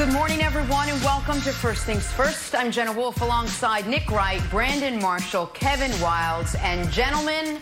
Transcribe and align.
Good 0.00 0.14
morning, 0.14 0.40
everyone, 0.40 0.88
and 0.88 0.98
welcome 1.02 1.42
to 1.42 1.52
First 1.52 1.84
Things 1.84 2.10
First. 2.10 2.54
I'm 2.54 2.70
Jenna 2.70 2.90
Wolf 2.90 3.20
alongside 3.20 3.86
Nick 3.86 4.10
Wright, 4.10 4.40
Brandon 4.48 4.98
Marshall, 4.98 5.48
Kevin 5.48 5.90
Wildes, 5.98 6.58
and 6.60 6.90
gentlemen, 6.90 7.60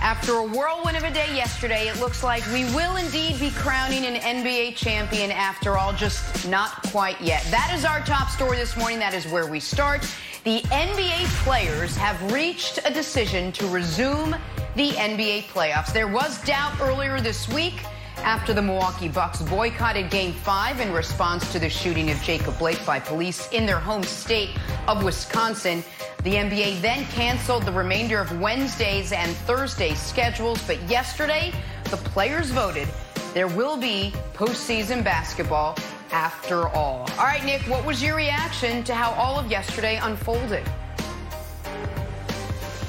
after 0.00 0.32
a 0.32 0.44
whirlwind 0.44 0.96
of 0.96 1.04
a 1.04 1.12
day 1.12 1.32
yesterday, 1.32 1.86
it 1.86 2.00
looks 2.00 2.24
like 2.24 2.44
we 2.52 2.64
will 2.74 2.96
indeed 2.96 3.38
be 3.38 3.50
crowning 3.50 4.04
an 4.04 4.16
NBA 4.20 4.74
champion 4.74 5.30
after 5.30 5.78
all, 5.78 5.92
just 5.92 6.48
not 6.48 6.82
quite 6.90 7.20
yet. 7.20 7.44
That 7.52 7.72
is 7.72 7.84
our 7.84 8.00
top 8.00 8.30
story 8.30 8.56
this 8.56 8.76
morning. 8.76 8.98
That 8.98 9.14
is 9.14 9.24
where 9.28 9.46
we 9.46 9.60
start. 9.60 10.02
The 10.42 10.62
NBA 10.62 11.26
players 11.44 11.96
have 11.96 12.32
reached 12.32 12.80
a 12.84 12.92
decision 12.92 13.52
to 13.52 13.68
resume 13.68 14.34
the 14.74 14.90
NBA 14.90 15.44
playoffs. 15.44 15.92
There 15.92 16.08
was 16.08 16.42
doubt 16.42 16.80
earlier 16.80 17.20
this 17.20 17.48
week 17.48 17.84
after 18.26 18.52
the 18.52 18.60
Milwaukee 18.60 19.08
Bucks 19.08 19.40
boycotted 19.40 20.10
Game 20.10 20.32
5 20.32 20.80
in 20.80 20.92
response 20.92 21.52
to 21.52 21.60
the 21.60 21.70
shooting 21.70 22.10
of 22.10 22.20
Jacob 22.22 22.58
Blake 22.58 22.84
by 22.84 22.98
police 22.98 23.48
in 23.52 23.64
their 23.64 23.78
home 23.78 24.02
state 24.02 24.50
of 24.88 25.04
Wisconsin. 25.04 25.84
The 26.24 26.34
NBA 26.34 26.80
then 26.82 27.04
canceled 27.06 27.62
the 27.62 27.70
remainder 27.70 28.20
of 28.20 28.40
Wednesday's 28.40 29.12
and 29.12 29.30
Thursday's 29.30 30.00
schedules, 30.00 30.60
but 30.66 30.82
yesterday 30.90 31.52
the 31.84 31.98
players 31.98 32.50
voted 32.50 32.88
there 33.32 33.46
will 33.46 33.76
be 33.76 34.12
postseason 34.34 35.04
basketball 35.04 35.78
after 36.10 36.68
all. 36.68 37.08
All 37.18 37.26
right, 37.26 37.44
Nick, 37.44 37.62
what 37.62 37.86
was 37.86 38.02
your 38.02 38.16
reaction 38.16 38.82
to 38.84 38.94
how 38.94 39.12
all 39.12 39.38
of 39.38 39.48
yesterday 39.52 40.00
unfolded? 40.02 40.66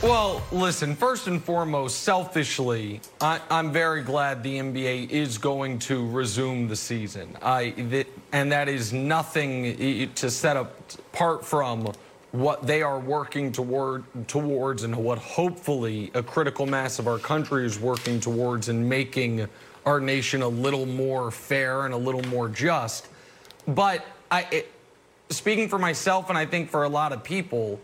Well, 0.04 0.44
listen, 0.52 0.96
first 0.96 1.26
and 1.26 1.44
foremost, 1.44 2.04
selfishly, 2.04 3.02
I, 3.20 3.42
am 3.50 3.72
very 3.72 4.04
glad 4.04 4.44
the 4.44 4.60
NBA 4.60 5.10
is 5.10 5.40
going 5.40 5.80
to 5.80 6.08
resume 6.10 6.68
the 6.68 6.76
season. 6.76 7.36
I, 7.42 8.06
and 8.32 8.52
that 8.52 8.70
is 8.70 8.94
nothing 8.94 10.14
to 10.14 10.30
set 10.30 10.56
apart 10.56 11.44
from 11.44 11.92
what 12.32 12.68
they 12.68 12.84
are 12.84 13.00
working 13.00 13.52
toward, 13.52 14.04
towards 14.28 14.84
and 14.84 14.96
what 14.96 15.18
hopefully 15.18 16.12
a 16.14 16.22
critical 16.22 16.68
mass 16.68 17.00
of 17.00 17.08
our 17.08 17.18
country 17.18 17.66
is 17.66 17.80
working 17.80 18.20
towards 18.20 18.70
in 18.70 18.88
making 18.88 19.48
our 19.88 20.00
nation 20.00 20.44
a 20.44 20.48
little 20.48 20.86
more 20.86 21.32
fair 21.32 21.86
and 21.86 21.94
a 21.96 21.98
little 21.98 22.24
more 22.26 22.50
just. 22.50 23.08
But 23.68 24.06
I, 24.30 24.48
it, 24.52 24.72
speaking 25.32 25.68
for 25.68 25.80
myself, 25.80 26.30
and 26.30 26.38
I 26.38 26.46
think 26.46 26.70
for 26.70 26.84
a 26.84 26.90
lot 26.90 27.14
of 27.14 27.24
people, 27.24 27.80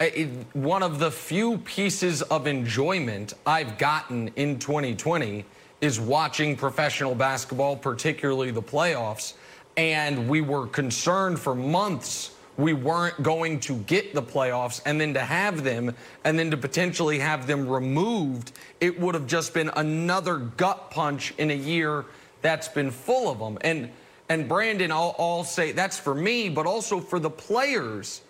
it, 0.00 0.28
one 0.54 0.82
of 0.82 0.98
the 0.98 1.10
few 1.10 1.58
pieces 1.58 2.22
of 2.22 2.46
enjoyment 2.46 3.34
I've 3.46 3.78
gotten 3.78 4.28
in 4.36 4.58
2020 4.58 5.44
is 5.80 6.00
watching 6.00 6.56
professional 6.56 7.14
basketball, 7.14 7.76
particularly 7.76 8.50
the 8.50 8.62
playoffs. 8.62 9.34
And 9.76 10.28
we 10.28 10.40
were 10.40 10.66
concerned 10.66 11.38
for 11.38 11.54
months 11.54 12.32
we 12.56 12.72
weren't 12.72 13.22
going 13.22 13.60
to 13.60 13.76
get 13.80 14.14
the 14.14 14.22
playoffs 14.22 14.80
and 14.86 15.00
then 15.00 15.14
to 15.14 15.20
have 15.20 15.62
them 15.62 15.94
and 16.24 16.38
then 16.38 16.50
to 16.50 16.56
potentially 16.56 17.18
have 17.18 17.46
them 17.46 17.68
removed, 17.68 18.52
it 18.80 18.98
would 18.98 19.14
have 19.14 19.26
just 19.26 19.52
been 19.52 19.70
another 19.76 20.38
gut 20.38 20.90
punch 20.90 21.34
in 21.38 21.50
a 21.50 21.54
year 21.54 22.06
that's 22.42 22.68
been 22.68 22.90
full 22.90 23.30
of 23.30 23.38
them. 23.38 23.58
And 23.60 23.90
and 24.28 24.48
Brandon, 24.48 24.90
I'll, 24.90 25.14
I'll 25.20 25.44
say 25.44 25.70
that's 25.70 25.98
for 25.98 26.14
me, 26.14 26.48
but 26.48 26.66
also 26.66 26.98
for 26.98 27.20
the 27.20 27.30
players 27.30 28.22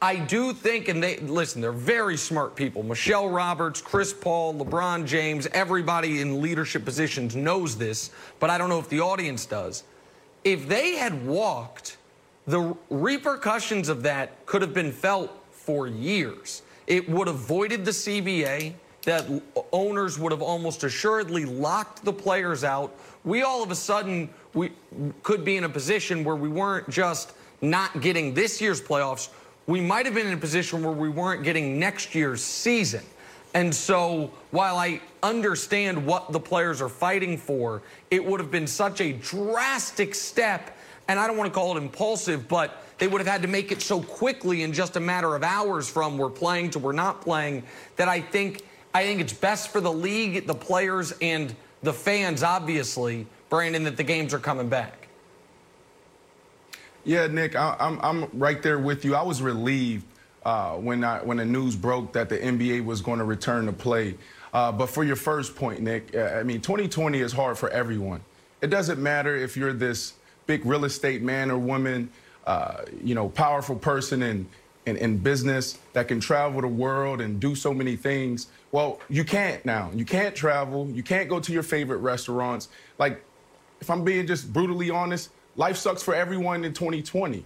I 0.00 0.16
do 0.16 0.52
think, 0.52 0.88
and 0.88 1.02
they 1.02 1.16
listen, 1.16 1.60
they're 1.60 1.72
very 1.72 2.16
smart 2.16 2.54
people. 2.54 2.82
Michele 2.82 3.28
Roberts, 3.28 3.80
Chris 3.80 4.12
Paul, 4.12 4.54
LeBron 4.54 5.06
James, 5.06 5.48
everybody 5.52 6.20
in 6.20 6.40
leadership 6.40 6.84
positions 6.84 7.34
knows 7.34 7.76
this, 7.76 8.10
but 8.38 8.48
I 8.48 8.58
don't 8.58 8.68
know 8.68 8.78
if 8.78 8.88
the 8.88 9.00
audience 9.00 9.44
does. 9.44 9.82
If 10.44 10.68
they 10.68 10.96
had 10.96 11.26
walked, 11.26 11.96
the 12.46 12.76
repercussions 12.90 13.88
of 13.88 14.04
that 14.04 14.46
could 14.46 14.62
have 14.62 14.72
been 14.72 14.92
felt 14.92 15.32
for 15.50 15.88
years. 15.88 16.62
It 16.86 17.08
would 17.08 17.26
have 17.26 17.36
voided 17.36 17.84
the 17.84 17.90
CBA, 17.90 18.74
that 19.04 19.26
owners 19.72 20.18
would 20.18 20.32
have 20.32 20.42
almost 20.42 20.84
assuredly 20.84 21.44
locked 21.44 22.04
the 22.04 22.12
players 22.12 22.62
out. 22.62 22.94
We 23.24 23.42
all 23.42 23.62
of 23.62 23.70
a 23.70 23.74
sudden 23.74 24.28
we 24.54 24.70
could 25.22 25.44
be 25.44 25.56
in 25.56 25.64
a 25.64 25.68
position 25.68 26.24
where 26.24 26.36
we 26.36 26.48
weren't 26.48 26.90
just 26.90 27.32
not 27.62 28.00
getting 28.00 28.34
this 28.34 28.60
year's 28.60 28.82
playoffs, 28.82 29.30
we 29.68 29.82
might 29.82 30.06
have 30.06 30.14
been 30.14 30.26
in 30.26 30.32
a 30.32 30.38
position 30.38 30.82
where 30.82 30.94
we 30.94 31.10
weren't 31.10 31.44
getting 31.44 31.78
next 31.78 32.14
year's 32.14 32.42
season. 32.42 33.04
And 33.54 33.72
so 33.72 34.32
while 34.50 34.78
I 34.78 35.00
understand 35.22 36.04
what 36.04 36.32
the 36.32 36.40
players 36.40 36.80
are 36.80 36.88
fighting 36.88 37.36
for, 37.36 37.82
it 38.10 38.24
would 38.24 38.40
have 38.40 38.50
been 38.50 38.66
such 38.66 39.02
a 39.02 39.12
drastic 39.12 40.14
step. 40.14 40.76
And 41.06 41.20
I 41.20 41.26
don't 41.26 41.36
want 41.36 41.52
to 41.52 41.54
call 41.54 41.76
it 41.76 41.80
impulsive, 41.80 42.48
but 42.48 42.82
they 42.96 43.06
would 43.06 43.20
have 43.20 43.28
had 43.28 43.42
to 43.42 43.48
make 43.48 43.70
it 43.70 43.82
so 43.82 44.00
quickly 44.00 44.62
in 44.62 44.72
just 44.72 44.96
a 44.96 45.00
matter 45.00 45.36
of 45.36 45.44
hours 45.44 45.88
from 45.88 46.16
we're 46.16 46.30
playing 46.30 46.70
to 46.70 46.78
we're 46.78 46.92
not 46.92 47.20
playing 47.20 47.62
that 47.96 48.08
I 48.08 48.20
think 48.20 48.64
I 48.94 49.04
think 49.04 49.20
it's 49.20 49.34
best 49.34 49.68
for 49.68 49.82
the 49.82 49.92
league, 49.92 50.46
the 50.46 50.54
players, 50.54 51.12
and 51.20 51.54
the 51.82 51.92
fans, 51.92 52.42
obviously, 52.42 53.26
Brandon, 53.50 53.84
that 53.84 53.98
the 53.98 54.02
games 54.02 54.32
are 54.32 54.38
coming 54.38 54.70
back. 54.70 54.97
Yeah, 57.08 57.26
Nick, 57.26 57.56
I, 57.56 57.74
am 57.80 57.98
I'm, 58.02 58.22
I'm 58.22 58.38
right 58.38 58.62
there 58.62 58.78
with 58.78 59.02
you. 59.02 59.14
I 59.14 59.22
was 59.22 59.40
relieved 59.40 60.04
uh, 60.44 60.74
when 60.74 61.02
I, 61.02 61.20
when 61.20 61.38
the 61.38 61.44
news 61.46 61.74
broke 61.74 62.12
that 62.12 62.28
the 62.28 62.36
NBA 62.36 62.84
was 62.84 63.00
going 63.00 63.18
to 63.18 63.24
return 63.24 63.64
to 63.64 63.72
play. 63.72 64.14
Uh, 64.52 64.70
but 64.72 64.90
for 64.90 65.04
your 65.04 65.16
first 65.16 65.56
point, 65.56 65.80
Nick, 65.80 66.14
uh, 66.14 66.34
I 66.38 66.42
mean, 66.42 66.60
2020 66.60 67.20
is 67.20 67.32
hard 67.32 67.56
for 67.56 67.70
everyone. 67.70 68.20
It 68.60 68.68
doesn't 68.68 69.02
matter 69.02 69.34
if 69.34 69.56
you're 69.56 69.72
this 69.72 70.12
big 70.46 70.66
real 70.66 70.84
estate 70.84 71.22
man 71.22 71.50
or 71.50 71.56
woman, 71.56 72.10
uh, 72.46 72.82
you 73.02 73.14
know, 73.14 73.30
powerful 73.30 73.76
person 73.76 74.22
in, 74.22 74.46
in, 74.84 74.98
in 74.98 75.16
business 75.16 75.78
that 75.94 76.08
can 76.08 76.20
travel 76.20 76.60
the 76.60 76.68
world 76.68 77.22
and 77.22 77.40
do 77.40 77.54
so 77.54 77.72
many 77.72 77.96
things. 77.96 78.48
Well, 78.70 79.00
you 79.08 79.24
can't 79.24 79.64
now. 79.64 79.90
You 79.94 80.04
can't 80.04 80.34
travel. 80.34 80.90
You 80.90 81.02
can't 81.02 81.30
go 81.30 81.40
to 81.40 81.52
your 81.54 81.62
favorite 81.62 81.98
restaurants. 81.98 82.68
Like, 82.98 83.24
if 83.80 83.88
I'm 83.88 84.04
being 84.04 84.26
just 84.26 84.52
brutally 84.52 84.90
honest, 84.90 85.30
Life 85.58 85.76
sucks 85.76 86.04
for 86.04 86.14
everyone 86.14 86.64
in 86.64 86.72
2020. 86.72 87.44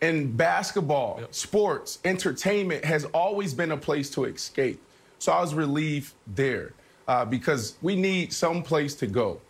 And 0.00 0.36
basketball, 0.36 1.18
yep. 1.20 1.34
sports, 1.34 1.98
entertainment 2.04 2.84
has 2.84 3.06
always 3.06 3.52
been 3.52 3.72
a 3.72 3.76
place 3.76 4.08
to 4.10 4.24
escape. 4.24 4.80
So 5.18 5.32
I 5.32 5.40
was 5.40 5.52
relieved 5.52 6.12
there 6.28 6.74
uh, 7.08 7.24
because 7.24 7.74
we 7.82 7.96
need 7.96 8.32
some 8.32 8.62
place 8.62 8.94
to 8.96 9.08
go. 9.08 9.40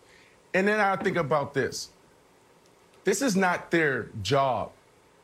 And 0.55 0.67
then 0.67 0.79
I 0.79 0.95
think 0.95 1.15
about 1.15 1.53
this 1.53 1.89
this 3.03 3.21
is 3.21 3.35
not 3.35 3.69
their 3.69 4.09
job, 4.23 4.71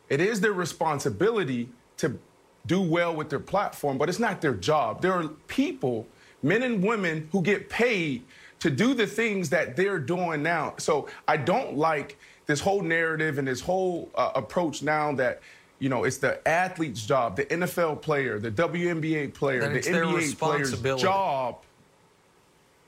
it 0.07 0.21
is 0.21 0.39
their 0.39 0.53
responsibility 0.53 1.67
to 1.97 2.19
do 2.67 2.79
well 2.79 3.15
with 3.15 3.31
their 3.31 3.39
platform, 3.39 3.97
but 3.97 4.07
it's 4.07 4.19
not 4.19 4.39
their 4.39 4.53
job. 4.53 5.01
There 5.01 5.13
are 5.13 5.29
people, 5.47 6.05
men 6.43 6.61
and 6.61 6.83
women, 6.83 7.27
who 7.31 7.41
get 7.41 7.69
paid 7.69 8.23
to 8.59 8.69
do 8.69 8.93
the 8.93 9.07
things 9.07 9.49
that 9.49 9.75
they're 9.75 9.97
doing 9.97 10.43
now. 10.43 10.75
So 10.77 11.07
I 11.27 11.37
don't 11.37 11.75
like 11.75 12.19
this 12.51 12.59
whole 12.59 12.81
narrative 12.81 13.37
and 13.37 13.47
this 13.47 13.61
whole 13.61 14.09
uh, 14.15 14.31
approach 14.35 14.83
now 14.83 15.13
that 15.13 15.41
you 15.79 15.89
know 15.89 16.03
it's 16.03 16.17
the 16.17 16.45
athlete's 16.47 17.05
job, 17.05 17.35
the 17.35 17.45
NFL 17.45 18.01
player, 18.01 18.37
the 18.39 18.51
WNBA 18.51 19.33
player, 19.33 19.61
the 19.69 19.79
NBA 19.79 20.37
player's 20.37 21.01
job. 21.01 21.63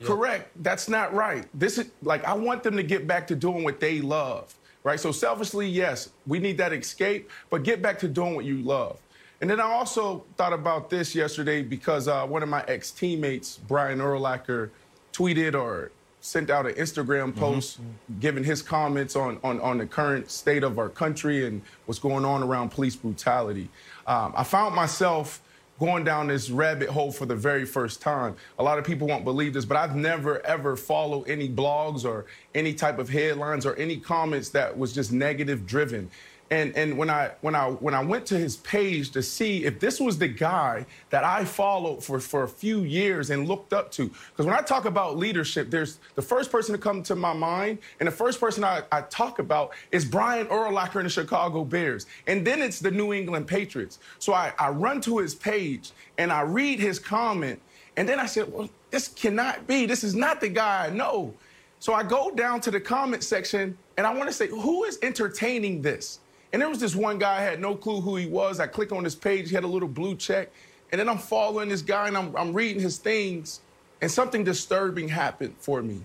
Correct. 0.02 0.50
That's 0.62 0.88
not 0.88 1.14
right. 1.14 1.46
This 1.54 1.78
is 1.78 1.86
like 2.02 2.24
I 2.24 2.34
want 2.34 2.62
them 2.62 2.76
to 2.76 2.82
get 2.82 3.06
back 3.06 3.26
to 3.28 3.34
doing 3.36 3.64
what 3.64 3.80
they 3.80 4.00
love. 4.00 4.54
Right. 4.82 5.00
So 5.00 5.12
selfishly, 5.12 5.66
yes, 5.66 6.10
we 6.26 6.38
need 6.38 6.58
that 6.58 6.74
escape, 6.74 7.30
but 7.48 7.62
get 7.62 7.80
back 7.80 7.98
to 8.00 8.08
doing 8.08 8.34
what 8.34 8.44
you 8.44 8.58
love. 8.58 8.98
And 9.40 9.48
then 9.48 9.58
I 9.58 9.64
also 9.64 10.24
thought 10.36 10.52
about 10.52 10.90
this 10.90 11.14
yesterday 11.14 11.62
because 11.62 12.06
uh, 12.06 12.26
one 12.26 12.42
of 12.42 12.50
my 12.50 12.62
ex 12.68 12.90
teammates, 12.90 13.58
Brian 13.66 13.98
Urlacher, 13.98 14.70
tweeted 15.14 15.54
or 15.54 15.90
sent 16.24 16.48
out 16.48 16.64
an 16.64 16.72
Instagram 16.76 17.28
mm-hmm. 17.28 17.38
post 17.38 17.78
mm-hmm. 17.78 18.18
giving 18.18 18.42
his 18.42 18.62
comments 18.62 19.14
on, 19.14 19.38
on, 19.44 19.60
on, 19.60 19.76
the 19.76 19.84
current 19.84 20.30
state 20.30 20.62
of 20.62 20.78
our 20.78 20.88
country 20.88 21.46
and 21.46 21.60
what's 21.84 21.98
going 21.98 22.24
on 22.24 22.42
around 22.42 22.70
police 22.70 22.96
brutality. 22.96 23.68
Um, 24.06 24.32
I 24.34 24.42
found 24.42 24.74
myself 24.74 25.42
going 25.78 26.02
down 26.02 26.28
this 26.28 26.48
rabbit 26.48 26.88
hole 26.88 27.12
for 27.12 27.26
the 27.26 27.36
very 27.36 27.66
first 27.66 28.00
time. 28.00 28.34
A 28.58 28.62
lot 28.62 28.78
of 28.78 28.86
people 28.86 29.06
won't 29.06 29.24
believe 29.24 29.52
this, 29.52 29.66
but 29.66 29.76
I've 29.76 29.96
never 29.96 30.44
ever 30.46 30.76
followed 30.76 31.28
any 31.28 31.46
blogs 31.46 32.06
or 32.06 32.24
any 32.54 32.72
type 32.72 32.98
of 32.98 33.10
headlines 33.10 33.66
or 33.66 33.76
any 33.76 33.98
comments 33.98 34.48
that 34.50 34.78
was 34.78 34.94
just 34.94 35.12
negative 35.12 35.66
driven. 35.66 36.10
And 36.50 36.76
and 36.76 36.98
when 36.98 37.08
I 37.08 37.30
when 37.40 37.54
I 37.54 37.70
when 37.70 37.94
I 37.94 38.04
went 38.04 38.26
to 38.26 38.38
his 38.38 38.56
page 38.58 39.10
to 39.12 39.22
see 39.22 39.64
if 39.64 39.80
this 39.80 39.98
was 39.98 40.18
the 40.18 40.28
guy 40.28 40.84
that 41.08 41.24
I 41.24 41.44
followed 41.44 42.04
for 42.04 42.20
for 42.20 42.42
a 42.42 42.48
few 42.48 42.82
years 42.82 43.30
and 43.30 43.48
looked 43.48 43.72
up 43.72 43.90
to, 43.92 44.08
because 44.08 44.44
when 44.44 44.54
I 44.54 44.60
talk 44.60 44.84
about 44.84 45.16
leadership, 45.16 45.70
there's 45.70 45.98
the 46.14 46.22
first 46.22 46.52
person 46.52 46.74
to 46.74 46.78
come 46.78 47.02
to 47.04 47.16
my 47.16 47.32
mind, 47.32 47.78
and 47.98 48.06
the 48.06 48.12
first 48.12 48.40
person 48.40 48.62
I, 48.62 48.82
I 48.92 49.00
talk 49.02 49.38
about 49.38 49.72
is 49.90 50.04
Brian 50.04 50.46
Urlacher 50.48 50.96
in 50.96 51.04
the 51.04 51.10
Chicago 51.10 51.64
Bears, 51.64 52.06
and 52.26 52.46
then 52.46 52.60
it's 52.60 52.78
the 52.78 52.90
New 52.90 53.14
England 53.14 53.46
Patriots. 53.46 53.98
So 54.18 54.34
I, 54.34 54.52
I 54.58 54.68
run 54.68 55.00
to 55.02 55.18
his 55.18 55.34
page 55.34 55.92
and 56.18 56.30
I 56.30 56.42
read 56.42 56.78
his 56.78 56.98
comment, 56.98 57.60
and 57.96 58.06
then 58.06 58.20
I 58.20 58.26
said, 58.26 58.52
well, 58.52 58.68
this 58.90 59.08
cannot 59.08 59.66
be. 59.66 59.86
This 59.86 60.04
is 60.04 60.14
not 60.14 60.40
the 60.40 60.50
guy 60.50 60.86
I 60.86 60.90
know. 60.90 61.32
So 61.80 61.94
I 61.94 62.02
go 62.02 62.30
down 62.30 62.60
to 62.62 62.70
the 62.70 62.80
comment 62.80 63.22
section 63.22 63.76
and 63.96 64.06
I 64.06 64.14
want 64.14 64.28
to 64.28 64.32
say, 64.32 64.48
who 64.48 64.84
is 64.84 64.98
entertaining 65.02 65.82
this? 65.82 66.20
And 66.54 66.62
there 66.62 66.68
was 66.68 66.78
this 66.78 66.94
one 66.94 67.18
guy, 67.18 67.38
I 67.38 67.40
had 67.40 67.60
no 67.60 67.74
clue 67.74 68.00
who 68.00 68.14
he 68.14 68.26
was. 68.26 68.60
I 68.60 68.68
click 68.68 68.92
on 68.92 69.02
his 69.02 69.16
page, 69.16 69.48
he 69.48 69.56
had 69.56 69.64
a 69.64 69.66
little 69.66 69.88
blue 69.88 70.14
check. 70.14 70.52
And 70.92 71.00
then 71.00 71.08
I'm 71.08 71.18
following 71.18 71.68
this 71.68 71.82
guy 71.82 72.06
and 72.06 72.16
I'm, 72.16 72.36
I'm 72.36 72.52
reading 72.52 72.80
his 72.80 72.96
things. 72.96 73.58
And 74.00 74.08
something 74.08 74.44
disturbing 74.44 75.08
happened 75.08 75.56
for 75.58 75.82
me. 75.82 76.00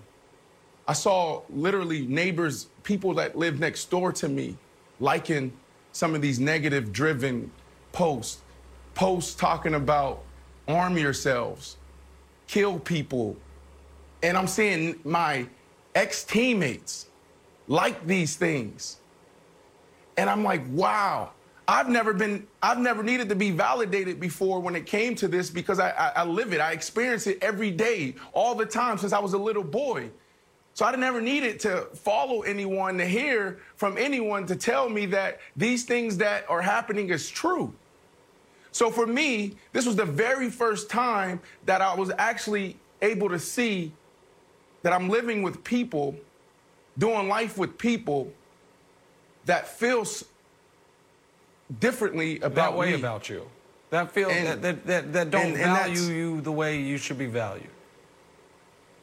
I 0.88 0.94
saw 0.94 1.42
literally 1.50 2.04
neighbors, 2.04 2.66
people 2.82 3.14
that 3.14 3.38
live 3.38 3.60
next 3.60 3.90
door 3.90 4.10
to 4.14 4.28
me, 4.28 4.56
liking 4.98 5.52
some 5.92 6.16
of 6.16 6.20
these 6.20 6.40
negative 6.40 6.92
driven 6.92 7.52
posts. 7.92 8.40
Posts 8.96 9.36
talking 9.36 9.74
about 9.74 10.24
arm 10.66 10.98
yourselves, 10.98 11.76
kill 12.48 12.80
people. 12.80 13.36
And 14.24 14.36
I'm 14.36 14.48
seeing 14.48 14.98
my 15.04 15.46
ex 15.94 16.24
teammates 16.24 17.06
like 17.68 18.04
these 18.04 18.34
things. 18.34 18.96
And 20.20 20.28
I'm 20.28 20.44
like, 20.44 20.60
wow, 20.68 21.30
I've 21.66 21.88
never 21.88 22.12
been, 22.12 22.46
I've 22.62 22.78
never 22.78 23.02
needed 23.02 23.30
to 23.30 23.34
be 23.34 23.52
validated 23.52 24.20
before 24.20 24.60
when 24.60 24.76
it 24.76 24.84
came 24.84 25.14
to 25.14 25.28
this 25.28 25.48
because 25.48 25.80
I, 25.80 25.92
I, 25.92 26.12
I 26.16 26.24
live 26.24 26.52
it. 26.52 26.60
I 26.60 26.72
experience 26.72 27.26
it 27.26 27.38
every 27.40 27.70
day, 27.70 28.16
all 28.34 28.54
the 28.54 28.66
time 28.66 28.98
since 28.98 29.14
I 29.14 29.18
was 29.18 29.32
a 29.32 29.38
little 29.38 29.64
boy. 29.64 30.10
So 30.74 30.84
I 30.84 30.94
never 30.94 31.22
needed 31.22 31.58
to 31.60 31.86
follow 31.94 32.42
anyone 32.42 32.98
to 32.98 33.06
hear 33.06 33.60
from 33.76 33.96
anyone 33.96 34.44
to 34.48 34.56
tell 34.56 34.90
me 34.90 35.06
that 35.06 35.40
these 35.56 35.84
things 35.84 36.18
that 36.18 36.44
are 36.50 36.60
happening 36.60 37.08
is 37.08 37.30
true. 37.30 37.72
So 38.72 38.90
for 38.90 39.06
me, 39.06 39.56
this 39.72 39.86
was 39.86 39.96
the 39.96 40.04
very 40.04 40.50
first 40.50 40.90
time 40.90 41.40
that 41.64 41.80
I 41.80 41.94
was 41.94 42.12
actually 42.18 42.76
able 43.00 43.30
to 43.30 43.38
see 43.38 43.90
that 44.82 44.92
I'm 44.92 45.08
living 45.08 45.42
with 45.42 45.64
people, 45.64 46.14
doing 46.98 47.26
life 47.26 47.56
with 47.56 47.78
people 47.78 48.30
that 49.46 49.68
feels 49.68 50.24
differently 51.78 52.36
about 52.40 52.54
that 52.54 52.76
way 52.76 52.88
me. 52.92 52.94
about 52.94 53.28
you. 53.28 53.48
That 53.90 54.12
feel 54.12 54.30
And- 54.30 54.46
that, 54.46 54.62
that, 54.62 54.86
that, 54.86 55.12
that 55.12 55.30
don't 55.30 55.46
and- 55.46 55.54
and 55.54 55.76
value 55.76 56.00
you 56.02 56.40
the 56.40 56.52
way 56.52 56.80
you 56.80 56.96
should 56.98 57.18
be 57.18 57.26
valued. 57.26 57.68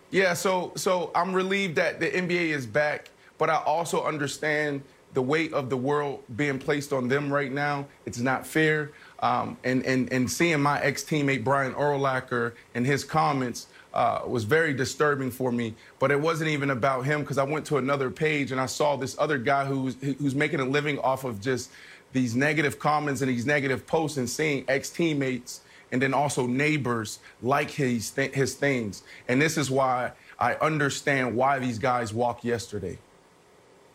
Yeah, 0.09 0.33
so 0.33 0.71
so 0.75 1.11
I'm 1.13 1.33
relieved 1.33 1.75
that 1.75 1.99
the 1.99 2.07
NBA 2.07 2.49
is 2.55 2.65
back, 2.65 3.09
but 3.37 3.49
I 3.49 3.55
also 3.57 4.03
understand 4.05 4.81
the 5.13 5.21
weight 5.21 5.51
of 5.51 5.69
the 5.69 5.75
world 5.75 6.23
being 6.37 6.59
placed 6.59 6.93
on 6.93 7.07
them 7.09 7.31
right 7.31 7.51
now. 7.51 7.87
It's 8.05 8.19
not 8.19 8.45
fair. 8.47 8.91
Um, 9.19 9.57
and, 9.63 9.83
and, 9.85 10.11
and 10.13 10.29
seeing 10.31 10.61
my 10.61 10.79
ex 10.81 11.03
teammate 11.03 11.43
Brian 11.43 11.73
Urlacher 11.73 12.53
and 12.75 12.85
his 12.85 13.03
comments 13.03 13.67
uh, 13.97 14.21
was 14.27 14.43
very 14.43 14.73
disturbing 14.73 15.31
for 15.31 15.51
me. 15.51 15.73
But 15.97 16.11
it 16.11 16.21
wasn't 16.21 16.51
even 16.51 16.69
about 16.69 17.03
him 17.03 17.21
because 17.21 17.39
I 17.39 17.43
went 17.43 17.65
to 17.65 17.77
another 17.77 18.11
page 18.11 18.51
and 18.51 18.61
I 18.61 18.67
saw 18.67 18.95
this 18.95 19.17
other 19.17 19.39
guy 19.39 19.65
who's, 19.65 19.95
who's 19.95 20.35
making 20.35 20.59
a 20.59 20.65
living 20.65 20.99
off 20.99 21.23
of 21.23 21.41
just 21.41 21.71
these 22.13 22.35
negative 22.35 22.77
comments 22.77 23.21
and 23.21 23.29
these 23.29 23.47
negative 23.47 23.87
posts 23.87 24.17
and 24.17 24.29
seeing 24.29 24.63
ex 24.67 24.91
teammates 24.91 25.61
and 25.91 25.99
then 25.99 26.13
also 26.13 26.45
neighbors 26.45 27.17
like 27.41 27.71
his, 27.71 28.11
th- 28.11 28.35
his 28.35 28.53
things. 28.53 29.01
And 29.27 29.41
this 29.41 29.57
is 29.57 29.71
why 29.71 30.11
I 30.39 30.53
understand 30.55 31.35
why 31.35 31.57
these 31.57 31.79
guys 31.79 32.13
walked 32.13 32.45
yesterday. 32.45 32.99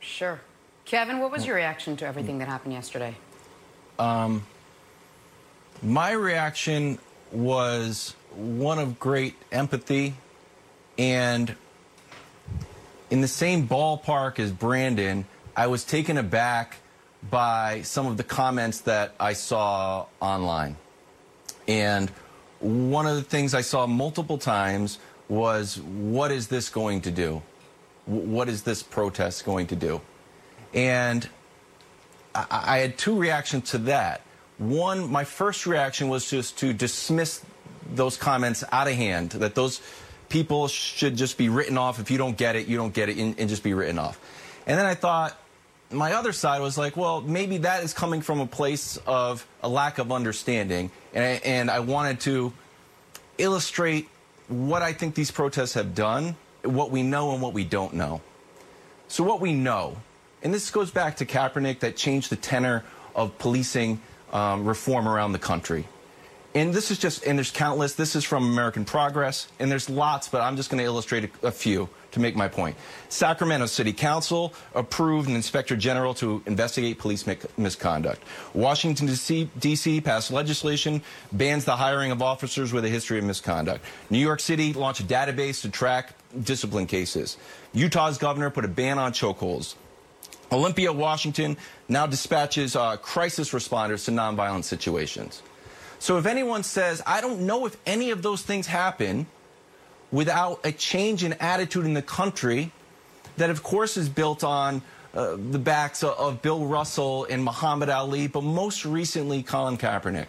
Sure. 0.00 0.40
Kevin, 0.84 1.20
what 1.20 1.30
was 1.30 1.46
your 1.46 1.54
reaction 1.54 1.96
to 1.98 2.06
everything 2.06 2.38
that 2.38 2.48
happened 2.48 2.72
yesterday? 2.72 3.14
Um, 4.00 4.44
My 5.80 6.10
reaction 6.10 6.98
was 7.32 8.14
one 8.34 8.78
of 8.78 8.98
great 8.98 9.34
empathy 9.50 10.14
and 10.98 11.54
in 13.10 13.20
the 13.20 13.28
same 13.28 13.68
ballpark 13.68 14.38
as 14.38 14.50
Brandon, 14.50 15.26
I 15.54 15.66
was 15.66 15.84
taken 15.84 16.16
aback 16.16 16.76
by 17.30 17.82
some 17.82 18.06
of 18.06 18.16
the 18.16 18.24
comments 18.24 18.80
that 18.80 19.14
I 19.20 19.34
saw 19.34 20.06
online. 20.20 20.76
And 21.68 22.10
one 22.60 23.06
of 23.06 23.16
the 23.16 23.22
things 23.22 23.52
I 23.52 23.60
saw 23.60 23.86
multiple 23.86 24.38
times 24.38 24.98
was 25.28 25.78
what 25.78 26.32
is 26.32 26.48
this 26.48 26.68
going 26.68 27.02
to 27.02 27.10
do? 27.10 27.42
What 28.06 28.48
is 28.48 28.62
this 28.62 28.82
protest 28.82 29.44
going 29.44 29.66
to 29.68 29.76
do? 29.76 30.00
And 30.72 31.28
I, 32.34 32.46
I 32.50 32.78
had 32.78 32.96
two 32.96 33.18
reactions 33.18 33.70
to 33.72 33.78
that. 33.78 34.22
One, 34.58 35.10
my 35.10 35.24
first 35.24 35.66
reaction 35.66 36.08
was 36.08 36.28
just 36.30 36.58
to 36.58 36.72
dismiss 36.72 37.42
those 37.94 38.16
comments 38.16 38.64
out 38.70 38.88
of 38.88 38.94
hand, 38.94 39.30
that 39.30 39.54
those 39.54 39.80
people 40.28 40.68
should 40.68 41.16
just 41.16 41.36
be 41.36 41.48
written 41.48 41.76
off. 41.76 41.98
If 42.00 42.10
you 42.10 42.18
don't 42.18 42.36
get 42.36 42.56
it, 42.56 42.66
you 42.66 42.76
don't 42.76 42.94
get 42.94 43.08
it, 43.08 43.18
and, 43.18 43.38
and 43.38 43.48
just 43.48 43.62
be 43.62 43.74
written 43.74 43.98
off. 43.98 44.18
And 44.66 44.78
then 44.78 44.86
I 44.86 44.94
thought, 44.94 45.36
my 45.90 46.14
other 46.14 46.32
side 46.32 46.60
was 46.60 46.78
like, 46.78 46.96
well, 46.96 47.20
maybe 47.20 47.58
that 47.58 47.84
is 47.84 47.92
coming 47.92 48.22
from 48.22 48.40
a 48.40 48.46
place 48.46 48.96
of 49.06 49.46
a 49.62 49.68
lack 49.68 49.98
of 49.98 50.10
understanding. 50.10 50.90
And 51.12 51.24
I, 51.24 51.28
and 51.44 51.70
I 51.70 51.80
wanted 51.80 52.20
to 52.20 52.52
illustrate 53.36 54.08
what 54.48 54.82
I 54.82 54.92
think 54.92 55.14
these 55.14 55.30
protests 55.30 55.74
have 55.74 55.94
done, 55.94 56.36
what 56.62 56.90
we 56.90 57.02
know 57.02 57.32
and 57.32 57.42
what 57.42 57.52
we 57.52 57.64
don't 57.64 57.94
know. 57.94 58.20
So 59.08 59.22
what 59.24 59.40
we 59.40 59.52
know, 59.52 59.98
and 60.42 60.54
this 60.54 60.70
goes 60.70 60.90
back 60.90 61.16
to 61.16 61.26
Kaepernick 61.26 61.80
that 61.80 61.96
changed 61.96 62.30
the 62.30 62.36
tenor 62.36 62.84
of 63.14 63.36
policing 63.38 64.00
um, 64.32 64.64
reform 64.64 65.08
around 65.08 65.32
the 65.32 65.38
country. 65.38 65.86
And 66.54 66.74
this 66.74 66.90
is 66.90 66.98
just, 66.98 67.24
and 67.24 67.38
there's 67.38 67.50
countless. 67.50 67.94
This 67.94 68.14
is 68.14 68.24
from 68.24 68.44
American 68.44 68.84
Progress, 68.84 69.48
and 69.58 69.70
there's 69.70 69.88
lots, 69.88 70.28
but 70.28 70.42
I'm 70.42 70.56
just 70.56 70.68
going 70.68 70.80
to 70.80 70.84
illustrate 70.84 71.30
a, 71.42 71.46
a 71.46 71.50
few 71.50 71.88
to 72.10 72.20
make 72.20 72.36
my 72.36 72.46
point. 72.46 72.76
Sacramento 73.08 73.64
City 73.66 73.92
Council 73.94 74.52
approved 74.74 75.30
an 75.30 75.34
inspector 75.34 75.76
general 75.76 76.12
to 76.14 76.42
investigate 76.44 76.98
police 76.98 77.26
mi- 77.26 77.38
misconduct. 77.56 78.22
Washington, 78.52 79.06
D.C. 79.06 80.00
passed 80.02 80.30
legislation 80.30 81.00
bans 81.32 81.64
the 81.64 81.76
hiring 81.76 82.10
of 82.10 82.20
officers 82.20 82.70
with 82.70 82.84
a 82.84 82.88
history 82.88 83.18
of 83.18 83.24
misconduct. 83.24 83.82
New 84.10 84.18
York 84.18 84.40
City 84.40 84.74
launched 84.74 85.00
a 85.00 85.04
database 85.04 85.62
to 85.62 85.70
track 85.70 86.14
discipline 86.42 86.86
cases. 86.86 87.38
Utah's 87.72 88.18
governor 88.18 88.50
put 88.50 88.66
a 88.66 88.68
ban 88.68 88.98
on 88.98 89.12
chokeholds. 89.12 89.74
Olympia, 90.52 90.92
Washington 90.92 91.56
now 91.88 92.06
dispatches 92.06 92.76
uh, 92.76 92.96
crisis 92.98 93.50
responders 93.52 94.04
to 94.04 94.10
nonviolent 94.10 94.64
situations. 94.64 95.42
So 95.98 96.18
if 96.18 96.26
anyone 96.26 96.62
says, 96.62 97.00
I 97.06 97.20
don't 97.20 97.40
know 97.42 97.64
if 97.64 97.76
any 97.86 98.10
of 98.10 98.22
those 98.22 98.42
things 98.42 98.66
happen 98.66 99.26
without 100.10 100.60
a 100.64 100.72
change 100.72 101.24
in 101.24 101.32
attitude 101.34 101.86
in 101.86 101.94
the 101.94 102.02
country, 102.02 102.70
that 103.38 103.50
of 103.50 103.62
course 103.62 103.96
is 103.96 104.08
built 104.08 104.44
on 104.44 104.82
uh, 105.14 105.36
the 105.36 105.58
backs 105.58 106.02
of, 106.02 106.18
of 106.18 106.42
Bill 106.42 106.66
Russell 106.66 107.24
and 107.24 107.42
Muhammad 107.42 107.88
Ali, 107.88 108.26
but 108.26 108.42
most 108.42 108.84
recently 108.84 109.42
Colin 109.42 109.78
Kaepernick. 109.78 110.28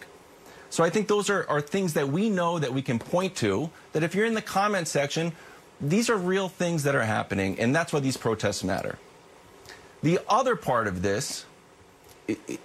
So 0.70 0.82
I 0.82 0.90
think 0.90 1.06
those 1.06 1.28
are, 1.28 1.48
are 1.48 1.60
things 1.60 1.94
that 1.94 2.08
we 2.08 2.30
know 2.30 2.58
that 2.58 2.72
we 2.72 2.82
can 2.82 2.98
point 2.98 3.36
to, 3.36 3.70
that 3.92 4.02
if 4.02 4.14
you're 4.14 4.26
in 4.26 4.34
the 4.34 4.42
comment 4.42 4.88
section, 4.88 5.32
these 5.80 6.08
are 6.08 6.16
real 6.16 6.48
things 6.48 6.82
that 6.84 6.94
are 6.94 7.04
happening, 7.04 7.58
and 7.58 7.74
that's 7.74 7.92
why 7.92 8.00
these 8.00 8.16
protests 8.16 8.64
matter. 8.64 8.98
The 10.04 10.20
other 10.28 10.54
part 10.54 10.86
of 10.86 11.00
this 11.00 11.46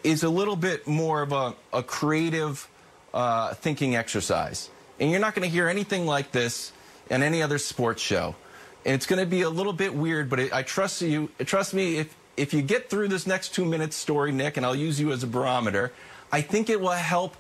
is 0.04 0.24
a 0.24 0.30
little 0.30 0.58
bit 0.58 0.88
more 0.88 1.22
of 1.22 1.32
a, 1.32 1.56
a 1.72 1.82
creative 1.82 2.68
uh, 3.14 3.54
thinking 3.54 3.96
exercise. 3.96 4.70
And 5.00 5.10
you're 5.10 5.22
not 5.22 5.36
going 5.36 5.48
to 5.48 5.50
hear 5.50 5.70
anything 5.70 6.06
like 6.06 6.34
this 6.34 6.74
in 7.10 7.24
any 7.24 7.42
other 7.42 7.58
sports 7.58 8.02
show. 8.02 8.36
And 8.86 8.94
it's 8.94 9.06
going 9.06 9.22
to 9.22 9.26
be 9.26 9.44
a 9.44 9.50
little 9.50 9.72
bit 9.72 9.96
weird, 9.96 10.30
but 10.30 10.40
it, 10.42 10.54
I 10.54 10.64
trust 10.64 11.02
you. 11.02 11.30
Trust 11.46 11.74
me, 11.74 11.96
if 11.96 12.14
if 12.36 12.54
you 12.54 12.62
get 12.62 12.90
through 12.90 13.08
this 13.08 13.26
next 13.26 13.56
two 13.56 13.64
minutes 13.64 13.96
story, 13.96 14.34
Nick, 14.34 14.58
and 14.58 14.66
I'll 14.66 14.76
use 14.76 15.00
you 15.00 15.14
as 15.14 15.24
a 15.24 15.28
barometer, 15.28 15.94
I 16.34 16.42
think 16.42 16.70
it 16.70 16.82
will 16.82 16.90
help 16.90 17.38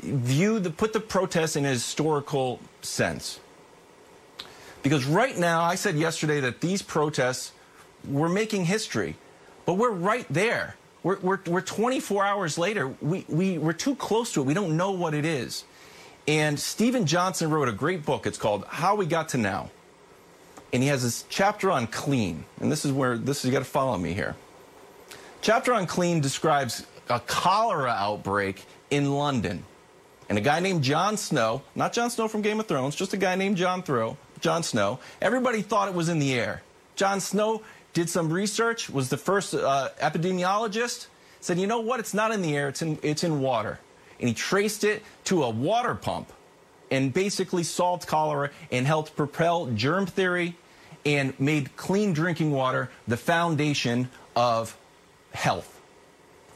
view 0.00 0.58
the 0.58 0.70
put 0.70 0.92
the 0.92 1.00
protest 1.00 1.56
in 1.56 1.64
a 1.64 1.68
historical 1.68 2.58
sense. 2.80 3.38
Because 4.82 5.04
right 5.04 5.38
now, 5.38 5.62
I 5.62 5.76
said 5.76 5.94
yesterday 5.94 6.40
that 6.40 6.60
these 6.60 6.82
protests 6.82 7.52
we're 8.06 8.28
making 8.28 8.64
history, 8.64 9.16
but 9.64 9.74
we're 9.74 9.90
right 9.90 10.26
there. 10.30 10.76
We're, 11.02 11.18
we're, 11.18 11.40
we're 11.46 11.60
24 11.60 12.24
hours 12.24 12.58
later. 12.58 12.88
We, 13.00 13.24
we, 13.28 13.58
we're 13.58 13.72
too 13.72 13.96
close 13.96 14.32
to 14.34 14.40
it. 14.40 14.44
We 14.44 14.54
don't 14.54 14.76
know 14.76 14.92
what 14.92 15.14
it 15.14 15.24
is. 15.24 15.64
And 16.28 16.58
Steven 16.58 17.06
Johnson 17.06 17.50
wrote 17.50 17.68
a 17.68 17.72
great 17.72 18.04
book. 18.04 18.26
It's 18.26 18.38
called 18.38 18.64
How 18.68 18.94
We 18.94 19.06
Got 19.06 19.30
to 19.30 19.38
Now. 19.38 19.70
And 20.72 20.82
he 20.82 20.88
has 20.88 21.02
this 21.02 21.24
chapter 21.28 21.70
on 21.70 21.86
clean. 21.88 22.44
And 22.60 22.70
this 22.70 22.84
is 22.84 22.92
where, 22.92 23.18
this 23.18 23.40
is, 23.40 23.46
you 23.46 23.52
got 23.52 23.58
to 23.58 23.64
follow 23.64 23.98
me 23.98 24.12
here. 24.12 24.36
Chapter 25.40 25.74
on 25.74 25.86
clean 25.86 26.20
describes 26.20 26.86
a 27.10 27.18
cholera 27.18 27.90
outbreak 27.90 28.64
in 28.90 29.12
London. 29.12 29.64
And 30.28 30.38
a 30.38 30.40
guy 30.40 30.60
named 30.60 30.82
Jon 30.82 31.16
Snow, 31.16 31.62
not 31.74 31.92
Jon 31.92 32.08
Snow 32.08 32.28
from 32.28 32.42
Game 32.42 32.60
of 32.60 32.66
Thrones, 32.66 32.94
just 32.94 33.12
a 33.12 33.16
guy 33.16 33.34
named 33.34 33.56
Jon 33.56 33.82
Throw, 33.82 34.16
Jon 34.40 34.62
Snow. 34.62 35.00
Everybody 35.20 35.60
thought 35.60 35.88
it 35.88 35.94
was 35.94 36.08
in 36.08 36.20
the 36.20 36.32
air. 36.32 36.62
Jon 36.94 37.20
Snow 37.20 37.62
did 37.92 38.08
some 38.08 38.32
research, 38.32 38.88
was 38.88 39.08
the 39.08 39.16
first 39.16 39.54
uh, 39.54 39.90
epidemiologist, 40.00 41.06
said, 41.40 41.58
you 41.58 41.66
know 41.66 41.80
what, 41.80 42.00
it's 42.00 42.14
not 42.14 42.32
in 42.32 42.42
the 42.42 42.56
air, 42.56 42.68
it's 42.68 42.82
in, 42.82 42.98
it's 43.02 43.24
in 43.24 43.40
water. 43.40 43.78
And 44.20 44.28
he 44.28 44.34
traced 44.34 44.84
it 44.84 45.02
to 45.24 45.42
a 45.42 45.50
water 45.50 45.94
pump 45.94 46.32
and 46.90 47.12
basically 47.12 47.64
solved 47.64 48.06
cholera 48.06 48.50
and 48.70 48.86
helped 48.86 49.16
propel 49.16 49.66
germ 49.66 50.06
theory 50.06 50.56
and 51.04 51.38
made 51.40 51.76
clean 51.76 52.12
drinking 52.12 52.52
water 52.52 52.90
the 53.08 53.16
foundation 53.16 54.08
of 54.36 54.76
health. 55.32 55.80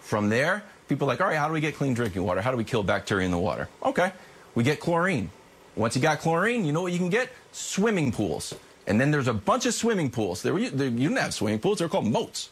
From 0.00 0.28
there, 0.28 0.62
people 0.88 1.09
are 1.09 1.12
like, 1.12 1.21
all 1.21 1.26
right, 1.26 1.37
how 1.37 1.49
do 1.49 1.55
we 1.55 1.61
get 1.61 1.75
clean 1.75 1.95
drinking 1.95 2.23
water? 2.23 2.40
How 2.40 2.52
do 2.52 2.57
we 2.57 2.64
kill 2.64 2.85
bacteria 2.85 3.25
in 3.25 3.33
the 3.33 3.38
water? 3.38 3.69
Okay, 3.83 4.12
we 4.55 4.62
get 4.62 4.78
chlorine. 4.78 5.31
Once 5.75 5.97
you 5.97 6.02
got 6.02 6.21
chlorine, 6.21 6.64
you 6.64 6.73
know 6.73 6.83
what 6.83 6.93
you 6.93 6.99
can 6.99 7.11
get? 7.11 7.31
Swimming 7.52 8.12
pools. 8.12 8.55
And 8.87 9.00
then 9.00 9.11
there's 9.11 9.28
a 9.28 9.35
bunch 9.35 9.66
of 9.66 9.75
swimming 9.75 10.11
pools. 10.11 10.43
There, 10.43 10.57
you 10.59 10.71
didn't 10.71 11.16
have 11.16 11.35
swimming 11.35 11.59
pools, 11.59 11.78
they're 11.78 11.88
called 11.88 12.07
moats. 12.07 12.50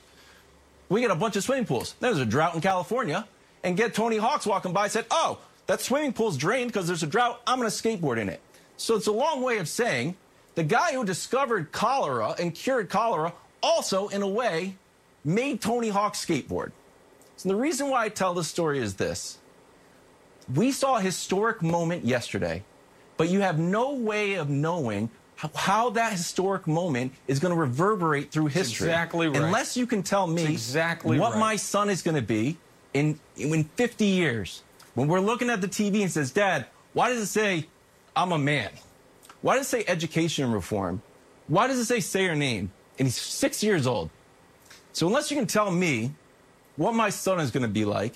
We 0.89 1.01
get 1.01 1.11
a 1.11 1.17
bunch 1.17 1.37
of 1.37 1.45
swimming 1.45 1.67
pools. 1.67 1.95
There's 2.01 2.19
a 2.19 2.27
drought 2.27 2.55
in 2.55 2.61
California, 2.61 3.27
and 3.63 3.77
get 3.77 3.95
Tony 3.95 4.19
Hawks 4.19 4.47
walking 4.47 4.73
by 4.73 4.89
said, 4.89 5.07
oh, 5.11 5.39
that 5.67 5.81
swimming 5.81 6.13
pool's 6.13 6.37
drained 6.37 6.71
because 6.71 6.87
there's 6.87 7.03
a 7.03 7.07
drought. 7.07 7.41
I'm 7.47 7.59
going 7.59 7.71
to 7.71 7.75
skateboard 7.75 8.19
in 8.19 8.29
it. 8.29 8.41
So 8.77 8.97
it's 8.97 9.07
a 9.07 9.13
long 9.13 9.43
way 9.43 9.59
of 9.59 9.69
saying 9.69 10.17
the 10.55 10.65
guy 10.65 10.93
who 10.93 11.05
discovered 11.05 11.73
cholera 11.73 12.35
and 12.39 12.55
cured 12.55 12.91
cholera 12.91 13.33
also, 13.63 14.09
in 14.09 14.21
a 14.21 14.29
way, 14.29 14.77
made 15.25 15.63
Tony 15.63 15.89
Hawk 15.89 16.15
skateboard. 16.15 16.73
So 17.37 17.49
the 17.49 17.57
reason 17.57 17.89
why 17.89 18.05
I 18.05 18.09
tell 18.11 18.35
this 18.35 18.49
story 18.49 18.79
is 18.79 18.95
this. 18.97 19.39
We 20.55 20.71
saw 20.73 20.99
a 20.99 21.01
historic 21.01 21.63
moment 21.63 22.05
yesterday, 22.05 22.63
but 23.17 23.31
you 23.31 23.41
have 23.41 23.59
no 23.59 23.95
way 23.95 24.35
of 24.35 24.51
knowing 24.51 25.09
how, 25.55 25.91
that 25.91 26.13
historic 26.13 26.67
moment 26.67 27.13
is 27.27 27.39
going 27.39 27.53
to 27.53 27.61
reverberate 27.61 28.31
through 28.31 28.47
history. 28.47 28.87
exactly 28.87 29.29
right. 29.29 29.43
Unless 29.43 29.77
you 29.77 29.87
can 29.87 30.03
tell 30.03 30.27
me 30.27 30.45
exactly 30.45 31.19
what 31.19 31.33
right. 31.33 31.41
my 31.41 31.57
son 31.57 31.91
is 31.91 32.03
going 32.03 32.17
to 32.17 32.23
be 32.23 32.57
in, 32.93 33.19
in 33.37 33.65
50 33.65 34.05
years. 34.05 34.63
When 34.95 35.09
we're 35.09 35.21
looking 35.21 35.51
at 35.51 35.61
the 35.61 35.69
TV 35.69 36.03
and 36.03 36.11
says, 36.11 36.31
Dad, 36.31 36.67
why 36.93 37.09
does 37.09 37.19
it 37.19 37.27
say 37.27 37.67
I'm 38.15 38.33
a 38.33 38.39
man? 38.39 38.71
Why 39.43 39.57
does 39.57 39.67
it 39.67 39.71
say 39.71 39.85
education 39.87 40.53
reform? 40.53 41.03
Why 41.49 41.67
does 41.67 41.79
it 41.79 41.85
say 41.85 42.01
say 42.01 42.25
your 42.25 42.37
name? 42.37 42.71
And 42.99 43.07
he's 43.07 43.17
six 43.17 43.63
years 43.63 43.87
old. 43.87 44.11
So 44.93 45.07
unless 45.07 45.31
you 45.31 45.37
can 45.37 45.47
tell 45.47 45.71
me 45.71 46.15
what 46.77 46.95
my 46.95 47.11
son 47.11 47.41
is 47.41 47.51
going 47.51 47.65
to 47.65 47.69
be 47.69 47.85
like 47.85 48.15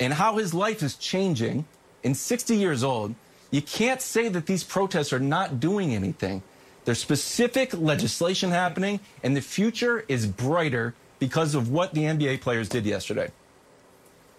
and 0.00 0.12
how 0.12 0.38
his 0.38 0.54
life 0.54 0.82
is 0.82 0.96
changing 0.96 1.66
in 2.02 2.14
60 2.14 2.56
years 2.56 2.82
old, 2.82 3.14
you 3.50 3.62
can't 3.62 4.00
say 4.00 4.28
that 4.28 4.46
these 4.46 4.64
protests 4.64 5.12
are 5.12 5.18
not 5.20 5.60
doing 5.60 5.94
anything. 5.94 6.42
There's 6.84 6.98
specific 6.98 7.74
legislation 7.74 8.50
happening, 8.50 9.00
and 9.22 9.36
the 9.36 9.40
future 9.40 10.04
is 10.08 10.26
brighter 10.26 10.94
because 11.18 11.54
of 11.54 11.70
what 11.70 11.94
the 11.94 12.02
NBA 12.02 12.40
players 12.40 12.68
did 12.68 12.86
yesterday. 12.86 13.30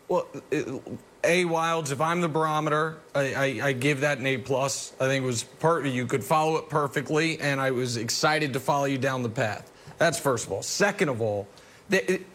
Well, 0.07 0.27
A 0.51 1.45
Wildes, 1.45 1.91
if 1.91 2.01
I'm 2.01 2.19
the 2.19 2.27
barometer, 2.27 2.97
I, 3.15 3.33
I, 3.33 3.67
I, 3.67 3.73
give 3.73 4.01
that 4.01 4.17
an 4.17 4.25
A 4.25 4.37
plus. 4.37 4.91
I 4.99 5.05
think 5.05 5.23
it 5.23 5.25
was 5.25 5.43
per- 5.43 5.85
you 5.85 6.05
could 6.05 6.23
follow 6.23 6.57
it 6.57 6.69
perfectly, 6.69 7.39
and 7.39 7.61
I 7.61 7.71
was 7.71 7.95
excited 7.95 8.51
to 8.53 8.59
follow 8.59 8.85
you 8.85 8.97
down 8.97 9.23
the 9.23 9.29
path. 9.29 9.71
That's 9.99 10.19
first 10.19 10.47
of 10.47 10.51
all. 10.51 10.63
Second 10.63 11.09
of 11.09 11.21
all, 11.21 11.47
the, 11.89 12.13
it, 12.13 12.25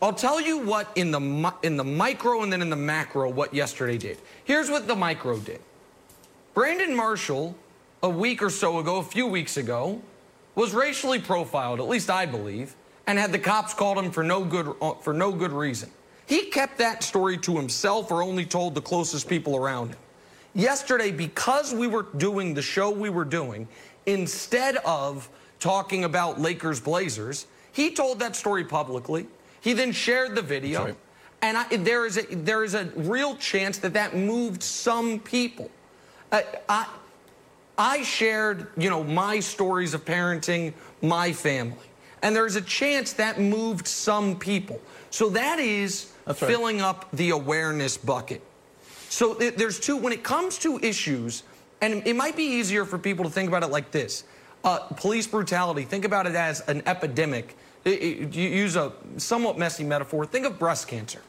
I'll 0.00 0.14
tell 0.14 0.40
you 0.40 0.58
what 0.58 0.90
in 0.94 1.10
the 1.10 1.52
in 1.62 1.76
the 1.76 1.84
micro 1.84 2.42
and 2.42 2.52
then 2.52 2.62
in 2.62 2.70
the 2.70 2.76
macro 2.76 3.28
what 3.28 3.52
yesterday 3.52 3.98
did. 3.98 4.18
Here's 4.44 4.70
what 4.70 4.86
the 4.86 4.94
micro 4.94 5.38
did. 5.38 5.60
Brandon 6.58 6.92
Marshall, 6.92 7.54
a 8.02 8.08
week 8.08 8.42
or 8.42 8.50
so 8.50 8.80
ago, 8.80 8.96
a 8.96 9.02
few 9.04 9.28
weeks 9.28 9.58
ago, 9.58 10.02
was 10.56 10.74
racially 10.74 11.20
profiled, 11.20 11.78
at 11.78 11.86
least 11.86 12.10
I 12.10 12.26
believe, 12.26 12.74
and 13.06 13.16
had 13.16 13.30
the 13.30 13.38
cops 13.38 13.72
called 13.72 13.96
him 13.96 14.10
for 14.10 14.24
no 14.24 14.44
good 14.44 14.74
for 15.00 15.12
no 15.12 15.30
good 15.30 15.52
reason. 15.52 15.88
He 16.26 16.46
kept 16.46 16.76
that 16.78 17.04
story 17.04 17.38
to 17.38 17.56
himself 17.56 18.10
or 18.10 18.24
only 18.24 18.44
told 18.44 18.74
the 18.74 18.80
closest 18.80 19.28
people 19.28 19.54
around 19.54 19.90
him. 19.90 19.98
Yesterday, 20.52 21.12
because 21.12 21.72
we 21.72 21.86
were 21.86 22.06
doing 22.16 22.54
the 22.54 22.62
show 22.62 22.90
we 22.90 23.08
were 23.08 23.24
doing, 23.24 23.68
instead 24.06 24.78
of 24.78 25.28
talking 25.60 26.02
about 26.02 26.40
Lakers 26.40 26.80
Blazers, 26.80 27.46
he 27.70 27.92
told 27.92 28.18
that 28.18 28.34
story 28.34 28.64
publicly. 28.64 29.28
He 29.60 29.74
then 29.74 29.92
shared 29.92 30.34
the 30.34 30.42
video. 30.42 30.86
Right. 30.86 30.96
And 31.40 31.56
I, 31.56 31.76
there, 31.76 32.04
is 32.04 32.18
a, 32.18 32.22
there 32.22 32.64
is 32.64 32.74
a 32.74 32.86
real 32.96 33.36
chance 33.36 33.78
that 33.78 33.92
that 33.92 34.16
moved 34.16 34.60
some 34.60 35.20
people. 35.20 35.70
Uh, 36.30 36.42
I, 36.68 36.86
I 37.76 38.02
shared, 38.02 38.68
you 38.76 38.90
know, 38.90 39.04
my 39.04 39.40
stories 39.40 39.94
of 39.94 40.04
parenting, 40.04 40.74
my 41.00 41.32
family. 41.32 41.76
And 42.22 42.34
there's 42.34 42.56
a 42.56 42.60
chance 42.60 43.12
that 43.14 43.40
moved 43.40 43.86
some 43.86 44.38
people. 44.38 44.80
So 45.10 45.30
that 45.30 45.58
is 45.58 46.12
filling 46.34 46.80
up 46.80 47.08
the 47.12 47.30
awareness 47.30 47.96
bucket. 47.96 48.42
So 49.08 49.34
there's 49.34 49.80
two, 49.80 49.96
when 49.96 50.12
it 50.12 50.22
comes 50.22 50.58
to 50.58 50.78
issues, 50.80 51.44
and 51.80 52.06
it 52.06 52.16
might 52.16 52.36
be 52.36 52.42
easier 52.42 52.84
for 52.84 52.98
people 52.98 53.24
to 53.24 53.30
think 53.30 53.48
about 53.48 53.62
it 53.62 53.68
like 53.68 53.90
this 53.90 54.24
uh, 54.64 54.78
police 54.78 55.26
brutality, 55.26 55.84
think 55.84 56.04
about 56.04 56.26
it 56.26 56.34
as 56.34 56.60
an 56.68 56.82
epidemic. 56.86 57.56
It, 57.84 58.02
it, 58.02 58.34
you 58.34 58.48
use 58.48 58.76
a 58.76 58.92
somewhat 59.16 59.56
messy 59.56 59.84
metaphor. 59.84 60.26
Think 60.26 60.44
of 60.44 60.58
breast 60.58 60.88
cancer. 60.88 61.22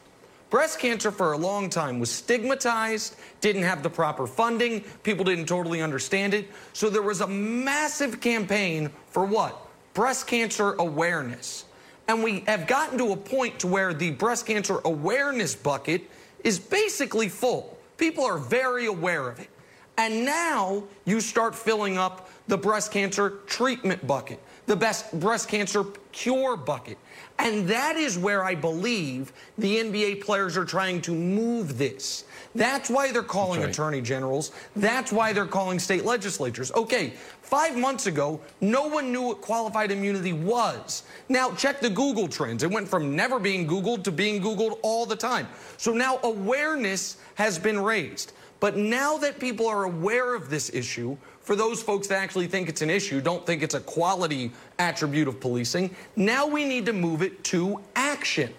Breast 0.50 0.80
cancer 0.80 1.12
for 1.12 1.32
a 1.32 1.38
long 1.38 1.70
time 1.70 2.00
was 2.00 2.10
stigmatized, 2.10 3.14
didn't 3.40 3.62
have 3.62 3.84
the 3.84 3.90
proper 3.90 4.26
funding, 4.26 4.80
people 5.04 5.24
didn't 5.24 5.46
totally 5.46 5.80
understand 5.80 6.34
it. 6.34 6.48
So 6.72 6.90
there 6.90 7.02
was 7.02 7.20
a 7.20 7.26
massive 7.28 8.20
campaign 8.20 8.90
for 9.10 9.24
what? 9.24 9.56
Breast 9.94 10.26
cancer 10.26 10.72
awareness. 10.74 11.66
And 12.08 12.24
we 12.24 12.40
have 12.48 12.66
gotten 12.66 12.98
to 12.98 13.12
a 13.12 13.16
point 13.16 13.60
to 13.60 13.68
where 13.68 13.94
the 13.94 14.10
breast 14.10 14.44
cancer 14.44 14.80
awareness 14.84 15.54
bucket 15.54 16.10
is 16.42 16.58
basically 16.58 17.28
full. 17.28 17.78
People 17.96 18.24
are 18.24 18.38
very 18.38 18.86
aware 18.86 19.28
of 19.28 19.38
it. 19.38 19.48
And 19.96 20.24
now 20.24 20.82
you 21.04 21.20
start 21.20 21.54
filling 21.54 21.96
up 21.96 22.28
the 22.48 22.58
breast 22.58 22.90
cancer 22.90 23.34
treatment 23.46 24.04
bucket, 24.04 24.40
the 24.66 24.74
best 24.74 25.12
breast 25.20 25.48
cancer 25.48 25.84
cure 26.10 26.56
bucket. 26.56 26.98
And 27.46 27.66
that 27.68 27.96
is 27.96 28.18
where 28.18 28.44
I 28.44 28.54
believe 28.54 29.32
the 29.56 29.76
NBA 29.76 30.22
players 30.22 30.56
are 30.56 30.64
trying 30.64 31.00
to 31.02 31.14
move 31.14 31.78
this. 31.78 32.24
That's 32.54 32.90
why 32.90 33.12
they're 33.12 33.22
calling 33.22 33.60
right. 33.60 33.70
attorney 33.70 34.00
generals. 34.00 34.52
That's 34.76 35.12
why 35.12 35.32
they're 35.32 35.46
calling 35.46 35.78
state 35.78 36.04
legislatures. 36.04 36.72
Okay, 36.72 37.14
five 37.42 37.76
months 37.76 38.06
ago, 38.06 38.40
no 38.60 38.88
one 38.88 39.12
knew 39.12 39.22
what 39.22 39.40
qualified 39.40 39.90
immunity 39.90 40.32
was. 40.32 41.04
Now, 41.28 41.52
check 41.52 41.80
the 41.80 41.90
Google 41.90 42.28
trends. 42.28 42.62
It 42.62 42.70
went 42.70 42.88
from 42.88 43.14
never 43.14 43.38
being 43.38 43.66
Googled 43.66 44.04
to 44.04 44.12
being 44.12 44.42
Googled 44.42 44.78
all 44.82 45.06
the 45.06 45.16
time. 45.16 45.46
So 45.76 45.92
now 45.92 46.18
awareness 46.22 47.16
has 47.36 47.58
been 47.58 47.78
raised. 47.80 48.32
But 48.58 48.76
now 48.76 49.16
that 49.18 49.40
people 49.40 49.66
are 49.66 49.84
aware 49.84 50.34
of 50.34 50.50
this 50.50 50.70
issue, 50.74 51.16
for 51.40 51.56
those 51.56 51.82
folks 51.82 52.06
that 52.08 52.18
actually 52.18 52.46
think 52.46 52.68
it's 52.68 52.82
an 52.82 52.90
issue, 52.90 53.20
don't 53.20 53.44
think 53.44 53.62
it's 53.62 53.74
a 53.74 53.80
quality 53.80 54.52
attribute 54.78 55.26
of 55.26 55.40
policing, 55.40 55.94
now 56.16 56.46
we 56.46 56.64
need 56.64 56.86
to 56.86 56.92
move 56.92 57.22
it 57.22 57.42
to 57.44 57.80
action. 57.96 58.52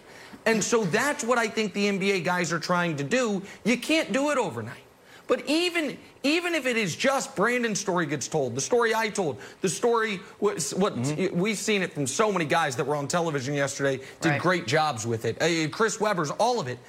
And 0.45 0.63
so 0.63 0.83
that's 0.85 1.23
what 1.23 1.37
I 1.37 1.47
think 1.47 1.73
the 1.73 1.85
NBA 1.85 2.23
guys 2.23 2.51
are 2.51 2.59
trying 2.59 2.95
to 2.97 3.03
do. 3.03 3.43
You 3.63 3.77
can't 3.77 4.11
do 4.11 4.31
it 4.31 4.37
overnight. 4.37 4.83
But 5.27 5.47
even 5.47 5.97
even 6.23 6.53
if 6.53 6.65
it 6.65 6.75
is 6.75 6.95
just 6.95 7.35
Brandon's 7.35 7.79
story 7.79 8.05
gets 8.05 8.27
told, 8.27 8.53
the 8.53 8.61
story 8.61 8.93
I 8.93 9.09
told, 9.09 9.39
the 9.61 9.69
story 9.69 10.17
what 10.39 10.57
mm-hmm. 10.57 11.39
we've 11.39 11.57
seen 11.57 11.81
it 11.81 11.93
from 11.93 12.05
so 12.05 12.31
many 12.31 12.45
guys 12.45 12.75
that 12.75 12.85
were 12.85 12.97
on 12.97 13.07
television 13.07 13.53
yesterday, 13.53 14.03
did 14.19 14.29
right. 14.29 14.41
great 14.41 14.67
jobs 14.67 15.07
with 15.07 15.23
it. 15.25 15.41
Uh, 15.41 15.69
Chris 15.69 16.01
Webber's, 16.01 16.31
all 16.31 16.59
of 16.59 16.67
it. 16.67 16.79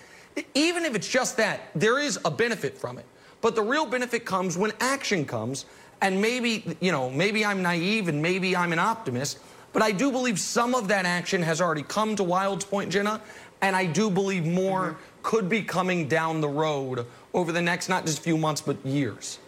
Even 0.55 0.85
if 0.85 0.97
it's 0.97 1.09
just 1.09 1.37
that, 1.37 1.71
there 1.75 2.01
is 2.01 2.19
a 2.25 2.31
benefit 2.31 2.77
from 2.77 2.99
it. 2.99 3.07
But 3.43 3.55
the 3.55 3.63
real 3.63 3.87
benefit 3.87 4.25
comes 4.25 4.59
when 4.59 4.73
action 4.81 5.25
comes. 5.25 5.67
And 6.03 6.21
maybe, 6.21 6.77
you 6.81 6.91
know, 6.91 7.09
maybe 7.09 7.45
I'm 7.45 7.63
naive 7.63 8.09
and 8.09 8.21
maybe 8.21 8.57
I'm 8.57 8.73
an 8.73 8.81
optimist, 8.81 9.39
but 9.73 9.83
I 9.83 9.93
do 9.93 10.11
believe 10.11 10.39
some 10.39 10.75
of 10.75 10.89
that 10.89 11.07
action 11.07 11.41
has 11.43 11.61
already 11.61 11.85
come 11.85 12.17
to 12.17 12.25
Wildes 12.25 12.69
Point, 12.69 12.91
Jenna, 12.91 13.23
and 13.63 13.77
I 13.77 13.87
do 13.87 14.11
believe 14.11 14.45
more 14.45 14.89
mm-hmm. 14.89 15.01
could 15.23 15.49
be 15.49 15.63
coming 15.63 16.09
down 16.09 16.41
the 16.41 16.49
road 16.49 17.07
over 17.33 17.53
the 17.53 17.63
next 17.63 17.89
not 17.89 18.05
just 18.05 18.19
few 18.19 18.37
months, 18.37 18.61
but 18.61 18.85
years. 18.85 19.39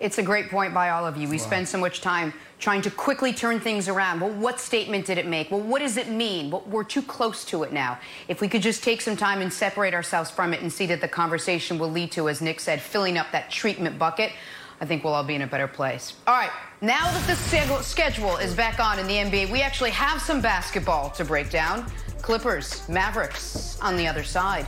It's 0.00 0.18
a 0.18 0.22
great 0.22 0.48
point 0.48 0.72
by 0.72 0.90
all 0.90 1.06
of 1.06 1.16
you. 1.16 1.28
We 1.28 1.38
wow. 1.38 1.42
spend 1.42 1.68
so 1.68 1.78
much 1.78 2.00
time 2.02 2.32
trying 2.60 2.82
to 2.82 2.90
quickly 2.90 3.32
turn 3.32 3.58
things 3.58 3.88
around. 3.88 4.20
Well, 4.20 4.30
what 4.30 4.60
statement 4.60 5.06
did 5.06 5.18
it 5.18 5.26
make? 5.26 5.50
Well, 5.50 5.60
what 5.60 5.80
does 5.80 5.96
it 5.96 6.08
mean? 6.08 6.50
Well, 6.50 6.62
we're 6.66 6.84
too 6.84 7.02
close 7.02 7.44
to 7.46 7.62
it 7.64 7.72
now. 7.72 7.98
If 8.28 8.40
we 8.40 8.48
could 8.48 8.62
just 8.62 8.84
take 8.84 9.00
some 9.00 9.16
time 9.16 9.40
and 9.40 9.52
separate 9.52 9.94
ourselves 9.94 10.30
from 10.30 10.54
it 10.54 10.60
and 10.60 10.72
see 10.72 10.86
that 10.86 11.00
the 11.00 11.08
conversation 11.08 11.78
will 11.78 11.90
lead 11.90 12.12
to, 12.12 12.28
as 12.28 12.40
Nick 12.40 12.60
said, 12.60 12.80
filling 12.80 13.16
up 13.16 13.32
that 13.32 13.50
treatment 13.50 13.98
bucket, 13.98 14.30
I 14.80 14.86
think 14.86 15.02
we'll 15.02 15.14
all 15.14 15.24
be 15.24 15.34
in 15.34 15.42
a 15.42 15.46
better 15.46 15.66
place. 15.66 16.14
All 16.26 16.34
right, 16.34 16.52
now 16.80 17.10
that 17.10 17.26
the 17.26 17.34
schedule 17.82 18.36
is 18.36 18.54
back 18.54 18.78
on 18.78 19.00
in 19.00 19.08
the 19.08 19.14
NBA, 19.14 19.50
we 19.50 19.60
actually 19.60 19.90
have 19.90 20.22
some 20.22 20.40
basketball 20.40 21.10
to 21.10 21.24
break 21.24 21.50
down. 21.50 21.90
Clippers, 22.22 22.88
Mavericks 22.88 23.80
on 23.80 23.96
the 23.96 24.06
other 24.06 24.22
side. 24.22 24.66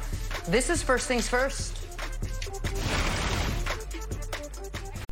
This 0.49 0.69
is 0.69 0.83
First 0.83 1.07
Things 1.07 1.29
First. 1.29 1.77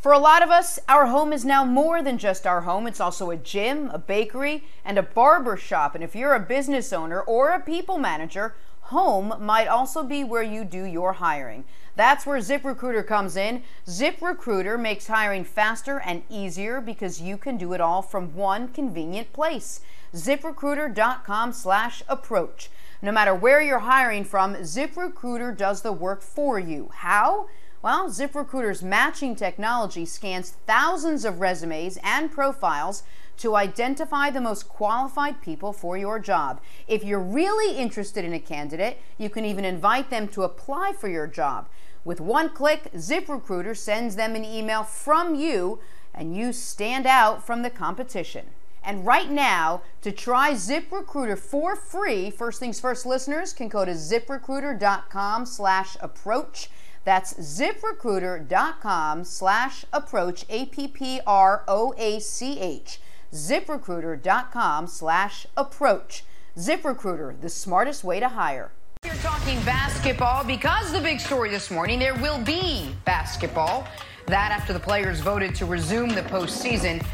For 0.00 0.12
a 0.12 0.18
lot 0.18 0.42
of 0.42 0.50
us, 0.50 0.78
our 0.88 1.06
home 1.06 1.32
is 1.32 1.44
now 1.44 1.64
more 1.64 2.02
than 2.02 2.18
just 2.18 2.46
our 2.46 2.62
home. 2.62 2.86
It's 2.86 3.00
also 3.00 3.30
a 3.30 3.36
gym, 3.36 3.90
a 3.90 3.98
bakery, 3.98 4.64
and 4.84 4.98
a 4.98 5.02
barber 5.02 5.56
shop. 5.56 5.94
And 5.94 6.02
if 6.02 6.16
you're 6.16 6.34
a 6.34 6.40
business 6.40 6.92
owner 6.92 7.20
or 7.20 7.50
a 7.50 7.60
people 7.60 7.98
manager, 7.98 8.54
home 8.88 9.34
might 9.40 9.68
also 9.68 10.02
be 10.02 10.24
where 10.24 10.42
you 10.42 10.64
do 10.64 10.84
your 10.84 11.12
hiring. 11.14 11.64
That's 11.96 12.26
where 12.26 12.38
ZipRecruiter 12.38 13.06
comes 13.06 13.36
in. 13.36 13.62
ZipRecruiter 13.86 14.78
makes 14.80 15.08
hiring 15.08 15.44
faster 15.44 16.00
and 16.00 16.22
easier 16.30 16.80
because 16.80 17.20
you 17.20 17.36
can 17.36 17.56
do 17.56 17.72
it 17.72 17.80
all 17.80 18.02
from 18.02 18.34
one 18.34 18.68
convenient 18.68 19.32
place. 19.32 19.80
ZipRecruiter.com/approach. 20.14 22.70
No 23.02 23.12
matter 23.12 23.34
where 23.34 23.60
you're 23.60 23.80
hiring 23.80 24.24
from, 24.24 24.54
ZipRecruiter 24.56 25.56
does 25.56 25.82
the 25.82 25.92
work 25.92 26.22
for 26.22 26.58
you. 26.58 26.90
How? 26.94 27.46
Well, 27.80 28.08
ZipRecruiter's 28.08 28.82
matching 28.82 29.36
technology 29.36 30.04
scans 30.04 30.56
thousands 30.66 31.24
of 31.24 31.40
resumes 31.40 31.96
and 32.02 32.30
profiles 32.30 33.04
to 33.38 33.56
identify 33.56 34.30
the 34.30 34.40
most 34.40 34.68
qualified 34.68 35.40
people 35.40 35.72
for 35.72 35.96
your 35.96 36.18
job. 36.18 36.60
If 36.86 37.04
you're 37.04 37.18
really 37.18 37.76
interested 37.76 38.24
in 38.24 38.32
a 38.32 38.38
candidate, 38.38 38.98
you 39.16 39.30
can 39.30 39.44
even 39.44 39.64
invite 39.64 40.10
them 40.10 40.28
to 40.28 40.42
apply 40.42 40.92
for 40.92 41.08
your 41.08 41.26
job. 41.26 41.68
With 42.04 42.20
one 42.20 42.50
click, 42.50 42.92
ZipRecruiter 42.94 43.76
sends 43.76 44.16
them 44.16 44.34
an 44.34 44.44
email 44.44 44.82
from 44.82 45.34
you, 45.34 45.80
and 46.14 46.36
you 46.36 46.52
stand 46.52 47.06
out 47.06 47.44
from 47.44 47.62
the 47.62 47.70
competition. 47.70 48.46
And 48.82 49.04
right 49.04 49.30
now, 49.30 49.82
to 50.02 50.12
try 50.12 50.52
ZipRecruiter 50.52 51.38
for 51.38 51.76
free, 51.76 52.30
first 52.30 52.60
things 52.60 52.80
first 52.80 53.04
listeners 53.04 53.52
can 53.52 53.68
go 53.68 53.84
to 53.84 53.92
ziprecruiter.com 53.92 55.44
slash 55.46 55.96
approach. 56.00 56.70
That's 57.04 57.34
ziprecruiter.com 57.34 59.24
slash 59.24 59.84
approach, 59.92 60.44
A 60.48 60.66
P 60.66 60.88
P 60.88 61.20
R 61.26 61.64
O 61.68 61.94
A 61.98 62.20
C 62.20 62.58
H. 62.58 63.00
ZipRecruiter.com 63.32 64.86
slash 64.86 65.46
approach. 65.56 66.24
ZipRecruiter, 66.56 67.40
the 67.40 67.48
smartest 67.48 68.04
way 68.04 68.20
to 68.20 68.28
hire. 68.28 68.72
We're 69.04 69.14
talking 69.16 69.62
basketball 69.64 70.44
because 70.44 70.92
the 70.92 71.00
big 71.00 71.20
story 71.20 71.50
this 71.50 71.70
morning, 71.70 71.98
there 71.98 72.14
will 72.16 72.40
be 72.40 72.94
basketball. 73.04 73.86
That 74.26 74.50
after 74.50 74.72
the 74.72 74.80
players 74.80 75.20
voted 75.20 75.54
to 75.56 75.66
resume 75.66 76.10
the 76.10 76.22
postseason. 76.22 77.04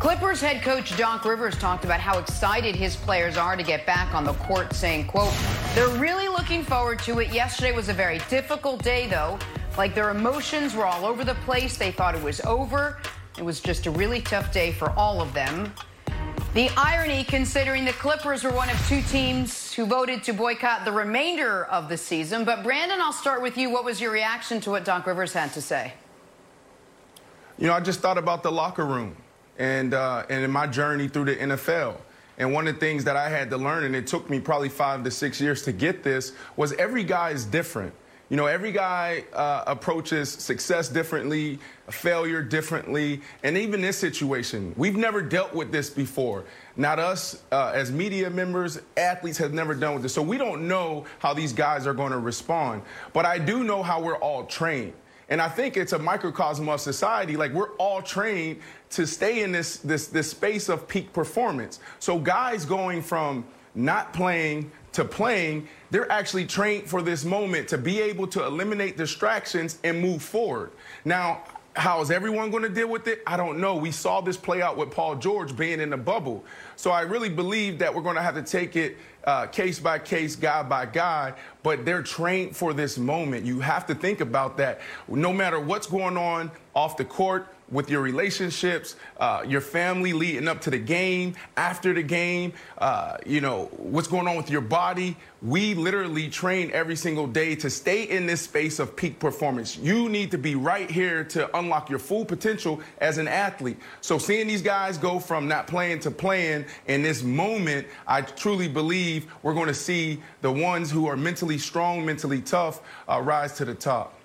Clippers 0.00 0.40
head 0.40 0.62
coach 0.62 0.96
Doc 0.96 1.24
Rivers 1.24 1.56
talked 1.58 1.84
about 1.84 1.98
how 2.00 2.18
excited 2.18 2.76
his 2.76 2.94
players 2.94 3.36
are 3.36 3.56
to 3.56 3.62
get 3.62 3.84
back 3.84 4.14
on 4.14 4.24
the 4.24 4.34
court, 4.34 4.72
saying, 4.72 5.06
quote, 5.06 5.32
they're 5.74 5.88
really 5.98 6.28
looking 6.28 6.62
forward 6.62 6.98
to 7.00 7.18
it. 7.20 7.32
Yesterday 7.32 7.72
was 7.72 7.88
a 7.88 7.92
very 7.92 8.18
difficult 8.30 8.82
day, 8.82 9.06
though. 9.06 9.38
Like 9.76 9.94
their 9.94 10.10
emotions 10.10 10.74
were 10.74 10.86
all 10.86 11.04
over 11.04 11.24
the 11.24 11.34
place. 11.46 11.76
They 11.76 11.90
thought 11.90 12.14
it 12.14 12.22
was 12.22 12.40
over. 12.42 12.98
It 13.38 13.44
was 13.44 13.60
just 13.60 13.86
a 13.86 13.90
really 13.92 14.20
tough 14.20 14.52
day 14.52 14.72
for 14.72 14.90
all 14.90 15.20
of 15.20 15.32
them. 15.32 15.72
The 16.54 16.70
irony, 16.76 17.22
considering 17.22 17.84
the 17.84 17.92
Clippers 17.92 18.42
were 18.42 18.50
one 18.50 18.68
of 18.68 18.88
two 18.88 19.00
teams 19.02 19.72
who 19.72 19.86
voted 19.86 20.24
to 20.24 20.32
boycott 20.32 20.84
the 20.84 20.90
remainder 20.90 21.66
of 21.66 21.88
the 21.88 21.96
season. 21.96 22.44
But 22.44 22.64
Brandon, 22.64 23.00
I'll 23.00 23.12
start 23.12 23.40
with 23.40 23.56
you. 23.56 23.70
What 23.70 23.84
was 23.84 24.00
your 24.00 24.10
reaction 24.10 24.60
to 24.62 24.70
what 24.70 24.84
Doc 24.84 25.06
Rivers 25.06 25.32
had 25.32 25.52
to 25.52 25.62
say? 25.62 25.92
You 27.58 27.68
know, 27.68 27.74
I 27.74 27.80
just 27.80 28.00
thought 28.00 28.18
about 28.18 28.42
the 28.42 28.50
locker 28.50 28.84
room 28.84 29.14
and 29.56 29.94
uh, 29.94 30.26
and 30.28 30.42
in 30.42 30.50
my 30.50 30.66
journey 30.66 31.06
through 31.06 31.26
the 31.26 31.36
NFL. 31.36 31.94
And 32.38 32.52
one 32.52 32.66
of 32.66 32.74
the 32.74 32.80
things 32.80 33.04
that 33.04 33.16
I 33.16 33.28
had 33.28 33.50
to 33.50 33.56
learn, 33.56 33.84
and 33.84 33.94
it 33.94 34.08
took 34.08 34.28
me 34.28 34.40
probably 34.40 34.68
five 34.68 35.04
to 35.04 35.12
six 35.12 35.40
years 35.40 35.62
to 35.62 35.72
get 35.72 36.02
this, 36.02 36.32
was 36.56 36.72
every 36.72 37.04
guy 37.04 37.30
is 37.30 37.44
different. 37.44 37.94
You 38.30 38.36
know, 38.36 38.44
every 38.46 38.72
guy 38.72 39.24
uh, 39.32 39.64
approaches 39.66 40.28
success 40.28 40.90
differently, 40.90 41.58
failure 41.90 42.42
differently, 42.42 43.22
and 43.42 43.56
even 43.56 43.80
this 43.80 43.96
situation, 43.96 44.74
we've 44.76 44.96
never 44.96 45.22
dealt 45.22 45.54
with 45.54 45.72
this 45.72 45.88
before. 45.88 46.44
Not 46.76 46.98
us 46.98 47.42
uh, 47.50 47.72
as 47.74 47.90
media 47.90 48.28
members, 48.28 48.80
athletes 48.98 49.38
have 49.38 49.54
never 49.54 49.74
done 49.74 49.94
with 49.94 50.02
this. 50.02 50.12
So 50.12 50.20
we 50.20 50.36
don't 50.36 50.68
know 50.68 51.06
how 51.20 51.32
these 51.32 51.54
guys 51.54 51.86
are 51.86 51.94
going 51.94 52.12
to 52.12 52.18
respond. 52.18 52.82
But 53.14 53.24
I 53.24 53.38
do 53.38 53.64
know 53.64 53.82
how 53.82 54.02
we're 54.02 54.18
all 54.18 54.44
trained. 54.44 54.92
And 55.30 55.40
I 55.40 55.48
think 55.48 55.78
it's 55.78 55.94
a 55.94 55.98
microcosm 55.98 56.68
of 56.68 56.82
society. 56.82 57.36
Like 57.36 57.52
we're 57.52 57.74
all 57.76 58.02
trained 58.02 58.60
to 58.90 59.06
stay 59.06 59.42
in 59.42 59.52
this 59.52 59.78
this 59.78 60.08
this 60.08 60.30
space 60.30 60.68
of 60.68 60.88
peak 60.88 61.12
performance. 61.12 61.80
So 61.98 62.18
guys 62.18 62.64
going 62.64 63.02
from 63.02 63.46
not 63.74 64.12
playing 64.12 64.70
to 64.92 65.04
playing, 65.04 65.68
they're 65.90 66.10
actually 66.10 66.46
trained 66.46 66.88
for 66.88 67.02
this 67.02 67.24
moment 67.24 67.68
to 67.68 67.78
be 67.78 68.00
able 68.00 68.26
to 68.28 68.44
eliminate 68.44 68.96
distractions 68.96 69.78
and 69.84 70.00
move 70.00 70.22
forward. 70.22 70.72
Now, 71.04 71.44
how 71.78 72.00
is 72.00 72.10
everyone 72.10 72.50
going 72.50 72.64
to 72.64 72.68
deal 72.68 72.88
with 72.88 73.06
it? 73.06 73.22
I 73.26 73.36
don't 73.36 73.58
know. 73.60 73.76
We 73.76 73.92
saw 73.92 74.20
this 74.20 74.36
play 74.36 74.60
out 74.60 74.76
with 74.76 74.90
Paul 74.90 75.16
George 75.16 75.56
being 75.56 75.80
in 75.80 75.90
the 75.90 75.96
bubble. 75.96 76.44
So 76.76 76.90
I 76.90 77.02
really 77.02 77.28
believe 77.28 77.78
that 77.78 77.94
we're 77.94 78.02
going 78.02 78.16
to 78.16 78.22
have 78.22 78.34
to 78.34 78.42
take 78.42 78.74
it 78.74 78.96
uh, 79.24 79.46
case 79.46 79.78
by 79.78 79.98
case, 79.98 80.34
guy 80.34 80.62
by 80.62 80.86
guy, 80.86 81.34
but 81.62 81.84
they're 81.84 82.02
trained 82.02 82.56
for 82.56 82.72
this 82.72 82.98
moment. 82.98 83.44
You 83.44 83.60
have 83.60 83.86
to 83.86 83.94
think 83.94 84.20
about 84.20 84.56
that. 84.56 84.80
No 85.06 85.32
matter 85.32 85.60
what's 85.60 85.86
going 85.86 86.16
on 86.16 86.50
off 86.74 86.96
the 86.96 87.04
court, 87.04 87.46
with 87.70 87.90
your 87.90 88.00
relationships, 88.00 88.96
uh, 89.18 89.44
your 89.46 89.60
family 89.60 90.12
leading 90.12 90.48
up 90.48 90.60
to 90.62 90.70
the 90.70 90.78
game, 90.78 91.34
after 91.56 91.92
the 91.92 92.02
game, 92.02 92.52
uh, 92.78 93.18
you 93.26 93.40
know, 93.40 93.66
what's 93.76 94.08
going 94.08 94.26
on 94.26 94.36
with 94.36 94.50
your 94.50 94.60
body. 94.60 95.16
We 95.40 95.74
literally 95.74 96.28
train 96.28 96.70
every 96.72 96.96
single 96.96 97.26
day 97.26 97.54
to 97.56 97.70
stay 97.70 98.04
in 98.04 98.26
this 98.26 98.40
space 98.40 98.78
of 98.80 98.96
peak 98.96 99.20
performance. 99.20 99.76
You 99.76 100.08
need 100.08 100.32
to 100.32 100.38
be 100.38 100.56
right 100.56 100.90
here 100.90 101.22
to 101.24 101.56
unlock 101.56 101.90
your 101.90 102.00
full 102.00 102.24
potential 102.24 102.80
as 103.00 103.18
an 103.18 103.28
athlete. 103.28 103.78
So 104.00 104.18
seeing 104.18 104.48
these 104.48 104.62
guys 104.62 104.98
go 104.98 105.20
from 105.20 105.46
not 105.46 105.66
playing 105.66 106.00
to 106.00 106.10
playing 106.10 106.64
in 106.86 107.02
this 107.02 107.22
moment, 107.22 107.86
I 108.06 108.22
truly 108.22 108.68
believe 108.68 109.26
we're 109.42 109.54
going 109.54 109.68
to 109.68 109.74
see 109.74 110.20
the 110.40 110.50
ones 110.50 110.90
who 110.90 111.06
are 111.06 111.16
mentally 111.16 111.58
strong, 111.58 112.04
mentally 112.04 112.40
tough, 112.40 112.80
uh, 113.08 113.20
rise 113.20 113.52
to 113.54 113.64
the 113.64 113.74
top. 113.74 114.17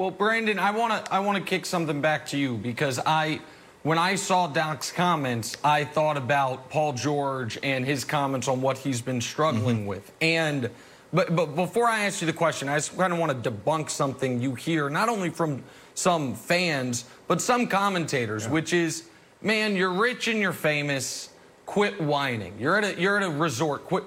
Well, 0.00 0.10
Brandon, 0.10 0.58
I 0.58 0.70
want 0.70 1.04
to 1.04 1.12
I 1.12 1.20
want 1.20 1.36
to 1.36 1.44
kick 1.44 1.66
something 1.66 2.00
back 2.00 2.24
to 2.28 2.38
you 2.38 2.56
because 2.56 2.98
I 2.98 3.42
when 3.82 3.98
I 3.98 4.14
saw 4.14 4.46
Doc's 4.46 4.90
comments, 4.90 5.58
I 5.62 5.84
thought 5.84 6.16
about 6.16 6.70
Paul 6.70 6.94
George 6.94 7.58
and 7.62 7.84
his 7.84 8.02
comments 8.06 8.48
on 8.48 8.62
what 8.62 8.78
he's 8.78 9.02
been 9.02 9.20
struggling 9.20 9.80
mm-hmm. 9.80 9.86
with. 9.88 10.10
And 10.22 10.70
but 11.12 11.36
but 11.36 11.54
before 11.54 11.84
I 11.84 12.06
ask 12.06 12.22
you 12.22 12.26
the 12.26 12.32
question, 12.32 12.70
I 12.70 12.76
just 12.76 12.96
kind 12.96 13.12
of 13.12 13.18
want 13.18 13.44
to 13.44 13.50
debunk 13.50 13.90
something 13.90 14.40
you 14.40 14.54
hear 14.54 14.88
not 14.88 15.10
only 15.10 15.28
from 15.28 15.62
some 15.92 16.34
fans 16.34 17.04
but 17.28 17.42
some 17.42 17.66
commentators, 17.66 18.44
yeah. 18.44 18.52
which 18.52 18.72
is, 18.72 19.04
man, 19.42 19.76
you're 19.76 19.92
rich 19.92 20.28
and 20.28 20.38
you're 20.38 20.54
famous. 20.54 21.28
Quit 21.66 22.00
whining. 22.00 22.54
You're 22.58 22.78
at 22.78 22.84
a 22.84 22.98
you're 22.98 23.18
at 23.18 23.22
a 23.22 23.28
resort. 23.30 23.84
Quit. 23.84 24.04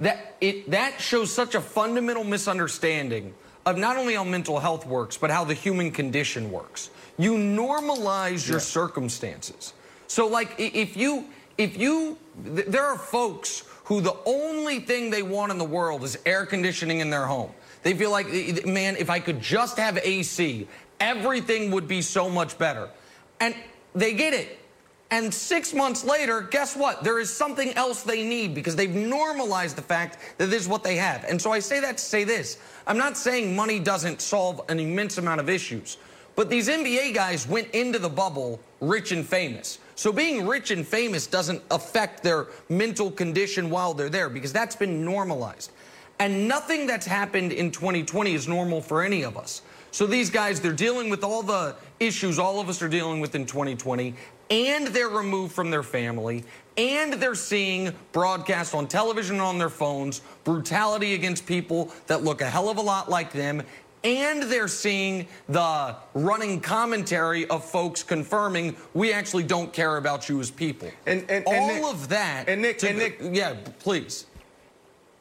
That 0.00 0.36
it 0.42 0.70
that 0.72 1.00
shows 1.00 1.32
such 1.32 1.54
a 1.54 1.62
fundamental 1.62 2.24
misunderstanding 2.24 3.32
of 3.70 3.78
not 3.78 3.96
only 3.96 4.14
how 4.14 4.24
mental 4.24 4.58
health 4.58 4.86
works, 4.86 5.16
but 5.16 5.30
how 5.30 5.44
the 5.44 5.54
human 5.54 5.90
condition 5.90 6.50
works. 6.50 6.90
You 7.18 7.32
normalize 7.32 8.46
your 8.46 8.58
yeah. 8.58 8.64
circumstances. 8.64 9.72
So, 10.06 10.26
like, 10.26 10.54
if 10.58 10.96
you, 10.96 11.26
if 11.58 11.76
you, 11.76 12.18
there 12.36 12.84
are 12.84 12.98
folks 12.98 13.64
who 13.84 14.00
the 14.00 14.16
only 14.24 14.78
thing 14.78 15.10
they 15.10 15.22
want 15.22 15.50
in 15.50 15.58
the 15.58 15.64
world 15.64 16.04
is 16.04 16.16
air 16.24 16.46
conditioning 16.46 17.00
in 17.00 17.10
their 17.10 17.26
home. 17.26 17.50
They 17.82 17.94
feel 17.94 18.12
like, 18.12 18.64
man, 18.64 18.94
if 18.96 19.10
I 19.10 19.18
could 19.18 19.40
just 19.40 19.78
have 19.78 19.98
AC, 19.98 20.68
everything 21.00 21.72
would 21.72 21.88
be 21.88 22.00
so 22.02 22.30
much 22.30 22.56
better. 22.56 22.88
And 23.40 23.54
they 23.94 24.14
get 24.14 24.32
it. 24.32 24.59
And 25.12 25.34
six 25.34 25.74
months 25.74 26.04
later, 26.04 26.40
guess 26.40 26.76
what? 26.76 27.02
There 27.02 27.18
is 27.18 27.34
something 27.34 27.72
else 27.74 28.02
they 28.04 28.22
need 28.22 28.54
because 28.54 28.76
they've 28.76 28.94
normalized 28.94 29.76
the 29.76 29.82
fact 29.82 30.18
that 30.38 30.50
this 30.50 30.62
is 30.62 30.68
what 30.68 30.84
they 30.84 30.96
have. 30.96 31.24
And 31.24 31.42
so 31.42 31.50
I 31.50 31.58
say 31.58 31.80
that 31.80 31.98
to 31.98 32.04
say 32.04 32.22
this 32.22 32.58
I'm 32.86 32.98
not 32.98 33.16
saying 33.16 33.54
money 33.54 33.80
doesn't 33.80 34.20
solve 34.20 34.60
an 34.68 34.78
immense 34.78 35.18
amount 35.18 35.40
of 35.40 35.48
issues, 35.48 35.98
but 36.36 36.48
these 36.48 36.68
NBA 36.68 37.14
guys 37.14 37.48
went 37.48 37.70
into 37.70 37.98
the 37.98 38.08
bubble 38.08 38.60
rich 38.80 39.10
and 39.10 39.26
famous. 39.26 39.80
So 39.96 40.12
being 40.12 40.46
rich 40.46 40.70
and 40.70 40.86
famous 40.86 41.26
doesn't 41.26 41.62
affect 41.70 42.22
their 42.22 42.46
mental 42.68 43.10
condition 43.10 43.68
while 43.68 43.94
they're 43.94 44.08
there 44.08 44.30
because 44.30 44.52
that's 44.52 44.76
been 44.76 45.04
normalized. 45.04 45.72
And 46.20 46.46
nothing 46.46 46.86
that's 46.86 47.06
happened 47.06 47.52
in 47.52 47.70
2020 47.70 48.34
is 48.34 48.46
normal 48.46 48.80
for 48.80 49.02
any 49.02 49.24
of 49.24 49.36
us. 49.36 49.62
So 49.92 50.06
these 50.06 50.30
guys, 50.30 50.60
they're 50.60 50.72
dealing 50.72 51.10
with 51.10 51.24
all 51.24 51.42
the 51.42 51.74
issues 51.98 52.38
all 52.38 52.60
of 52.60 52.68
us 52.68 52.80
are 52.82 52.88
dealing 52.88 53.20
with 53.20 53.34
in 53.34 53.44
2020, 53.44 54.14
and 54.50 54.86
they're 54.88 55.08
removed 55.08 55.52
from 55.52 55.70
their 55.70 55.82
family, 55.82 56.44
and 56.76 57.14
they're 57.14 57.34
seeing 57.34 57.92
broadcast 58.12 58.74
on 58.74 58.86
television 58.86 59.36
and 59.36 59.42
on 59.42 59.58
their 59.58 59.68
phones 59.68 60.22
brutality 60.44 61.14
against 61.14 61.46
people 61.46 61.92
that 62.06 62.22
look 62.22 62.40
a 62.40 62.48
hell 62.48 62.68
of 62.68 62.78
a 62.78 62.80
lot 62.80 63.10
like 63.10 63.32
them, 63.32 63.62
and 64.02 64.44
they're 64.44 64.68
seeing 64.68 65.26
the 65.48 65.94
running 66.14 66.60
commentary 66.60 67.46
of 67.48 67.64
folks 67.64 68.02
confirming 68.02 68.74
we 68.94 69.12
actually 69.12 69.42
don't 69.42 69.72
care 69.72 69.98
about 69.98 70.28
you 70.28 70.40
as 70.40 70.50
people. 70.50 70.90
And, 71.06 71.20
and, 71.22 71.46
and 71.46 71.46
all 71.46 71.66
Nick, 71.66 71.84
of 71.84 72.08
that. 72.08 72.48
And 72.48 72.62
Nick, 72.62 72.78
to, 72.78 72.88
and 72.88 72.98
Nick, 72.98 73.20
yeah, 73.20 73.56
please. 73.78 74.26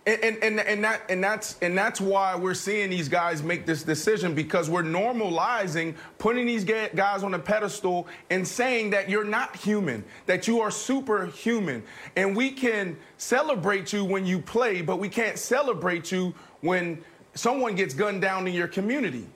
And, 0.09 0.37
and, 0.41 0.59
and, 0.59 0.83
that, 0.83 1.03
and, 1.07 1.23
that's, 1.23 1.55
and 1.61 1.77
that's 1.77 2.01
why 2.01 2.35
we're 2.35 2.55
seeing 2.55 2.89
these 2.89 3.07
guys 3.07 3.43
make 3.43 3.67
this 3.67 3.83
decision 3.83 4.33
because 4.33 4.67
we're 4.67 4.81
normalizing 4.81 5.93
putting 6.17 6.47
these 6.47 6.63
guys 6.63 7.23
on 7.23 7.35
a 7.35 7.39
pedestal 7.39 8.07
and 8.31 8.47
saying 8.47 8.89
that 8.89 9.07
you're 9.07 9.23
not 9.23 9.55
human, 9.55 10.03
that 10.25 10.47
you 10.47 10.61
are 10.61 10.71
superhuman. 10.71 11.83
And 12.15 12.35
we 12.35 12.49
can 12.49 12.97
celebrate 13.17 13.93
you 13.93 14.03
when 14.03 14.25
you 14.25 14.39
play, 14.39 14.81
but 14.81 14.97
we 14.97 15.09
can't 15.09 15.37
celebrate 15.37 16.11
you 16.11 16.33
when 16.61 17.03
someone 17.35 17.75
gets 17.75 17.93
gunned 17.93 18.21
down 18.21 18.47
in 18.47 18.55
your 18.55 18.67
community. 18.67 19.27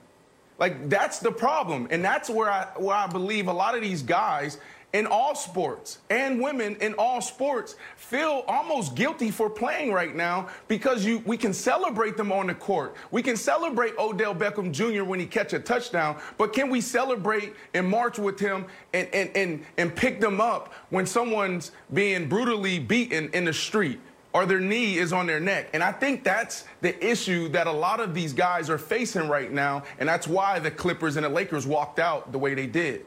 Like 0.58 0.90
that's 0.90 1.20
the 1.20 1.32
problem, 1.32 1.88
and 1.92 2.06
that's 2.06 2.30
where 2.30 2.50
I 2.50 2.68
where 2.78 2.96
I 2.96 3.08
believe 3.08 3.48
a 3.48 3.54
lot 3.54 3.76
of 3.76 3.82
these 3.82 4.04
guys 4.04 4.60
in 4.94 5.08
all 5.08 5.34
sports 5.34 5.98
and 6.12 6.40
women 6.40 6.76
in 6.76 6.94
all 7.00 7.20
sports 7.20 7.76
feel 7.98 8.44
almost 8.48 8.96
guilty 8.96 9.32
for 9.32 9.50
playing 9.50 9.92
right 9.92 10.16
now 10.16 10.48
because 10.68 11.04
you 11.04 11.20
we 11.26 11.36
can 11.36 11.52
celebrate 11.52 12.16
them 12.16 12.32
on 12.32 12.48
the 12.48 12.54
court. 12.54 12.96
We 13.12 13.24
can 13.24 13.36
celebrate 13.36 13.98
Odell 13.98 14.36
Beckham 14.36 14.72
Jr. 14.72 15.04
when 15.04 15.20
he 15.20 15.26
catch 15.26 15.54
a 15.54 15.60
touchdown, 15.60 16.22
but 16.38 16.54
can 16.54 16.70
we 16.70 16.80
celebrate 16.80 17.56
and 17.74 17.90
march 17.90 18.20
with 18.20 18.40
him 18.40 18.66
and 18.94 19.08
and 19.14 19.30
and, 19.36 19.66
and 19.78 19.96
pick 19.96 20.22
them 20.22 20.40
up 20.40 20.74
when 20.92 21.08
someone's 21.08 21.72
being 21.92 22.30
brutally 22.30 22.80
beaten 22.80 23.30
in 23.34 23.46
the 23.46 23.54
street? 23.54 24.00
or 24.36 24.48
their 24.48 24.60
knee 24.60 24.98
is 24.98 25.14
on 25.14 25.28
their 25.28 25.40
neck. 25.40 25.70
And 25.74 25.84
I 25.84 25.92
think 25.92 26.24
that's 26.24 26.66
the 26.82 27.08
issue 27.08 27.50
that 27.50 27.68
a 27.68 27.72
lot 27.72 28.00
of 28.00 28.16
these 28.16 28.34
guys 28.34 28.68
are 28.68 28.80
facing 28.80 29.28
right 29.28 29.52
now. 29.52 29.84
And 30.00 30.10
that's 30.10 30.28
why 30.28 30.58
the 30.58 30.72
Clippers 30.72 31.18
and 31.18 31.24
the 31.24 31.30
Lakers 31.30 31.68
walked 31.68 32.00
out 32.00 32.32
the 32.32 32.40
way 32.40 32.56
they 32.56 32.66
did. 32.66 33.06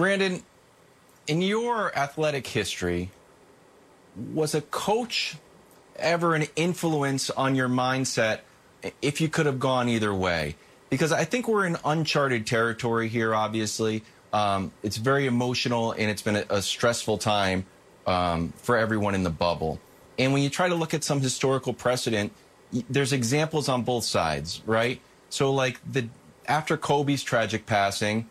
Brandon, 0.00 0.42
in 1.26 1.42
your 1.42 1.94
athletic 1.94 2.46
history, 2.46 3.10
was 4.32 4.54
a 4.54 4.62
coach 4.62 5.36
ever 5.96 6.34
an 6.34 6.46
influence 6.56 7.28
on 7.28 7.54
your 7.54 7.68
mindset 7.68 8.38
if 9.02 9.20
you 9.20 9.28
could 9.28 9.44
have 9.44 9.60
gone 9.60 9.90
either 9.90 10.14
way? 10.14 10.56
Because 10.88 11.12
I 11.12 11.24
think 11.24 11.48
we're 11.48 11.66
in 11.66 11.76
uncharted 11.84 12.46
territory 12.46 13.08
here, 13.08 13.34
obviously. 13.34 14.02
Um, 14.32 14.72
it's 14.82 14.96
very 14.96 15.26
emotional 15.26 15.92
and 15.92 16.10
it's 16.10 16.22
been 16.22 16.36
a, 16.36 16.46
a 16.48 16.62
stressful 16.62 17.18
time 17.18 17.66
um, 18.06 18.54
for 18.56 18.78
everyone 18.78 19.14
in 19.14 19.22
the 19.22 19.28
bubble. 19.28 19.80
And 20.18 20.32
when 20.32 20.42
you 20.42 20.48
try 20.48 20.70
to 20.70 20.74
look 20.74 20.94
at 20.94 21.04
some 21.04 21.20
historical 21.20 21.74
precedent, 21.74 22.32
there's 22.88 23.12
examples 23.12 23.68
on 23.68 23.82
both 23.82 24.04
sides, 24.04 24.62
right? 24.64 24.98
So, 25.28 25.52
like 25.52 25.78
the 25.86 26.08
after 26.46 26.78
Kobe's 26.78 27.22
tragic 27.22 27.66
passing, 27.66 28.30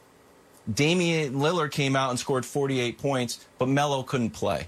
Damian 0.72 1.36
Lillard 1.36 1.72
came 1.72 1.96
out 1.96 2.10
and 2.10 2.20
scored 2.20 2.46
48 2.46 2.98
points, 2.98 3.46
but 3.58 3.68
Melo 3.68 4.04
couldn't 4.04 4.32
play. 4.32 4.68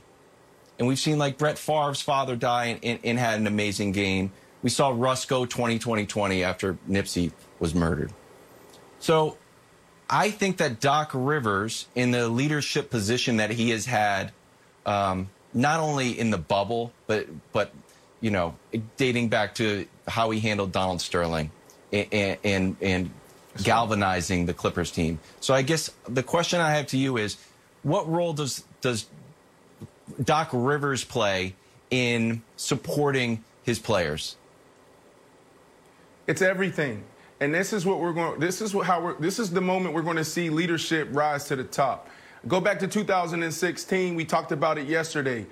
And 0.79 0.87
we've 0.87 0.99
seen 0.99 1.19
like 1.19 1.37
Brett 1.37 1.59
Favre's 1.59 2.01
father 2.01 2.35
die 2.35 2.65
and, 2.65 2.79
and, 2.83 2.99
and 3.03 3.19
had 3.19 3.39
an 3.39 3.47
amazing 3.47 3.91
game. 3.91 4.31
We 4.63 4.69
saw 4.69 4.89
Russ 4.95 5.25
go 5.25 5.45
20 5.45 5.79
20 5.79 6.05
20 6.05 6.43
after 6.43 6.77
Nipsey 6.89 7.31
was 7.59 7.75
murdered. 7.75 8.11
So 8.99 9.37
I 10.09 10.29
think 10.29 10.57
that 10.57 10.79
Doc 10.79 11.11
Rivers, 11.13 11.87
in 11.95 12.11
the 12.11 12.27
leadership 12.27 12.89
position 12.89 13.37
that 13.37 13.51
he 13.51 13.69
has 13.69 13.85
had, 13.85 14.31
um, 14.85 15.29
not 15.53 15.79
only 15.79 16.17
in 16.19 16.31
the 16.31 16.37
bubble, 16.37 16.91
but 17.07 17.27
but 17.51 17.71
you 18.19 18.31
know, 18.31 18.55
dating 18.97 19.29
back 19.29 19.55
to 19.55 19.87
how 20.07 20.29
he 20.29 20.39
handled 20.39 20.71
Donald 20.71 21.01
Sterling 21.01 21.51
and 21.91 22.37
and, 22.43 22.75
and 22.81 23.11
galvanizing 23.63 24.45
the 24.45 24.53
Clippers 24.53 24.91
team. 24.91 25.19
So 25.39 25.53
I 25.53 25.61
guess 25.61 25.91
the 26.07 26.23
question 26.23 26.59
I 26.59 26.71
have 26.71 26.87
to 26.87 26.97
you 26.97 27.17
is, 27.17 27.37
what 27.83 28.09
role 28.09 28.33
does 28.33 28.63
does 28.81 29.07
Doc 30.23 30.49
Rivers 30.53 31.03
play 31.03 31.55
in 31.89 32.41
supporting 32.55 33.43
his 33.63 33.79
players? 33.79 34.37
It's 36.27 36.41
everything. 36.41 37.03
And 37.39 37.53
this 37.53 37.73
is 37.73 37.85
what 37.85 37.99
we're 37.99 38.13
going. 38.13 38.39
This 38.39 38.61
is 38.61 38.71
how 38.71 39.01
we're. 39.01 39.19
This 39.19 39.39
is 39.39 39.49
the 39.49 39.61
moment 39.61 39.95
we're 39.95 40.03
going 40.03 40.17
to 40.17 40.23
see 40.23 40.49
leadership 40.49 41.09
rise 41.11 41.45
to 41.45 41.55
the 41.55 41.63
top. 41.63 42.07
Go 42.47 42.61
back 42.61 42.79
to 42.79 42.87
2016. 42.87 44.15
We 44.15 44.25
talked 44.25 44.51
about 44.51 44.77
it 44.77 44.87
yesterday. 44.87 45.45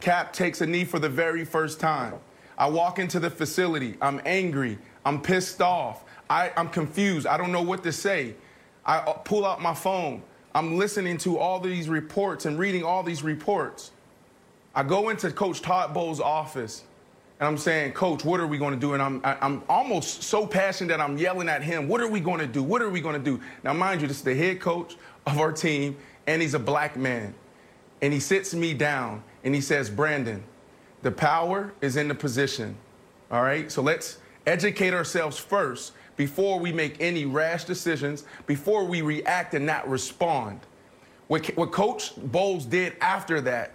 Cap 0.00 0.32
takes 0.32 0.60
a 0.60 0.66
knee 0.66 0.84
for 0.84 0.98
the 0.98 1.08
very 1.08 1.44
first 1.44 1.80
time. 1.80 2.14
I 2.56 2.68
walk 2.68 2.98
into 2.98 3.18
the 3.18 3.30
facility. 3.30 3.96
I'm 4.02 4.20
angry. 4.26 4.78
I'm 5.04 5.20
pissed 5.20 5.62
off. 5.62 6.04
I, 6.30 6.52
I'm 6.56 6.68
confused. 6.68 7.26
I 7.26 7.36
don't 7.36 7.50
know 7.50 7.60
what 7.60 7.82
to 7.82 7.92
say. 7.92 8.36
I 8.86 8.98
uh, 8.98 9.14
pull 9.14 9.44
out 9.44 9.60
my 9.60 9.74
phone. 9.74 10.22
I'm 10.54 10.78
listening 10.78 11.18
to 11.18 11.38
all 11.38 11.58
these 11.58 11.88
reports 11.88 12.46
and 12.46 12.58
reading 12.58 12.84
all 12.84 13.02
these 13.02 13.22
reports. 13.22 13.90
I 14.74 14.84
go 14.84 15.08
into 15.08 15.30
Coach 15.32 15.60
Todd 15.60 15.92
Bowles' 15.92 16.20
office 16.20 16.84
and 17.40 17.48
I'm 17.48 17.58
saying, 17.58 17.92
Coach, 17.92 18.24
what 18.24 18.38
are 18.38 18.46
we 18.46 18.58
going 18.58 18.74
to 18.74 18.80
do? 18.80 18.94
And 18.94 19.02
I'm, 19.02 19.20
I'm 19.24 19.62
almost 19.68 20.22
so 20.22 20.46
passionate 20.46 20.88
that 20.88 21.00
I'm 21.00 21.18
yelling 21.18 21.48
at 21.48 21.62
him, 21.62 21.88
what 21.88 22.00
are 22.00 22.08
we 22.08 22.20
going 22.20 22.38
to 22.38 22.46
do? 22.46 22.62
What 22.62 22.80
are 22.80 22.90
we 22.90 23.00
going 23.00 23.16
to 23.16 23.22
do? 23.22 23.40
Now, 23.64 23.72
mind 23.72 24.00
you, 24.00 24.06
this 24.06 24.18
is 24.18 24.22
the 24.22 24.34
head 24.34 24.60
coach 24.60 24.96
of 25.26 25.38
our 25.38 25.50
team, 25.50 25.96
and 26.26 26.40
he's 26.40 26.54
a 26.54 26.58
black 26.58 26.96
man. 26.96 27.34
And 28.02 28.12
he 28.12 28.20
sits 28.20 28.54
me 28.54 28.72
down 28.74 29.22
and 29.42 29.54
he 29.54 29.60
says, 29.60 29.90
Brandon, 29.90 30.44
the 31.02 31.10
power 31.10 31.72
is 31.80 31.96
in 31.96 32.08
the 32.08 32.14
position. 32.14 32.76
All 33.30 33.42
right? 33.42 33.70
So 33.72 33.82
let's 33.82 34.18
educate 34.46 34.94
ourselves 34.94 35.38
first 35.38 35.92
before 36.20 36.60
we 36.60 36.70
make 36.70 37.00
any 37.00 37.24
rash 37.24 37.64
decisions, 37.64 38.24
before 38.46 38.84
we 38.84 39.00
react 39.00 39.54
and 39.54 39.64
not 39.64 39.88
respond. 39.88 40.60
What, 41.28 41.46
what 41.56 41.72
Coach 41.72 42.12
Bowles 42.14 42.66
did 42.66 42.94
after 43.00 43.40
that 43.40 43.72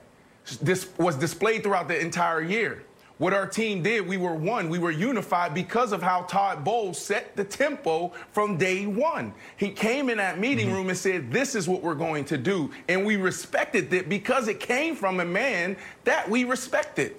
this 0.62 0.88
was 1.00 1.16
displayed 1.16 1.64
throughout 1.64 1.88
the 1.88 2.00
entire 2.00 2.44
year. 2.44 2.84
What 3.18 3.34
our 3.34 3.48
team 3.48 3.82
did, 3.82 4.08
we 4.08 4.18
were 4.18 4.36
one, 4.36 4.70
we 4.70 4.78
were 4.78 4.92
unified 4.92 5.56
because 5.56 5.92
of 5.92 6.04
how 6.04 6.22
Todd 6.24 6.64
Bowles 6.64 7.00
set 7.00 7.36
the 7.36 7.44
tempo 7.44 8.12
from 8.32 8.58
day 8.58 8.86
one. 8.86 9.34
He 9.58 9.72
came 9.72 10.12
in 10.12 10.18
that 10.18 10.38
meeting 10.38 10.68
mm-hmm. 10.68 10.76
room 10.76 10.90
and 10.90 10.98
said, 10.98 11.32
This 11.32 11.56
is 11.56 11.68
what 11.68 11.82
we're 11.82 11.96
going 11.96 12.26
to 12.26 12.38
do. 12.38 12.70
And 12.88 13.08
we 13.08 13.16
respected 13.16 13.92
it 13.92 14.08
because 14.08 14.48
it 14.50 14.60
came 14.60 14.96
from 14.96 15.20
a 15.20 15.26
man 15.26 15.78
that 16.04 16.30
we 16.30 16.44
respected, 16.44 17.16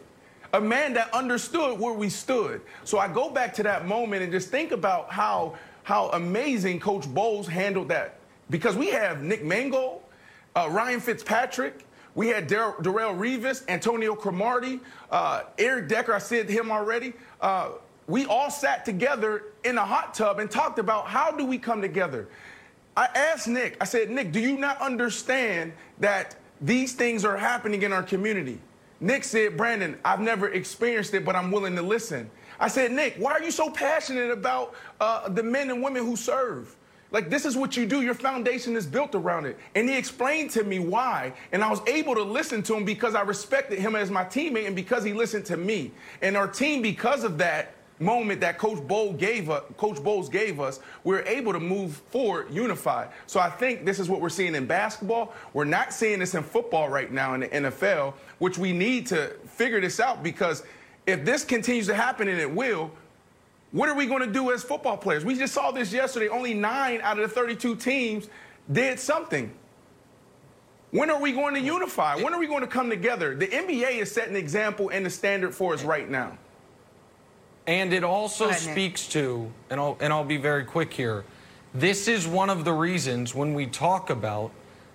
a 0.57 0.61
man 0.61 0.95
that 0.95 1.13
understood 1.13 1.79
where 1.79 1.93
we 1.93 2.09
stood. 2.09 2.63
So 2.85 2.99
I 2.99 3.09
go 3.09 3.29
back 3.29 3.53
to 3.55 3.63
that 3.65 3.87
moment 3.87 4.23
and 4.23 4.33
just 4.33 4.49
think 4.49 4.73
about 4.73 5.11
how, 5.11 5.57
how 5.83 6.09
amazing 6.11 6.81
Coach 6.81 7.07
Bowles 7.07 7.47
handled 7.47 7.89
that. 7.89 8.19
Because 8.49 8.75
we 8.75 8.89
have 8.89 9.23
Nick 9.23 9.45
Mangold, 9.45 10.03
uh, 10.55 10.69
Ryan 10.71 11.01
Fitzpatrick, 11.01 11.87
we 12.15 12.29
had 12.29 12.47
Dar- 12.47 12.77
Darrelle 12.77 13.19
Revis, 13.19 13.69
Antonio 13.69 14.15
Cromartie, 14.15 14.81
uh, 15.11 15.43
Eric 15.59 15.89
Decker. 15.89 16.15
I 16.15 16.19
said 16.19 16.49
him 16.49 16.73
already. 16.73 17.13
Uh, 17.39 17.73
we 18.07 18.25
all 18.25 18.51
sat 18.51 18.87
together 18.87 19.43
in 19.63 19.77
a 19.77 19.85
hot 19.85 20.15
tub 20.15 20.39
and 20.39 20.51
talked 20.51 20.79
about 20.79 21.07
how 21.07 21.31
do 21.31 21.45
we 21.45 21.59
come 21.59 21.83
together. 21.83 22.29
I 22.97 23.09
asked 23.15 23.47
Nick, 23.47 23.77
I 23.79 23.85
said, 23.85 24.09
Nick, 24.09 24.33
do 24.33 24.41
you 24.41 24.57
not 24.57 24.81
understand 24.81 25.75
that 26.01 26.37
these 26.63 26.95
things 26.95 27.27
are 27.27 27.37
happening 27.37 27.83
in 27.83 27.93
our 27.93 28.03
community? 28.03 28.59
Nick 29.01 29.25
said, 29.25 29.57
Brandon, 29.57 29.99
I've 30.05 30.21
never 30.21 30.49
experienced 30.49 31.13
it, 31.15 31.25
but 31.25 31.37
I'm 31.37 31.51
willing 31.51 31.77
to 31.77 31.83
listen. 31.83 32.31
I 32.59 32.69
said, 32.69 32.93
Nick, 32.93 33.17
why 33.19 33.33
are 33.33 33.43
you 33.43 33.51
so 33.51 33.71
passionate 33.71 34.31
about 34.31 34.75
uh, 35.01 35.29
the 35.29 35.43
men 35.43 35.71
and 35.71 35.83
women 35.83 36.05
who 36.05 36.17
serve? 36.17 36.75
Like, 37.13 37.31
this 37.31 37.45
is 37.45 37.57
what 37.57 37.77
you 37.77 37.87
do. 37.87 38.03
Your 38.03 38.15
foundation 38.15 38.75
is 38.75 38.87
built 38.87 39.15
around 39.15 39.47
it. 39.47 39.59
And 39.75 39.89
he 39.89 39.97
explained 39.97 40.51
to 40.53 40.65
me 40.65 40.81
why. 40.81 41.35
And 41.53 41.63
I 41.63 41.71
was 41.71 41.81
able 41.87 42.15
to 42.15 42.23
listen 42.23 42.63
to 42.65 42.75
him 42.75 42.85
because 42.85 43.15
I 43.15 43.23
respected 43.23 43.79
him 43.79 43.95
as 43.95 44.11
my 44.11 44.25
teammate 44.25 44.67
and 44.67 44.75
because 44.75 45.05
he 45.05 45.13
listened 45.13 45.45
to 45.47 45.57
me. 45.57 45.93
And 46.21 46.37
our 46.37 46.49
team, 46.49 46.83
because 46.83 47.23
of 47.23 47.39
that 47.39 47.76
moment 47.99 48.41
that 48.41 48.59
Coach 48.59 48.87
Bowles 48.87 49.17
gave 49.17 49.49
us, 49.51 49.63
Coach 49.77 50.03
Bowles 50.03 50.29
gave 50.29 50.61
us, 50.61 50.81
we 51.05 51.15
we're 51.15 51.23
able 51.23 51.53
to 51.53 51.61
move 51.61 51.97
forward 52.11 52.51
unified. 52.51 53.09
So 53.27 53.41
I 53.41 53.49
think 53.49 53.85
this 53.85 53.99
is 53.99 54.09
what 54.09 54.21
we're 54.21 54.29
seeing 54.29 54.55
in 54.55 54.67
basketball. 54.67 55.33
We're 55.53 55.65
not 55.65 55.93
seeing 55.93 56.19
this 56.19 56.35
in 56.35 56.43
football 56.43 56.89
right 56.89 57.11
now 57.11 57.35
in 57.35 57.41
the 57.41 57.49
NFL, 57.49 58.15
which 58.39 58.59
we 58.59 58.73
need 58.73 59.07
to 59.09 59.29
figure 59.47 59.81
this 59.81 60.01
out 60.01 60.23
because 60.23 60.63
if 61.07 61.25
this 61.25 61.45
continues 61.45 61.87
to 61.87 61.95
happen, 61.95 62.29
and 62.29 62.41
it 62.41 62.51
will, 62.51 62.91
what 63.73 63.89
are 63.89 63.95
we 63.95 64.07
going 64.07 64.21
to 64.21 64.33
do 64.33 64.53
as 64.53 64.63
football 64.63 64.97
players? 64.97 65.25
We 65.25 65.37
just 65.37 65.55
saw 65.55 65.71
this 65.71 65.93
yesterday. 65.93 66.29
Only 66.29 66.55
nine 66.55 67.01
out 67.03 67.19
of 67.19 67.29
the 67.29 67.35
32 67.35 67.77
teams 67.77 68.29
did 68.71 68.99
something. 68.99 69.53
When 70.91 71.11
are 71.11 71.21
we 71.21 71.33
going 71.33 71.55
to 71.55 71.61
unify? 71.61 72.17
When 72.17 72.33
are 72.33 72.39
we 72.39 72.47
going 72.47 72.63
to 72.63 72.67
come 72.67 72.89
together? 72.89 73.35
The 73.35 73.49
NBA 73.49 73.99
is 73.99 74.11
setting 74.11 74.35
an 74.35 74.41
example 74.41 74.89
and 74.89 75.05
the 75.05 75.11
standard 75.11 75.55
for 75.55 75.75
us 75.75 75.83
right 75.83 76.09
now. 76.09 76.39
And 77.67 77.93
it 77.93 78.05
also 78.05 78.49
ahead, 78.49 78.61
speaks 78.61 79.09
to, 79.09 79.51
and 79.71 79.81
I'll, 79.81 79.97
and 80.01 80.13
I'll 80.13 80.25
be 80.25 80.37
very 80.37 80.65
quick 80.65 80.93
here, 80.93 81.25
this 81.75 82.09
is 82.09 82.27
one 82.27 82.49
of 82.49 82.65
the 82.65 82.73
reasons 82.73 83.35
when 83.35 83.55
we 83.55 83.67
talk 83.67 84.11
about 84.11 84.53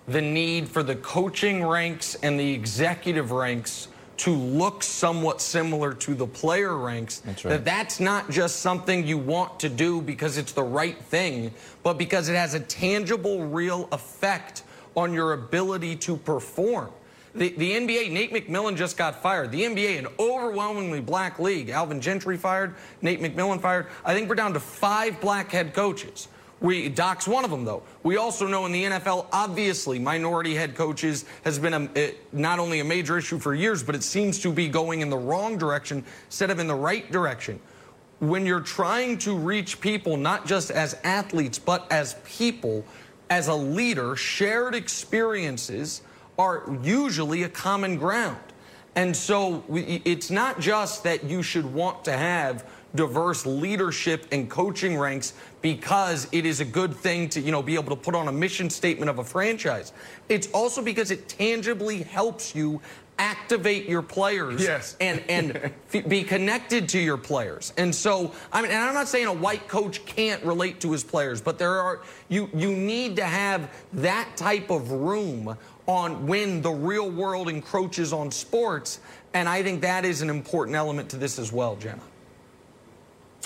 the 0.08 0.20
need 0.20 0.68
for 0.68 0.82
the 0.82 0.96
coaching 0.96 1.64
ranks 1.64 2.16
and 2.16 2.40
the 2.40 2.52
executive 2.52 3.30
ranks 3.30 3.88
to 4.16 4.30
look 4.30 4.82
somewhat 4.82 5.40
similar 5.40 5.94
to 5.94 6.14
the 6.14 6.26
player 6.26 6.76
ranks. 6.76 7.18
That's 7.20 7.44
right. 7.44 7.50
That 7.50 7.64
that's 7.64 8.00
not 8.00 8.30
just 8.30 8.60
something 8.60 9.06
you 9.06 9.18
want 9.18 9.58
to 9.60 9.68
do 9.68 10.00
because 10.00 10.38
it's 10.38 10.52
the 10.52 10.62
right 10.62 10.96
thing, 10.96 11.52
but 11.82 11.98
because 11.98 12.28
it 12.28 12.36
has 12.36 12.54
a 12.54 12.60
tangible, 12.60 13.44
real 13.46 13.88
effect 13.92 14.64
on 14.94 15.12
your 15.12 15.32
ability 15.32 15.96
to 15.96 16.16
perform. 16.16 16.90
The, 17.34 17.48
the 17.50 17.72
NBA, 17.72 18.10
Nate 18.10 18.32
McMillan 18.32 18.76
just 18.76 18.98
got 18.98 19.22
fired. 19.22 19.52
The 19.52 19.62
NBA, 19.62 19.98
an 19.98 20.06
overwhelmingly 20.18 21.00
black 21.00 21.38
league. 21.38 21.70
Alvin 21.70 22.00
Gentry 22.00 22.36
fired, 22.36 22.74
Nate 23.00 23.22
McMillan 23.22 23.60
fired. 23.60 23.86
I 24.04 24.14
think 24.14 24.28
we're 24.28 24.34
down 24.34 24.52
to 24.52 24.60
five 24.60 25.18
black 25.20 25.50
head 25.50 25.72
coaches. 25.72 26.28
We 26.60 26.88
Doc's 26.88 27.26
one 27.26 27.44
of 27.44 27.50
them, 27.50 27.64
though. 27.64 27.82
We 28.02 28.18
also 28.18 28.46
know 28.46 28.66
in 28.66 28.72
the 28.72 28.84
NFL, 28.84 29.26
obviously, 29.32 29.98
minority 29.98 30.54
head 30.54 30.76
coaches 30.76 31.24
has 31.44 31.58
been 31.58 31.74
a, 31.74 31.88
it, 31.94 32.32
not 32.32 32.58
only 32.58 32.80
a 32.80 32.84
major 32.84 33.18
issue 33.18 33.38
for 33.38 33.54
years, 33.54 33.82
but 33.82 33.94
it 33.94 34.04
seems 34.04 34.38
to 34.40 34.52
be 34.52 34.68
going 34.68 35.00
in 35.00 35.10
the 35.10 35.16
wrong 35.16 35.58
direction 35.58 36.04
instead 36.26 36.50
of 36.50 36.60
in 36.60 36.68
the 36.68 36.74
right 36.74 37.10
direction. 37.10 37.58
When 38.20 38.46
you're 38.46 38.60
trying 38.60 39.18
to 39.18 39.36
reach 39.36 39.80
people, 39.80 40.16
not 40.16 40.46
just 40.46 40.70
as 40.70 40.96
athletes, 41.02 41.58
but 41.58 41.90
as 41.90 42.14
people, 42.24 42.84
as 43.28 43.48
a 43.48 43.54
leader, 43.54 44.14
shared 44.14 44.76
experiences 44.76 46.02
are 46.42 46.78
usually 46.82 47.44
a 47.44 47.48
common 47.48 47.96
ground. 47.96 48.38
And 48.94 49.16
so 49.16 49.64
it's 49.70 50.30
not 50.30 50.60
just 50.60 51.04
that 51.04 51.24
you 51.24 51.42
should 51.42 51.64
want 51.64 52.04
to 52.04 52.12
have 52.12 52.68
diverse 52.94 53.46
leadership 53.46 54.26
and 54.32 54.50
coaching 54.50 54.98
ranks 54.98 55.32
because 55.62 56.28
it 56.30 56.44
is 56.44 56.60
a 56.60 56.64
good 56.64 56.94
thing 56.94 57.28
to, 57.30 57.40
you 57.40 57.50
know, 57.50 57.62
be 57.62 57.74
able 57.74 57.96
to 57.96 58.02
put 58.02 58.14
on 58.14 58.28
a 58.28 58.32
mission 58.32 58.68
statement 58.68 59.08
of 59.08 59.18
a 59.18 59.24
franchise. 59.24 59.94
It's 60.28 60.48
also 60.52 60.82
because 60.82 61.10
it 61.10 61.26
tangibly 61.26 62.02
helps 62.02 62.54
you 62.54 62.82
activate 63.18 63.88
your 63.88 64.02
players 64.02 64.62
yes. 64.62 64.96
and 65.00 65.22
and 65.28 65.70
be 66.08 66.24
connected 66.24 66.88
to 66.88 66.98
your 66.98 67.16
players. 67.16 67.72
And 67.76 67.94
so 67.94 68.32
I 68.52 68.62
mean 68.62 68.70
and 68.70 68.80
I'm 68.80 68.94
not 68.94 69.08
saying 69.08 69.26
a 69.26 69.32
white 69.32 69.68
coach 69.68 70.04
can't 70.04 70.42
relate 70.44 70.80
to 70.80 70.92
his 70.92 71.04
players, 71.04 71.40
but 71.40 71.58
there 71.58 71.78
are 71.78 72.00
you 72.28 72.50
you 72.54 72.74
need 72.74 73.16
to 73.16 73.24
have 73.24 73.70
that 73.92 74.36
type 74.36 74.70
of 74.70 74.90
room 74.90 75.56
on 75.86 76.26
when 76.26 76.62
the 76.62 76.70
real 76.70 77.10
world 77.10 77.48
encroaches 77.48 78.12
on 78.12 78.30
sports 78.30 79.00
and 79.34 79.48
I 79.48 79.62
think 79.62 79.80
that 79.82 80.04
is 80.04 80.22
an 80.22 80.30
important 80.30 80.76
element 80.76 81.08
to 81.10 81.16
this 81.16 81.38
as 81.38 81.52
well, 81.52 81.76
Jenna. 81.76 82.02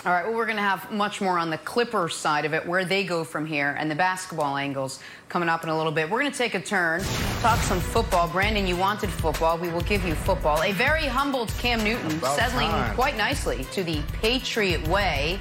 All 0.04 0.12
right, 0.12 0.26
well, 0.26 0.36
we're 0.36 0.44
going 0.44 0.56
to 0.56 0.62
have 0.62 0.92
much 0.92 1.20
more 1.20 1.38
on 1.38 1.48
the 1.48 1.58
Clippers 1.58 2.14
side 2.14 2.44
of 2.44 2.52
it, 2.52 2.66
where 2.66 2.84
they 2.84 3.02
go 3.02 3.24
from 3.24 3.46
here, 3.46 3.74
and 3.78 3.90
the 3.90 3.94
basketball 3.94 4.56
angles 4.56 5.00
coming 5.28 5.48
up 5.48 5.64
in 5.64 5.70
a 5.70 5.76
little 5.76 5.90
bit. 5.90 6.08
We're 6.10 6.20
going 6.20 6.30
to 6.30 6.36
take 6.36 6.54
a 6.54 6.60
turn, 6.60 7.02
talk 7.40 7.58
some 7.60 7.80
football. 7.80 8.28
Brandon, 8.28 8.66
you 8.66 8.76
wanted 8.76 9.10
football. 9.10 9.56
We 9.58 9.68
will 9.68 9.80
give 9.82 10.04
you 10.04 10.14
football. 10.14 10.62
A 10.62 10.72
very 10.72 11.06
humbled 11.06 11.48
Cam 11.58 11.82
Newton 11.82 12.18
About 12.18 12.36
settling 12.36 12.68
time. 12.68 12.94
quite 12.94 13.16
nicely 13.16 13.64
to 13.72 13.82
the 13.82 14.02
Patriot 14.20 14.86
way. 14.86 15.40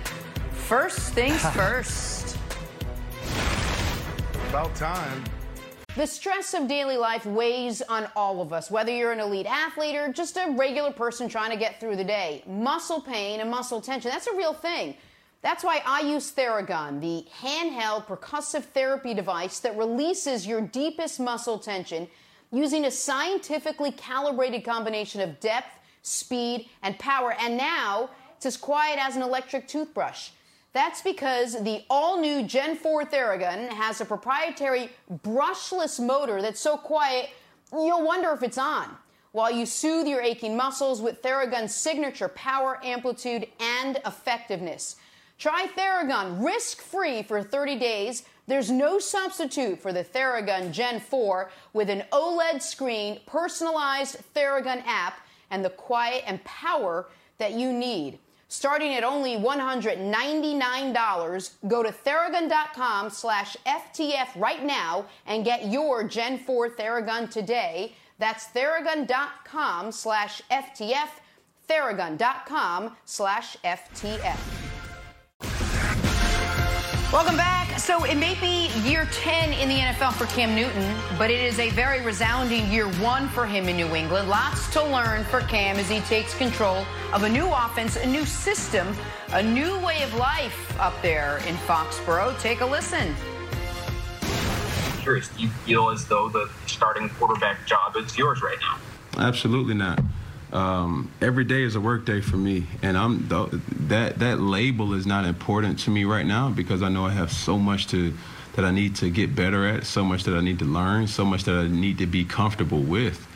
First 0.51 1.13
things 1.13 1.41
first. 1.51 2.37
About 4.49 4.73
time. 4.75 5.23
The 5.95 6.05
stress 6.05 6.53
of 6.53 6.67
daily 6.67 6.97
life 6.97 7.25
weighs 7.25 7.81
on 7.81 8.09
all 8.17 8.41
of 8.41 8.51
us, 8.51 8.69
whether 8.69 8.91
you're 8.91 9.13
an 9.13 9.21
elite 9.21 9.45
athlete 9.45 9.95
or 9.95 10.11
just 10.11 10.35
a 10.35 10.53
regular 10.57 10.91
person 10.91 11.29
trying 11.29 11.51
to 11.51 11.57
get 11.57 11.79
through 11.79 11.95
the 11.95 12.03
day. 12.03 12.43
Muscle 12.45 12.99
pain 12.99 13.39
and 13.39 13.49
muscle 13.49 13.79
tension, 13.79 14.11
that's 14.11 14.27
a 14.27 14.35
real 14.35 14.53
thing. 14.53 14.97
That's 15.41 15.63
why 15.63 15.81
I 15.85 16.01
use 16.01 16.33
Theragun, 16.33 16.99
the 16.99 17.25
handheld 17.41 18.07
percussive 18.07 18.65
therapy 18.65 19.13
device 19.13 19.59
that 19.59 19.77
releases 19.77 20.45
your 20.45 20.59
deepest 20.59 21.21
muscle 21.21 21.59
tension 21.59 22.09
using 22.51 22.83
a 22.83 22.91
scientifically 22.91 23.91
calibrated 23.91 24.65
combination 24.65 25.21
of 25.21 25.39
depth, 25.39 25.79
speed, 26.01 26.67
and 26.83 26.99
power. 26.99 27.37
And 27.39 27.55
now 27.55 28.09
it's 28.35 28.45
as 28.45 28.57
quiet 28.57 28.99
as 28.99 29.15
an 29.15 29.21
electric 29.21 29.69
toothbrush. 29.69 30.31
That's 30.75 31.01
because 31.01 31.63
the 31.63 31.85
all 31.89 32.19
new 32.19 32.43
Gen 32.43 32.75
4 32.75 33.05
Theragun 33.05 33.69
has 33.69 34.01
a 34.01 34.05
proprietary 34.05 34.89
brushless 35.23 36.05
motor 36.05 36.41
that's 36.41 36.59
so 36.59 36.75
quiet 36.75 37.29
you'll 37.71 38.05
wonder 38.05 38.33
if 38.33 38.43
it's 38.43 38.57
on. 38.57 38.89
While 39.31 39.51
you 39.51 39.65
soothe 39.65 40.05
your 40.05 40.19
aching 40.19 40.57
muscles 40.57 41.01
with 41.01 41.21
Theragun's 41.21 41.73
signature 41.73 42.27
power, 42.27 42.81
amplitude, 42.83 43.47
and 43.61 44.01
effectiveness. 44.05 44.97
Try 45.39 45.67
Theragun 45.77 46.43
risk 46.43 46.81
free 46.81 47.23
for 47.23 47.41
30 47.41 47.79
days. 47.79 48.23
There's 48.45 48.69
no 48.69 48.99
substitute 48.99 49.81
for 49.81 49.93
the 49.93 50.03
Theragun 50.03 50.73
Gen 50.73 50.99
4 50.99 51.51
with 51.71 51.89
an 51.89 52.03
OLED 52.11 52.61
screen, 52.61 53.21
personalized 53.25 54.17
Theragun 54.35 54.83
app, 54.85 55.19
and 55.51 55.63
the 55.63 55.69
quiet 55.69 56.25
and 56.27 56.43
power 56.43 57.07
that 57.37 57.53
you 57.53 57.71
need 57.71 58.19
starting 58.47 58.93
at 58.93 59.03
only 59.03 59.35
$199. 59.37 61.51
Go 61.67 61.83
to 61.83 61.91
theragun.com 61.91 63.09
slash 63.09 63.57
FTF 63.65 64.27
right 64.35 64.63
now 64.63 65.05
and 65.25 65.43
get 65.45 65.67
your 65.67 66.03
Gen 66.03 66.37
4 66.39 66.69
Theragun 66.71 67.29
today. 67.29 67.93
That's 68.17 68.47
theragun.com 68.47 69.91
slash 69.91 70.41
FTF, 70.49 71.09
theragun.com 71.69 72.95
slash 73.05 73.57
FTF. 73.63 74.64
Welcome 77.15 77.37
back. 77.37 77.79
So 77.79 78.03
it 78.03 78.15
may 78.15 78.35
be 78.41 78.67
year 78.81 79.07
10 79.09 79.53
in 79.53 79.69
the 79.69 79.75
NFL 79.75 80.15
for 80.15 80.25
Cam 80.25 80.53
Newton, 80.53 80.93
but 81.17 81.31
it 81.31 81.39
is 81.39 81.59
a 81.59 81.69
very 81.69 82.01
resounding 82.01 82.69
year 82.69 82.89
one 82.99 83.29
for 83.29 83.45
him 83.45 83.69
in 83.69 83.77
New 83.77 83.95
England. 83.95 84.27
Lots 84.27 84.69
to 84.73 84.83
learn 84.83 85.23
for 85.23 85.39
Cam 85.39 85.77
as 85.77 85.89
he 85.89 86.01
takes 86.01 86.37
control 86.37 86.85
of 87.13 87.23
a 87.23 87.29
new 87.29 87.47
offense, 87.47 87.95
a 87.95 88.05
new 88.05 88.25
system, 88.25 88.93
a 89.31 89.41
new 89.41 89.79
way 89.79 90.03
of 90.03 90.13
life 90.15 90.77
up 90.77 90.93
there 91.01 91.37
in 91.47 91.55
Foxborough. 91.55 92.37
Take 92.41 92.59
a 92.59 92.65
listen. 92.65 93.15
Curious, 94.99 95.29
do 95.29 95.41
you 95.41 95.49
feel 95.63 95.91
as 95.91 96.05
though 96.05 96.27
the 96.27 96.49
starting 96.65 97.07
quarterback 97.11 97.65
job 97.65 97.95
is 97.95 98.17
yours 98.17 98.41
right 98.41 98.57
now? 98.59 99.25
Absolutely 99.25 99.73
not. 99.73 100.01
Um, 100.53 101.11
every 101.21 101.43
day 101.43 101.63
is 101.63 101.75
a 101.75 101.81
work 101.81 102.05
day 102.05 102.21
for 102.21 102.37
me, 102.37 102.67
and 102.81 102.97
I'm 102.97 103.27
th- 103.27 103.61
that 103.87 104.19
that 104.19 104.39
label 104.39 104.93
is 104.93 105.05
not 105.05 105.25
important 105.25 105.79
to 105.79 105.89
me 105.89 106.05
right 106.05 106.25
now 106.25 106.49
because 106.49 106.81
I 106.81 106.89
know 106.89 107.05
I 107.05 107.11
have 107.11 107.31
so 107.31 107.57
much 107.57 107.87
to 107.87 108.13
that 108.55 108.63
I 108.63 108.71
need 108.71 108.95
to 108.97 109.09
get 109.09 109.35
better 109.35 109.67
at, 109.67 109.85
so 109.85 110.03
much 110.03 110.23
that 110.23 110.35
I 110.35 110.41
need 110.41 110.59
to 110.59 110.65
learn, 110.65 111.07
so 111.07 111.25
much 111.25 111.43
that 111.43 111.55
I 111.55 111.67
need 111.67 111.97
to 111.97 112.05
be 112.05 112.23
comfortable 112.23 112.79
with. 112.79 113.27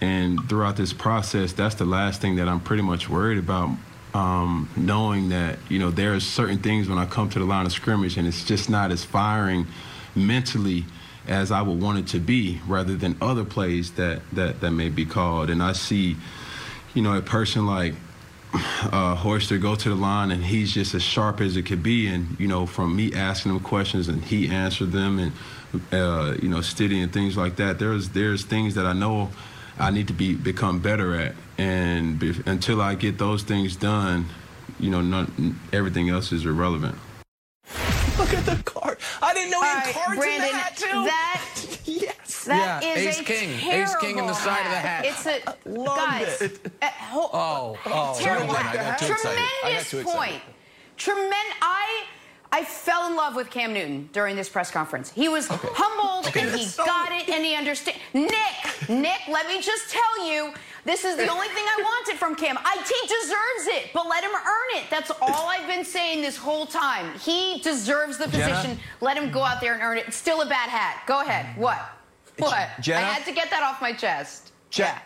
And 0.00 0.46
throughout 0.48 0.76
this 0.76 0.92
process, 0.92 1.52
that's 1.52 1.76
the 1.76 1.86
last 1.86 2.20
thing 2.20 2.36
that 2.36 2.48
I'm 2.48 2.60
pretty 2.60 2.82
much 2.82 3.08
worried 3.08 3.38
about. 3.38 3.70
Um, 4.12 4.68
knowing 4.76 5.30
that 5.30 5.58
you 5.70 5.78
know 5.78 5.90
there's 5.90 6.26
certain 6.26 6.58
things 6.58 6.86
when 6.86 6.98
I 6.98 7.06
come 7.06 7.30
to 7.30 7.38
the 7.38 7.46
line 7.46 7.64
of 7.64 7.72
scrimmage, 7.72 8.18
and 8.18 8.28
it's 8.28 8.44
just 8.44 8.68
not 8.68 8.90
as 8.90 9.04
firing 9.04 9.66
mentally 10.14 10.84
as 11.28 11.52
I 11.52 11.62
would 11.62 11.80
want 11.80 11.98
it 11.98 12.06
to 12.08 12.18
be, 12.18 12.60
rather 12.66 12.96
than 12.96 13.16
other 13.20 13.44
plays 13.44 13.92
that 13.92 14.22
that 14.32 14.60
that 14.60 14.70
may 14.72 14.88
be 14.88 15.04
called. 15.04 15.50
And 15.50 15.62
I 15.62 15.72
see, 15.72 16.16
you 16.94 17.02
know, 17.02 17.16
a 17.16 17.22
person 17.22 17.66
like 17.66 17.94
uh, 18.54 19.14
Hoyer 19.14 19.58
go 19.58 19.74
to 19.74 19.88
the 19.88 19.94
line, 19.94 20.30
and 20.30 20.44
he's 20.44 20.72
just 20.72 20.94
as 20.94 21.02
sharp 21.02 21.40
as 21.40 21.56
it 21.56 21.62
could 21.62 21.82
be. 21.82 22.06
And 22.08 22.38
you 22.38 22.48
know, 22.48 22.66
from 22.66 22.94
me 22.94 23.14
asking 23.14 23.52
him 23.52 23.60
questions, 23.60 24.08
and 24.08 24.22
he 24.22 24.48
answered 24.48 24.92
them, 24.92 25.18
and 25.18 25.32
uh, 25.92 26.36
you 26.42 26.48
know, 26.48 26.60
steady 26.60 27.00
and 27.00 27.12
things 27.12 27.36
like 27.36 27.56
that. 27.56 27.78
There's 27.78 28.10
there's 28.10 28.44
things 28.44 28.74
that 28.74 28.86
I 28.86 28.92
know 28.92 29.30
I 29.78 29.90
need 29.90 30.08
to 30.08 30.12
be 30.12 30.34
become 30.34 30.80
better 30.80 31.14
at, 31.14 31.34
and 31.56 32.18
be, 32.18 32.34
until 32.46 32.80
I 32.80 32.94
get 32.94 33.18
those 33.18 33.42
things 33.42 33.76
done, 33.76 34.26
you 34.78 34.90
know, 34.90 35.26
everything 35.72 36.08
else 36.10 36.32
is 36.32 36.44
irrelevant. 36.44 36.96
Look 38.18 38.34
at 38.34 38.44
the 38.44 38.62
card. 38.64 38.98
I 39.22 39.34
didn't 39.34 39.50
know 39.50 39.60
he 39.62 39.68
All 39.68 39.74
had 39.74 39.84
right, 39.86 39.94
cards 39.94 40.18
Brandon, 40.20 40.48
in 40.48 40.52
the 40.52 40.58
hat 40.58 40.76
too. 40.76 40.86
that 41.04 41.78
yes. 41.86 42.44
That 42.44 42.82
Yeah, 42.82 42.90
is 42.90 43.06
ace 43.06 43.20
a 43.20 43.24
king. 43.24 43.50
Ace 43.72 43.96
king 43.96 44.18
in 44.18 44.26
the 44.26 44.34
side 44.34 44.64
of 44.66 44.70
the 44.72 44.78
hat. 44.78 45.04
It's 45.06 45.26
a 45.26 45.68
Loved 45.68 45.96
guys. 46.00 46.40
it. 46.42 46.72
uh, 46.82 46.86
ho- 46.88 47.30
Oh, 47.32 47.78
oh, 47.86 48.18
terrible. 48.20 48.52
Sorry, 48.54 48.64
Jen, 48.64 48.80
I 48.80 48.90
got 48.90 48.98
too 48.98 49.12
excited. 49.12 49.38
I 49.38 49.42
got 49.42 49.60
Tremendous 49.62 49.90
too 49.90 49.98
excited. 50.00 50.18
point. 50.18 50.42
Tremendous. 50.96 51.54
I 51.62 52.04
I 52.54 52.64
fell 52.64 53.06
in 53.08 53.16
love 53.16 53.34
with 53.34 53.48
Cam 53.48 53.72
Newton 53.72 54.10
during 54.12 54.36
this 54.36 54.50
press 54.50 54.70
conference. 54.70 55.10
He 55.10 55.26
was 55.28 55.46
humbled 55.48 56.26
and 56.36 56.54
he 56.54 56.66
So- 56.66 56.84
got 56.84 57.10
it 57.10 57.28
and 57.30 57.42
he 57.44 57.54
understand. 57.54 57.96
Nick, 58.12 58.30
Nick, 58.90 59.20
let 59.28 59.46
me 59.48 59.62
just 59.62 59.88
tell 59.90 60.26
you, 60.28 60.52
this 60.84 61.04
is 61.06 61.16
the 61.16 61.28
only 61.28 61.48
thing 61.48 61.64
I 61.64 61.80
wanted 61.82 62.18
from 62.18 62.34
Cam. 62.34 62.58
I, 62.58 62.74
he 62.76 63.08
deserves 63.08 63.82
it, 63.84 63.90
but 63.94 64.06
let 64.06 64.22
him 64.22 64.32
earn 64.34 64.78
it. 64.82 64.84
That's 64.90 65.10
all 65.22 65.46
I've 65.48 65.66
been 65.66 65.84
saying 65.84 66.20
this 66.20 66.36
whole 66.36 66.66
time. 66.66 67.18
He 67.18 67.60
deserves 67.60 68.18
the 68.18 68.26
Jenna? 68.28 68.54
position. 68.54 68.78
Let 69.00 69.16
him 69.16 69.30
go 69.30 69.42
out 69.42 69.62
there 69.62 69.72
and 69.72 69.82
earn 69.82 69.96
it. 69.96 70.08
It's 70.08 70.16
still 70.18 70.42
a 70.42 70.46
bad 70.46 70.68
hat. 70.68 71.04
Go 71.06 71.22
ahead. 71.22 71.56
What? 71.56 71.78
What? 72.38 72.68
Jenna? 72.80 72.98
I 73.06 73.10
had 73.10 73.24
to 73.24 73.32
get 73.32 73.48
that 73.50 73.62
off 73.62 73.80
my 73.80 73.92
chest. 73.94 74.52
Check. 74.70 75.02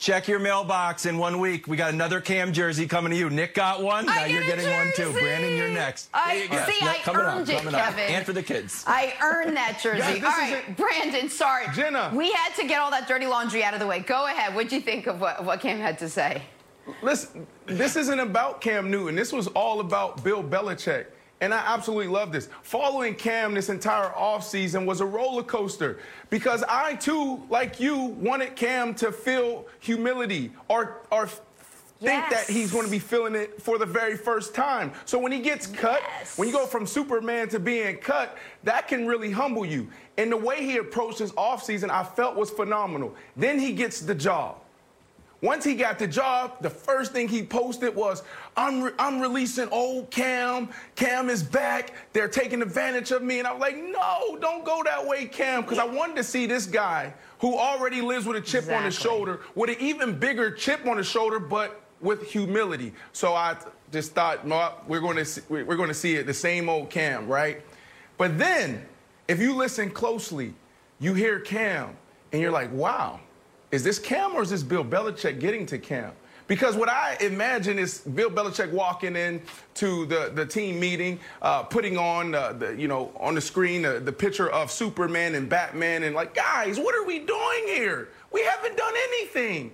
Check 0.00 0.28
your 0.28 0.38
mailbox 0.38 1.04
in 1.04 1.18
one 1.18 1.38
week. 1.40 1.66
We 1.66 1.76
got 1.76 1.92
another 1.92 2.22
Cam 2.22 2.54
jersey 2.54 2.86
coming 2.86 3.10
to 3.12 3.18
you. 3.18 3.28
Nick 3.28 3.52
got 3.54 3.82
one. 3.82 4.08
I 4.08 4.14
now 4.20 4.24
you're 4.24 4.40
get 4.46 4.58
a 4.58 4.62
getting 4.62 4.74
one 4.78 4.90
too. 4.96 5.12
Brandon, 5.12 5.54
you're 5.54 5.68
next. 5.68 6.08
I- 6.14 6.36
There 6.36 6.42
you 6.44 6.48
go. 6.48 6.64
see, 6.66 6.78
Yeah, 6.80 6.88
I 6.92 6.94
coming 7.02 7.20
up, 7.20 7.36
earned 7.36 7.48
it, 7.50 7.58
coming 7.58 7.74
up. 7.74 7.80
Kevin. 7.82 8.14
And 8.14 8.24
for 8.24 8.32
the 8.32 8.42
kids. 8.42 8.82
I 8.86 9.12
earned 9.22 9.54
that 9.58 9.78
jersey. 9.82 10.00
Guys, 10.00 10.20
this 10.22 10.24
all 10.34 10.70
is. 10.70 10.76
Brandon, 10.78 11.28
sorry. 11.28 11.66
Jenna. 11.74 12.10
We 12.14 12.32
had 12.32 12.54
to 12.54 12.66
get 12.66 12.80
all 12.80 12.90
that 12.92 13.08
dirty 13.08 13.26
laundry 13.26 13.62
out 13.62 13.74
of 13.74 13.80
the 13.80 13.86
way. 13.86 14.00
Go 14.00 14.24
ahead. 14.24 14.54
What'd 14.54 14.72
you 14.72 14.80
think 14.80 15.06
of 15.06 15.20
what, 15.20 15.44
what 15.44 15.60
Cam 15.60 15.78
had 15.78 15.98
to 15.98 16.08
say? 16.08 16.40
Listen, 17.02 17.46
this 17.66 17.94
isn't 17.94 18.20
about 18.20 18.62
Cam 18.62 18.90
Newton. 18.90 19.14
This 19.14 19.34
was 19.34 19.48
all 19.48 19.80
about 19.80 20.24
Bill 20.24 20.42
Belichick 20.42 21.08
and 21.40 21.54
I 21.54 21.58
absolutely 21.58 22.08
love 22.08 22.32
this. 22.32 22.48
Following 22.62 23.14
Cam 23.14 23.54
this 23.54 23.68
entire 23.68 24.10
offseason 24.10 24.84
was 24.86 25.00
a 25.00 25.06
roller 25.06 25.42
coaster 25.42 25.98
because 26.28 26.62
I 26.68 26.94
too, 26.96 27.42
like 27.48 27.80
you, 27.80 27.96
wanted 27.98 28.56
Cam 28.56 28.94
to 28.96 29.10
feel 29.12 29.66
humility 29.80 30.52
or 30.68 31.02
or 31.10 31.26
think 31.26 31.42
Yes. 32.30 32.46
that 32.46 32.52
he's 32.52 32.72
going 32.72 32.86
to 32.86 32.90
be 32.90 32.98
feeling 32.98 33.34
it 33.34 33.60
for 33.60 33.76
the 33.76 33.84
very 33.84 34.16
first 34.16 34.54
time. 34.54 34.90
So 35.04 35.18
when 35.18 35.32
he 35.32 35.38
gets 35.40 35.66
cut, 35.66 36.00
Yes. 36.18 36.38
when 36.38 36.48
you 36.48 36.54
go 36.54 36.64
from 36.64 36.86
Superman 36.86 37.50
to 37.50 37.60
being 37.60 37.98
cut, 37.98 38.38
that 38.64 38.88
can 38.88 39.06
really 39.06 39.30
humble 39.30 39.66
you. 39.66 39.86
And 40.16 40.32
the 40.32 40.36
way 40.38 40.64
he 40.64 40.78
approached 40.78 41.18
his 41.18 41.32
offseason, 41.32 41.90
I 41.90 42.02
felt 42.04 42.36
was 42.36 42.48
phenomenal. 42.48 43.14
Then 43.36 43.58
he 43.58 43.72
gets 43.72 44.00
the 44.00 44.14
job. 44.14 44.56
Once 45.42 45.64
he 45.64 45.74
got 45.74 45.98
the 45.98 46.06
job, 46.06 46.60
the 46.60 46.68
first 46.68 47.12
thing 47.12 47.26
he 47.26 47.42
posted 47.42 47.94
was, 47.96 48.22
I'm, 48.56 48.82
re- 48.82 48.92
I'm 48.98 49.20
releasing 49.20 49.68
old 49.70 50.10
Cam. 50.10 50.68
Cam 50.96 51.30
is 51.30 51.42
back. 51.42 51.92
They're 52.12 52.28
taking 52.28 52.60
advantage 52.60 53.10
of 53.10 53.22
me. 53.22 53.38
And 53.38 53.48
I 53.48 53.52
was 53.52 53.60
like, 53.60 53.76
no, 53.76 54.36
don't 54.38 54.64
go 54.64 54.82
that 54.84 55.06
way, 55.06 55.24
Cam. 55.24 55.62
Because 55.62 55.78
I 55.78 55.84
wanted 55.84 56.16
to 56.16 56.24
see 56.24 56.44
this 56.44 56.66
guy 56.66 57.14
who 57.38 57.56
already 57.56 58.02
lives 58.02 58.26
with 58.26 58.36
a 58.36 58.40
chip 58.40 58.68
on 58.70 58.84
his 58.84 58.94
shoulder, 58.94 59.40
with 59.54 59.70
an 59.70 59.76
even 59.80 60.18
bigger 60.18 60.50
chip 60.50 60.86
on 60.86 60.98
his 60.98 61.06
shoulder, 61.06 61.38
but 61.38 61.80
with 62.02 62.30
humility. 62.30 62.92
So 63.12 63.34
I 63.34 63.56
just 63.92 64.12
thought, 64.12 64.46
no, 64.46 64.74
we're 64.86 65.00
going 65.00 65.16
to 65.16 65.24
see, 65.24 65.40
we're 65.48 65.64
going 65.64 65.88
to 65.88 65.94
see 65.94 66.16
it, 66.16 66.26
the 66.26 66.34
same 66.34 66.68
old 66.68 66.90
Cam, 66.90 67.26
right? 67.26 67.62
But 68.18 68.36
then, 68.36 68.84
if 69.26 69.40
you 69.40 69.54
listen 69.54 69.90
closely, 69.90 70.52
you 70.98 71.14
hear 71.14 71.40
Cam, 71.40 71.96
and 72.32 72.42
you're 72.42 72.50
like, 72.50 72.70
wow, 72.72 73.20
is 73.72 73.84
this 73.84 73.98
Cam 73.98 74.34
or 74.34 74.42
is 74.42 74.50
this 74.50 74.62
Bill 74.62 74.84
Belichick 74.84 75.40
getting 75.40 75.66
to 75.66 75.78
Cam? 75.78 76.12
Because 76.50 76.74
what 76.74 76.88
I 76.88 77.16
imagine 77.20 77.78
is 77.78 77.98
Bill 77.98 78.28
Belichick 78.28 78.72
walking 78.72 79.14
in 79.14 79.40
to 79.74 80.04
the, 80.06 80.32
the 80.34 80.44
team 80.44 80.80
meeting, 80.80 81.20
uh, 81.42 81.62
putting 81.62 81.96
on 81.96 82.32
the, 82.32 82.56
the 82.58 82.74
you 82.76 82.88
know 82.88 83.12
on 83.20 83.36
the 83.36 83.40
screen 83.40 83.82
the, 83.82 84.00
the 84.00 84.12
picture 84.12 84.50
of 84.50 84.68
Superman 84.68 85.36
and 85.36 85.48
Batman, 85.48 86.02
and 86.02 86.16
like, 86.16 86.34
guys, 86.34 86.80
what 86.80 86.96
are 86.96 87.04
we 87.04 87.20
doing 87.20 87.66
here? 87.66 88.08
We 88.32 88.42
haven't 88.42 88.76
done 88.76 88.94
anything. 88.96 89.70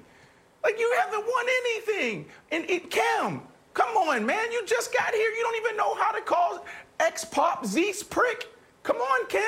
Like 0.63 0.79
you 0.79 0.95
haven't 1.01 1.25
won 1.25 1.47
anything. 1.65 2.27
And 2.53 2.69
it, 2.69 2.91
Cam, 2.91 3.41
come 3.73 3.97
on, 3.97 4.27
man, 4.27 4.53
you 4.53 4.67
just 4.67 4.93
got 4.93 5.15
here. 5.15 5.31
You 5.31 5.43
don't 5.45 5.65
even 5.65 5.79
know 5.79 5.95
how 5.95 6.13
to 6.13 6.21
call 6.21 6.67
X 7.01 7.25
Pop 7.25 7.65
Z's 7.65 8.03
prick. 8.03 8.49
Come 8.83 8.97
on, 8.97 9.27
Cam. 9.29 9.43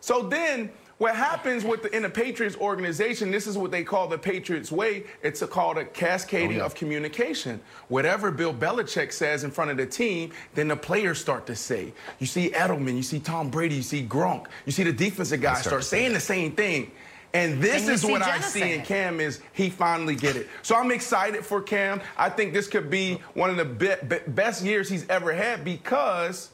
So 0.00 0.22
then 0.22 0.70
what 1.02 1.16
happens 1.16 1.64
with 1.64 1.82
the, 1.82 1.96
in 1.96 2.02
the 2.02 2.08
Patriots 2.08 2.56
organization, 2.58 3.32
this 3.32 3.48
is 3.48 3.58
what 3.58 3.72
they 3.72 3.82
call 3.82 4.06
the 4.06 4.16
Patriots 4.16 4.70
way. 4.70 5.02
It's 5.20 5.42
a, 5.42 5.48
called 5.48 5.76
a 5.76 5.84
cascading 5.84 6.60
of 6.60 6.76
communication. 6.76 7.60
Whatever 7.88 8.30
Bill 8.30 8.54
Belichick 8.54 9.12
says 9.12 9.42
in 9.42 9.50
front 9.50 9.72
of 9.72 9.76
the 9.76 9.84
team, 9.84 10.30
then 10.54 10.68
the 10.68 10.76
players 10.76 11.20
start 11.20 11.44
to 11.46 11.56
say. 11.56 11.92
You 12.20 12.26
see 12.28 12.50
Edelman, 12.50 12.94
you 12.94 13.02
see 13.02 13.18
Tom 13.18 13.50
Brady, 13.50 13.74
you 13.74 13.82
see 13.82 14.06
Gronk, 14.06 14.46
you 14.64 14.70
see 14.70 14.84
the 14.84 14.92
defensive 14.92 15.40
guys 15.40 15.64
start 15.64 15.82
saying 15.82 16.12
the 16.12 16.20
same 16.20 16.52
thing. 16.52 16.92
And 17.34 17.60
this 17.60 17.82
And 17.82 17.90
is 17.94 18.02
see 18.02 18.12
what 18.12 18.22
I 18.22 18.38
see 18.38 18.74
in. 18.74 18.82
Cam 18.82 19.18
is 19.18 19.40
he 19.54 19.70
finally 19.70 20.14
get 20.14 20.36
it. 20.36 20.48
So 20.62 20.76
I'm 20.76 20.92
excited 20.92 21.44
for 21.44 21.60
Cam. 21.60 22.00
I 22.16 22.30
think 22.30 22.52
this 22.52 22.68
could 22.68 22.90
be 22.90 23.14
one 23.34 23.50
of 23.50 23.56
the 23.56 23.64
be- 23.64 24.06
be- 24.06 24.30
best 24.30 24.62
years 24.62 24.88
he's 24.88 25.08
ever 25.08 25.32
had 25.32 25.64
because 25.64 26.50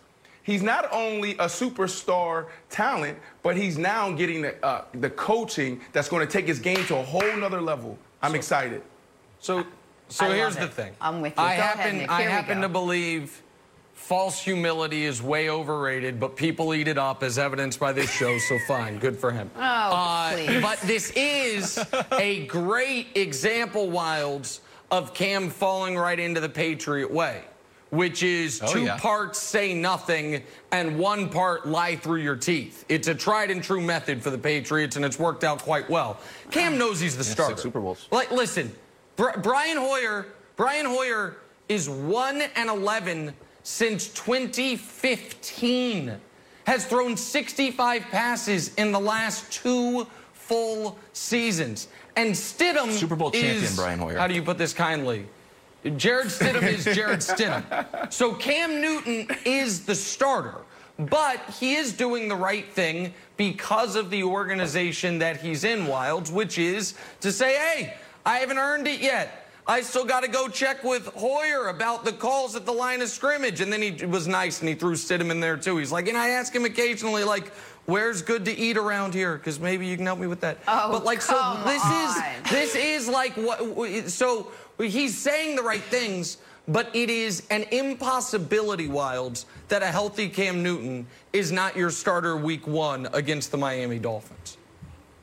he's 0.48 0.62
not 0.62 0.88
only 0.90 1.32
a 1.32 1.44
superstar 1.44 2.46
talent, 2.70 3.18
but 3.42 3.54
he's 3.54 3.76
now 3.76 4.10
getting 4.10 4.40
the, 4.40 4.64
uh, 4.64 4.84
the 4.94 5.10
coaching 5.10 5.80
that's 5.92 6.08
going 6.08 6.26
to 6.26 6.32
take 6.32 6.46
his 6.46 6.58
game 6.58 6.82
to 6.86 6.96
a 6.96 7.02
whole 7.02 7.36
nother 7.36 7.60
level. 7.60 7.98
I'm 8.22 8.34
excited. 8.34 8.82
So, 9.40 9.64
so 10.08 10.24
I 10.24 10.28
love 10.28 10.36
here's 10.38 10.56
it. 10.56 10.60
the 10.60 10.68
thing. 10.68 10.92
I'm 11.02 11.20
with 11.20 11.36
you. 11.36 11.42
I 11.42 11.56
Go 11.56 11.62
ahead, 11.62 11.76
happen, 11.76 11.98
Nick. 11.98 12.10
I 12.10 12.22
happen 12.22 12.60
to 12.62 12.68
believe 12.68 13.42
false 13.92 14.40
humility 14.42 15.04
is 15.04 15.20
way 15.20 15.50
overrated, 15.50 16.18
but 16.18 16.34
people 16.34 16.72
eat 16.72 16.88
it 16.88 16.96
up 16.96 17.22
as 17.22 17.38
evidenced 17.38 17.78
by 17.78 17.92
this 17.92 18.10
show. 18.10 18.38
So 18.38 18.58
fine, 18.66 18.98
good 18.98 19.18
for 19.18 19.30
him. 19.30 19.50
Oh, 19.54 20.30
please. 20.32 20.62
But 20.62 20.80
this 20.80 21.12
is 21.14 21.78
a 22.12 22.46
great 22.46 23.08
example, 23.16 23.88
Wildes, 23.88 24.60
of 24.90 25.12
Cam 25.12 25.50
falling 25.50 25.94
right 25.98 26.18
into 26.18 26.40
the 26.40 26.48
Patriot 26.48 27.10
way, 27.10 27.44
which 27.90 28.22
is 28.22 28.60
Oh, 28.62 28.70
two 28.72 28.84
yeah. 28.84 28.98
parts 28.98 29.38
say 29.38 29.72
nothing 29.74 30.42
and 30.72 30.98
one 30.98 31.28
part 31.30 31.66
lie 31.66 31.96
through 31.96 32.20
your 32.20 32.36
teeth. 32.36 32.84
It's 32.88 33.08
a 33.08 33.14
tried 33.14 33.50
and 33.50 33.62
true 33.62 33.80
method 33.80 34.22
for 34.22 34.30
the 34.30 34.36
Patriots, 34.38 34.96
and 34.96 35.04
it's 35.04 35.18
worked 35.18 35.44
out 35.44 35.62
quite 35.62 35.88
well. 35.88 36.18
Cam 36.50 36.76
knows 36.82 37.00
he's 37.00 37.16
the 37.16 37.24
starter. 37.24 37.52
six 37.52 37.62
Super 37.62 37.80
Bowls. 37.80 38.06
Like, 38.10 38.30
listen, 38.30 38.74
Bri- 39.16 39.32
Brian 39.42 39.76
Hoyer, 39.78 40.26
Brian 40.56 40.84
Hoyer 40.86 41.36
is 41.68 41.88
one 41.88 42.42
and 42.56 42.68
eleven 42.68 43.32
since 43.62 44.08
2015. 44.08 46.12
Has 46.66 46.84
thrown 46.84 47.16
65 47.16 48.02
passes 48.10 48.74
in 48.74 48.92
the 48.92 49.00
last 49.00 49.50
two 49.50 50.06
full 50.34 50.98
seasons. 51.14 51.88
And 52.16 52.32
Stidham 52.34 52.90
Super 52.92 53.16
Bowl 53.16 53.30
champion, 53.30 53.64
is- 53.64 53.74
Brian 53.76 53.98
Hoyer. 53.98 54.18
How 54.18 54.26
do 54.26 54.34
you 54.34 54.42
put 54.42 54.58
this 54.58 54.74
kindly? 54.74 55.26
Jarrett 55.96 56.28
Stidham 56.28 56.62
is 56.62 56.84
Jarrett 56.84 57.20
Stidham. 57.20 58.12
So 58.12 58.34
Cam 58.34 58.80
Newton 58.80 59.28
is 59.44 59.86
the 59.86 59.94
starter, 59.94 60.56
but 60.98 61.40
he 61.58 61.76
is 61.76 61.92
doing 61.92 62.28
the 62.28 62.34
right 62.34 62.70
thing 62.72 63.14
because 63.36 63.94
of 63.94 64.10
the 64.10 64.24
organization 64.24 65.18
that 65.20 65.40
he's 65.40 65.64
in, 65.64 65.86
Wildes, 65.86 66.32
which 66.32 66.58
is 66.58 66.94
to 67.20 67.30
say, 67.30 67.56
hey, 67.56 67.94
I 68.26 68.38
haven't 68.38 68.58
earned 68.58 68.88
it 68.88 69.00
yet. 69.00 69.44
I 69.68 69.82
still 69.82 70.06
got 70.06 70.22
to 70.22 70.28
go 70.28 70.48
check 70.48 70.82
with 70.82 71.06
Hoyer 71.08 71.68
about 71.68 72.04
the 72.04 72.12
calls 72.12 72.56
at 72.56 72.64
the 72.64 72.72
line 72.72 73.02
of 73.02 73.08
scrimmage. 73.08 73.60
And 73.60 73.70
then 73.70 73.82
he 73.82 74.06
was 74.06 74.26
nice 74.26 74.60
and 74.60 74.68
he 74.68 74.74
threw 74.74 74.94
Stidham 74.94 75.30
in 75.30 75.40
there 75.40 75.58
too. 75.58 75.76
He's 75.76 75.92
like, 75.92 76.08
and 76.08 76.16
I 76.16 76.30
ask 76.30 76.54
him 76.54 76.64
occasionally, 76.64 77.22
like, 77.22 77.52
where's 77.84 78.22
good 78.22 78.46
to 78.46 78.56
eat 78.56 78.78
around 78.78 79.12
here? 79.12 79.36
Because 79.36 79.60
maybe 79.60 79.86
you 79.86 79.96
can 79.96 80.06
help 80.06 80.18
me 80.18 80.26
with 80.26 80.40
that. 80.40 80.58
Oh, 80.66 80.90
but 80.90 81.04
like, 81.04 81.20
so 81.20 81.60
this 81.66 81.84
on. 81.84 81.92
is 81.92 82.50
this 82.50 82.74
is 82.76 83.08
like 83.08 83.34
what 83.34 84.08
so 84.10 84.50
he's 84.86 85.16
saying 85.16 85.56
the 85.56 85.62
right 85.62 85.82
things 85.82 86.38
but 86.68 86.94
it 86.94 87.08
is 87.08 87.44
an 87.50 87.64
impossibility 87.70 88.88
wilds 88.88 89.46
that 89.68 89.82
a 89.82 89.86
healthy 89.86 90.28
cam 90.28 90.62
newton 90.62 91.06
is 91.32 91.50
not 91.50 91.76
your 91.76 91.90
starter 91.90 92.36
week 92.36 92.66
one 92.66 93.08
against 93.12 93.50
the 93.50 93.56
miami 93.56 93.98
dolphins 93.98 94.58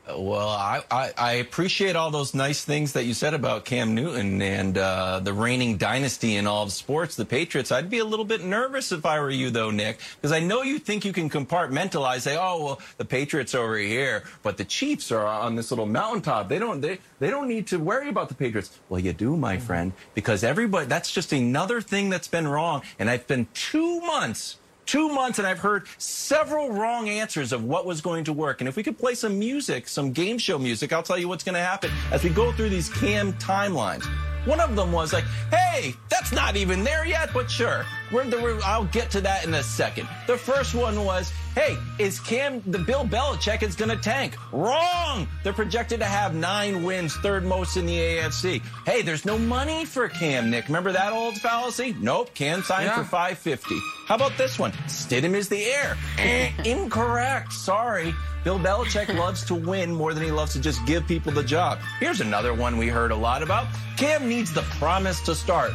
Well, 0.08 0.48
I, 0.48 0.84
I, 0.88 1.12
I 1.18 1.32
appreciate 1.32 1.96
all 1.96 2.12
those 2.12 2.32
nice 2.32 2.64
things 2.64 2.92
that 2.92 3.06
you 3.06 3.12
said 3.12 3.34
about 3.34 3.64
Cam 3.64 3.96
Newton 3.96 4.40
and 4.40 4.78
uh, 4.78 5.18
the 5.18 5.32
reigning 5.32 5.78
dynasty 5.78 6.36
in 6.36 6.46
all 6.46 6.62
of 6.62 6.72
sports, 6.72 7.16
the 7.16 7.24
Patriots. 7.24 7.72
I'd 7.72 7.90
be 7.90 7.98
a 7.98 8.04
little 8.04 8.24
bit 8.24 8.44
nervous 8.44 8.92
if 8.92 9.04
I 9.04 9.18
were 9.18 9.32
you, 9.32 9.50
though, 9.50 9.72
Nick, 9.72 9.98
because 10.20 10.30
I 10.30 10.38
know 10.38 10.62
you 10.62 10.78
think 10.78 11.04
you 11.04 11.12
can 11.12 11.28
compartmentalize, 11.28 12.20
say, 12.20 12.36
oh, 12.38 12.64
well, 12.64 12.80
the 12.98 13.04
Patriots 13.04 13.52
over 13.52 13.76
here, 13.76 14.22
but 14.44 14.58
the 14.58 14.64
Chiefs 14.64 15.10
are 15.10 15.26
on 15.26 15.56
this 15.56 15.72
little 15.72 15.86
mountaintop. 15.86 16.48
They 16.48 16.60
don't, 16.60 16.80
they, 16.80 17.00
they 17.18 17.28
don't 17.30 17.48
need 17.48 17.66
to 17.68 17.78
worry 17.80 18.08
about 18.08 18.28
the 18.28 18.36
Patriots. 18.36 18.78
Well, 18.88 19.00
you 19.00 19.12
do, 19.12 19.36
my 19.36 19.58
friend, 19.58 19.92
because 20.14 20.44
everybody, 20.44 20.86
that's 20.86 21.10
just 21.10 21.32
another 21.32 21.80
thing 21.80 22.10
that's 22.10 22.28
been 22.28 22.46
wrong. 22.46 22.82
And 23.00 23.10
I've 23.10 23.26
been 23.26 23.48
two 23.54 24.00
months 24.02 24.58
two 24.86 25.08
months 25.08 25.38
and 25.38 25.46
I've 25.46 25.58
heard 25.58 25.86
several 25.98 26.70
wrong 26.70 27.08
answers 27.08 27.52
of 27.52 27.64
what 27.64 27.84
was 27.84 28.00
going 28.00 28.24
to 28.24 28.32
work. 28.32 28.60
And 28.60 28.68
if 28.68 28.76
we 28.76 28.82
could 28.82 28.98
play 28.98 29.14
some 29.14 29.38
music, 29.38 29.88
some 29.88 30.12
game 30.12 30.38
show 30.38 30.58
music, 30.58 30.92
I'll 30.92 31.02
tell 31.02 31.18
you 31.18 31.28
what's 31.28 31.44
going 31.44 31.54
to 31.54 31.60
happen 31.60 31.90
as 32.12 32.24
we 32.24 32.30
go 32.30 32.52
through 32.52 32.70
these 32.70 32.88
cam 32.88 33.32
timelines. 33.34 34.04
One 34.46 34.60
of 34.60 34.76
them 34.76 34.92
was 34.92 35.12
like, 35.12 35.24
hey, 35.50 35.94
that's 36.08 36.30
not 36.32 36.56
even 36.56 36.84
there 36.84 37.04
yet, 37.04 37.30
but 37.34 37.50
sure. 37.50 37.84
We're 38.12 38.60
I'll 38.64 38.84
get 38.84 39.10
to 39.12 39.20
that 39.22 39.44
in 39.44 39.54
a 39.54 39.62
second. 39.62 40.08
The 40.26 40.36
first 40.36 40.74
one 40.74 41.04
was, 41.04 41.30
hey, 41.54 41.76
is 41.98 42.20
Cam, 42.20 42.62
the 42.66 42.78
Bill 42.78 43.04
Belichick 43.04 43.62
is 43.62 43.74
going 43.74 43.90
to 43.90 43.96
tank? 43.96 44.36
Wrong! 44.52 45.26
They're 45.42 45.52
projected 45.52 46.00
to 46.00 46.06
have 46.06 46.34
nine 46.34 46.82
wins, 46.84 47.16
third 47.16 47.44
most 47.44 47.76
in 47.76 47.84
the 47.86 47.96
AFC. 47.98 48.62
Hey, 48.84 49.02
there's 49.02 49.24
no 49.24 49.38
money 49.38 49.84
for 49.84 50.08
Cam, 50.08 50.50
Nick. 50.50 50.66
Remember 50.66 50.92
that 50.92 51.12
old 51.12 51.36
fallacy? 51.38 51.96
Nope, 52.00 52.32
Cam 52.34 52.62
signed 52.62 52.86
Yeah. 52.86 52.96
for 53.02 53.04
550. 53.04 53.74
How 54.06 54.14
about 54.14 54.36
this 54.38 54.58
one? 54.58 54.70
Stidham 54.86 55.34
is 55.34 55.48
the 55.48 55.64
heir. 55.64 55.96
Incorrect. 56.64 57.52
Sorry. 57.52 58.14
Bill 58.44 58.58
Belichick 58.60 59.12
loves 59.18 59.44
to 59.46 59.54
win 59.56 59.92
more 59.92 60.14
than 60.14 60.22
he 60.22 60.30
loves 60.30 60.52
to 60.52 60.60
just 60.60 60.84
give 60.86 61.06
people 61.08 61.32
the 61.32 61.42
job. 61.42 61.78
Here's 61.98 62.20
another 62.20 62.54
one 62.54 62.76
we 62.76 62.86
heard 62.88 63.10
a 63.10 63.16
lot 63.16 63.42
about. 63.42 63.66
Cam 63.96 64.28
needs 64.28 64.52
the 64.52 64.62
promise 64.78 65.20
to 65.22 65.34
start. 65.34 65.72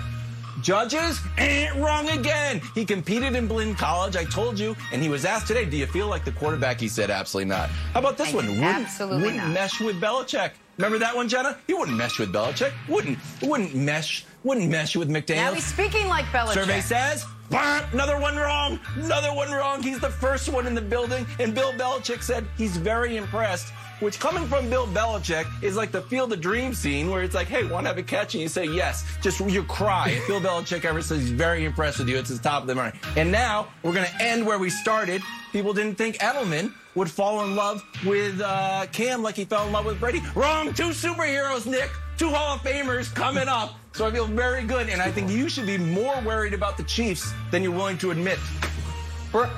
Judges? 0.62 1.20
Eh, 1.38 1.70
wrong 1.80 2.10
again. 2.10 2.62
He 2.76 2.86
competed 2.86 3.36
in 3.36 3.48
Blinn 3.48 3.76
College, 3.76 4.16
I 4.16 4.26
told 4.26 4.60
you, 4.60 4.76
and 4.92 5.02
he 5.02 5.10
was 5.10 5.26
asked 5.26 5.48
today, 5.48 5.66
do 5.66 5.78
you 5.78 5.86
feel 5.88 6.08
like 6.08 6.26
the 6.26 6.32
quarterback? 6.32 6.80
He 6.80 6.88
said, 6.88 7.10
absolutely 7.10 7.50
not. 7.50 7.70
How 7.94 8.00
about 8.02 8.18
this 8.18 8.32
I- 8.34 8.36
one? 8.36 8.48
Wouldn't, 8.48 8.64
absolutely 8.66 9.24
wouldn't 9.24 9.38
not. 9.44 9.54
mesh 9.54 9.80
with 9.80 10.02
Belichick. 10.02 10.52
Remember 10.78 10.98
that 11.00 11.16
one, 11.16 11.30
Jenna? 11.30 11.58
He 11.68 11.74
wouldn't 11.74 11.98
mesh 11.98 12.18
with 12.20 12.34
Belichick. 12.34 12.72
Wouldn't 12.88 13.20
wouldn't 13.42 13.76
mesh 13.76 14.26
wouldn't 14.44 14.70
mess 14.70 14.96
with 14.96 15.10
McDaniels. 15.10 15.36
Now 15.36 15.54
he's 15.54 15.66
speaking 15.66 16.08
like 16.08 16.26
Belichick. 16.26 16.54
Survey 16.54 16.82
says, 16.82 17.26
another 17.52 18.20
one 18.20 18.36
wrong, 18.36 18.80
another 18.96 19.32
one 19.34 19.52
wrong. 19.52 19.84
He's 19.84 20.00
the 20.00 20.10
first 20.10 20.50
one 20.50 20.66
in 20.66 20.74
the 20.74 20.82
building. 20.82 21.28
And 21.40 21.54
Bill 21.54 21.72
Belichick 21.74 22.24
said 22.24 22.48
he's 22.58 22.78
very 22.78 23.18
impressed 23.18 23.72
which 24.02 24.20
coming 24.20 24.46
from 24.48 24.70
Bill 24.70 24.88
Belichick 24.88 25.46
is 25.64 25.78
like 25.78 25.92
the 25.92 26.02
Field 26.02 26.34
of 26.34 26.42
Dreams 26.42 26.78
scene 26.78 27.10
where 27.10 27.24
it's 27.24 27.36
like, 27.36 27.48
hey, 27.48 27.64
want 27.66 27.86
to 27.86 27.90
have 27.90 27.98
a 27.98 28.04
catch? 28.04 28.34
And 28.34 28.42
you 28.42 28.50
say 28.50 28.66
yes. 28.66 29.06
Just 29.22 29.40
you 29.40 29.64
cry. 29.64 30.10
If 30.10 30.28
Bill 30.28 30.42
Belichick 30.42 30.84
ever 30.86 31.02
says 31.02 31.22
he's 31.22 31.32
very 31.32 31.66
impressed 31.66 32.00
with 32.00 32.10
you, 32.10 32.18
it's 32.18 32.30
his 32.30 32.40
top 32.40 32.64
of 32.64 32.68
the 32.68 32.76
mind. 32.76 32.96
And 33.16 33.32
now 33.32 33.70
we're 33.84 33.94
going 33.94 34.08
to 34.08 34.24
end 34.24 34.46
where 34.46 34.60
we 34.60 34.70
started. 34.70 35.22
People 35.52 35.74
didn't 35.74 35.96
think 35.96 36.18
Edelman 36.18 36.74
would 36.96 37.10
fall 37.10 37.44
in 37.44 37.56
love 37.56 37.84
with 38.06 38.42
uh, 38.42 38.88
Cam 38.92 39.22
like 39.22 39.36
he 39.36 39.46
fell 39.46 39.66
in 39.68 39.72
love 39.72 39.86
with 39.86 40.00
Brady. 40.00 40.22
Wrong. 40.36 40.74
Two 40.74 40.90
superheroes, 40.90 41.66
Nick. 41.66 41.90
Two 42.18 42.30
Hall 42.30 42.56
of 42.56 42.62
Famers 42.62 43.14
coming 43.14 43.48
up. 43.48 43.76
So 43.94 44.08
I 44.08 44.12
feel 44.12 44.26
very 44.26 44.64
good. 44.64 44.90
And 44.90 45.02
I 45.02 45.12
think 45.12 45.30
you 45.30 45.48
should 45.48 45.68
be 45.68 45.78
more 45.78 46.20
worried 46.22 46.54
about 46.54 46.78
the 46.78 46.84
Chiefs 46.84 47.34
than 47.52 47.62
you're 47.62 47.72
willing 47.72 47.98
to 48.00 48.12
admit. 48.12 48.40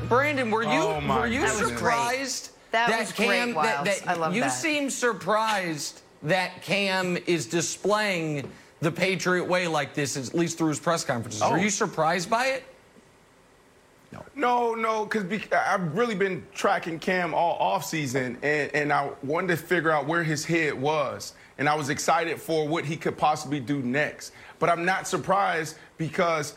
Brandon, 0.07 0.51
were 0.51 0.63
you 0.63 0.69
oh 0.69 1.01
were 1.07 1.27
you 1.27 1.47
surprised? 1.47 2.52
That, 2.73 2.89
that 2.89 2.99
was 3.01 3.11
Cam, 3.11 3.53
great, 3.53 3.63
that, 3.63 3.85
that 3.85 4.07
I 4.07 4.13
love 4.15 4.33
you 4.33 4.41
that. 4.41 4.49
seem 4.49 4.89
surprised 4.89 6.01
that 6.23 6.63
Cam 6.63 7.17
is 7.27 7.45
displaying 7.45 8.49
the 8.81 8.91
Patriot 8.91 9.47
way 9.47 9.67
like 9.67 9.93
this, 9.93 10.17
at 10.17 10.33
least 10.33 10.57
through 10.57 10.69
his 10.69 10.79
press 10.79 11.05
conferences. 11.05 11.43
Oh. 11.43 11.51
Are 11.51 11.59
you 11.59 11.69
surprised 11.69 12.31
by 12.31 12.47
it? 12.47 12.63
No, 14.11 14.25
no, 14.35 14.73
no, 14.73 15.05
because 15.05 15.25
I've 15.51 15.95
really 15.95 16.15
been 16.15 16.43
tracking 16.51 16.97
Cam 16.97 17.35
all 17.35 17.59
offseason, 17.59 18.37
and, 18.41 18.73
and 18.73 18.91
I 18.91 19.11
wanted 19.21 19.49
to 19.49 19.57
figure 19.57 19.91
out 19.91 20.07
where 20.07 20.23
his 20.23 20.43
head 20.43 20.73
was. 20.73 21.33
And 21.59 21.69
I 21.69 21.75
was 21.75 21.89
excited 21.89 22.41
for 22.41 22.67
what 22.67 22.85
he 22.85 22.97
could 22.97 23.19
possibly 23.19 23.59
do 23.59 23.83
next. 23.83 24.33
But 24.57 24.69
I'm 24.69 24.83
not 24.83 25.07
surprised 25.07 25.77
because 25.97 26.55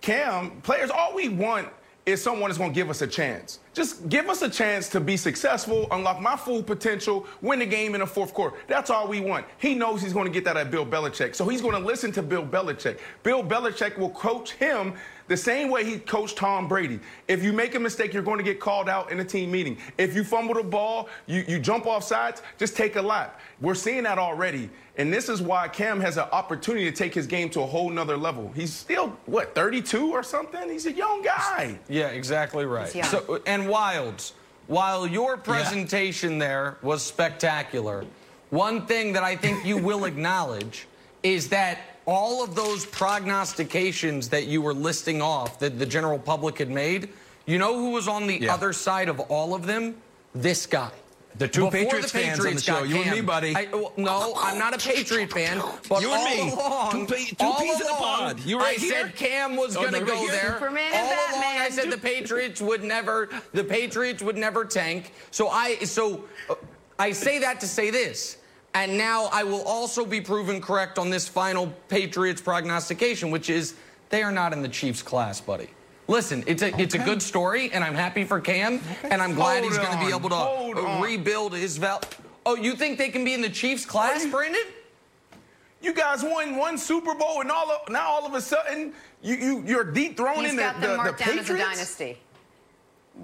Cam, 0.00 0.62
players, 0.62 0.90
all 0.90 1.14
we 1.14 1.28
want 1.28 1.68
is 2.06 2.22
someone 2.22 2.48
that's 2.48 2.56
going 2.56 2.70
to 2.70 2.74
give 2.74 2.88
us 2.88 3.02
a 3.02 3.06
chance. 3.06 3.58
Just 3.72 4.08
give 4.08 4.28
us 4.28 4.42
a 4.42 4.50
chance 4.50 4.88
to 4.88 5.00
be 5.00 5.16
successful, 5.16 5.86
unlock 5.92 6.20
my 6.20 6.36
full 6.36 6.60
potential, 6.60 7.24
win 7.40 7.60
the 7.60 7.66
game 7.66 7.94
in 7.94 8.00
the 8.00 8.06
fourth 8.06 8.34
quarter. 8.34 8.56
That's 8.66 8.90
all 8.90 9.06
we 9.06 9.20
want. 9.20 9.46
He 9.58 9.76
knows 9.76 10.02
he's 10.02 10.12
going 10.12 10.26
to 10.26 10.32
get 10.32 10.44
that 10.44 10.56
at 10.56 10.72
Bill 10.72 10.84
Belichick. 10.84 11.36
So 11.36 11.46
he's 11.46 11.62
going 11.62 11.80
to 11.80 11.86
listen 11.86 12.10
to 12.12 12.22
Bill 12.22 12.44
Belichick. 12.44 12.98
Bill 13.22 13.44
Belichick 13.44 13.96
will 13.96 14.10
coach 14.10 14.52
him 14.52 14.94
the 15.30 15.36
same 15.36 15.70
way 15.70 15.84
he 15.84 16.00
coached 16.00 16.36
Tom 16.36 16.66
Brady. 16.66 16.98
If 17.28 17.44
you 17.44 17.52
make 17.52 17.76
a 17.76 17.78
mistake, 17.78 18.12
you're 18.12 18.24
going 18.24 18.38
to 18.38 18.44
get 18.44 18.58
called 18.58 18.88
out 18.88 19.12
in 19.12 19.20
a 19.20 19.24
team 19.24 19.52
meeting. 19.52 19.78
If 19.96 20.16
you 20.16 20.24
fumble 20.24 20.54
the 20.54 20.64
ball, 20.64 21.08
you, 21.26 21.44
you 21.46 21.60
jump 21.60 21.86
off 21.86 22.02
sides, 22.02 22.42
just 22.58 22.76
take 22.76 22.96
a 22.96 23.02
lap. 23.02 23.40
We're 23.60 23.76
seeing 23.76 24.02
that 24.02 24.18
already. 24.18 24.70
And 24.96 25.12
this 25.12 25.28
is 25.28 25.40
why 25.40 25.68
Cam 25.68 26.00
has 26.00 26.16
an 26.16 26.26
opportunity 26.32 26.84
to 26.90 26.96
take 26.96 27.14
his 27.14 27.28
game 27.28 27.48
to 27.50 27.60
a 27.60 27.66
whole 27.66 27.90
nother 27.90 28.16
level. 28.16 28.50
He's 28.56 28.72
still, 28.72 29.16
what, 29.26 29.54
32 29.54 30.10
or 30.10 30.24
something? 30.24 30.68
He's 30.68 30.86
a 30.86 30.92
young 30.92 31.22
guy. 31.22 31.78
Yeah, 31.88 32.08
exactly 32.08 32.66
right. 32.66 32.88
So, 32.88 33.40
and 33.46 33.59
Wildes, 33.66 34.32
while 34.66 35.06
your 35.06 35.36
presentation 35.36 36.32
yeah. 36.32 36.38
there 36.38 36.76
was 36.82 37.02
spectacular, 37.02 38.04
one 38.50 38.86
thing 38.86 39.12
that 39.12 39.22
I 39.22 39.36
think 39.36 39.64
you 39.64 39.78
will 39.78 40.04
acknowledge 40.12 40.86
is 41.22 41.48
that 41.50 41.78
all 42.06 42.42
of 42.42 42.54
those 42.54 42.86
prognostications 42.86 44.28
that 44.30 44.46
you 44.46 44.62
were 44.62 44.74
listing 44.74 45.22
off 45.22 45.58
that 45.60 45.78
the 45.78 45.86
general 45.86 46.18
public 46.18 46.58
had 46.58 46.70
made, 46.70 47.10
you 47.46 47.58
know 47.58 47.76
who 47.78 47.90
was 47.90 48.08
on 48.08 48.26
the 48.26 48.40
yeah. 48.42 48.54
other 48.54 48.72
side 48.72 49.08
of 49.08 49.20
all 49.20 49.54
of 49.54 49.66
them? 49.66 49.96
This 50.34 50.66
guy. 50.66 50.90
The 51.36 51.48
two 51.48 51.60
Before 51.62 51.70
Patriots, 51.70 52.12
the 52.12 52.18
Patriots 52.18 52.36
fans 52.36 52.46
on 52.46 52.54
the 52.54 52.60
show. 52.60 52.82
You 52.82 52.96
Cam, 52.96 53.08
and 53.08 53.16
me, 53.16 53.20
buddy. 53.22 53.54
I, 53.56 53.68
well, 53.72 53.92
no, 53.96 54.34
I'm 54.36 54.58
not 54.58 54.74
a 54.74 54.78
Patriot 54.78 55.30
fan. 55.30 55.62
But 55.88 56.02
you 56.02 56.12
and 56.12 56.24
me. 56.24 56.52
Along, 56.52 57.06
two, 57.06 57.14
two 57.16 57.36
all 57.40 57.58
peas 57.58 57.80
along, 57.80 57.90
in 57.90 57.96
a 57.96 57.98
pod. 57.98 58.40
You 58.40 58.58
right 58.58 58.76
I 58.76 58.80
here? 58.80 58.92
said 58.92 59.16
Cam 59.16 59.56
was 59.56 59.76
oh, 59.76 59.80
going 59.80 59.94
to 59.94 60.00
go 60.00 60.26
there. 60.28 60.54
Superman 60.54 60.92
all 60.92 61.08
Batman. 61.08 61.42
along, 61.42 61.58
I 61.58 61.68
said 61.70 61.90
the 61.90 61.98
Patriots 61.98 62.60
would 62.60 62.82
never. 62.82 63.30
The 63.52 63.64
Patriots 63.64 64.22
would 64.22 64.36
never 64.36 64.64
tank. 64.64 65.12
So 65.30 65.48
I. 65.48 65.76
So 65.76 66.24
uh, 66.50 66.56
I 66.98 67.12
say 67.12 67.38
that 67.38 67.60
to 67.60 67.66
say 67.66 67.90
this. 67.90 68.36
And 68.74 68.96
now 68.96 69.28
I 69.32 69.42
will 69.42 69.62
also 69.62 70.04
be 70.04 70.20
proven 70.20 70.60
correct 70.60 70.98
on 70.98 71.10
this 71.10 71.26
final 71.26 71.72
Patriots 71.88 72.40
prognostication, 72.40 73.30
which 73.30 73.50
is 73.50 73.74
they 74.10 74.22
are 74.22 74.30
not 74.30 74.52
in 74.52 74.62
the 74.62 74.68
Chiefs 74.68 75.02
class, 75.02 75.40
buddy. 75.40 75.70
Listen, 76.10 76.42
it's 76.48 76.60
a 76.62 76.72
okay. 76.72 76.82
it's 76.82 76.94
a 76.96 76.98
good 76.98 77.22
story, 77.22 77.70
and 77.70 77.84
I'm 77.84 77.94
happy 77.94 78.24
for 78.24 78.40
Cam, 78.40 78.80
okay. 78.98 79.10
and 79.12 79.22
I'm 79.22 79.32
glad 79.32 79.60
Hold 79.60 79.72
he's 79.72 79.78
going 79.78 79.96
to 79.96 80.04
be 80.04 80.12
able 80.12 80.28
to 80.30 80.34
uh, 80.34 80.44
Hold 80.44 81.00
rebuild 81.00 81.54
on. 81.54 81.60
his 81.60 81.76
val. 81.78 82.02
Oh, 82.44 82.56
you 82.56 82.74
think 82.74 82.98
they 82.98 83.10
can 83.10 83.24
be 83.24 83.32
in 83.32 83.40
the 83.40 83.48
Chiefs 83.48 83.86
class, 83.86 84.26
Brandon? 84.26 84.60
You 85.80 85.94
guys 85.94 86.24
won 86.24 86.56
one 86.56 86.78
Super 86.78 87.14
Bowl, 87.14 87.40
and 87.42 87.48
all 87.48 87.70
of, 87.70 87.88
now 87.88 88.08
all 88.08 88.26
of 88.26 88.34
a 88.34 88.40
sudden 88.40 88.92
you 89.22 89.36
you 89.36 89.62
you're 89.64 89.84
dethroning 89.84 90.42
he's 90.46 90.56
the, 90.56 90.60
got 90.60 90.80
the, 90.80 90.96
the 91.00 91.12
Patriots. 91.12 91.48
As 91.48 91.50
a 91.50 91.58
dynasty. 91.58 92.18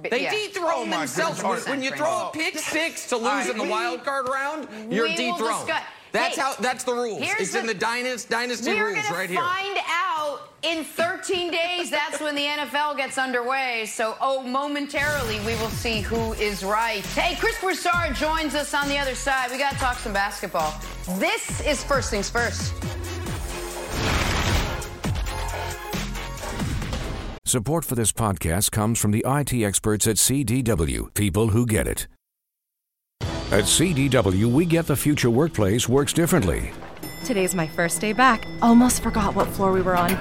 They 0.09 0.23
yeah. 0.23 0.31
dethrone 0.31 0.89
oh 0.89 0.99
themselves. 0.99 1.43
When, 1.43 1.59
when 1.63 1.83
you 1.83 1.91
throw 1.91 2.29
a 2.29 2.31
pick 2.33 2.57
six 2.57 3.09
to 3.09 3.17
lose 3.17 3.27
right, 3.27 3.51
in 3.51 3.59
the 3.59 3.65
we, 3.65 3.71
wild 3.71 4.05
card 4.05 4.29
round, 4.29 4.69
you're 4.93 5.09
dethroned. 5.09 5.73
That's 6.13 6.37
hey, 6.37 6.41
how. 6.41 6.55
That's 6.61 6.85
the 6.85 6.95
rules. 6.95 7.19
It's 7.21 7.53
the, 7.53 7.59
in 7.59 7.67
the 7.67 7.75
dynasty, 7.75 8.29
dynasty 8.31 8.79
rules 8.79 8.97
right 9.11 9.29
here. 9.29 9.41
We're 9.41 9.45
gonna 9.45 9.51
find 9.51 9.79
out 9.89 10.16
in 10.63 10.85
13 10.85 11.51
days. 11.51 11.91
That's 11.91 12.21
when 12.21 12.35
the 12.35 12.45
NFL 12.45 12.97
gets 12.97 13.19
underway. 13.19 13.87
So, 13.87 14.17
oh, 14.21 14.43
momentarily 14.43 15.39
we 15.41 15.55
will 15.57 15.71
see 15.71 16.01
who 16.01 16.33
is 16.35 16.65
right. 16.65 17.05
Hey, 17.07 17.37
Chris 17.37 17.61
Broussard 17.61 18.15
joins 18.15 18.55
us 18.55 18.75
on 18.75 18.89
the 18.89 18.99
other 18.99 19.15
side. 19.15 19.51
We 19.51 19.59
got 19.59 19.73
to 19.73 19.79
talk 19.79 19.99
some 19.99 20.13
basketball. 20.13 20.75
This 21.19 21.61
is 21.67 21.83
first 21.85 22.11
things 22.11 22.29
first. 22.29 22.73
Support 27.45 27.85
for 27.85 27.95
this 27.95 28.11
podcast 28.13 28.73
comes 28.73 28.99
from 28.99 29.13
the 29.13 29.25
IT 29.25 29.53
experts 29.55 30.07
at 30.09 30.17
CDW, 30.17 31.15
people 31.15 31.49
who 31.49 31.65
get 31.65 31.87
it. 31.87 32.09
At 33.53 33.65
CDW, 33.65 34.47
we 34.47 34.67
get 34.67 34.87
the 34.87 34.97
future 34.97 35.31
workplace 35.31 35.89
works 35.89 36.13
differently. 36.13 36.73
Today's 37.27 37.57
my 37.57 37.67
first 37.67 38.01
day 38.01 38.13
back. 38.13 38.47
Almost 38.63 39.03
forgot 39.03 39.35
what 39.35 39.49
floor 39.49 39.73
we 39.73 39.83
were 39.83 39.97
on. 39.97 40.13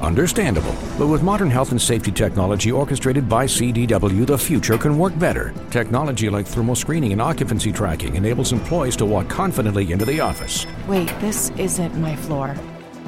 Understandable. 0.00 0.72
But 0.96 1.08
with 1.08 1.20
modern 1.20 1.50
health 1.50 1.72
and 1.72 1.82
safety 1.82 2.12
technology 2.12 2.70
orchestrated 2.70 3.28
by 3.28 3.46
CDW, 3.46 4.24
the 4.24 4.38
future 4.38 4.78
can 4.78 4.96
work 4.96 5.18
better. 5.18 5.52
Technology 5.72 6.30
like 6.30 6.46
thermal 6.46 6.76
screening 6.76 7.10
and 7.10 7.20
occupancy 7.20 7.72
tracking 7.72 8.14
enables 8.14 8.52
employees 8.52 8.94
to 8.98 9.04
walk 9.04 9.28
confidently 9.28 9.90
into 9.90 10.04
the 10.04 10.20
office. 10.20 10.64
Wait, 10.86 11.12
this 11.18 11.50
isn't 11.58 11.96
my 11.96 12.14
floor. 12.14 12.54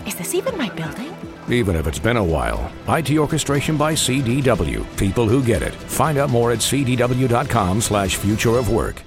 Is 0.05 0.17
this 0.17 0.35
even 0.35 0.59
my 0.59 0.69
building? 0.71 1.15
Even 1.49 1.77
if 1.77 1.87
it's 1.87 2.01
been 2.01 2.17
a 2.17 2.25
while. 2.25 2.73
IT 2.89 3.17
orchestration 3.17 3.77
by 3.77 3.93
CDW. 3.93 4.85
People 4.97 5.29
who 5.29 5.45
get 5.45 5.63
it. 5.63 5.75
Find 5.75 6.19
out 6.19 6.31
more 6.31 6.51
at 6.51 6.59
cdw.com 6.59 7.81
slash 7.81 8.17
future 8.17 8.59
of 8.59 8.69
work. 8.69 9.01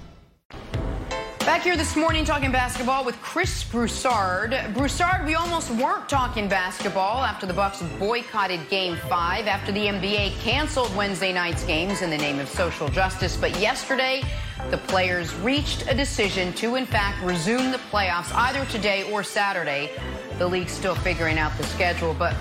Back 1.47 1.61
here 1.61 1.77
this 1.77 1.95
morning 1.95 2.25
talking 2.25 2.51
basketball 2.51 3.05
with 3.05 3.15
Chris 3.21 3.63
Broussard. 3.63 4.53
Broussard, 4.73 5.25
we 5.25 5.35
almost 5.35 5.71
weren't 5.71 6.09
talking 6.09 6.49
basketball 6.49 7.23
after 7.23 7.45
the 7.45 7.53
Bucks 7.53 7.81
boycotted 7.97 8.67
Game 8.67 8.97
5 8.97 9.47
after 9.47 9.71
the 9.71 9.85
NBA 9.85 10.37
canceled 10.41 10.93
Wednesday 10.93 11.31
night's 11.31 11.63
games 11.63 12.01
in 12.01 12.09
the 12.09 12.17
name 12.17 12.39
of 12.39 12.49
social 12.49 12.89
justice. 12.89 13.37
But 13.37 13.57
yesterday, 13.61 14.23
the 14.71 14.77
players 14.77 15.33
reached 15.35 15.89
a 15.89 15.95
decision 15.95 16.51
to, 16.55 16.75
in 16.75 16.85
fact, 16.85 17.23
resume 17.23 17.71
the 17.71 17.79
playoffs 17.91 18.35
either 18.35 18.65
today 18.65 19.09
or 19.09 19.23
Saturday. 19.23 19.91
The 20.39 20.47
league's 20.47 20.73
still 20.73 20.95
figuring 20.95 21.37
out 21.37 21.57
the 21.57 21.63
schedule. 21.63 22.13
But, 22.13 22.35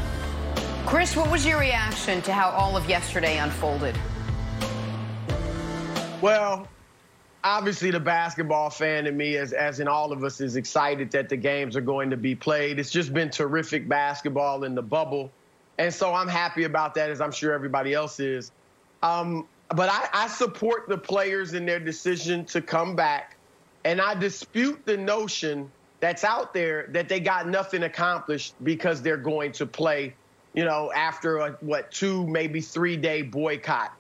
Chris, 0.85 1.15
what 1.15 1.31
was 1.31 1.47
your 1.47 1.61
reaction 1.61 2.23
to 2.23 2.33
how 2.33 2.51
all 2.51 2.77
of 2.77 2.89
yesterday 2.89 3.39
unfolded? 3.39 3.97
Well, 6.21 6.67
obviously, 7.47 7.91
the 7.91 8.01
basketball 8.01 8.71
fan 8.71 9.07
in 9.07 9.17
me, 9.17 9.37
as, 9.37 9.53
as 9.53 9.81
in 9.81 9.89
all 9.89 10.13
of 10.13 10.25
us, 10.25 10.41
is 10.41 10.57
excited 10.57 11.11
that 11.13 11.29
the 11.29 11.37
games 11.37 11.77
are 11.77 11.81
going 11.81 12.11
to 12.11 12.17
be 12.17 12.35
played. 12.35 12.79
It's 12.79 12.91
just 12.91 13.15
been 13.15 13.31
terrific 13.31 13.89
basketball 13.89 14.65
in 14.65 14.75
the 14.75 14.83
bubble. 14.83 15.31
And 15.79 15.93
so 15.93 16.13
I'm 16.13 16.29
happy 16.29 16.65
about 16.65 16.95
that, 16.95 17.11
as 17.11 17.21
I'm 17.21 17.33
sure 17.33 17.53
everybody 17.53 17.95
else 17.95 18.19
is. 18.21 18.51
Um, 19.03 19.47
but 19.69 19.89
I, 19.89 20.09
I 20.25 20.29
support 20.29 20.89
the 20.89 20.99
players 20.99 21.55
in 21.55 21.67
their 21.67 21.81
decision 21.81 22.45
to 22.47 22.61
come 22.61 22.97
back. 22.97 23.37
And 23.85 24.01
I 24.01 24.15
dispute 24.15 24.85
the 24.85 24.97
notion 24.97 25.71
that's 26.01 26.25
out 26.25 26.53
there 26.53 26.87
that 26.91 27.09
they 27.09 27.21
got 27.21 27.49
nothing 27.49 27.85
accomplished 27.85 28.55
because 28.65 29.03
they're 29.03 29.17
going 29.17 29.53
to 29.53 29.67
play, 29.67 30.15
you 30.55 30.65
know, 30.65 30.93
after 30.93 31.39
a, 31.39 31.53
what, 31.61 31.91
two, 31.93 32.27
maybe 32.27 32.61
three 32.61 32.97
day 32.97 33.23
boycott. 33.23 33.93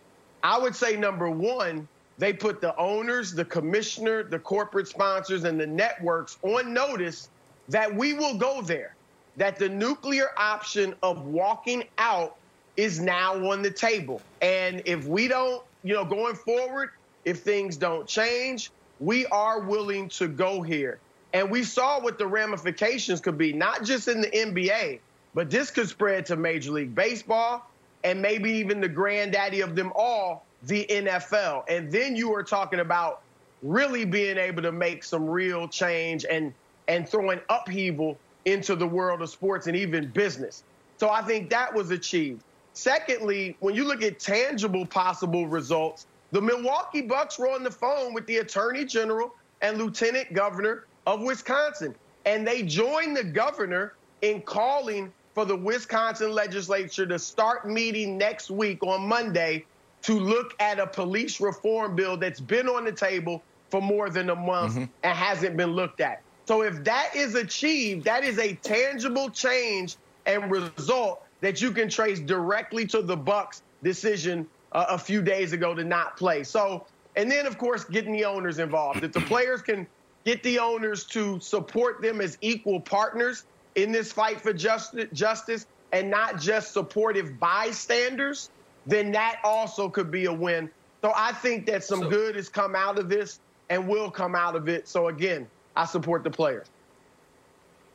I 0.43 0.59
would 0.59 0.75
say 0.75 0.97
number 0.97 1.31
one, 1.31 1.89
they 2.19 2.33
put 2.33 2.61
the 2.61 2.77
owners, 2.77 3.33
the 3.33 3.45
commissioner, 3.45 4.23
the 4.23 4.39
corporate 4.39 4.89
sponsors, 4.89 5.45
and 5.45 5.61
the 5.61 5.67
networks 5.67 6.39
on 6.43 6.73
notice 6.73 7.29
that 7.69 7.95
we 7.95 8.15
will 8.15 8.37
go 8.37 8.63
there, 8.63 8.95
that 9.37 9.59
the 9.59 9.69
nuclear 9.69 10.31
option 10.37 10.95
of 11.03 11.27
walking 11.27 11.85
out 11.99 12.37
is 12.77 13.01
now 13.01 13.35
on 13.51 13.63
the 13.63 13.71
table. 13.71 14.23
And 14.41 14.83
if 14.85 15.07
we 15.07 15.29
don't, 15.29 15.63
you 15.83 15.95
know, 15.95 16.05
going 16.05 16.35
forward, 16.35 16.91
if 17.25 17.41
things 17.43 17.77
don't 17.77 18.07
change, 18.07 18.71
we 19.01 19.27
are 19.27 19.61
willing 19.61 20.09
to 20.11 20.29
go 20.29 20.63
here. 20.63 20.99
And 21.33 21.51
we 21.51 21.65
saw 21.65 22.01
what 22.01 22.19
the 22.19 22.27
ramifications 22.27 23.21
could 23.21 23.37
be, 23.37 23.53
not 23.53 23.85
just 23.85 24.09
in 24.09 24.23
the 24.23 24.29
NBA, 24.29 25.01
but 25.35 25.51
this 25.51 25.71
could 25.71 25.89
spread 25.89 26.25
to 26.27 26.37
Major 26.37 26.71
League 26.71 26.95
Baseball 26.95 27.69
and 28.05 28.23
maybe 28.23 28.53
even 28.53 28.81
the 28.81 28.89
granddaddy 28.89 29.61
of 29.61 29.75
them 29.75 29.93
all, 29.95 30.46
the 30.67 30.87
NFL. 30.89 31.65
And 31.69 31.91
then 31.91 32.17
you 32.17 32.35
are 32.35 32.43
talking 32.43 32.81
about 32.81 33.23
really 33.63 34.05
being 34.05 34.37
able 34.37 34.63
to 34.63 34.73
make 34.73 35.03
some 35.05 35.29
real 35.29 35.67
change 35.69 36.25
and 36.29 36.53
and 36.89 37.09
throwing 37.09 37.41
upheaval 37.49 38.17
into 38.45 38.77
the 38.77 38.87
world 38.87 39.21
of 39.23 39.29
sports 39.29 39.67
and 39.67 39.77
even 39.77 40.09
business. 40.09 40.63
So 40.99 41.11
I 41.11 41.21
think 41.23 41.51
that 41.51 41.75
was 41.75 41.91
achieved. 41.91 42.43
Secondly, 42.75 43.57
when 43.59 43.75
you 43.75 43.85
look 43.85 44.03
at 44.03 44.21
tangible 44.21 44.87
possible 44.87 45.49
results, 45.49 46.07
the 46.31 46.41
Milwaukee 46.41 47.03
Bucks 47.03 47.39
were 47.39 47.51
on 47.51 47.65
the 47.65 47.71
phone 47.71 48.15
with 48.15 48.27
the 48.27 48.37
Attorney 48.39 48.85
General 48.85 49.35
and 49.63 49.79
Lieutenant 49.79 50.33
Governor 50.33 50.85
of 51.07 51.23
Wisconsin, 51.23 51.95
and 52.25 52.47
they 52.47 52.63
joined 52.63 53.17
the 53.17 53.25
governor 53.25 53.95
in 54.23 54.43
calling 54.43 55.13
for 55.35 55.45
the 55.45 55.57
Wisconsin 55.57 56.33
legislature 56.33 57.07
to 57.07 57.19
start 57.19 57.69
meeting 57.69 58.17
next 58.17 58.51
week 58.51 58.83
on 58.83 59.07
Monday 59.09 59.65
to 60.07 60.21
look 60.21 60.55
at 60.61 60.79
a 60.79 60.87
police 60.87 61.41
reform 61.41 61.97
bill 61.97 62.17
that's 62.17 62.39
been 62.39 62.69
on 62.69 62.85
the 62.85 62.93
table 62.93 63.43
for 63.71 63.83
more 63.83 64.09
than 64.09 64.31
a 64.31 64.37
month 64.37 64.75
mm-hmm. 64.75 64.85
and 65.03 65.19
hasn't 65.19 65.57
been 65.57 65.71
looked 65.71 66.01
at. 66.01 66.23
So 66.47 66.63
if 66.63 66.85
that 66.85 67.11
is 67.17 67.35
achieved, 67.35 68.05
that 68.05 68.23
is 68.23 68.39
a 68.39 68.55
tangible 68.55 69.29
change 69.31 69.97
and 70.25 70.49
result 70.49 71.25
that 71.41 71.61
you 71.61 71.73
can 71.73 71.89
trace 71.89 72.21
directly 72.21 72.87
to 72.87 73.03
the 73.03 73.17
Bucks 73.17 73.63
decision 73.83 74.47
uh, 74.71 74.87
a 74.91 74.99
few 74.99 75.23
days 75.23 75.53
ago 75.53 75.75
to 75.75 75.83
not 75.83 76.17
play. 76.17 76.45
So, 76.45 76.87
and 77.17 77.29
then 77.29 77.45
of 77.45 77.59
course 77.59 77.83
getting 77.85 78.13
the 78.13 78.25
owners 78.25 78.61
involved. 78.61 79.03
If 79.03 79.11
the 79.11 79.21
players 79.33 79.61
can 79.61 79.89
get 80.25 80.41
the 80.45 80.61
owners 80.61 81.05
to 81.07 81.41
support 81.41 82.01
them 82.01 82.21
as 82.21 82.39
equal 82.43 82.79
partners 82.79 83.43
in 83.75 83.91
this 83.91 84.13
fight 84.13 84.41
for 84.41 84.53
justice, 84.53 85.09
justice 85.13 85.67
and 85.91 86.09
not 86.09 86.39
just 86.41 86.73
supportive 86.73 87.41
bystanders, 87.41 88.51
then 88.87 89.13
that 89.13 89.41
also 89.45 89.89
could 89.89 90.11
be 90.11 90.27
a 90.27 90.33
win. 90.33 90.71
So 91.03 91.13
I 91.15 91.33
think 91.33 91.67
that 91.67 91.85
some 91.85 92.01
so, 92.01 92.09
good 92.09 92.37
has 92.37 92.49
come 92.49 92.75
out 92.75 92.99
of 92.99 93.09
this 93.09 93.41
and 93.69 93.87
will 93.87 94.11
come 94.11 94.35
out 94.35 94.57
of 94.57 94.69
it. 94.69 94.89
So 94.89 95.09
again, 95.09 95.47
I 95.75 95.85
support 95.85 96.25
the 96.25 96.31
players. 96.31 96.69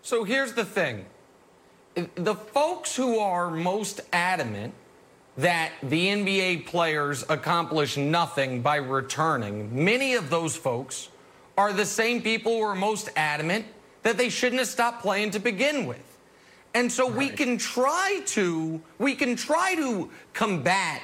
So 0.01 0.23
here's 0.23 0.53
the 0.53 0.65
thing 0.65 1.05
the 2.15 2.35
folks 2.35 2.95
who 2.95 3.19
are 3.19 3.51
most 3.51 4.01
adamant 4.13 4.73
that 5.37 5.71
the 5.83 6.07
NBA 6.07 6.65
players 6.65 7.23
accomplish 7.29 7.97
nothing 7.97 8.61
by 8.61 8.77
returning, 8.77 9.83
many 9.83 10.13
of 10.13 10.29
those 10.29 10.55
folks 10.55 11.09
are 11.57 11.73
the 11.73 11.85
same 11.85 12.21
people 12.21 12.53
who 12.57 12.61
are 12.61 12.75
most 12.75 13.09
adamant 13.15 13.65
that 14.03 14.17
they 14.17 14.29
shouldn't 14.29 14.59
have 14.59 14.67
stopped 14.67 15.01
playing 15.01 15.31
to 15.31 15.39
begin 15.39 15.85
with. 15.85 16.10
And 16.73 16.91
so 16.91 17.07
right. 17.07 17.17
we 17.17 17.29
can 17.29 17.57
try 17.57 18.21
to 18.27 18.81
we 18.97 19.15
can 19.15 19.35
try 19.35 19.75
to 19.75 20.09
combat 20.33 21.01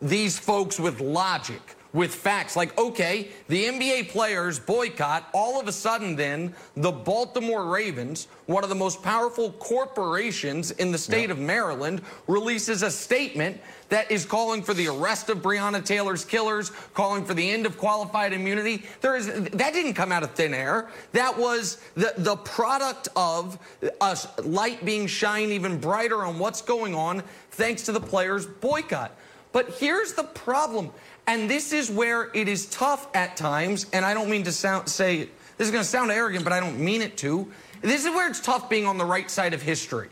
these 0.00 0.38
folks 0.38 0.78
with 0.78 1.00
logic 1.00 1.76
with 1.92 2.14
facts 2.14 2.56
like, 2.56 2.76
okay, 2.78 3.28
the 3.48 3.64
NBA 3.64 4.10
players 4.10 4.58
boycott. 4.58 5.28
All 5.32 5.60
of 5.60 5.66
a 5.66 5.72
sudden, 5.72 6.16
then, 6.16 6.54
the 6.76 6.92
Baltimore 6.92 7.66
Ravens, 7.66 8.28
one 8.46 8.62
of 8.62 8.68
the 8.68 8.76
most 8.76 9.02
powerful 9.02 9.52
corporations 9.52 10.70
in 10.72 10.92
the 10.92 10.98
state 10.98 11.30
of 11.30 11.38
Maryland, 11.38 12.02
releases 12.26 12.82
a 12.82 12.90
statement 12.90 13.60
that 13.88 14.10
is 14.10 14.24
calling 14.24 14.62
for 14.62 14.72
the 14.72 14.86
arrest 14.86 15.28
of 15.30 15.38
Breonna 15.38 15.84
Taylor's 15.84 16.24
killers, 16.24 16.70
calling 16.94 17.24
for 17.24 17.34
the 17.34 17.50
end 17.50 17.66
of 17.66 17.76
qualified 17.76 18.32
immunity. 18.32 18.84
There 19.00 19.16
is 19.16 19.26
that 19.26 19.72
didn't 19.72 19.94
come 19.94 20.12
out 20.12 20.22
of 20.22 20.30
thin 20.32 20.54
air. 20.54 20.88
That 21.12 21.36
was 21.36 21.78
the, 21.94 22.14
the 22.16 22.36
product 22.36 23.08
of 23.16 23.58
a 24.00 24.18
light 24.44 24.84
being 24.84 25.08
shined 25.08 25.50
even 25.50 25.78
brighter 25.78 26.24
on 26.24 26.38
what's 26.38 26.62
going 26.62 26.94
on 26.94 27.24
thanks 27.50 27.82
to 27.82 27.92
the 27.92 28.00
players' 28.00 28.46
boycott. 28.46 29.16
But 29.52 29.70
here's 29.70 30.12
the 30.12 30.24
problem. 30.24 30.92
And 31.30 31.48
this 31.48 31.72
is 31.72 31.88
where 31.88 32.28
it 32.34 32.48
is 32.48 32.66
tough 32.66 33.06
at 33.14 33.36
times, 33.36 33.86
and 33.92 34.04
I 34.04 34.14
don't 34.14 34.28
mean 34.28 34.42
to 34.42 34.50
sound, 34.50 34.88
say, 34.88 35.28
this 35.58 35.68
is 35.68 35.70
going 35.70 35.84
to 35.84 35.88
sound 35.88 36.10
arrogant, 36.10 36.42
but 36.42 36.52
I 36.52 36.58
don't 36.58 36.80
mean 36.80 37.02
it 37.02 37.16
to. 37.18 37.46
This 37.82 38.04
is 38.04 38.10
where 38.10 38.28
it's 38.28 38.40
tough 38.40 38.68
being 38.68 38.84
on 38.84 38.98
the 38.98 39.04
right 39.04 39.30
side 39.30 39.54
of 39.54 39.62
history. 39.62 40.08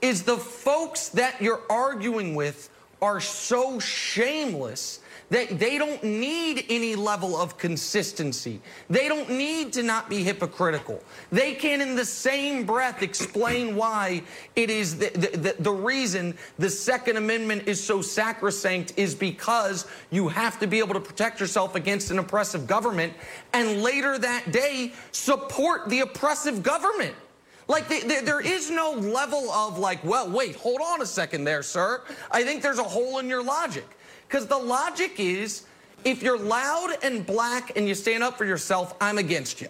Is 0.00 0.22
the 0.22 0.38
folks 0.38 1.10
that 1.10 1.42
you're 1.42 1.60
arguing 1.68 2.34
with 2.34 2.70
are 3.02 3.20
so 3.20 3.78
shameless 3.78 5.00
that 5.30 5.58
they 5.58 5.76
don't 5.76 6.02
need 6.02 6.64
any 6.68 6.94
level 6.94 7.36
of 7.36 7.58
consistency. 7.58 8.60
They 8.88 9.08
don't 9.08 9.30
need 9.30 9.72
to 9.74 9.82
not 9.82 10.08
be 10.08 10.22
hypocritical. 10.22 11.02
They 11.30 11.54
can, 11.54 11.80
in 11.80 11.96
the 11.96 12.04
same 12.04 12.64
breath, 12.64 13.02
explain 13.02 13.76
why 13.76 14.22
it 14.56 14.70
is 14.70 14.98
the, 14.98 15.10
the, 15.10 15.54
the, 15.58 15.70
reason 15.70 16.36
the 16.58 16.70
Second 16.70 17.18
Amendment 17.18 17.68
is 17.68 17.82
so 17.82 18.00
sacrosanct 18.00 18.94
is 18.96 19.14
because 19.14 19.86
you 20.10 20.28
have 20.28 20.58
to 20.60 20.66
be 20.66 20.78
able 20.78 20.94
to 20.94 21.00
protect 21.00 21.40
yourself 21.40 21.74
against 21.74 22.10
an 22.10 22.18
oppressive 22.18 22.66
government, 22.66 23.12
and 23.52 23.82
later 23.82 24.18
that 24.18 24.50
day, 24.50 24.92
support 25.12 25.88
the 25.88 26.00
oppressive 26.00 26.62
government. 26.62 27.14
Like, 27.68 27.86
the, 27.88 28.00
the, 28.00 28.22
there 28.24 28.40
is 28.40 28.70
no 28.70 28.92
level 28.92 29.50
of, 29.50 29.78
like, 29.78 30.02
well, 30.02 30.30
wait, 30.30 30.56
hold 30.56 30.80
on 30.80 31.02
a 31.02 31.06
second 31.06 31.44
there, 31.44 31.62
sir. 31.62 32.02
I 32.30 32.42
think 32.42 32.62
there's 32.62 32.78
a 32.78 32.84
hole 32.84 33.18
in 33.18 33.28
your 33.28 33.42
logic. 33.42 33.84
Because 34.28 34.46
the 34.46 34.58
logic 34.58 35.18
is 35.18 35.64
if 36.04 36.22
you're 36.22 36.38
loud 36.38 36.96
and 37.02 37.24
black 37.26 37.72
and 37.76 37.88
you 37.88 37.94
stand 37.94 38.22
up 38.22 38.36
for 38.36 38.44
yourself, 38.44 38.94
I'm 39.00 39.18
against 39.18 39.60
you. 39.60 39.68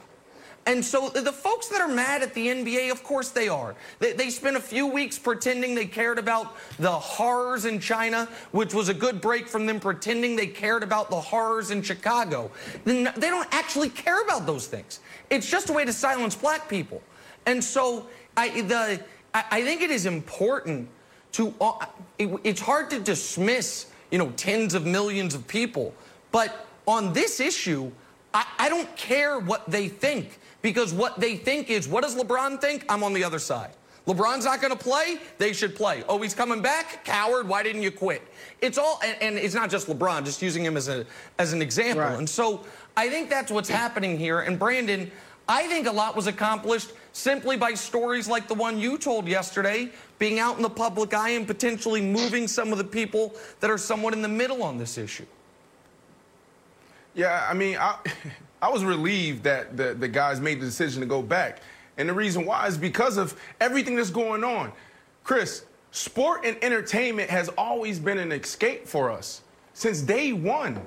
And 0.66 0.84
so 0.84 1.08
the 1.08 1.32
folks 1.32 1.68
that 1.68 1.80
are 1.80 1.88
mad 1.88 2.20
at 2.20 2.34
the 2.34 2.48
NBA, 2.48 2.92
of 2.92 3.02
course 3.02 3.30
they 3.30 3.48
are. 3.48 3.74
They, 4.00 4.12
they, 4.12 4.28
spent 4.28 4.54
a 4.54 4.60
few 4.60 4.86
weeks 4.86 5.18
pretending 5.18 5.74
they 5.74 5.86
cared 5.86 6.18
about 6.18 6.56
the 6.78 6.90
horrors 6.90 7.64
in 7.64 7.80
China, 7.80 8.28
which 8.52 8.74
was 8.74 8.90
a 8.90 8.94
good 8.94 9.22
break 9.22 9.48
from 9.48 9.64
them 9.64 9.80
pretending 9.80 10.36
they 10.36 10.46
cared 10.46 10.82
about 10.82 11.08
the 11.08 11.18
horrors 11.18 11.70
in 11.70 11.80
Chicago. 11.80 12.50
They 12.84 13.04
don't 13.04 13.48
actually 13.50 13.88
care 13.88 14.22
about 14.22 14.44
those 14.44 14.66
things. 14.66 15.00
It's 15.30 15.50
just 15.50 15.70
a 15.70 15.72
way 15.72 15.86
to 15.86 15.92
silence 15.92 16.34
black 16.34 16.68
people. 16.68 17.02
And 17.46 17.64
so 17.64 18.06
I, 18.36 18.60
the, 18.60 19.00
I 19.32 19.62
think 19.62 19.80
it 19.80 19.90
is 19.90 20.04
important 20.04 20.90
to, 21.32 21.54
uh, 21.62 21.86
it, 22.18 22.28
it's 22.44 22.60
hard 22.60 22.90
to 22.90 23.00
dismiss 23.00 23.86
you 24.10 24.18
know, 24.18 24.30
tens 24.36 24.74
of 24.74 24.86
millions 24.86 25.34
of 25.34 25.46
people. 25.46 25.94
But 26.32 26.66
on 26.86 27.12
this 27.12 27.40
issue, 27.40 27.90
I, 28.34 28.46
I 28.58 28.68
don't 28.68 28.94
care 28.96 29.38
what 29.38 29.68
they 29.70 29.88
think 29.88 30.38
because 30.62 30.92
what 30.92 31.20
they 31.20 31.36
think 31.36 31.70
is, 31.70 31.88
what 31.88 32.02
does 32.02 32.16
LeBron 32.16 32.60
think? 32.60 32.84
I'm 32.88 33.02
on 33.02 33.12
the 33.12 33.24
other 33.24 33.38
side. 33.38 33.70
LeBron's 34.06 34.46
not 34.46 34.62
going 34.62 34.72
to 34.72 34.78
play. 34.78 35.18
They 35.36 35.52
should 35.52 35.76
play. 35.76 36.02
Oh, 36.08 36.20
he's 36.22 36.34
coming 36.34 36.62
back. 36.62 37.04
Coward. 37.04 37.46
Why 37.46 37.62
didn't 37.62 37.82
you 37.82 37.90
quit? 37.90 38.22
It's 38.62 38.78
all, 38.78 38.98
and, 39.04 39.16
and 39.20 39.36
it's 39.36 39.54
not 39.54 39.68
just 39.68 39.86
LeBron. 39.86 40.24
Just 40.24 40.40
using 40.40 40.64
him 40.64 40.78
as 40.78 40.88
a 40.88 41.04
as 41.38 41.52
an 41.52 41.60
example. 41.60 42.04
Right. 42.04 42.18
And 42.18 42.28
so 42.28 42.64
I 42.96 43.10
think 43.10 43.28
that's 43.28 43.52
what's 43.52 43.68
happening 43.68 44.18
here. 44.18 44.40
And 44.40 44.58
Brandon, 44.58 45.10
I 45.46 45.66
think 45.66 45.86
a 45.86 45.92
lot 45.92 46.16
was 46.16 46.26
accomplished 46.26 46.92
simply 47.12 47.58
by 47.58 47.74
stories 47.74 48.28
like 48.28 48.48
the 48.48 48.54
one 48.54 48.78
you 48.78 48.96
told 48.96 49.28
yesterday, 49.28 49.90
being 50.18 50.38
out 50.38 50.56
in 50.56 50.62
the 50.62 50.70
public 50.70 51.14
eye 51.14 51.30
and 51.30 51.46
potentially 51.46 52.00
moving 52.00 52.48
some 52.48 52.72
of 52.72 52.78
the 52.78 52.84
people 52.84 53.34
that 53.60 53.70
are 53.70 53.78
somewhat 53.78 54.12
in 54.12 54.22
the 54.22 54.28
middle 54.28 54.62
on 54.62 54.78
this 54.78 54.98
issue. 54.98 55.26
Yeah, 57.14 57.46
I 57.48 57.54
mean, 57.54 57.76
I, 57.78 57.96
I 58.62 58.70
was 58.70 58.84
relieved 58.84 59.44
that 59.44 59.76
the, 59.76 59.94
the 59.94 60.08
guys 60.08 60.40
made 60.40 60.60
the 60.60 60.66
decision 60.66 61.00
to 61.00 61.06
go 61.06 61.22
back. 61.22 61.60
And 61.96 62.08
the 62.08 62.12
reason 62.12 62.44
why 62.44 62.66
is 62.66 62.76
because 62.76 63.16
of 63.16 63.38
everything 63.60 63.96
that's 63.96 64.10
going 64.10 64.44
on. 64.44 64.72
Chris, 65.24 65.64
sport 65.90 66.44
and 66.44 66.56
entertainment 66.62 67.28
has 67.30 67.48
always 67.50 67.98
been 67.98 68.18
an 68.18 68.32
escape 68.32 68.86
for 68.86 69.10
us 69.10 69.42
since 69.74 70.00
day 70.00 70.32
one. 70.32 70.80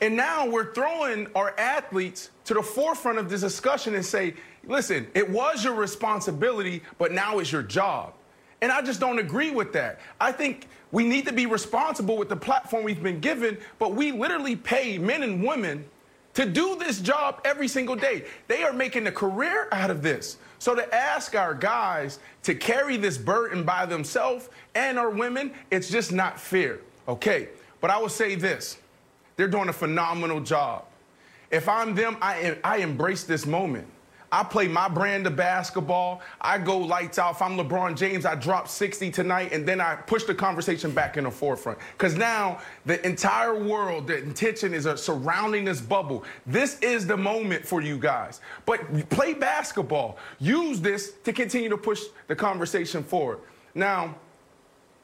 And 0.00 0.16
now 0.16 0.46
we're 0.46 0.72
throwing 0.74 1.28
our 1.34 1.58
athletes 1.58 2.30
to 2.44 2.54
the 2.54 2.62
forefront 2.62 3.18
of 3.18 3.30
this 3.30 3.40
discussion 3.40 3.94
and 3.94 4.04
say, 4.04 4.34
listen, 4.66 5.06
it 5.14 5.28
was 5.28 5.64
your 5.64 5.74
responsibility, 5.74 6.82
but 6.98 7.12
now 7.12 7.38
it's 7.38 7.50
your 7.50 7.62
job. 7.62 8.12
And 8.64 8.72
I 8.72 8.80
just 8.80 8.98
don't 8.98 9.18
agree 9.18 9.50
with 9.50 9.74
that. 9.74 10.00
I 10.18 10.32
think 10.32 10.68
we 10.90 11.06
need 11.06 11.26
to 11.26 11.34
be 11.34 11.44
responsible 11.44 12.16
with 12.16 12.30
the 12.30 12.36
platform 12.36 12.82
we've 12.82 13.02
been 13.02 13.20
given, 13.20 13.58
but 13.78 13.94
we 13.94 14.10
literally 14.10 14.56
pay 14.56 14.96
men 14.96 15.22
and 15.22 15.44
women 15.44 15.84
to 16.32 16.46
do 16.46 16.74
this 16.76 16.98
job 16.98 17.42
every 17.44 17.68
single 17.68 17.94
day. 17.94 18.24
They 18.48 18.62
are 18.62 18.72
making 18.72 19.06
a 19.06 19.12
career 19.12 19.68
out 19.70 19.90
of 19.90 20.00
this. 20.00 20.38
So 20.60 20.74
to 20.74 20.94
ask 20.94 21.34
our 21.34 21.52
guys 21.52 22.20
to 22.44 22.54
carry 22.54 22.96
this 22.96 23.18
burden 23.18 23.64
by 23.64 23.84
themselves 23.84 24.48
and 24.74 24.98
our 24.98 25.10
women, 25.10 25.52
it's 25.70 25.90
just 25.90 26.10
not 26.10 26.40
fair. 26.40 26.78
Okay, 27.06 27.50
but 27.82 27.90
I 27.90 27.98
will 27.98 28.08
say 28.08 28.34
this 28.34 28.78
they're 29.36 29.46
doing 29.46 29.68
a 29.68 29.74
phenomenal 29.74 30.40
job. 30.40 30.86
If 31.50 31.68
I'm 31.68 31.94
them, 31.94 32.16
I, 32.22 32.56
I 32.64 32.78
embrace 32.78 33.24
this 33.24 33.44
moment. 33.44 33.88
I 34.34 34.42
play 34.42 34.66
my 34.66 34.88
brand 34.88 35.28
of 35.28 35.36
basketball. 35.36 36.20
I 36.40 36.58
go 36.58 36.76
lights 36.76 37.20
out. 37.20 37.36
If 37.36 37.42
I'm 37.42 37.56
LeBron 37.56 37.96
James, 37.96 38.26
I 38.26 38.34
drop 38.34 38.66
60 38.66 39.12
tonight, 39.12 39.52
and 39.52 39.64
then 39.64 39.80
I 39.80 39.94
push 39.94 40.24
the 40.24 40.34
conversation 40.34 40.90
back 40.90 41.16
in 41.16 41.22
the 41.22 41.30
forefront. 41.30 41.78
Because 41.92 42.16
now 42.16 42.58
the 42.84 43.00
entire 43.06 43.54
world, 43.54 44.08
the 44.08 44.16
attention 44.28 44.74
is 44.74 44.88
surrounding 45.00 45.64
this 45.64 45.80
bubble. 45.80 46.24
This 46.46 46.80
is 46.80 47.06
the 47.06 47.16
moment 47.16 47.64
for 47.64 47.80
you 47.80 47.96
guys. 47.96 48.40
But 48.66 49.08
play 49.08 49.34
basketball. 49.34 50.18
Use 50.40 50.80
this 50.80 51.12
to 51.22 51.32
continue 51.32 51.68
to 51.68 51.78
push 51.78 52.02
the 52.26 52.34
conversation 52.34 53.04
forward. 53.04 53.38
Now, 53.76 54.16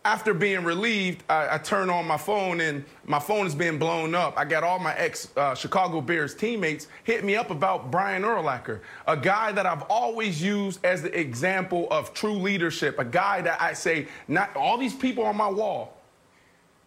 after 0.05 0.33
being 0.33 0.65
relieved, 0.65 1.25
I, 1.29 1.57
I 1.57 1.59
turn 1.59 1.91
on 1.91 2.07
my 2.07 2.17
phone 2.17 2.61
and 2.61 2.85
my 3.05 3.19
phone 3.19 3.47
is 3.47 3.55
being 3.55 3.79
blown 3.79 4.15
up. 4.15 4.35
I 4.37 4.45
got 4.45 4.65
all 4.65 4.79
my 4.79 4.95
ex 4.97 5.29
uh, 5.37 5.55
Chicago 5.55 6.01
Bears 6.01 6.35
teammates 6.35 6.89
hit 7.05 7.23
me 7.25 7.37
up 7.37 7.51
about 7.51 7.91
Brian 7.91 8.23
Urlacher, 8.23 8.81
a 9.07 9.17
guy 9.17 9.53
that 9.53 9.67
I've 9.67 9.83
always 9.83 10.43
used 10.43 10.85
as 10.85 11.03
the 11.03 11.19
example 11.19 11.87
of 11.91 12.15
true 12.15 12.35
leadership, 12.35 12.99
a 12.99 13.05
guy 13.05 13.43
that 13.43 13.61
I 13.61 13.75
say, 13.75 14.09
not 14.27 14.57
all 14.57 14.79
these 14.79 14.95
people 14.95 15.25
on 15.25 15.37
my 15.37 15.49
wall, 15.49 15.99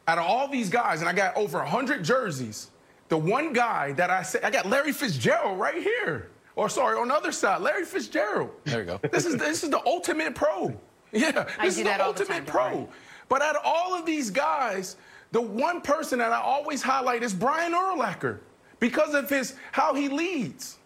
out 0.08 0.18
of 0.18 0.26
all 0.26 0.48
these 0.48 0.70
guys, 0.70 1.02
and 1.02 1.10
I 1.10 1.14
got 1.14 1.38
over 1.38 1.60
100 1.60 2.04
jerseys, 2.04 2.72
the 3.10 3.18
one 3.18 3.54
guy 3.54 3.92
that 3.94 4.10
I 4.10 4.24
say, 4.24 4.40
I 4.42 4.50
got 4.50 4.66
Larry 4.66 4.92
Fitzgerald 4.92 5.60
right 5.60 5.82
here. 5.82 6.30
Or 6.56 6.70
sorry, 6.70 6.98
on 6.98 7.08
the 7.08 7.16
other 7.16 7.32
side, 7.32 7.62
Larry 7.62 7.86
Fitzgerald. 7.86 8.52
There 8.64 8.80
you 8.80 8.86
go. 8.86 9.00
This 9.12 9.26
is 9.26 9.38
this 9.38 9.64
is 9.64 9.72
the 9.72 9.84
ultimate 9.88 10.36
pro. 10.36 10.80
Yeah, 11.20 11.46
I 11.60 11.66
this 11.66 11.76
do 11.76 11.82
is 11.82 11.88
the 11.88 11.98
the 11.98 12.06
ultimate 12.06 12.28
time, 12.28 12.46
pro. 12.46 12.90
But 13.30 13.42
out 13.42 13.56
of 13.56 13.62
all 13.64 13.94
of 13.94 14.06
these 14.06 14.32
guys, 14.32 14.96
the 15.32 15.42
one 15.42 15.82
person 15.82 16.20
that 16.20 16.32
I 16.32 16.42
always 16.42 16.82
highlight 16.82 17.24
is 17.24 17.34
Brian 17.34 17.74
Urlacher 17.74 18.40
because 18.80 19.14
of 19.14 19.30
his 19.30 19.56
how 19.72 19.94
he 19.94 20.10
leads. 20.10 20.78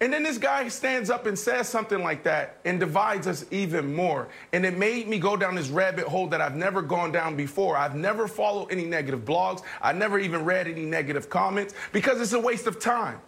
And 0.00 0.12
then 0.12 0.22
this 0.22 0.36
guy 0.36 0.68
stands 0.68 1.08
up 1.08 1.24
and 1.24 1.38
says 1.38 1.68
something 1.68 2.02
like 2.02 2.22
that 2.24 2.58
and 2.66 2.78
divides 2.78 3.26
us 3.26 3.46
even 3.50 3.94
more. 3.94 4.28
And 4.52 4.66
it 4.66 4.76
made 4.76 5.08
me 5.08 5.18
go 5.18 5.36
down 5.36 5.54
this 5.54 5.68
rabbit 5.68 6.06
hole 6.06 6.26
that 6.28 6.40
I've 6.42 6.54
never 6.54 6.82
gone 6.82 7.12
down 7.12 7.34
before. 7.34 7.78
I've 7.78 7.94
never 7.94 8.28
followed 8.28 8.70
any 8.70 8.84
negative 8.84 9.24
blogs. 9.24 9.62
I 9.80 9.92
never 9.92 10.18
even 10.18 10.44
read 10.44 10.66
any 10.68 10.84
negative 10.84 11.30
comments 11.30 11.72
because 11.92 12.20
it's 12.20 12.34
a 12.34 12.40
waste 12.40 12.66
of 12.66 12.78
time. 12.78 13.20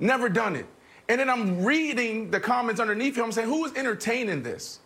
Never 0.00 0.30
done 0.30 0.56
it. 0.56 0.66
And 1.10 1.20
then 1.20 1.28
I'm 1.28 1.62
reading 1.62 2.30
the 2.30 2.40
comments 2.40 2.80
underneath 2.80 3.16
him. 3.16 3.24
I'm 3.24 3.32
saying, 3.32 3.48
who 3.48 3.66
is 3.66 3.74
entertaining 3.74 4.42
this? 4.42 4.80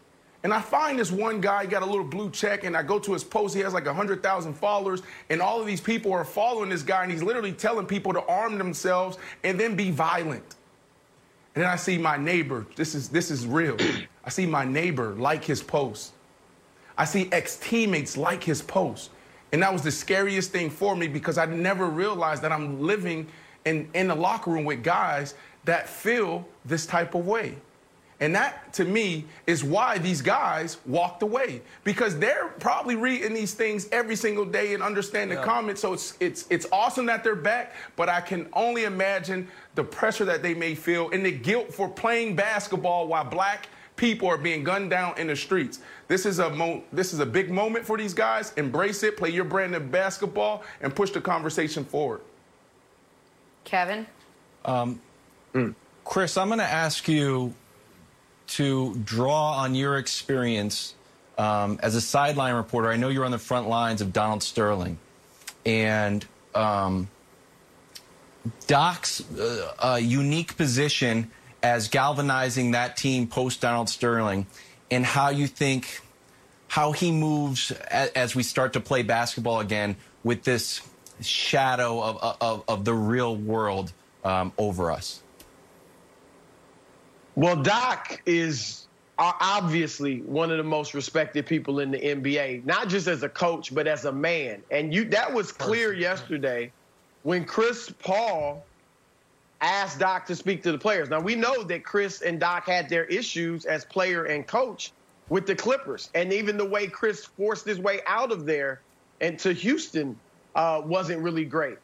And 0.45 0.53
I 0.53 0.61
find 0.61 0.99
this 0.99 1.12
one 1.12 1.40
guy 1.40 1.66
got 1.66 1.82
a 1.82 1.86
little 1.86 2.05
blue 2.05 2.30
check, 2.30 2.64
and 2.64 2.76
I 2.76 2.82
go 2.82 2.99
to 2.99 3.12
his 3.12 3.22
post. 3.22 3.55
He 3.55 3.61
has 3.61 3.72
like 3.72 3.86
100,000 3.86 4.55
followers, 4.55 5.03
and 5.30 5.40
all 5.40 5.61
of 5.61 5.66
these 5.66 5.80
people 5.80 6.12
are 6.12 6.24
following 6.24 6.68
this 6.68 6.82
guy, 6.82 7.05
and 7.05 7.12
he's 7.12 7.22
literally 7.22 7.53
telling 7.53 7.86
people 7.86 8.12
to 8.12 8.24
arm 8.26 8.59
themselves 8.59 9.18
and 9.45 9.59
then 9.59 9.76
be 9.76 9.90
violent. 9.90 10.57
And 11.55 11.62
then 11.62 11.70
I 11.70 11.76
see 11.76 11.99
my 11.99 12.16
neighbor. 12.16 12.66
This 12.76 12.95
is 12.95 13.09
this 13.09 13.30
is 13.30 13.47
real. 13.47 13.76
I 14.24 14.30
see 14.30 14.47
my 14.47 14.64
neighbor 14.64 15.14
like 15.14 15.45
his 15.45 15.62
post. 15.62 16.12
I 16.97 17.05
see 17.05 17.28
ex-teammates 17.30 18.16
like 18.16 18.43
his 18.43 18.62
post. 18.62 19.11
And 19.53 19.62
that 19.62 19.72
was 19.72 19.82
the 19.82 19.90
scariest 19.90 20.51
thing 20.51 20.70
for 20.70 20.97
me 20.97 21.09
because 21.09 21.36
I 21.36 21.45
never 21.47 21.86
realized 21.86 22.43
that 22.43 22.53
I'm 22.53 22.80
living 22.82 23.26
in, 23.64 23.88
in 23.95 24.09
the 24.09 24.14
locker 24.14 24.51
room 24.51 24.64
with 24.64 24.82
guys 24.82 25.34
that 25.64 25.88
feel 25.88 26.47
this 26.64 26.86
type 26.86 27.14
of 27.14 27.26
way. 27.26 27.57
And 28.23 28.33
that, 28.37 28.73
to 28.75 28.85
me, 28.85 29.25
is 29.49 29.64
why 29.64 29.99
these 29.99 30.23
guys 30.23 30.77
walked 30.87 31.25
away 31.25 31.61
because 31.83 32.16
they're 32.20 32.51
probably 32.61 32.95
reading 32.95 33.35
these 33.35 33.53
things 33.53 33.89
every 33.91 34.14
single 34.14 34.45
day 34.45 34.75
and 34.75 34.83
understand 34.83 35.33
the 35.33 35.37
comments. 35.37 35.81
So 35.81 35.93
it's 35.93 36.16
it's 36.20 36.47
it's 36.49 36.64
awesome 36.70 37.05
that 37.07 37.25
they're 37.25 37.35
back, 37.35 37.75
but 37.97 38.09
I 38.09 38.20
can 38.20 38.49
only 38.53 38.85
imagine 38.85 39.49
the 39.75 39.83
pressure 39.83 40.25
that 40.27 40.41
they 40.41 40.55
may 40.55 40.77
feel 40.77 41.11
and 41.11 41.27
the 41.27 41.33
guilt 41.33 41.75
for 41.75 41.89
playing 41.89 42.37
basketball 42.37 43.09
while 43.09 43.25
black 43.25 43.68
people 43.97 44.29
are 44.29 44.39
being 44.39 44.62
gunned 44.62 44.91
down 44.91 45.18
in 45.18 45.27
the 45.27 45.35
streets. 45.35 45.81
This 46.07 46.25
is 46.25 46.39
a 46.39 46.49
mo- 46.49 46.85
this 46.93 47.12
is 47.12 47.18
a 47.18 47.27
big 47.27 47.51
moment 47.51 47.85
for 47.85 47.99
these 47.99 48.14
guys. 48.14 48.53
Embrace 48.57 49.03
it, 49.03 49.16
play 49.16 49.31
your 49.31 49.45
brand 49.45 49.75
of 49.75 49.91
basketball, 49.91 50.62
and 50.81 50.95
push 50.95 51.11
the 51.11 51.20
conversation 51.20 51.85
forward. 51.85 52.20
Kevin? 53.64 54.07
Um, 54.64 55.01
mm. 55.53 55.75
Chris, 56.05 56.37
I'm 56.37 56.47
going 56.49 56.61
to 56.61 56.64
ask 56.64 57.09
you 57.09 57.55
to 58.57 58.94
draw 59.05 59.53
on 59.53 59.74
your 59.74 59.96
experience 59.96 60.94
um, 61.38 61.78
as 61.82 61.94
a 61.94 62.00
sideline 62.00 62.55
reporter. 62.55 62.88
I 62.88 62.96
know 62.96 63.09
you're 63.09 63.24
on 63.24 63.30
the 63.30 63.38
front 63.38 63.68
lines 63.68 64.00
of 64.00 64.12
Donald 64.12 64.42
Sterling, 64.42 64.98
and 65.64 66.24
um, 66.55 67.09
Doc's 68.66 69.20
uh, 69.38 69.74
uh, 69.78 70.00
unique 70.03 70.57
position 70.57 71.30
as 71.62 71.88
galvanizing 71.88 72.72
that 72.72 72.96
team 72.96 73.26
post 73.26 73.61
Donald 73.61 73.88
Sterling, 73.88 74.46
and 74.90 75.07
how 75.07 75.30
you 75.30 75.46
think 75.46 76.00
how 76.68 76.92
he 76.92 77.11
moves 77.11 77.70
a, 77.70 78.16
as 78.16 78.34
we 78.34 78.42
start 78.42 78.72
to 78.74 78.80
play 78.80 79.03
basketball 79.03 79.61
again 79.61 79.96
with 80.24 80.42
this 80.42 80.80
shadow 81.20 82.03
of, 82.03 82.36
of, 82.40 82.64
of 82.66 82.84
the 82.84 82.94
real 82.94 83.36
world 83.36 83.92
um, 84.24 84.53
over 84.59 84.90
us. 84.90 85.22
Well, 87.35 87.57
Doc 87.57 88.20
is 88.26 88.87
uh, 89.18 89.33
obviously 89.41 90.20
one 90.20 90.51
of 90.51 90.59
the 90.59 90.64
most 90.64 90.93
respected 90.93 91.47
people 91.47 91.80
in 91.80 91.91
the 91.91 91.99
NBA, 91.99 92.64
not 92.66 92.89
just 92.89 93.07
as 93.07 93.22
a 93.22 93.28
coach, 93.28 93.74
but 93.74 93.87
as 93.87 94.05
a 94.05 94.12
man. 94.12 94.62
And 94.70 94.93
you 94.93 95.05
that 95.07 95.33
was 95.33 95.51
clear 95.51 95.95
yesterday 95.95 96.72
when 97.22 97.45
Chris 97.45 97.91
Paul 98.01 98.64
asked 99.62 99.99
Doc 99.99 100.26
to 100.26 100.37
speak 100.37 100.62
to 100.64 100.72
the 100.72 100.78
players. 100.78 101.09
Now 101.09 101.20
we 101.20 101.35
know 101.35 101.62
that 101.62 101.85
Chris 101.85 102.20
and 102.20 102.39
Doc 102.39 102.66
had 102.66 102.89
their 102.89 103.05
issues 103.05 103.64
as 103.64 103.85
player 103.85 104.24
and 104.24 104.47
coach 104.47 104.93
with 105.28 105.47
the 105.47 105.55
Clippers, 105.55 106.11
and 106.14 106.33
even 106.33 106.59
the 106.59 106.64
way 106.64 106.87
Chris 106.87 107.24
forced 107.24 107.64
his 107.64 107.78
way 107.78 108.01
out 108.07 108.33
of 108.33 108.45
there 108.45 108.80
and 109.22 109.39
to 109.39 109.53
Houston 109.53 110.18
uh, 110.55 110.83
wasn't 110.85 111.22
really 111.22 111.47
great. 111.47 111.78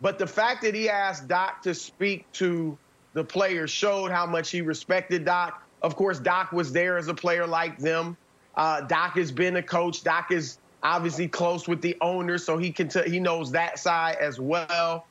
But 0.00 0.18
the 0.18 0.26
fact 0.26 0.62
that 0.62 0.74
he 0.74 0.88
asked 0.88 1.28
Doc 1.28 1.62
to 1.62 1.74
speak 1.74 2.30
to 2.34 2.78
the 3.14 3.24
players 3.24 3.70
showed 3.70 4.10
how 4.10 4.26
much 4.26 4.50
he 4.50 4.60
respected 4.60 5.24
Doc. 5.24 5.62
Of 5.82 5.96
course, 5.96 6.18
Doc 6.18 6.52
was 6.52 6.72
there 6.72 6.98
as 6.98 7.08
a 7.08 7.14
player 7.14 7.46
like 7.46 7.78
them. 7.78 8.16
Uh, 8.54 8.82
Doc 8.82 9.16
has 9.16 9.32
been 9.32 9.56
a 9.56 9.62
coach. 9.62 10.04
Doc 10.04 10.30
is 10.30 10.58
obviously 10.82 11.26
close 11.26 11.66
with 11.66 11.80
the 11.80 11.96
owner, 12.00 12.38
so 12.38 12.58
he 12.58 12.70
can 12.70 12.88
t- 12.88 13.08
he 13.08 13.18
knows 13.18 13.50
that 13.52 13.78
side 13.78 14.16
as 14.20 14.38
well. 14.38 15.06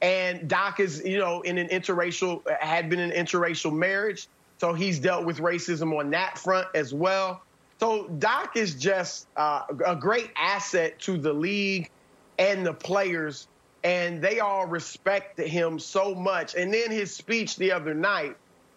And 0.00 0.48
Doc 0.48 0.80
is, 0.80 1.02
you 1.04 1.18
know, 1.18 1.42
in 1.42 1.58
an 1.58 1.68
interracial 1.68 2.42
had 2.60 2.90
been 2.90 2.98
an 2.98 3.12
interracial 3.12 3.72
marriage, 3.72 4.26
so 4.58 4.74
he's 4.74 4.98
dealt 4.98 5.24
with 5.24 5.38
racism 5.38 5.96
on 5.98 6.10
that 6.10 6.38
front 6.38 6.66
as 6.74 6.92
well. 6.92 7.42
So 7.78 8.08
Doc 8.18 8.56
is 8.56 8.74
just 8.74 9.26
uh, 9.36 9.62
a 9.84 9.96
great 9.96 10.30
asset 10.36 10.98
to 11.00 11.16
the 11.18 11.32
league 11.32 11.90
and 12.38 12.66
the 12.66 12.72
players, 12.72 13.48
and 13.84 14.22
they 14.22 14.40
all 14.40 14.66
respect 14.66 15.38
him 15.38 15.78
so 15.78 16.14
much. 16.14 16.54
And 16.54 16.72
then 16.72 16.90
his 16.90 17.14
speech 17.14 17.56
the 17.56 17.72
other 17.72 17.94
night, 17.94 18.36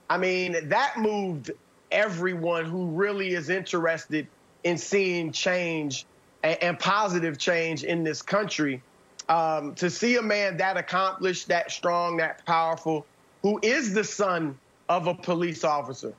I 0.10 0.18
mean, 0.18 0.70
that 0.70 0.98
moved 0.98 1.52
everyone 1.92 2.66
who 2.66 2.88
really 2.88 3.34
is 3.34 3.50
interested 3.50 4.28
in 4.64 4.78
seeing 4.78 5.32
change 5.32 6.06
and, 6.44 6.62
and 6.62 6.80
positive 6.80 7.38
change 7.38 7.84
in 7.84 8.04
this 8.04 8.22
country. 8.22 8.82
Um, 9.28 9.74
to 9.76 9.90
see 9.90 10.18
a 10.18 10.22
man 10.22 10.58
that 10.58 10.78
accomplished, 10.78 11.48
that 11.48 11.72
strong, 11.72 12.18
that 12.18 12.46
powerful, 12.46 13.06
who 13.42 13.60
is 13.64 13.94
the 13.94 14.04
son 14.04 14.58
of 14.88 15.08
a 15.08 15.16
police 15.16 15.64
officer, 15.64 16.14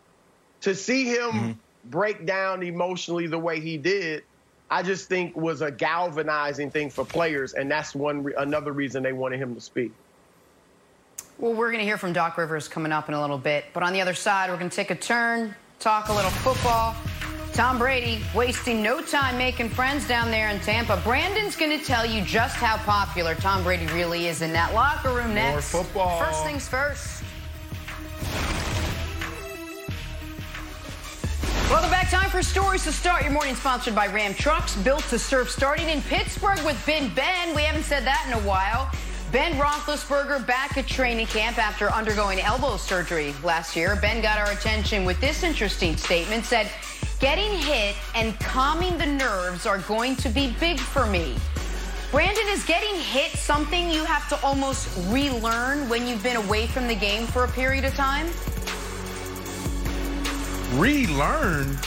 to 0.62 0.74
see 0.74 1.05
him 1.05 1.59
break 1.84 2.26
down 2.26 2.64
emotionally 2.64 3.28
the 3.28 3.39
way 3.39 3.61
he 3.61 3.76
did, 3.76 4.24
I 4.70 4.82
just 4.82 5.08
think 5.08 5.36
was 5.36 5.62
a 5.62 5.70
galvanizing 5.70 6.70
thing 6.70 6.90
for 6.90 7.04
players, 7.04 7.52
and 7.52 7.70
that's 7.70 7.94
one 7.94 8.24
re- 8.24 8.34
another 8.36 8.72
reason 8.72 9.02
they 9.02 9.12
wanted 9.12 9.38
him 9.38 9.54
to 9.54 9.60
speak. 9.60 9.92
Well, 11.38 11.52
we're 11.52 11.70
going 11.70 11.80
to 11.80 11.84
hear 11.84 11.98
from 11.98 12.12
Doc 12.12 12.36
Rivers 12.38 12.66
coming 12.66 12.92
up 12.92 13.08
in 13.08 13.14
a 13.14 13.20
little 13.20 13.38
bit. 13.38 13.66
But 13.72 13.82
on 13.82 13.92
the 13.92 14.00
other 14.00 14.14
side, 14.14 14.50
we're 14.50 14.56
going 14.56 14.70
to 14.70 14.76
take 14.76 14.90
a 14.90 14.96
turn, 14.96 15.54
talk 15.78 16.08
a 16.08 16.12
little 16.12 16.30
football. 16.30 16.96
Tom 17.52 17.78
Brady 17.78 18.22
wasting 18.34 18.82
no 18.82 19.00
time 19.00 19.38
making 19.38 19.70
friends 19.70 20.06
down 20.06 20.30
there 20.30 20.50
in 20.50 20.60
Tampa. 20.60 21.00
Brandon's 21.04 21.56
going 21.56 21.78
to 21.78 21.82
tell 21.82 22.04
you 22.04 22.22
just 22.22 22.56
how 22.56 22.76
popular 22.78 23.34
Tom 23.34 23.62
Brady 23.62 23.86
really 23.86 24.26
is 24.26 24.42
in 24.42 24.52
that 24.52 24.74
locker 24.74 25.12
room 25.12 25.34
next. 25.34 25.72
More 25.72 25.84
football. 25.84 26.18
First 26.22 26.44
things 26.44 26.68
first. 26.68 27.22
Welcome 31.68 31.90
back. 31.90 32.08
Time 32.10 32.30
for 32.30 32.44
stories 32.44 32.84
to 32.84 32.92
start 32.92 33.24
your 33.24 33.32
morning. 33.32 33.56
Sponsored 33.56 33.92
by 33.92 34.06
Ram 34.06 34.34
Trucks, 34.34 34.76
built 34.76 35.02
to 35.08 35.18
serve. 35.18 35.50
Starting 35.50 35.88
in 35.88 36.00
Pittsburgh 36.02 36.64
with 36.64 36.80
Ben 36.86 37.12
Ben. 37.12 37.56
We 37.56 37.62
haven't 37.62 37.82
said 37.82 38.04
that 38.04 38.24
in 38.28 38.34
a 38.34 38.48
while. 38.48 38.88
Ben 39.32 39.54
Roethlisberger 39.54 40.46
back 40.46 40.78
at 40.78 40.86
training 40.86 41.26
camp 41.26 41.58
after 41.58 41.90
undergoing 41.90 42.38
elbow 42.38 42.76
surgery 42.76 43.34
last 43.42 43.74
year. 43.74 43.96
Ben 43.96 44.22
got 44.22 44.38
our 44.38 44.52
attention 44.52 45.04
with 45.04 45.20
this 45.20 45.42
interesting 45.42 45.96
statement. 45.96 46.44
Said, 46.44 46.70
"Getting 47.18 47.50
hit 47.58 47.96
and 48.14 48.38
calming 48.38 48.96
the 48.96 49.06
nerves 49.06 49.66
are 49.66 49.78
going 49.78 50.14
to 50.16 50.28
be 50.28 50.54
big 50.60 50.78
for 50.78 51.04
me." 51.04 51.34
Brandon, 52.12 52.46
is 52.50 52.62
getting 52.62 52.94
hit 52.94 53.32
something 53.32 53.90
you 53.90 54.04
have 54.04 54.28
to 54.28 54.40
almost 54.46 54.88
relearn 55.08 55.88
when 55.88 56.06
you've 56.06 56.22
been 56.22 56.36
away 56.36 56.68
from 56.68 56.86
the 56.86 56.94
game 56.94 57.26
for 57.26 57.42
a 57.42 57.48
period 57.48 57.84
of 57.84 57.92
time? 57.96 58.28
Relearn. 60.74 61.78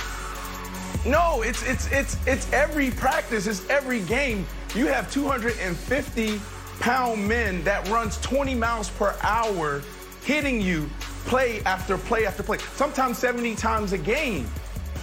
No, 1.06 1.42
it's 1.42 1.64
it's 1.64 1.92
it's 1.92 2.18
it's 2.28 2.52
every 2.52 2.92
practice, 2.92 3.48
it's 3.48 3.68
every 3.70 4.02
game. 4.02 4.46
You 4.76 4.88
have 4.88 5.12
250 5.12 6.42
pound 6.80 7.28
men 7.28 7.64
that 7.64 7.88
runs 7.90 8.20
20 8.22 8.56
miles 8.56 8.90
per 8.90 9.16
hour 9.22 9.82
hitting 10.24 10.62
you 10.62 10.90
play 11.26 11.62
after 11.64 11.98
play 11.98 12.26
after 12.26 12.44
play, 12.44 12.58
sometimes 12.76 13.18
70 13.18 13.56
times 13.56 13.94
a 13.94 13.98
game. 13.98 14.48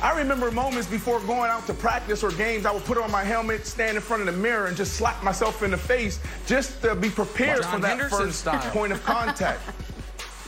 I 0.03 0.17
remember 0.19 0.51
moments 0.51 0.87
before 0.87 1.21
going 1.21 1.51
out 1.51 1.67
to 1.69 1.75
practice 1.75 2.23
or 2.23 2.31
games, 2.33 2.67
I 2.67 2.71
would 2.71 2.85
put 2.85 2.99
on 2.99 3.11
my 3.11 3.25
helmet, 3.25 3.67
stand 3.67 3.97
in 3.97 4.03
front 4.03 4.21
of 4.21 4.35
the 4.35 4.41
mirror, 4.41 4.67
and 4.67 4.77
just 4.77 4.95
slap 4.95 5.23
myself 5.25 5.63
in 5.63 5.71
the 5.71 5.79
face 5.79 6.21
just 6.47 6.83
to 6.83 6.95
be 6.95 7.09
prepared 7.09 7.63
John 7.63 7.77
for 7.77 7.81
that 7.81 7.89
Henderson 7.89 8.27
first 8.27 8.41
style. 8.41 8.71
point 8.73 8.93
of 8.93 9.03
contact. 9.05 9.61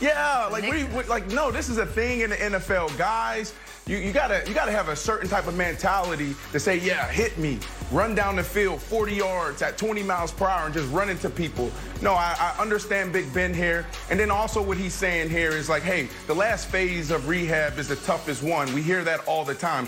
yeah, 0.01 0.47
like 0.51 0.63
we, 0.63 0.85
we 0.85 1.03
like 1.03 1.27
no, 1.31 1.51
this 1.51 1.69
is 1.69 1.77
a 1.77 1.85
thing 1.85 2.21
in 2.21 2.29
the 2.29 2.35
NFL, 2.37 2.97
guys. 2.97 3.53
You, 3.85 3.97
you 3.97 4.11
gotta 4.11 4.43
you 4.47 4.53
gotta 4.53 4.71
have 4.71 4.89
a 4.89 4.95
certain 4.95 5.27
type 5.27 5.47
of 5.47 5.55
mentality 5.55 6.35
to 6.51 6.59
say, 6.59 6.77
yeah, 6.77 7.07
hit 7.07 7.37
me, 7.37 7.59
run 7.91 8.15
down 8.15 8.35
the 8.35 8.43
field 8.43 8.81
40 8.81 9.15
yards 9.15 9.61
at 9.61 9.77
20 9.77 10.03
miles 10.03 10.31
per 10.31 10.47
hour 10.47 10.65
and 10.65 10.73
just 10.73 10.89
run 10.91 11.09
into 11.09 11.29
people. 11.29 11.71
No, 12.01 12.13
I, 12.13 12.35
I 12.39 12.61
understand 12.61 13.11
Big 13.11 13.33
Ben 13.33 13.53
here, 13.53 13.85
and 14.09 14.19
then 14.19 14.31
also 14.31 14.61
what 14.61 14.77
he's 14.77 14.93
saying 14.93 15.29
here 15.29 15.51
is 15.51 15.69
like, 15.69 15.83
hey, 15.83 16.07
the 16.27 16.35
last 16.35 16.67
phase 16.67 17.11
of 17.11 17.27
rehab 17.27 17.77
is 17.77 17.87
the 17.87 17.95
toughest 17.97 18.43
one. 18.43 18.73
We 18.73 18.81
hear 18.81 19.03
that 19.03 19.27
all 19.27 19.43
the 19.43 19.55
time 19.55 19.87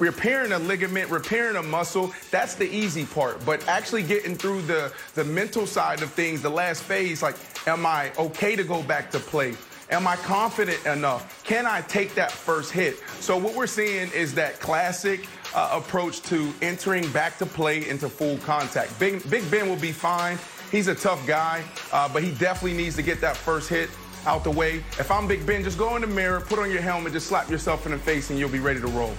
repairing 0.00 0.52
a 0.52 0.58
ligament, 0.58 1.10
repairing 1.10 1.56
a 1.56 1.62
muscle, 1.62 2.12
that's 2.30 2.54
the 2.54 2.68
easy 2.68 3.04
part. 3.04 3.44
But 3.44 3.66
actually 3.68 4.02
getting 4.02 4.34
through 4.34 4.62
the, 4.62 4.92
the 5.14 5.24
mental 5.24 5.66
side 5.66 6.02
of 6.02 6.10
things, 6.12 6.42
the 6.42 6.50
last 6.50 6.82
phase, 6.82 7.22
like, 7.22 7.36
am 7.66 7.86
I 7.86 8.10
okay 8.18 8.56
to 8.56 8.64
go 8.64 8.82
back 8.82 9.10
to 9.12 9.18
play? 9.18 9.54
Am 9.90 10.06
I 10.06 10.16
confident 10.16 10.84
enough? 10.86 11.42
Can 11.44 11.66
I 11.66 11.80
take 11.82 12.14
that 12.14 12.30
first 12.30 12.70
hit? 12.70 12.98
So 13.18 13.36
what 13.36 13.54
we're 13.54 13.66
seeing 13.66 14.10
is 14.12 14.32
that 14.34 14.60
classic 14.60 15.26
uh, 15.52 15.80
approach 15.82 16.22
to 16.22 16.52
entering 16.62 17.10
back 17.10 17.38
to 17.38 17.46
play 17.46 17.88
into 17.88 18.08
full 18.08 18.38
contact. 18.38 18.96
Big, 19.00 19.28
Big 19.28 19.50
Ben 19.50 19.68
will 19.68 19.76
be 19.76 19.90
fine. 19.90 20.38
He's 20.70 20.86
a 20.86 20.94
tough 20.94 21.26
guy, 21.26 21.64
uh, 21.92 22.08
but 22.08 22.22
he 22.22 22.30
definitely 22.30 22.76
needs 22.76 22.94
to 22.96 23.02
get 23.02 23.20
that 23.20 23.36
first 23.36 23.68
hit 23.68 23.90
out 24.26 24.44
the 24.44 24.50
way. 24.50 24.76
If 24.98 25.10
I'm 25.10 25.26
Big 25.26 25.44
Ben, 25.44 25.64
just 25.64 25.76
go 25.76 25.96
in 25.96 26.02
the 26.02 26.06
mirror, 26.06 26.40
put 26.40 26.60
on 26.60 26.70
your 26.70 26.82
helmet, 26.82 27.12
just 27.12 27.26
slap 27.26 27.50
yourself 27.50 27.84
in 27.86 27.92
the 27.92 27.98
face, 27.98 28.30
and 28.30 28.38
you'll 28.38 28.48
be 28.48 28.60
ready 28.60 28.80
to 28.80 28.86
roll. 28.86 29.14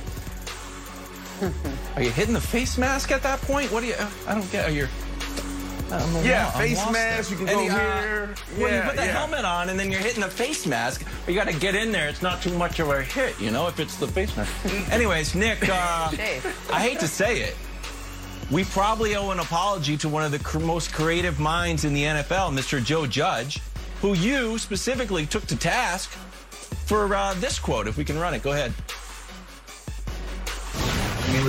Are 1.95 2.03
you 2.03 2.11
hitting 2.11 2.33
the 2.33 2.41
face 2.41 2.77
mask 2.77 3.11
at 3.11 3.23
that 3.23 3.41
point? 3.41 3.71
What 3.71 3.81
do 3.81 3.87
you? 3.87 3.95
I 4.27 4.33
don't 4.35 4.49
get. 4.51 4.67
Are 4.67 4.71
you? 4.71 4.87
I'm 5.91 6.25
Yeah, 6.25 6.45
lo- 6.45 6.51
I'm 6.55 6.61
face 6.61 6.89
mask, 6.91 7.29
there. 7.29 7.39
you 7.39 7.45
can 7.45 7.53
go 7.53 7.59
Any, 7.61 7.69
uh, 7.69 7.73
here. 8.01 8.35
When 8.57 8.73
you 8.73 8.81
put 8.81 8.95
the 8.95 9.05
yeah. 9.05 9.11
helmet 9.11 9.43
on 9.43 9.67
and 9.69 9.77
then 9.77 9.91
you're 9.91 9.99
hitting 9.99 10.21
the 10.21 10.29
face 10.29 10.65
mask, 10.65 11.05
you 11.27 11.35
got 11.35 11.47
to 11.47 11.53
get 11.53 11.75
in 11.75 11.91
there. 11.91 12.07
It's 12.07 12.21
not 12.21 12.41
too 12.41 12.57
much 12.57 12.79
of 12.79 12.89
a 12.89 13.01
hit, 13.01 13.37
you 13.41 13.51
know, 13.51 13.67
if 13.67 13.77
it's 13.79 13.97
the 13.97 14.07
face 14.07 14.35
mask. 14.37 14.53
Anyways, 14.91 15.35
Nick, 15.35 15.67
uh, 15.67 16.09
I 16.71 16.79
hate 16.81 16.99
to 17.01 17.07
say 17.09 17.41
it. 17.41 17.57
We 18.49 18.63
probably 18.65 19.15
owe 19.17 19.31
an 19.31 19.39
apology 19.39 19.97
to 19.97 20.07
one 20.09 20.23
of 20.23 20.31
the 20.31 20.39
cr- 20.39 20.59
most 20.59 20.93
creative 20.93 21.39
minds 21.41 21.83
in 21.83 21.93
the 21.93 22.03
NFL, 22.03 22.53
Mr. 22.57 22.81
Joe 22.83 23.05
Judge, 23.05 23.59
who 24.01 24.13
you 24.13 24.57
specifically 24.59 25.25
took 25.25 25.45
to 25.47 25.57
task 25.57 26.09
for 26.85 27.13
uh, 27.13 27.33
this 27.35 27.59
quote. 27.59 27.87
If 27.87 27.97
we 27.97 28.05
can 28.05 28.17
run 28.17 28.33
it, 28.33 28.43
go 28.43 28.51
ahead. 28.51 28.73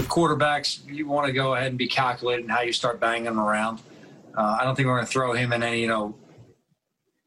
I 0.03 0.05
mean, 0.05 0.09
with 0.09 0.41
quarterbacks, 0.41 0.85
you 0.87 1.07
want 1.07 1.27
to 1.27 1.33
go 1.33 1.55
ahead 1.55 1.69
and 1.69 1.79
be 1.79 1.87
calculated 1.87 2.45
in 2.45 2.49
how 2.49 2.63
you 2.63 2.73
start 2.73 2.99
banging 2.99 3.25
them 3.25 3.39
around. 3.39 3.81
Uh, 4.37 4.59
I 4.61 4.65
don't 4.65 4.75
think 4.75 4.87
we're 4.87 4.97
going 4.97 5.07
to 5.07 5.13
throw 5.13 5.33
him 5.33 5.53
in 5.53 5.63
any, 5.63 5.81
you 5.81 5.87
know, 5.87 6.15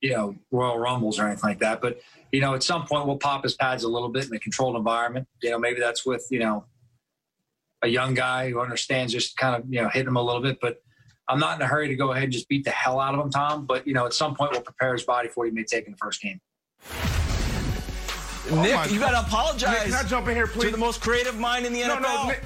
you 0.01 0.11
know, 0.11 0.36
Royal 0.51 0.78
Rumbles 0.78 1.19
or 1.19 1.28
anything 1.28 1.49
like 1.49 1.59
that. 1.59 1.82
But 1.82 2.01
you 2.32 2.41
know, 2.41 2.53
at 2.53 2.63
some 2.63 2.86
point, 2.86 3.07
we'll 3.07 3.17
pop 3.17 3.43
his 3.43 3.53
pads 3.53 3.84
a 3.84 3.88
little 3.88 4.09
bit 4.09 4.28
in 4.28 4.36
a 4.36 4.39
controlled 4.39 4.76
environment. 4.76 5.28
You 5.41 5.51
know, 5.51 5.59
maybe 5.59 5.80
that's 5.80 6.05
with 6.05 6.28
you 6.30 6.39
know 6.39 6.65
a 7.82 7.88
young 7.88 8.13
guy 8.13 8.49
who 8.49 8.59
understands 8.59 9.13
just 9.13 9.38
kind 9.38 9.55
of 9.55 9.71
you 9.71 9.82
know 9.82 9.89
hitting 9.89 10.09
him 10.09 10.17
a 10.17 10.21
little 10.21 10.41
bit. 10.41 10.59
But 10.59 10.82
I'm 11.30 11.39
not 11.39 11.55
in 11.57 11.61
a 11.61 11.67
hurry 11.67 11.88
to 11.88 11.95
go 11.95 12.11
ahead 12.11 12.23
and 12.26 12.34
just 12.34 12.49
beat 12.49 12.65
the 12.65 12.71
hell 12.71 12.99
out 12.99 13.13
of 13.15 13.21
him, 13.21 13.30
Tom. 13.30 13.65
But 13.65 13.88
you 13.88 13.93
know, 13.93 14.05
at 14.05 14.13
some 14.13 14.36
point, 14.36 14.51
we'll 14.51 14.61
prepare 14.61 14.93
his 14.93 15.03
body 15.03 15.30
for 15.30 15.41
what 15.41 15.47
he 15.47 15.51
may 15.53 15.63
take 15.63 15.86
in 15.86 15.91
the 15.91 15.97
first 15.97 16.21
game. 16.21 16.41
my 18.51 18.63
Nick, 18.63 18.91
you 18.91 18.99
got 18.99 19.11
to 19.11 19.26
apologize 19.26 19.71
Nick, 19.71 19.95
can 19.95 20.05
I 20.05 20.07
jump 20.07 20.28
in 20.28 20.36
here, 20.36 20.47
please? 20.47 20.65
to 20.65 20.71
the 20.71 20.78
most 20.78 21.01
creative 21.01 21.38
mind 21.39 21.65
in 21.65 21.73
the 21.73 21.82
No, 21.82 21.97
NFL. 21.97 22.01
no, 22.01 22.28
Nick. 22.28 22.43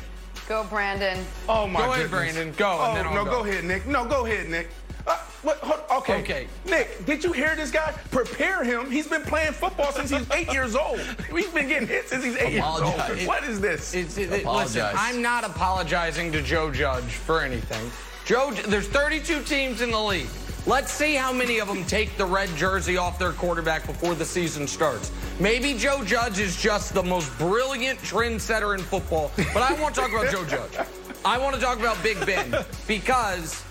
Go, 0.49 0.63
Brandon. 0.63 1.23
Oh 1.47 1.67
my 1.67 1.79
Go 1.85 1.93
ahead. 1.93 2.09
Brandon. 2.09 2.51
Go, 2.57 2.77
Oh, 2.81 2.87
and 2.87 2.97
then 2.97 3.05
I'll 3.05 3.13
no, 3.13 3.23
go. 3.23 3.43
go 3.43 3.45
ahead, 3.47 3.63
Nick. 3.65 3.85
No, 3.85 4.03
go 4.03 4.25
ahead, 4.25 4.49
Nick. 4.49 4.67
Uh, 5.05 5.15
what, 5.43 5.57
hold, 5.59 5.79
okay. 6.01 6.19
Okay. 6.21 6.47
Nick, 6.65 7.05
did 7.05 7.23
you 7.23 7.31
hear 7.31 7.55
this 7.55 7.69
guy? 7.69 7.93
Prepare 8.09 8.63
him. 8.63 8.89
He's 8.89 9.07
been 9.07 9.21
playing 9.21 9.53
football 9.53 9.91
since 9.91 10.09
he's 10.09 10.29
eight 10.31 10.51
years 10.51 10.75
old. 10.75 10.99
He's 11.31 11.49
been 11.49 11.67
getting 11.67 11.87
hit 11.87 12.09
since 12.09 12.23
he's 12.23 12.35
eight 12.37 12.53
years 12.53 12.63
Apologize. 12.63 13.19
old. 13.19 13.27
What 13.27 13.43
is 13.43 13.61
this? 13.61 13.93
It's, 13.93 14.17
it, 14.17 14.31
it- 14.33 14.41
Apologize. 14.41 14.73
listen, 14.75 14.95
I'm 14.97 15.21
not 15.21 15.43
apologizing 15.43 16.31
to 16.31 16.41
Joe 16.41 16.71
Judge 16.71 17.03
for 17.03 17.41
anything. 17.43 17.91
Joe, 18.25 18.51
there's 18.67 18.87
32 18.87 19.43
teams 19.43 19.81
in 19.81 19.91
the 19.91 19.99
league. 19.99 20.27
Let's 20.69 20.91
see 20.91 21.15
how 21.15 21.33
many 21.33 21.57
of 21.57 21.67
them 21.67 21.83
take 21.85 22.15
the 22.15 22.27
red 22.27 22.47
jersey 22.55 22.95
off 22.95 23.17
their 23.17 23.31
quarterback 23.31 23.87
before 23.87 24.13
the 24.13 24.23
season 24.23 24.67
starts. 24.67 25.11
Maybe 25.39 25.73
Joe 25.73 26.03
Judge 26.03 26.37
is 26.37 26.61
just 26.61 26.93
the 26.93 27.01
most 27.01 27.35
brilliant 27.39 27.97
trendsetter 28.01 28.77
in 28.77 28.83
football, 28.83 29.31
but 29.35 29.63
I 29.63 29.73
want 29.81 29.95
to 29.95 30.01
talk 30.01 30.11
about 30.11 30.31
Joe 30.31 30.45
Judge. 30.45 30.77
I 31.25 31.39
want 31.39 31.55
to 31.55 31.59
talk 31.59 31.79
about 31.79 31.97
Big 32.03 32.23
Ben 32.23 32.55
because 32.87 33.63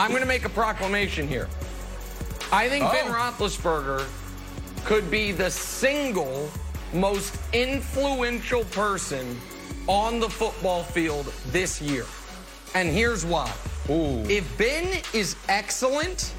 I'm 0.00 0.10
going 0.10 0.20
to 0.22 0.26
make 0.26 0.44
a 0.44 0.48
proclamation 0.48 1.28
here. 1.28 1.48
I 2.50 2.68
think 2.68 2.90
Ben 2.90 3.06
Oh. 3.06 3.12
Roethlisberger 3.12 4.04
could 4.84 5.08
be 5.12 5.30
the 5.30 5.48
single 5.48 6.50
most 6.92 7.38
influential 7.52 8.64
person 8.64 9.40
on 9.86 10.18
the 10.18 10.28
football 10.28 10.82
field 10.82 11.32
this 11.52 11.80
year. 11.80 12.04
And 12.74 12.88
here's 12.88 13.24
why. 13.24 13.48
If 13.88 14.56
Ben 14.58 15.02
is 15.12 15.36
excellent, 15.48 16.32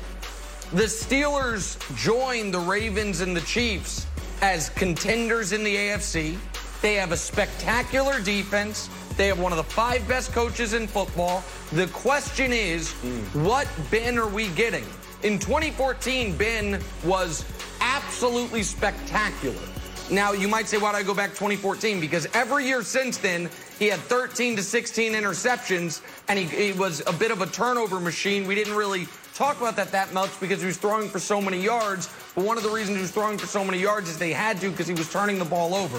the 0.72 0.84
Steelers 0.84 1.78
join 1.98 2.52
the 2.52 2.60
Ravens 2.60 3.22
and 3.22 3.36
the 3.36 3.41
Chiefs 3.41 4.08
as 4.41 4.70
contenders 4.70 5.52
in 5.52 5.64
the 5.64 5.76
AFC. 5.76 6.38
They 6.82 6.96
have 6.96 7.12
a 7.12 7.18
spectacular 7.18 8.20
defense. 8.22 8.89
They 9.16 9.28
have 9.28 9.39
one 9.39 9.52
of 9.52 9.58
the 9.58 9.64
five 9.64 10.08
best 10.08 10.32
coaches 10.34 10.74
in 10.74 10.88
football. 10.88 11.44
The 11.74 11.88
question 11.88 12.52
is, 12.52 12.91
hmm. 12.94 13.44
what 13.44 13.68
Ben 13.91 14.18
are 14.18 14.28
we 14.28 14.48
getting? 14.50 14.86
In 15.24 15.39
2014, 15.39 16.36
Ben 16.36 16.82
was 17.06 17.46
absolutely 17.80 18.64
spectacular. 18.64 19.62
Now, 20.12 20.34
you 20.34 20.48
might 20.48 20.68
say, 20.68 20.78
why 20.78 20.91
did 20.91 20.98
I 20.98 21.04
go 21.04 21.14
back 21.14 21.32
to 21.32 21.36
2014? 21.36 22.00
Because 22.00 22.28
every 22.34 22.66
year 22.66 22.84
since 22.84 23.18
then, 23.18 23.50
he 23.80 23.88
had 23.88 24.00
13 24.00 24.56
to 24.58 24.64
16 24.64 25.14
interceptions, 25.14 26.02
and 26.28 26.38
he, 26.40 26.46
he 26.46 26.72
was 26.78 27.02
a 27.08 27.14
bit 27.14 27.32
of 27.32 27.42
a 27.42 27.48
turnover 27.48 28.00
machine. 28.00 28.48
We 28.48 28.56
didn't 28.56 28.76
really 28.76 29.08
talk 29.34 29.60
about 29.60 29.76
that 29.78 29.92
that 29.92 30.14
much 30.14 30.40
because 30.40 30.62
he 30.62 30.68
was 30.68 30.78
throwing 30.78 31.10
for 31.10 31.20
so 31.20 31.42
many 31.42 31.60
yards. 31.60 32.10
But 32.36 32.46
one 32.46 32.58
of 32.58 32.64
the 32.64 32.70
reasons 32.70 32.98
he 32.98 33.02
was 33.02 33.12
throwing 33.12 33.38
for 33.38 33.48
so 33.48 33.64
many 33.64 33.80
yards 33.80 34.10
is 34.10 34.18
they 34.18 34.34
had 34.34 34.60
to 34.62 34.70
because 34.70 34.88
he 34.88 34.94
was 34.94 35.12
turning 35.12 35.40
the 35.40 35.46
ball 35.46 35.74
over. 35.74 35.98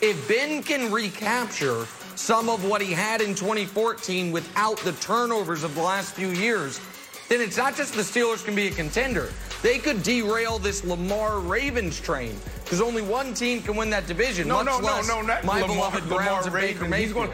If 0.00 0.26
Ben 0.28 0.62
can 0.62 0.92
recapture 0.92 1.86
some 2.16 2.48
of 2.48 2.68
what 2.68 2.82
he 2.82 2.92
had 2.92 3.20
in 3.20 3.34
2014 3.34 4.32
without 4.32 4.78
the 4.78 4.92
turnovers 4.92 5.62
of 5.62 5.74
the 5.74 5.82
last 5.82 6.14
few 6.14 6.28
years, 6.28 6.80
then 7.28 7.40
it's 7.40 7.56
not 7.56 7.76
just 7.76 7.94
the 7.94 8.02
Steelers 8.02 8.44
can 8.44 8.54
be 8.54 8.66
a 8.68 8.70
contender. 8.70 9.30
They 9.62 9.78
could 9.78 10.02
derail 10.02 10.58
this 10.58 10.84
Lamar 10.84 11.38
Ravens 11.40 12.00
train 12.00 12.36
because 12.64 12.80
only 12.80 13.02
one 13.02 13.32
team 13.34 13.62
can 13.62 13.76
win 13.76 13.90
that 13.90 14.06
division. 14.06 14.48
no, 14.48 14.62
no, 14.62 14.80
no, 14.80 15.00
no, 15.02 15.22
not 15.22 15.44
my 15.44 15.60
Lamar, 15.60 15.76
beloved 15.76 16.04
Lamar 16.04 16.18
Browns 16.24 16.46
and 16.46 16.54
Baker 16.54 16.84
Mayfield. 16.86 17.14
going 17.28 17.30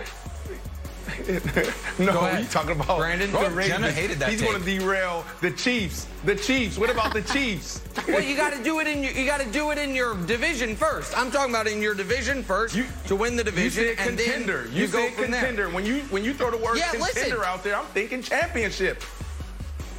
no, 1.99 2.39
you 2.39 2.45
talking 2.47 2.73
about 2.73 2.99
Brandon? 2.99 3.31
the 3.33 3.63
Jenna 3.67 3.91
hated 3.91 4.19
that 4.19 4.31
team. 4.31 4.39
He's 4.39 4.43
going 4.43 4.63
to 4.63 4.65
derail 4.79 5.25
the 5.41 5.51
Chiefs. 5.51 6.07
The 6.25 6.37
Chiefs. 6.37 6.79
What 6.79 6.91
about 6.91 7.13
the 7.13 7.23
Chiefs? 7.23 7.83
well, 8.09 8.23
you 8.23 8.37
got 8.37 8.53
to 8.53 8.63
do 8.63 8.79
it 8.81 8.87
in 8.87 9.03
your, 9.03 9.13
you 9.13 9.27
got 9.27 9.41
to 9.41 9.51
do 9.51 9.71
it 9.71 9.79
in 9.79 9.95
your 9.95 10.15
division 10.27 10.77
first. 10.77 11.17
I'm 11.19 11.31
talking 11.31 11.53
about 11.53 11.67
in 11.67 11.83
your 11.83 11.95
division 11.95 12.43
first 12.43 12.75
You- 12.77 12.87
to 13.07 13.17
win 13.17 13.37
the 13.37 13.43
You 13.45 13.51
division, 13.51 13.85
said 13.97 14.07
and 14.09 14.19
contender. 14.19 14.63
then 14.65 14.73
you, 14.75 14.83
you, 14.83 14.87
said 14.89 15.13
from 15.15 15.31
there. 15.31 15.41
contender. 15.41 15.71
When 15.71 15.85
you 15.85 16.01
when 16.11 16.25
you 16.25 16.35
throw 16.35 16.51
the 16.51 16.57
word 16.59 16.77
Yeah, 16.79 16.91
contender 16.91 17.39
listen. 17.39 17.43
out 17.45 17.65
there, 17.65 17.77
I'm 17.77 17.87
thinking 17.87 18.23
championship. 18.23 19.03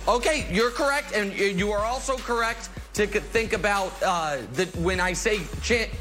Okay, 0.10 0.48
you're 0.50 0.72
correct, 0.72 1.14
and 1.14 1.32
you 1.38 1.72
are 1.72 1.86
also 1.86 2.18
correct 2.18 2.72
to 2.96 3.06
think 3.06 3.54
about 3.54 3.94
uh, 4.04 4.38
when 4.80 5.00
I 5.00 5.14
say 5.14 5.42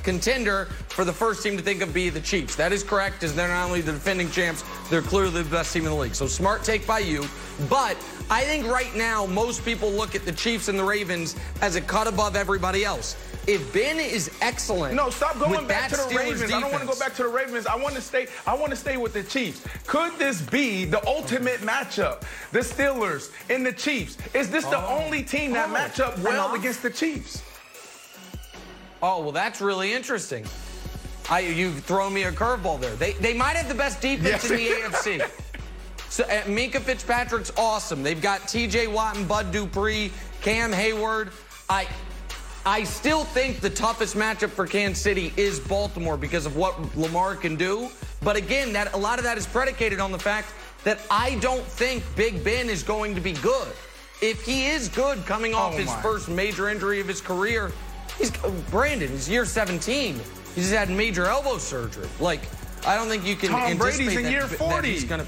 contender 0.03 0.65
for 0.89 1.05
the 1.05 1.13
first 1.13 1.43
team 1.43 1.59
to 1.59 1.63
think 1.63 1.83
of 1.83 1.93
be 1.93 2.09
the 2.09 2.23
Chiefs. 2.23 2.57
That 2.57 2.73
is 2.73 2.83
correct, 2.83 3.17
because 3.17 3.37
they're 3.37 3.49
not 3.49 3.67
only 3.67 3.83
the 3.83 3.93
defending 3.93 4.31
champs, 4.31 4.65
they're 4.89 5.03
clearly 5.03 5.43
the 5.43 5.51
best 5.51 5.75
team 5.75 5.85
in 5.85 5.91
the 5.91 5.95
league. 5.95 6.15
So 6.15 6.27
smart 6.27 6.65
take 6.65 6.87
by 6.87 7.01
you. 7.01 7.27
But 7.69 7.99
I 8.31 8.45
think 8.45 8.67
right 8.67 8.95
now 8.95 9.25
most 9.27 9.65
people 9.65 9.91
look 9.91 10.15
at 10.15 10.25
the 10.25 10.33
Chiefs 10.33 10.69
and 10.69 10.79
the 10.79 10.85
Ravens 10.85 11.35
as 11.63 11.77
a 11.77 11.81
cut 11.81 12.07
above 12.07 12.37
everybody 12.37 12.85
else. 12.85 13.17
If 13.47 13.73
Ben 13.73 13.99
is 13.99 14.31
excellent, 14.43 14.95
No, 14.95 15.09
stop 15.09 15.39
going 15.39 15.67
back 15.67 15.89
to 15.91 15.97
the 15.97 16.03
Steelers 16.03 16.17
Ravens. 16.33 16.53
I 16.53 16.61
don't 16.61 16.71
want 16.71 16.83
to 16.83 16.89
go 16.89 16.99
back 16.99 17.15
to 17.15 17.23
the 17.23 17.29
Ravens. 17.29 17.67
I 17.67 17.77
want 17.77 17.95
to 17.95 18.03
stay. 18.03 18.27
I 18.47 18.55
want 18.55 18.69
to 18.71 18.77
stay 18.77 18.99
with 18.99 19.15
the 19.15 19.23
Chiefs. 19.23 19.65
Could 19.87 20.13
this 20.19 20.43
be 20.43 20.85
the 20.85 21.05
ultimate 21.07 21.61
matchup? 21.61 22.23
The 22.53 22.59
Steelers 22.59 23.31
and 23.49 23.65
the 23.65 23.73
Chiefs. 23.73 24.19
Is 24.35 24.51
this 24.51 24.67
the 24.67 24.77
oh. 24.77 24.99
only 25.03 25.23
team 25.23 25.53
that 25.55 25.71
Oh. 25.71 25.73
match 25.73 25.99
up 25.99 26.19
well 26.19 26.55
against 26.55 26.83
the 26.83 26.91
Chiefs? 26.91 27.43
Oh, 29.03 29.23
well, 29.23 29.33
that's 29.33 29.63
really 29.63 29.93
interesting. 29.95 30.45
I, 31.31 31.41
you've 31.41 31.85
thrown 31.85 32.13
me 32.13 32.25
a 32.25 32.33
curveball 32.33 32.81
there. 32.81 32.95
They, 32.97 33.13
they 33.15 33.33
might 33.33 33.57
have 33.57 33.69
the 33.69 33.75
best 33.75 34.01
defense 34.03 34.45
Yes. 34.45 34.51
in 34.51 34.57
the 34.57 34.69
AFC. 34.69 35.31
So 36.11 36.25
uh, 36.25 36.43
Minkah 36.43 36.81
Fitzpatrick's 36.81 37.53
awesome. 37.57 38.03
They've 38.03 38.21
got 38.21 38.49
T.J. 38.49 38.87
Watt 38.89 39.17
and 39.17 39.29
Bud 39.29 39.53
Dupree, 39.53 40.11
Cam 40.41 40.73
Heyward. 40.73 41.33
I, 41.69 41.87
I 42.65 42.85
still 42.85 43.25
think 43.25 43.61
the 43.61 43.71
toughest 43.71 44.17
matchup 44.17 44.49
for 44.51 44.67
Kansas 44.67 45.03
City 45.03 45.33
is 45.37 45.61
Baltimore 45.61 46.17
because 46.17 46.47
of 46.47 46.57
what 46.57 46.97
Lamar 46.97 47.35
can 47.37 47.57
do. 47.57 47.89
But 48.23 48.37
again, 48.37 48.73
that 48.73 48.95
a 48.95 48.97
lot 48.97 49.19
of 49.19 49.25
that 49.25 49.39
is 49.39 49.47
predicated 49.47 50.01
on 50.01 50.11
the 50.13 50.19
fact 50.19 50.53
that 50.85 50.99
I 51.11 51.37
don't 51.37 51.63
think 51.63 52.03
Big 52.17 52.43
Ben 52.43 52.69
is 52.71 52.83
going 52.83 53.15
to 53.15 53.21
be 53.21 53.33
good. 53.33 53.69
If 54.21 54.45
he 54.45 54.67
is 54.67 54.89
good 54.89 55.25
coming 55.27 55.55
off 55.55 55.75
Oh, 55.75 55.79
his 55.79 55.93
first 55.97 56.29
major 56.29 56.69
injury 56.69 57.01
of 57.01 57.07
his 57.07 57.21
career, 57.21 57.71
he's 58.17 58.31
Brandon, 58.71 59.09
he's 59.11 59.29
year 59.29 59.45
17. 59.45 60.21
He's 60.55 60.73
had 60.73 60.91
major 60.91 61.27
elbow 61.27 61.59
surgery. 61.59 62.09
Like, 62.19 62.41
I 62.87 62.97
don't 62.97 63.09
think 63.09 63.25
you 63.25 63.37
can 63.37 63.51
Tom 63.51 63.77
Brady's 63.77 64.17
in 64.17 64.25
that- 64.25 64.31
year 64.33 64.47
that 64.47 64.59
40. 64.59 64.91
he's 64.91 65.05
gonna 65.05 65.27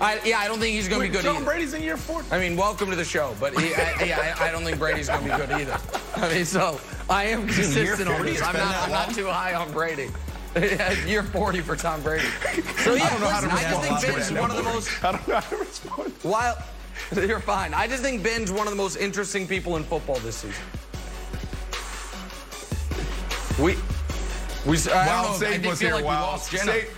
I, 0.00 0.20
yeah, 0.24 0.38
I 0.40 0.48
don't 0.48 0.58
think 0.58 0.74
he's 0.74 0.88
going 0.88 1.02
to 1.02 1.08
be 1.08 1.12
good 1.12 1.24
Tom 1.24 1.36
either. 1.36 1.44
Brady's 1.44 1.74
in 1.74 1.82
year 1.82 1.96
40. 1.96 2.28
I 2.32 2.38
mean, 2.40 2.56
welcome 2.56 2.90
to 2.90 2.96
the 2.96 3.04
show, 3.04 3.36
but 3.38 3.56
he, 3.58 3.74
I, 3.74 4.02
yeah, 4.04 4.34
I, 4.40 4.48
I 4.48 4.50
don't 4.50 4.64
think 4.64 4.78
Brady's 4.78 5.08
going 5.08 5.24
to 5.26 5.30
be 5.30 5.36
good 5.36 5.50
either. 5.52 5.78
I 6.16 6.32
mean, 6.34 6.44
so 6.44 6.80
I 7.08 7.24
am 7.24 7.46
consistent 7.46 8.08
on 8.08 8.24
this. 8.24 8.42
I'm 8.42 8.56
not, 8.56 8.74
I'm 8.76 8.90
not 8.90 9.14
too 9.14 9.26
high 9.26 9.54
on 9.54 9.70
Brady. 9.72 10.10
year 11.06 11.22
40 11.22 11.60
for 11.60 11.76
Tom 11.76 12.02
Brady. 12.02 12.26
So 12.84 12.94
yeah, 12.94 13.08
don't 13.10 13.20
know 13.20 13.28
how 13.28 13.40
to 13.40 13.46
listen, 13.46 13.50
I 13.68 13.70
just 13.70 13.82
think 13.82 14.00
to 14.00 14.06
Ben's 14.12 14.30
that. 14.30 14.40
one 14.40 14.50
of 14.50 14.56
the 14.56 14.62
most 14.64 15.04
I 15.04 15.12
don't 15.12 15.28
know 15.28 15.34
how 15.36 15.40
to 15.50 15.56
respond. 15.56 16.12
wild. 16.24 16.58
You're 17.16 17.40
fine. 17.40 17.72
I 17.72 17.86
just 17.86 18.02
think 18.02 18.22
Ben's 18.22 18.52
one 18.52 18.66
of 18.66 18.70
the 18.70 18.76
most 18.76 18.96
interesting 18.96 19.46
people 19.48 19.76
in 19.76 19.84
football 19.84 20.16
this 20.16 20.36
season. 20.36 20.62
We. 23.58 23.76
We, 24.66 24.78
I 24.92 25.06
Wild 25.06 25.40
don't 25.40 25.40
know. 25.40 25.46
I 25.46 25.50
Sage 25.52 25.66
was 25.66 25.78
feel 25.78 25.88
here. 25.88 25.94
like 25.96 26.02
we 26.04 26.06
Wild. 26.06 26.26
lost 26.32 26.50
Jenna. 26.50 26.64
Say- 26.72 26.80
say- 26.82 26.90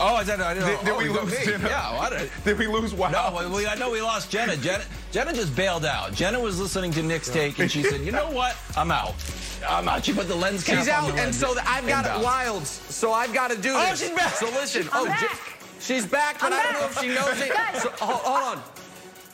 Oh, 0.00 0.14
I 0.16 0.24
did. 0.24 0.40
I 0.40 0.54
did, 0.54 0.64
Did, 0.64 0.80
did 0.80 0.88
oh, 0.88 0.98
we 0.98 1.08
lose. 1.08 1.44
Jenna? 1.44 1.68
Yeah, 1.68 1.96
what 1.96 2.12
a- 2.12 2.28
Did 2.44 2.58
we 2.58 2.66
lose 2.66 2.94
Wild? 2.94 3.12
No, 3.12 3.50
we, 3.54 3.66
I 3.66 3.74
know 3.74 3.90
we 3.90 4.00
lost 4.00 4.30
Jenna. 4.30 4.56
Jenna. 4.56 4.84
Jenna 5.10 5.32
just 5.34 5.54
bailed 5.54 5.84
out. 5.84 6.12
Jenna 6.14 6.40
was 6.40 6.60
listening 6.60 6.92
to 6.92 7.02
Nick's 7.02 7.28
take, 7.28 7.58
and 7.58 7.70
she 7.70 7.82
said, 7.82 8.00
"You 8.00 8.12
know 8.12 8.30
what? 8.30 8.56
I'm 8.76 8.90
out. 8.90 9.14
I'm 9.68 9.88
out." 9.88 10.04
She 10.04 10.12
put 10.12 10.28
the 10.28 10.34
lens 10.34 10.64
cap 10.64 10.78
She's 10.78 10.88
on 10.88 10.94
out, 10.94 11.02
the 11.02 11.08
and 11.08 11.16
lens 11.16 11.38
so 11.38 11.54
the, 11.54 11.68
I've 11.68 11.86
got 11.86 12.06
and 12.06 12.20
it 12.20 12.24
wilds. 12.24 12.70
So 12.70 13.12
I've 13.12 13.32
got 13.34 13.50
to 13.50 13.58
do 13.58 13.72
oh, 13.74 13.90
this. 13.90 14.02
Oh, 14.02 14.06
she's 14.06 14.16
back. 14.16 14.34
So 14.34 14.46
listen. 14.46 14.88
I'm 14.92 15.02
oh, 15.02 15.06
back. 15.06 15.20
J- 15.20 15.54
she's 15.80 16.06
back, 16.06 16.40
but 16.40 16.52
I'm 16.52 16.60
I 16.60 16.62
don't 16.62 16.72
know 16.80 16.86
if 16.86 16.98
she 17.00 17.08
knows 17.08 17.40
it. 17.40 17.80
So, 17.82 17.90
hold, 18.04 18.20
hold 18.20 18.58
on. 18.58 18.62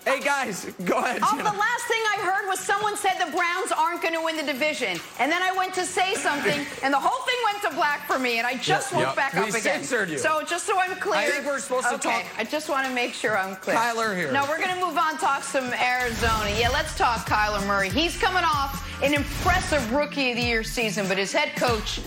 Hey 0.05 0.21
guys, 0.21 0.67
go 0.85 0.99
ahead. 0.99 1.21
Oh, 1.23 1.31
Jenna. 1.31 1.51
the 1.51 1.57
last 1.57 1.85
thing 1.87 2.01
I 2.13 2.19
heard 2.21 2.47
was 2.47 2.61
someone 2.61 2.95
said 2.95 3.15
the 3.15 3.31
Browns 3.35 3.73
aren't 3.73 4.03
going 4.03 4.13
to 4.13 4.21
win 4.23 4.37
the 4.37 4.43
division. 4.43 4.99
And 5.19 5.33
then 5.33 5.43
I 5.43 5.51
went 5.53 5.73
to 5.75 5.85
say 5.87 6.13
something, 6.15 6.67
and 6.83 6.93
the 6.93 7.01
whole 7.01 7.25
thing 7.25 7.35
went 7.51 7.63
to 7.63 7.71
black 7.75 8.07
for 8.07 8.19
me, 8.19 8.37
and 8.39 8.47
I 8.47 8.55
just 8.59 8.93
Yep, 8.93 8.99
woke 9.01 9.07
yep. 9.09 9.17
back 9.17 9.33
We 9.33 9.41
up 9.41 9.55
again. 9.55 9.81
you. 9.81 10.19
So 10.19 10.43
just 10.47 10.67
so 10.67 10.79
I'm 10.79 10.95
clear. 10.97 11.15
I 11.21 11.27
think 11.31 11.47
we're 11.47 11.59
supposed 11.59 11.89
to 11.89 11.95
okay, 11.95 12.23
talk- 12.23 12.39
I 12.39 12.45
just 12.45 12.69
want 12.69 12.87
to 12.87 12.93
make 12.93 13.15
sure 13.15 13.39
I'm 13.39 13.57
clear. 13.57 13.77
Kyler 13.77 14.15
here. 14.15 14.31
No, 14.31 14.43
we're 14.47 14.59
going 14.59 14.75
to 14.79 14.85
move 14.85 14.99
on, 14.99 15.17
talk 15.17 15.43
some 15.43 15.73
Arizona. 15.73 16.51
Yeah, 16.59 16.69
let's 16.69 16.97
talk 16.99 17.27
Kyler 17.27 17.67
Murray. 17.67 17.89
He's 17.89 18.19
coming 18.19 18.45
off 18.45 18.87
an 19.03 19.15
impressive 19.15 19.91
Rookie 19.91 20.33
of 20.33 20.37
the 20.37 20.43
Year 20.43 20.63
season, 20.65 21.09
but 21.09 21.17
his 21.17 21.33
head 21.33 21.57
coach, 21.57 22.01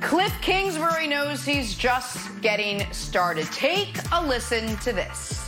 Cliff 0.00 0.32
Kingsbury, 0.42 1.06
knows 1.06 1.44
he's 1.44 1.76
just 1.76 2.40
getting 2.42 2.90
started. 2.92 3.46
Take 3.52 3.96
a 4.12 4.26
listen 4.26 4.76
to 4.78 4.92
this. 4.92 5.47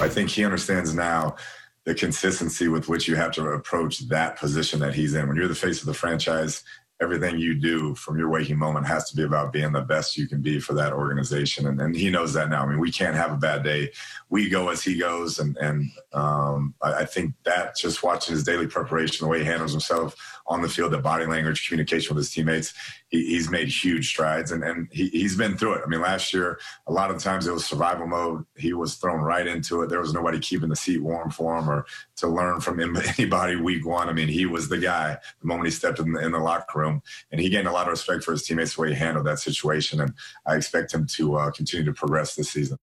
I 0.00 0.08
think 0.08 0.30
he 0.30 0.44
understands 0.44 0.94
now 0.94 1.36
the 1.84 1.94
consistency 1.94 2.68
with 2.68 2.88
which 2.88 3.08
you 3.08 3.16
have 3.16 3.32
to 3.32 3.46
approach 3.48 4.00
that 4.08 4.38
position 4.38 4.80
that 4.80 4.94
he's 4.94 5.14
in. 5.14 5.28
When 5.28 5.36
you're 5.36 5.48
the 5.48 5.54
face 5.54 5.80
of 5.80 5.86
the 5.86 5.94
franchise, 5.94 6.62
everything 7.00 7.38
you 7.38 7.54
do 7.54 7.94
from 7.96 8.16
your 8.16 8.28
waking 8.28 8.56
moment 8.56 8.86
has 8.86 9.10
to 9.10 9.16
be 9.16 9.24
about 9.24 9.52
being 9.52 9.72
the 9.72 9.80
best 9.80 10.16
you 10.16 10.28
can 10.28 10.40
be 10.40 10.60
for 10.60 10.74
that 10.74 10.92
organization. 10.92 11.66
And, 11.66 11.80
and 11.80 11.96
he 11.96 12.10
knows 12.10 12.32
that 12.34 12.48
now. 12.48 12.62
I 12.62 12.66
mean, 12.66 12.78
we 12.78 12.92
can't 12.92 13.16
have 13.16 13.32
a 13.32 13.36
bad 13.36 13.64
day. 13.64 13.90
We 14.28 14.48
go 14.48 14.68
as 14.68 14.82
he 14.84 14.96
goes. 14.96 15.40
And, 15.40 15.56
and 15.56 15.90
um, 16.12 16.74
I, 16.80 17.00
I 17.00 17.04
think 17.04 17.34
that 17.44 17.76
just 17.76 18.04
watching 18.04 18.34
his 18.34 18.44
daily 18.44 18.68
preparation, 18.68 19.24
the 19.24 19.30
way 19.30 19.40
he 19.40 19.44
handles 19.44 19.72
himself 19.72 20.31
on 20.46 20.62
the 20.62 20.68
field, 20.68 20.92
the 20.92 20.98
body 20.98 21.26
language, 21.26 21.68
communication 21.68 22.14
with 22.14 22.24
his 22.24 22.32
teammates, 22.32 22.74
he, 23.08 23.24
he's 23.26 23.50
made 23.50 23.68
huge 23.68 24.08
strides. 24.08 24.50
And, 24.50 24.62
and 24.64 24.88
he, 24.90 25.08
he's 25.08 25.36
been 25.36 25.56
through 25.56 25.74
it. 25.74 25.82
I 25.84 25.88
mean, 25.88 26.00
last 26.00 26.32
year, 26.32 26.58
a 26.86 26.92
lot 26.92 27.10
of 27.10 27.18
times 27.22 27.46
it 27.46 27.52
was 27.52 27.64
survival 27.64 28.06
mode. 28.06 28.44
He 28.56 28.72
was 28.72 28.96
thrown 28.96 29.20
right 29.20 29.46
into 29.46 29.82
it. 29.82 29.88
There 29.88 30.00
was 30.00 30.12
nobody 30.12 30.38
keeping 30.38 30.68
the 30.68 30.76
seat 30.76 31.02
warm 31.02 31.30
for 31.30 31.56
him 31.58 31.68
or 31.68 31.86
to 32.16 32.28
learn 32.28 32.60
from 32.60 32.80
anybody 33.18 33.56
week 33.56 33.86
one. 33.86 34.08
I 34.08 34.12
mean, 34.12 34.28
he 34.28 34.46
was 34.46 34.68
the 34.68 34.78
guy 34.78 35.18
the 35.40 35.46
moment 35.46 35.66
he 35.66 35.72
stepped 35.72 35.98
in 35.98 36.12
the, 36.12 36.20
in 36.20 36.32
the 36.32 36.38
locker 36.38 36.78
room. 36.78 37.02
And 37.30 37.40
he 37.40 37.48
gained 37.48 37.68
a 37.68 37.72
lot 37.72 37.86
of 37.86 37.92
respect 37.92 38.24
for 38.24 38.32
his 38.32 38.42
teammates, 38.42 38.74
the 38.74 38.82
way 38.82 38.88
he 38.88 38.94
handled 38.94 39.26
that 39.26 39.38
situation. 39.38 40.00
And 40.00 40.14
I 40.46 40.56
expect 40.56 40.92
him 40.92 41.06
to 41.16 41.36
uh, 41.36 41.50
continue 41.50 41.84
to 41.86 41.92
progress 41.92 42.34
this 42.34 42.50
season. 42.50 42.78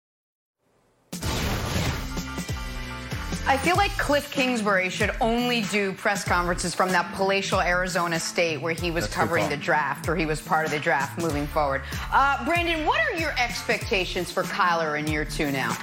I 3.47 3.59
feel 3.59 3.77
like 3.77 3.91
Cliff 3.99 4.31
Kingsbury 4.31 4.89
should 4.89 5.11
only 5.21 5.61
do 5.63 5.93
press 5.93 6.25
conferences 6.25 6.75
from 6.75 6.89
that 6.93 7.15
palatial 7.15 7.61
Arizona 7.61 8.19
state 8.19 8.59
where 8.59 8.73
he 8.73 8.91
was 8.91 9.05
That's 9.05 9.15
covering 9.15 9.51
the 9.51 9.57
draft 9.57 10.09
or 10.09 10.17
he 10.17 10.25
was 10.25 10.41
part 10.41 10.65
of 10.65 10.71
the 10.71 10.79
draft 10.79 11.21
moving 11.21 11.47
forward. 11.47 11.83
Uh, 12.11 12.43
Brandon, 12.47 12.87
what 12.87 13.01
are 13.01 13.13
your 13.19 13.33
expectations 13.39 14.31
for 14.31 14.45
Kyler 14.45 14.99
in 14.99 15.07
year 15.07 15.27
two 15.27 15.53
now? 15.53 15.77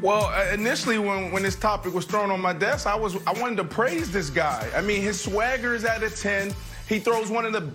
Well, 0.00 0.26
uh, 0.26 0.46
initially 0.54 1.00
when, 1.00 1.32
when 1.32 1.42
this 1.42 1.56
topic 1.56 1.92
was 1.92 2.04
thrown 2.04 2.30
on 2.30 2.40
my 2.40 2.52
desk, 2.52 2.86
I 2.86 2.94
was 2.94 3.16
I 3.26 3.32
wanted 3.40 3.56
to 3.56 3.64
praise 3.64 4.12
this 4.12 4.30
guy. 4.30 4.70
I 4.76 4.82
mean, 4.82 5.02
his 5.02 5.20
swagger 5.20 5.74
is 5.74 5.84
at 5.84 6.04
a 6.04 6.10
10. 6.10 6.54
He 6.88 7.00
throws 7.00 7.30
one 7.30 7.44
of 7.44 7.52
the 7.52 7.68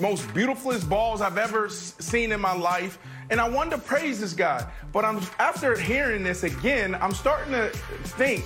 most 0.00 0.32
beautifulest 0.34 0.88
balls 0.88 1.20
I've 1.20 1.38
ever 1.38 1.68
seen 1.68 2.32
in 2.32 2.40
my 2.40 2.52
life. 2.52 2.98
And 3.30 3.40
I 3.40 3.48
wanted 3.48 3.70
to 3.72 3.78
praise 3.78 4.20
this 4.20 4.32
guy. 4.32 4.64
But 4.92 5.04
I'm 5.04 5.20
after 5.38 5.78
hearing 5.78 6.22
this 6.22 6.42
again, 6.44 6.94
I'm 6.96 7.12
starting 7.12 7.52
to 7.52 7.68
think, 7.70 8.44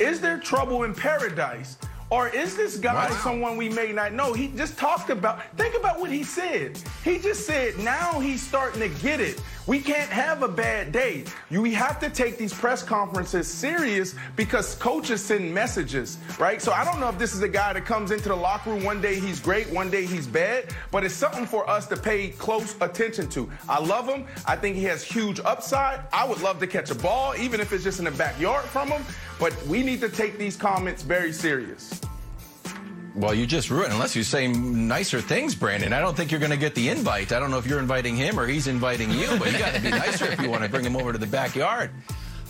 is 0.00 0.20
there 0.20 0.38
trouble 0.38 0.84
in 0.84 0.94
paradise? 0.94 1.78
Or 2.10 2.28
is 2.28 2.56
this 2.56 2.76
guy 2.76 3.08
someone 3.22 3.56
we 3.56 3.68
may 3.68 3.92
not 3.92 4.12
know? 4.12 4.32
He 4.32 4.48
just 4.48 4.76
talked 4.76 5.10
about, 5.10 5.44
think 5.56 5.76
about 5.76 6.00
what 6.00 6.10
he 6.10 6.24
said. 6.24 6.76
He 7.04 7.18
just 7.20 7.46
said 7.46 7.78
now 7.78 8.18
he's 8.18 8.42
starting 8.42 8.80
to 8.80 8.88
get 9.00 9.20
it. 9.20 9.40
We 9.70 9.78
can't 9.78 10.10
have 10.10 10.42
a 10.42 10.48
bad 10.48 10.90
day. 10.90 11.22
You, 11.48 11.62
we 11.62 11.72
have 11.74 12.00
to 12.00 12.10
take 12.10 12.36
these 12.36 12.52
press 12.52 12.82
conferences 12.82 13.46
serious 13.46 14.16
because 14.34 14.74
coaches 14.74 15.24
send 15.24 15.54
messages, 15.54 16.18
right? 16.40 16.60
So 16.60 16.72
I 16.72 16.84
don't 16.84 16.98
know 16.98 17.08
if 17.08 17.20
this 17.20 17.34
is 17.34 17.42
a 17.42 17.48
guy 17.48 17.72
that 17.74 17.84
comes 17.84 18.10
into 18.10 18.30
the 18.30 18.34
locker 18.34 18.70
room 18.70 18.82
one 18.82 19.00
day 19.00 19.20
he's 19.20 19.38
great, 19.38 19.70
one 19.70 19.88
day 19.88 20.06
he's 20.06 20.26
bad, 20.26 20.74
but 20.90 21.04
it's 21.04 21.14
something 21.14 21.46
for 21.46 21.70
us 21.70 21.86
to 21.86 21.96
pay 21.96 22.30
close 22.30 22.74
attention 22.80 23.28
to. 23.28 23.48
I 23.68 23.78
love 23.78 24.08
him. 24.08 24.26
I 24.44 24.56
think 24.56 24.74
he 24.74 24.82
has 24.86 25.04
huge 25.04 25.38
upside. 25.38 26.00
I 26.12 26.26
would 26.26 26.42
love 26.42 26.58
to 26.58 26.66
catch 26.66 26.90
a 26.90 26.96
ball, 26.96 27.36
even 27.36 27.60
if 27.60 27.72
it's 27.72 27.84
just 27.84 28.00
in 28.00 28.06
the 28.06 28.10
backyard 28.10 28.64
from 28.64 28.88
him. 28.88 29.04
But 29.38 29.54
we 29.68 29.84
need 29.84 30.00
to 30.00 30.08
take 30.08 30.36
these 30.36 30.56
comments 30.56 31.04
very 31.04 31.32
serious. 31.32 32.00
Well, 33.14 33.34
you 33.34 33.46
just 33.46 33.70
ruined. 33.70 33.92
Unless 33.92 34.14
you 34.14 34.22
say 34.22 34.46
nicer 34.48 35.20
things, 35.20 35.54
Brandon. 35.54 35.92
I 35.92 36.00
don't 36.00 36.16
think 36.16 36.30
you're 36.30 36.40
going 36.40 36.52
to 36.52 36.56
get 36.56 36.74
the 36.74 36.88
invite. 36.88 37.32
I 37.32 37.40
don't 37.40 37.50
know 37.50 37.58
if 37.58 37.66
you're 37.66 37.80
inviting 37.80 38.16
him 38.16 38.38
or 38.38 38.46
he's 38.46 38.66
inviting 38.66 39.10
you, 39.10 39.28
but 39.38 39.52
you 39.52 39.58
got 39.58 39.74
to 39.74 39.80
be 39.80 39.90
nicer 39.90 40.26
if 40.26 40.40
you 40.40 40.50
want 40.50 40.62
to 40.62 40.68
bring 40.68 40.84
him 40.84 40.96
over 40.96 41.12
to 41.12 41.18
the 41.18 41.26
backyard. 41.26 41.90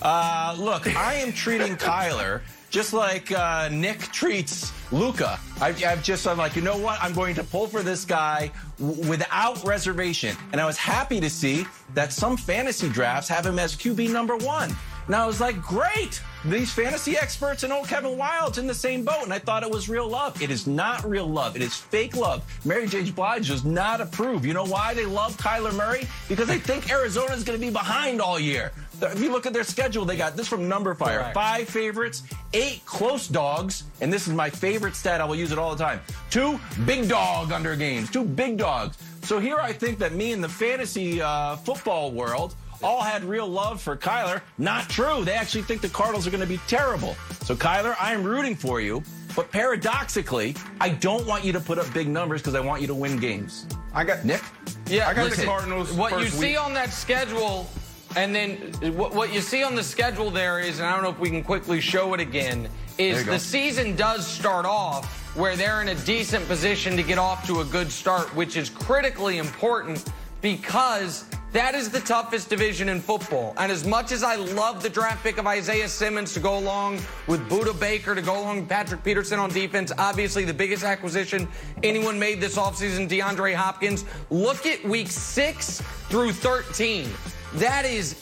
Uh, 0.03 0.55
look, 0.59 0.87
I 0.97 1.15
am 1.15 1.33
treating 1.33 1.77
Kyler 1.77 2.41
just 2.71 2.93
like 2.93 3.33
uh, 3.33 3.69
Nick 3.71 3.99
treats 4.13 4.73
Luka. 4.93 5.39
I've, 5.61 5.83
I've 5.85 6.03
just, 6.03 6.27
I'm 6.27 6.39
like, 6.39 6.57
you 6.57 6.63
know 6.63 6.79
what? 6.79 7.03
I'm 7.03 7.13
going 7.13 7.35
to 7.35 7.45
pull 7.45 7.67
for 7.67 7.83
this 7.83 8.05
guy 8.05 8.51
w- 8.79 9.09
without 9.09 9.63
reservation. 9.65 10.37
And 10.53 10.61
I 10.61 10.67
was 10.67 10.77
happy 10.79 11.21
to 11.21 11.29
see 11.29 11.67
that 11.95 12.13
some 12.13 12.37
fantasy 12.37 12.89
drafts 12.89 13.29
have 13.29 13.45
him 13.45 13.59
as 13.59 13.75
QB 13.75 14.13
number 14.13 14.37
one. 14.37 14.75
And 15.07 15.17
I 15.17 15.27
was 15.27 15.41
like, 15.41 15.61
great. 15.61 16.23
These 16.45 16.73
fantasy 16.73 17.19
experts 17.19 17.65
and 17.65 17.73
old 17.73 17.87
Kevin 17.87 18.17
Wildes 18.17 18.57
in 18.57 18.67
the 18.67 18.75
same 18.75 19.05
boat. 19.05 19.25
And 19.25 19.33
I 19.33 19.39
thought 19.39 19.63
it 19.63 19.71
was 19.71 19.91
real 19.91 20.09
love. 20.09 20.41
It 20.41 20.51
is 20.51 20.67
not 20.67 21.05
real 21.05 21.27
love. 21.27 21.55
It 21.55 21.61
is 21.61 21.77
fake 21.77 22.17
love. 22.17 22.43
Mary 22.65 22.87
J. 22.87 23.11
Blige 23.11 23.49
does 23.49 23.65
not 23.65 24.01
approve. 24.01 24.47
You 24.47 24.55
know 24.55 24.65
why 24.65 24.95
they 24.95 25.05
love 25.05 25.37
Kyler 25.37 25.75
Murray? 25.75 26.09
Because 26.29 26.49
they 26.49 26.59
think 26.59 26.91
Arizona 26.91 27.35
is 27.35 27.45
going 27.45 27.61
to 27.61 27.65
be 27.65 27.71
behind 27.71 28.23
all 28.23 28.41
year. 28.41 28.73
If 29.03 29.21
you 29.21 29.33
look 29.33 29.47
at 29.47 29.53
their 29.53 29.65
schedule, 29.65 30.05
they 30.05 30.17
got 30.17 30.37
this 30.37 30.49
from 30.49 30.69
numberFire. 30.69 31.19
Correct. 31.19 31.35
Five 31.35 31.69
favorites, 31.69 32.23
eight 32.53 32.85
close 32.85 33.29
dogs, 33.29 33.85
and 34.03 34.13
this 34.13 34.29
is 34.29 34.35
my 34.35 34.51
favorite 34.51 34.95
stat. 34.95 35.23
I 35.23 35.25
will 35.25 35.37
use 35.37 35.53
it 35.53 35.59
all 35.59 35.75
the 35.75 35.83
time. 35.83 36.01
Two 36.29 36.61
big 36.85 37.09
dog 37.09 37.51
under 37.51 37.75
games, 37.77 38.11
two 38.11 38.25
big 38.25 38.59
dogs. 38.59 38.99
So 39.23 39.39
here 39.39 39.59
I 39.59 39.73
think 39.73 39.99
that 40.01 40.13
me 40.13 40.33
and 40.33 40.45
the 40.45 40.49
fantasy 40.51 41.23
uh, 41.23 41.57
football 41.57 42.11
world 42.11 42.55
all 42.83 43.03
had 43.03 43.25
real 43.25 43.47
love 43.47 43.81
for 43.81 43.97
Kyler. 43.97 44.41
Not 44.59 44.89
true. 44.89 45.25
They 45.25 45.35
actually 45.35 45.63
think 45.63 45.81
the 45.81 45.89
Cardinals 45.89 46.27
are 46.27 46.31
going 46.31 46.43
to 46.43 46.47
be 46.47 46.61
terrible. 46.67 47.17
So 47.43 47.55
Kyler, 47.55 47.95
I 48.01 48.13
am 48.13 48.25
rooting 48.25 48.57
for 48.57 48.81
you. 48.81 49.03
But 49.37 49.51
paradoxically, 49.53 50.57
I 50.81 50.89
don't 50.89 51.25
want 51.27 51.45
you 51.45 51.53
to 51.53 51.61
put 51.61 51.79
up 51.79 51.93
big 51.95 52.09
numbers 52.09 52.41
because 52.41 52.55
I 52.55 52.61
want 52.61 52.81
you 52.81 52.89
to 52.89 52.95
win 52.95 53.19
games. 53.19 53.67
I 53.95 54.05
got 54.05 54.25
Nick? 54.25 54.43
Yeah, 54.87 55.09
I 55.09 55.15
got 55.15 55.25
listen, 55.25 55.41
the 55.41 55.47
Cardinals. 55.47 55.93
What 55.93 56.21
you 56.21 56.27
see 56.27 56.49
week. 56.49 56.61
on 56.61 56.75
that 56.75 56.93
schedule, 56.93 57.71
and 58.17 58.35
then 58.35 58.57
what, 58.97 59.15
what 59.15 59.33
you 59.33 59.41
see 59.41 59.63
on 59.63 59.77
the 59.77 59.85
schedule 59.85 60.31
there 60.31 60.59
is, 60.59 60.81
and 60.81 60.89
I 60.89 60.93
don't 60.93 61.05
know 61.05 61.11
if 61.11 61.19
we 61.21 61.31
can 61.31 61.45
quickly 61.45 61.81
show 61.81 62.13
it 62.15 62.21
again, 62.21 62.69
is 62.99 63.25
the 63.25 63.39
season 63.39 63.95
does 63.95 64.27
start 64.27 64.67
off 64.67 65.19
where 65.37 65.55
they're 65.55 65.81
in 65.81 65.89
a 65.89 65.95
decent 65.95 66.47
position 66.49 66.97
to 66.97 67.03
get 67.05 67.19
off 67.19 67.47
to 67.47 67.61
a 67.61 67.65
good 67.65 67.91
start, 67.91 68.35
which 68.35 68.57
is 68.57 68.69
critically 68.69 69.39
important 69.39 70.05
because 70.41 71.25
That 71.53 71.75
is 71.75 71.89
the 71.89 71.99
toughest 71.99 72.49
division 72.49 72.89
in 72.89 73.01
football. 73.01 73.55
And 73.57 73.73
as 73.73 73.85
much 73.85 74.13
as 74.13 74.23
I 74.23 74.37
love 74.37 74.85
the 74.85 74.89
draft 74.89 75.25
pick 75.25 75.37
of 75.37 75.49
Isaiah 75.49 75.89
Simmons 75.89 76.33
to 76.35 76.41
go 76.41 76.57
along 76.57 77.01
with 77.27 77.41
Budda 77.49 77.79
Baker, 77.81 78.15
to 78.15 78.23
go 78.23 78.39
along 78.39 78.61
with 78.61 78.69
Patrick 78.69 79.03
Peterson 79.03 79.41
on 79.41 79.51
defense, 79.51 79.91
obviously 79.99 80.45
the 80.45 80.55
biggest 80.55 80.85
acquisition 80.85 81.49
anyone 81.83 82.21
made 82.21 82.41
this 82.41 82.57
offseason, 82.57 83.09
DeAndre 83.09 83.53
Hopkins. 83.53 84.05
Look 84.31 84.65
at 84.65 84.85
week 84.85 85.09
six 85.09 85.81
through 86.09 86.33
13. 86.33 87.09
That 87.55 87.85
is, 87.85 88.15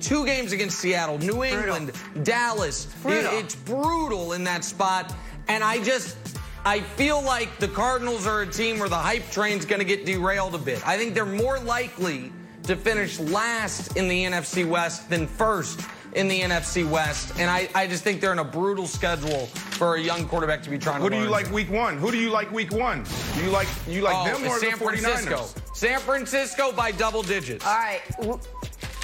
two 0.00 0.24
games 0.24 0.52
against 0.52 0.78
Seattle, 0.78 1.18
New 1.18 1.42
England, 1.42 1.92
brutal. 1.92 2.22
Dallas. 2.22 2.86
Brutal. 3.02 3.32
It, 3.32 3.44
it's 3.44 3.56
brutal 3.56 4.34
in 4.34 4.44
that 4.44 4.62
spot. 4.62 5.12
And 5.48 5.64
I 5.64 5.82
just, 5.82 6.31
I 6.64 6.80
feel 6.80 7.20
like 7.20 7.58
the 7.58 7.66
Cardinals 7.66 8.26
are 8.26 8.42
a 8.42 8.46
team 8.46 8.78
where 8.78 8.88
the 8.88 8.94
hype 8.94 9.28
train's 9.30 9.64
going 9.64 9.80
to 9.80 9.84
get 9.84 10.06
derailed 10.06 10.54
a 10.54 10.58
bit. 10.58 10.86
I 10.86 10.96
think 10.96 11.14
they're 11.14 11.26
more 11.26 11.58
likely 11.58 12.32
to 12.64 12.76
finish 12.76 13.18
last 13.18 13.96
in 13.96 14.06
the 14.06 14.24
NFC 14.24 14.68
West 14.68 15.10
than 15.10 15.26
first 15.26 15.80
in 16.14 16.28
the 16.28 16.40
NFC 16.40 16.88
West. 16.88 17.32
And 17.40 17.50
I, 17.50 17.68
I 17.74 17.88
just 17.88 18.04
think 18.04 18.20
they're 18.20 18.32
in 18.32 18.38
a 18.38 18.44
brutal 18.44 18.86
schedule 18.86 19.46
for 19.46 19.96
a 19.96 20.00
young 20.00 20.28
quarterback 20.28 20.62
to 20.62 20.70
be 20.70 20.78
trying 20.78 21.00
Who 21.00 21.10
to 21.10 21.16
Who 21.16 21.22
do 21.22 21.26
you 21.26 21.32
like 21.32 21.50
week 21.50 21.70
one? 21.70 21.98
Who 21.98 22.12
do 22.12 22.18
you 22.18 22.30
like 22.30 22.52
week 22.52 22.70
one? 22.70 23.04
Do 23.34 23.42
you 23.42 23.50
like 23.50 23.66
you 23.88 24.02
like 24.02 24.14
oh, 24.16 24.38
them 24.38 24.48
or 24.48 24.58
San 24.60 24.70
the 24.70 24.76
49ers? 24.76 25.00
Francisco. 25.00 25.46
San 25.74 25.98
Francisco 26.00 26.70
by 26.70 26.92
double 26.92 27.22
digits. 27.22 27.66
All 27.66 27.74
right. 27.74 28.02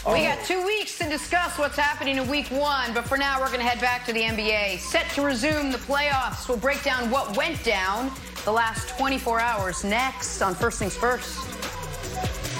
We 0.06 0.12
oh. 0.12 0.22
got 0.22 0.44
two 0.44 0.64
weeks 0.64 0.96
to 0.98 1.08
discuss 1.08 1.58
what's 1.58 1.76
happening 1.76 2.18
in 2.18 2.28
week 2.28 2.46
one, 2.48 2.94
but 2.94 3.04
for 3.04 3.18
now, 3.18 3.40
we're 3.40 3.48
going 3.48 3.58
to 3.58 3.66
head 3.66 3.80
back 3.80 4.06
to 4.06 4.12
the 4.12 4.22
NBA. 4.22 4.78
Set 4.78 5.10
to 5.10 5.22
resume 5.22 5.72
the 5.72 5.78
playoffs. 5.78 6.48
We'll 6.48 6.56
break 6.56 6.84
down 6.84 7.10
what 7.10 7.36
went 7.36 7.62
down 7.64 8.12
the 8.44 8.52
last 8.52 8.88
24 8.96 9.40
hours 9.40 9.82
next 9.84 10.40
on 10.40 10.54
First 10.54 10.78
Things 10.78 10.96
First. 10.96 11.44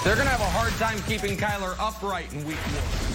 They're 0.03 0.15
going 0.15 0.27
to 0.27 0.31
have 0.31 0.41
a 0.41 0.49
hard 0.51 0.73
time 0.73 1.01
keeping 1.07 1.37
Kyler 1.37 1.75
upright 1.79 2.31
in 2.33 2.45
week 2.45 2.57
one. 2.57 3.09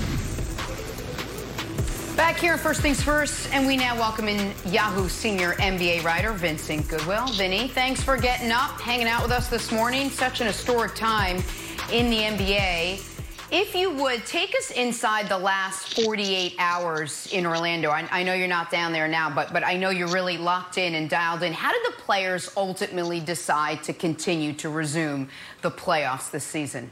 Back 2.16 2.36
here, 2.36 2.56
first 2.56 2.80
things 2.80 3.02
first, 3.02 3.52
and 3.52 3.66
we 3.66 3.76
now 3.76 3.94
welcome 3.96 4.28
in 4.28 4.54
Yahoo 4.64 5.08
senior 5.08 5.52
NBA 5.54 6.02
writer 6.02 6.32
Vincent 6.32 6.88
Goodwill. 6.88 7.26
Vinny, 7.32 7.68
thanks 7.68 8.02
for 8.02 8.16
getting 8.16 8.52
up, 8.52 8.80
hanging 8.80 9.08
out 9.08 9.22
with 9.22 9.32
us 9.32 9.48
this 9.48 9.70
morning. 9.70 10.08
Such 10.08 10.40
an 10.40 10.46
historic 10.46 10.94
time 10.94 11.42
in 11.92 12.10
the 12.10 12.18
NBA. 12.18 13.13
If 13.56 13.76
you 13.76 13.88
would 13.90 14.26
take 14.26 14.52
us 14.56 14.72
inside 14.72 15.28
the 15.28 15.38
last 15.38 16.02
48 16.02 16.56
hours 16.58 17.28
in 17.32 17.46
Orlando, 17.46 17.88
I, 17.88 18.04
I, 18.10 18.24
know 18.24 18.34
you're 18.34 18.48
not 18.48 18.68
down 18.68 18.92
there 18.92 19.06
now, 19.06 19.32
but 19.32 19.52
but 19.52 19.64
I 19.64 19.76
know 19.76 19.90
you're 19.90 20.08
really 20.08 20.36
locked 20.36 20.76
in 20.76 20.96
and 20.96 21.08
dialed 21.08 21.44
in. 21.44 21.52
How 21.52 21.70
did 21.70 21.82
the 21.86 22.02
players 22.02 22.50
ultimately 22.56 23.20
decide 23.20 23.84
to 23.84 23.92
continue 23.92 24.54
to 24.54 24.68
resume 24.68 25.28
the 25.62 25.70
playoffs 25.70 26.32
this 26.32 26.42
season? 26.42 26.90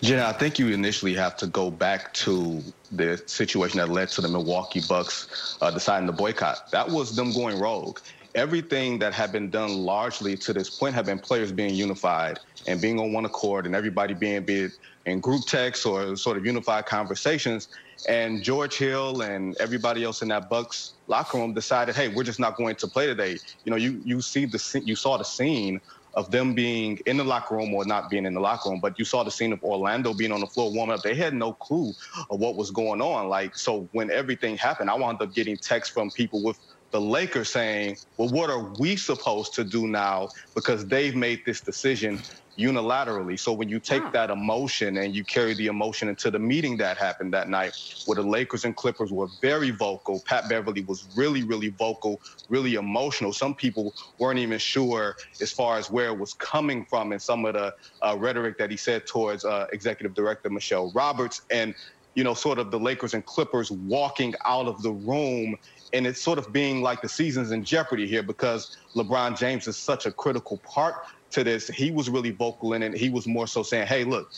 Jenna, 0.00 0.26
I 0.26 0.32
think 0.32 0.60
you 0.60 0.68
initially 0.68 1.14
have 1.14 1.36
to 1.38 1.48
go 1.48 1.72
back 1.72 2.14
to 2.14 2.62
the 2.92 3.20
situation 3.26 3.78
that 3.78 3.88
led 3.88 4.10
to 4.10 4.20
the 4.20 4.28
Milwaukee 4.28 4.82
Bucks 4.88 5.58
uh, 5.60 5.72
deciding 5.72 6.06
to 6.06 6.12
boycott. 6.12 6.70
That 6.70 6.88
was 6.88 7.16
them 7.16 7.32
going 7.32 7.58
rogue 7.58 7.98
everything 8.34 8.98
that 8.98 9.12
had 9.12 9.32
been 9.32 9.50
done 9.50 9.78
largely 9.78 10.36
to 10.36 10.52
this 10.52 10.70
point 10.70 10.94
had 10.94 11.06
been 11.06 11.18
players 11.18 11.50
being 11.50 11.74
unified 11.74 12.38
and 12.66 12.80
being 12.80 12.98
on 12.98 13.12
one 13.12 13.24
accord 13.24 13.66
and 13.66 13.74
everybody 13.74 14.14
being 14.14 14.42
be 14.42 14.68
in 15.06 15.20
group 15.20 15.42
texts 15.46 15.86
or 15.86 16.16
sort 16.16 16.36
of 16.36 16.44
unified 16.44 16.86
conversations. 16.86 17.68
And 18.08 18.42
George 18.42 18.76
Hill 18.76 19.22
and 19.22 19.56
everybody 19.60 20.04
else 20.04 20.22
in 20.22 20.28
that 20.28 20.48
Bucks 20.48 20.94
locker 21.06 21.38
room 21.38 21.52
decided, 21.52 21.94
hey, 21.94 22.08
we're 22.08 22.24
just 22.24 22.40
not 22.40 22.56
going 22.56 22.76
to 22.76 22.88
play 22.88 23.06
today. 23.06 23.36
You 23.64 23.70
know, 23.70 23.76
you 23.76 24.00
you 24.04 24.20
see 24.20 24.46
the 24.46 24.82
you 24.84 24.96
saw 24.96 25.18
the 25.18 25.24
scene 25.24 25.80
of 26.14 26.30
them 26.30 26.54
being 26.54 26.98
in 27.06 27.16
the 27.16 27.24
locker 27.24 27.54
room 27.54 27.72
or 27.74 27.84
not 27.84 28.10
being 28.10 28.26
in 28.26 28.34
the 28.34 28.40
locker 28.40 28.70
room, 28.70 28.80
but 28.80 28.98
you 28.98 29.04
saw 29.04 29.22
the 29.22 29.30
scene 29.30 29.52
of 29.52 29.62
Orlando 29.62 30.12
being 30.12 30.32
on 30.32 30.40
the 30.40 30.46
floor 30.46 30.72
warming 30.72 30.94
up. 30.94 31.02
They 31.02 31.14
had 31.14 31.34
no 31.34 31.52
clue 31.52 31.92
of 32.30 32.40
what 32.40 32.56
was 32.56 32.70
going 32.70 33.00
on. 33.00 33.28
Like, 33.28 33.56
so 33.56 33.88
when 33.92 34.10
everything 34.10 34.56
happened, 34.56 34.90
I 34.90 34.94
wound 34.94 35.22
up 35.22 35.34
getting 35.34 35.56
texts 35.56 35.92
from 35.92 36.10
people 36.10 36.42
with 36.42 36.58
the 36.90 37.00
Lakers 37.00 37.50
saying, 37.50 37.96
well, 38.16 38.28
what 38.28 38.50
are 38.50 38.72
we 38.78 38.96
supposed 38.96 39.54
to 39.54 39.64
do 39.64 39.86
now? 39.86 40.28
Because 40.54 40.86
they've 40.86 41.14
made 41.14 41.42
this 41.46 41.60
decision 41.60 42.20
unilaterally. 42.60 43.38
So 43.38 43.52
when 43.52 43.68
you 43.68 43.80
take 43.80 44.02
huh. 44.02 44.10
that 44.10 44.30
emotion 44.30 44.98
and 44.98 45.14
you 45.14 45.24
carry 45.24 45.54
the 45.54 45.66
emotion 45.66 46.08
into 46.08 46.30
the 46.30 46.38
meeting 46.38 46.76
that 46.78 46.98
happened 46.98 47.32
that 47.32 47.48
night, 47.48 47.72
where 48.06 48.16
the 48.16 48.22
Lakers 48.22 48.64
and 48.64 48.76
Clippers 48.76 49.10
were 49.10 49.28
very 49.40 49.70
vocal, 49.70 50.22
Pat 50.26 50.48
Beverley 50.48 50.82
was 50.82 51.08
really, 51.16 51.42
really 51.42 51.70
vocal, 51.70 52.20
really 52.48 52.74
emotional. 52.74 53.32
Some 53.32 53.54
people 53.54 53.94
weren't 54.18 54.38
even 54.38 54.58
sure 54.58 55.16
as 55.40 55.50
far 55.50 55.78
as 55.78 55.90
where 55.90 56.08
it 56.08 56.18
was 56.18 56.34
coming 56.34 56.84
from 56.84 57.12
and 57.12 57.20
some 57.20 57.44
of 57.44 57.54
the 57.54 57.74
uh, 58.02 58.16
rhetoric 58.18 58.58
that 58.58 58.70
he 58.70 58.76
said 58.76 59.06
towards 59.06 59.44
uh, 59.44 59.66
Executive 59.72 60.14
Director 60.14 60.50
Michele 60.50 60.92
Roberts. 60.94 61.42
And 61.50 61.74
you 62.14 62.24
know, 62.24 62.34
sort 62.34 62.58
of 62.58 62.72
the 62.72 62.78
Lakers 62.78 63.14
and 63.14 63.24
Clippers 63.24 63.70
walking 63.70 64.34
out 64.44 64.66
of 64.66 64.82
the 64.82 64.90
room 64.90 65.56
and 65.92 66.06
it's 66.06 66.20
sort 66.20 66.38
of 66.38 66.52
being 66.52 66.82
like 66.82 67.02
the 67.02 67.08
season's 67.08 67.50
in 67.50 67.64
jeopardy 67.64 68.06
here 68.06 68.22
because 68.22 68.76
LeBron 68.94 69.38
James 69.38 69.66
is 69.66 69.76
such 69.76 70.06
a 70.06 70.12
critical 70.12 70.58
part 70.58 71.06
to 71.32 71.44
this. 71.44 71.68
He 71.68 71.90
was 71.90 72.10
really 72.10 72.32
vocal 72.32 72.74
in 72.74 72.82
it. 72.82 72.96
He 72.96 73.10
was 73.10 73.26
more 73.26 73.46
so 73.46 73.62
saying, 73.62 73.86
"Hey, 73.88 74.04
look, 74.04 74.28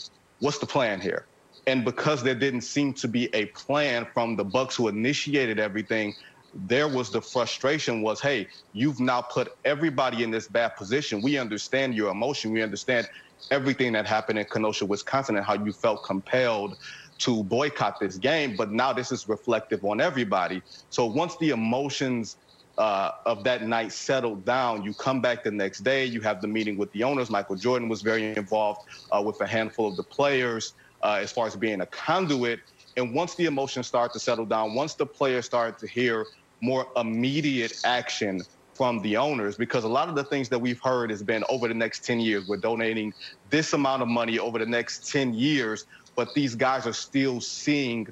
what's 0.40 0.58
the 0.58 0.66
plan 0.66 1.00
here?" 1.00 1.28
And 1.66 1.84
because 1.84 2.22
there 2.22 2.34
didn't 2.36 2.62
seem 2.62 2.94
to 2.94 3.08
be 3.08 3.34
a 3.34 3.46
plan 3.56 4.06
from 4.14 4.36
the 4.36 4.44
Bucks 4.44 4.76
who 4.76 4.88
initiated 4.88 5.60
everything, 5.60 6.14
there 6.54 6.88
was 6.88 7.10
the 7.10 7.22
frustration 7.22 8.02
was, 8.02 8.20
"Hey, 8.20 8.48
you've 8.72 9.00
now 9.00 9.22
put 9.22 9.48
everybody 9.64 10.22
in 10.24 10.30
this 10.30 10.48
bad 10.48 10.72
position. 10.78 11.22
We 11.22 11.38
understand 11.38 11.94
your 11.94 12.10
emotion. 12.10 12.52
We 12.52 12.62
understand 12.62 13.08
everything 13.50 13.92
that 13.94 14.06
happened 14.06 14.38
in 14.40 14.46
Kenosha, 14.52 14.86
Wisconsin, 14.86 15.36
and 15.36 15.46
how 15.46 15.54
you 15.64 15.72
felt 15.72 16.04
compelled 16.04 16.76
to 17.20 17.44
boycott 17.44 17.96
this 18.00 18.18
game, 18.18 18.56
but 18.56 18.72
now 18.72 18.92
this 18.94 19.12
is 19.12 19.28
reflective 19.28 19.84
on 19.84 20.00
everybody. 20.00 20.62
So 20.90 21.06
once 21.06 21.36
the 21.40 21.50
emotions 21.50 22.36
uh, 22.78 23.10
of 23.26 23.44
that 23.44 23.62
night 23.62 23.92
settled 23.92 24.44
down, 24.44 24.82
you 24.82 24.94
come 24.94 25.20
back 25.20 25.44
the 25.44 25.50
next 25.50 25.80
day, 25.80 26.04
you 26.04 26.20
have 26.20 26.40
the 26.40 26.48
meeting 26.48 26.76
with 26.76 26.90
the 26.92 27.02
owners. 27.02 27.30
Michael 27.30 27.56
Jordan 27.56 27.88
was 27.88 28.02
very 28.02 28.34
involved 28.36 28.80
uh, 29.10 29.22
with 29.24 29.40
a 29.40 29.46
handful 29.46 29.88
of 29.88 29.96
the 29.96 30.02
players 30.02 30.74
uh, 31.02 31.18
as 31.20 31.30
far 31.30 31.46
as 31.46 31.56
being 31.56 31.80
a 31.80 31.86
conduit. 31.86 32.60
And 32.96 33.14
once 33.14 33.34
the 33.34 33.46
emotions 33.46 33.86
start 33.86 34.12
to 34.14 34.18
settle 34.18 34.46
down, 34.46 34.74
once 34.74 34.94
the 34.94 35.06
players 35.06 35.46
start 35.46 35.78
to 35.80 35.86
hear 35.86 36.26
more 36.60 36.86
immediate 36.96 37.80
action 37.84 38.40
from 38.74 39.02
the 39.02 39.16
owners 39.16 39.56
because 39.56 39.84
a 39.84 39.88
lot 39.88 40.08
of 40.08 40.14
the 40.14 40.24
things 40.24 40.48
that 40.48 40.58
we've 40.58 40.80
heard 40.80 41.10
has 41.10 41.22
been 41.22 41.44
over 41.50 41.68
the 41.68 41.74
next 41.74 42.04
10 42.04 42.20
years 42.20 42.48
we're 42.48 42.56
donating 42.56 43.12
this 43.50 43.74
amount 43.74 44.00
of 44.00 44.08
money 44.08 44.38
over 44.38 44.58
the 44.58 44.66
next 44.66 45.10
10 45.12 45.34
years 45.34 45.84
but 46.16 46.32
these 46.34 46.54
guys 46.54 46.86
are 46.86 46.92
still 46.92 47.40
seeing 47.40 48.08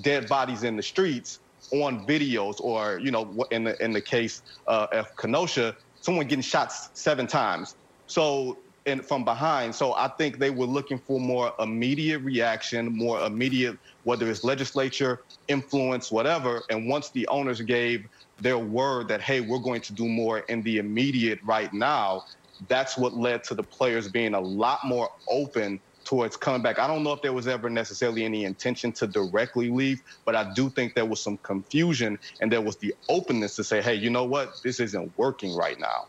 dead 0.00 0.28
bodies 0.28 0.64
in 0.64 0.76
the 0.76 0.82
streets 0.82 1.38
on 1.72 2.06
videos 2.06 2.60
or 2.60 2.98
you 2.98 3.10
know 3.10 3.44
in 3.50 3.64
the 3.64 3.82
in 3.82 3.92
the 3.92 4.00
case 4.00 4.42
uh, 4.66 4.86
of 4.92 5.06
Kenosha 5.18 5.74
someone 6.00 6.26
getting 6.26 6.42
shot 6.42 6.72
seven 6.94 7.26
times. 7.26 7.74
So 8.06 8.58
and 8.84 9.04
from 9.06 9.24
behind 9.24 9.74
so 9.74 9.94
I 9.94 10.08
think 10.18 10.38
they 10.38 10.50
were 10.50 10.66
looking 10.66 10.98
for 10.98 11.20
more 11.20 11.52
immediate 11.60 12.18
reaction 12.20 12.86
more 12.96 13.24
immediate 13.24 13.78
whether 14.02 14.28
it's 14.28 14.44
legislature 14.44 15.20
influence 15.48 16.10
whatever. 16.10 16.62
And 16.68 16.88
once 16.88 17.10
the 17.12 17.26
owners 17.28 17.60
gave 17.60 18.04
their 18.38 18.58
word 18.58 19.08
that 19.08 19.20
hey 19.20 19.40
we're 19.40 19.60
going 19.60 19.80
to 19.82 19.94
do 19.94 20.08
more 20.08 20.40
in 20.40 20.62
the 20.62 20.78
immediate 20.78 21.38
right 21.44 21.72
now 21.72 22.22
that's 22.68 22.98
what 22.98 23.14
led 23.14 23.42
to 23.44 23.54
the 23.54 23.62
players 23.62 24.08
being 24.08 24.34
a 24.34 24.40
lot 24.40 24.78
more 24.84 25.08
open 25.28 25.80
towards 26.04 26.36
coming 26.36 26.62
back. 26.62 26.78
I 26.78 26.86
don't 26.86 27.02
know 27.02 27.12
if 27.12 27.22
there 27.22 27.32
was 27.32 27.48
ever 27.48 27.70
necessarily 27.70 28.24
any 28.24 28.44
intention 28.44 28.92
to 28.92 29.06
directly 29.06 29.70
leave, 29.70 30.02
but 30.24 30.34
I 30.34 30.52
do 30.54 30.70
think 30.70 30.94
there 30.94 31.06
was 31.06 31.20
some 31.20 31.38
confusion 31.38 32.18
and 32.40 32.50
there 32.50 32.60
was 32.60 32.76
the 32.76 32.94
openness 33.08 33.56
to 33.56 33.64
say, 33.64 33.80
hey, 33.82 33.94
you 33.94 34.10
know 34.10 34.24
what? 34.24 34.60
This 34.62 34.80
isn't 34.80 35.12
working 35.16 35.54
right 35.54 35.78
now. 35.78 36.06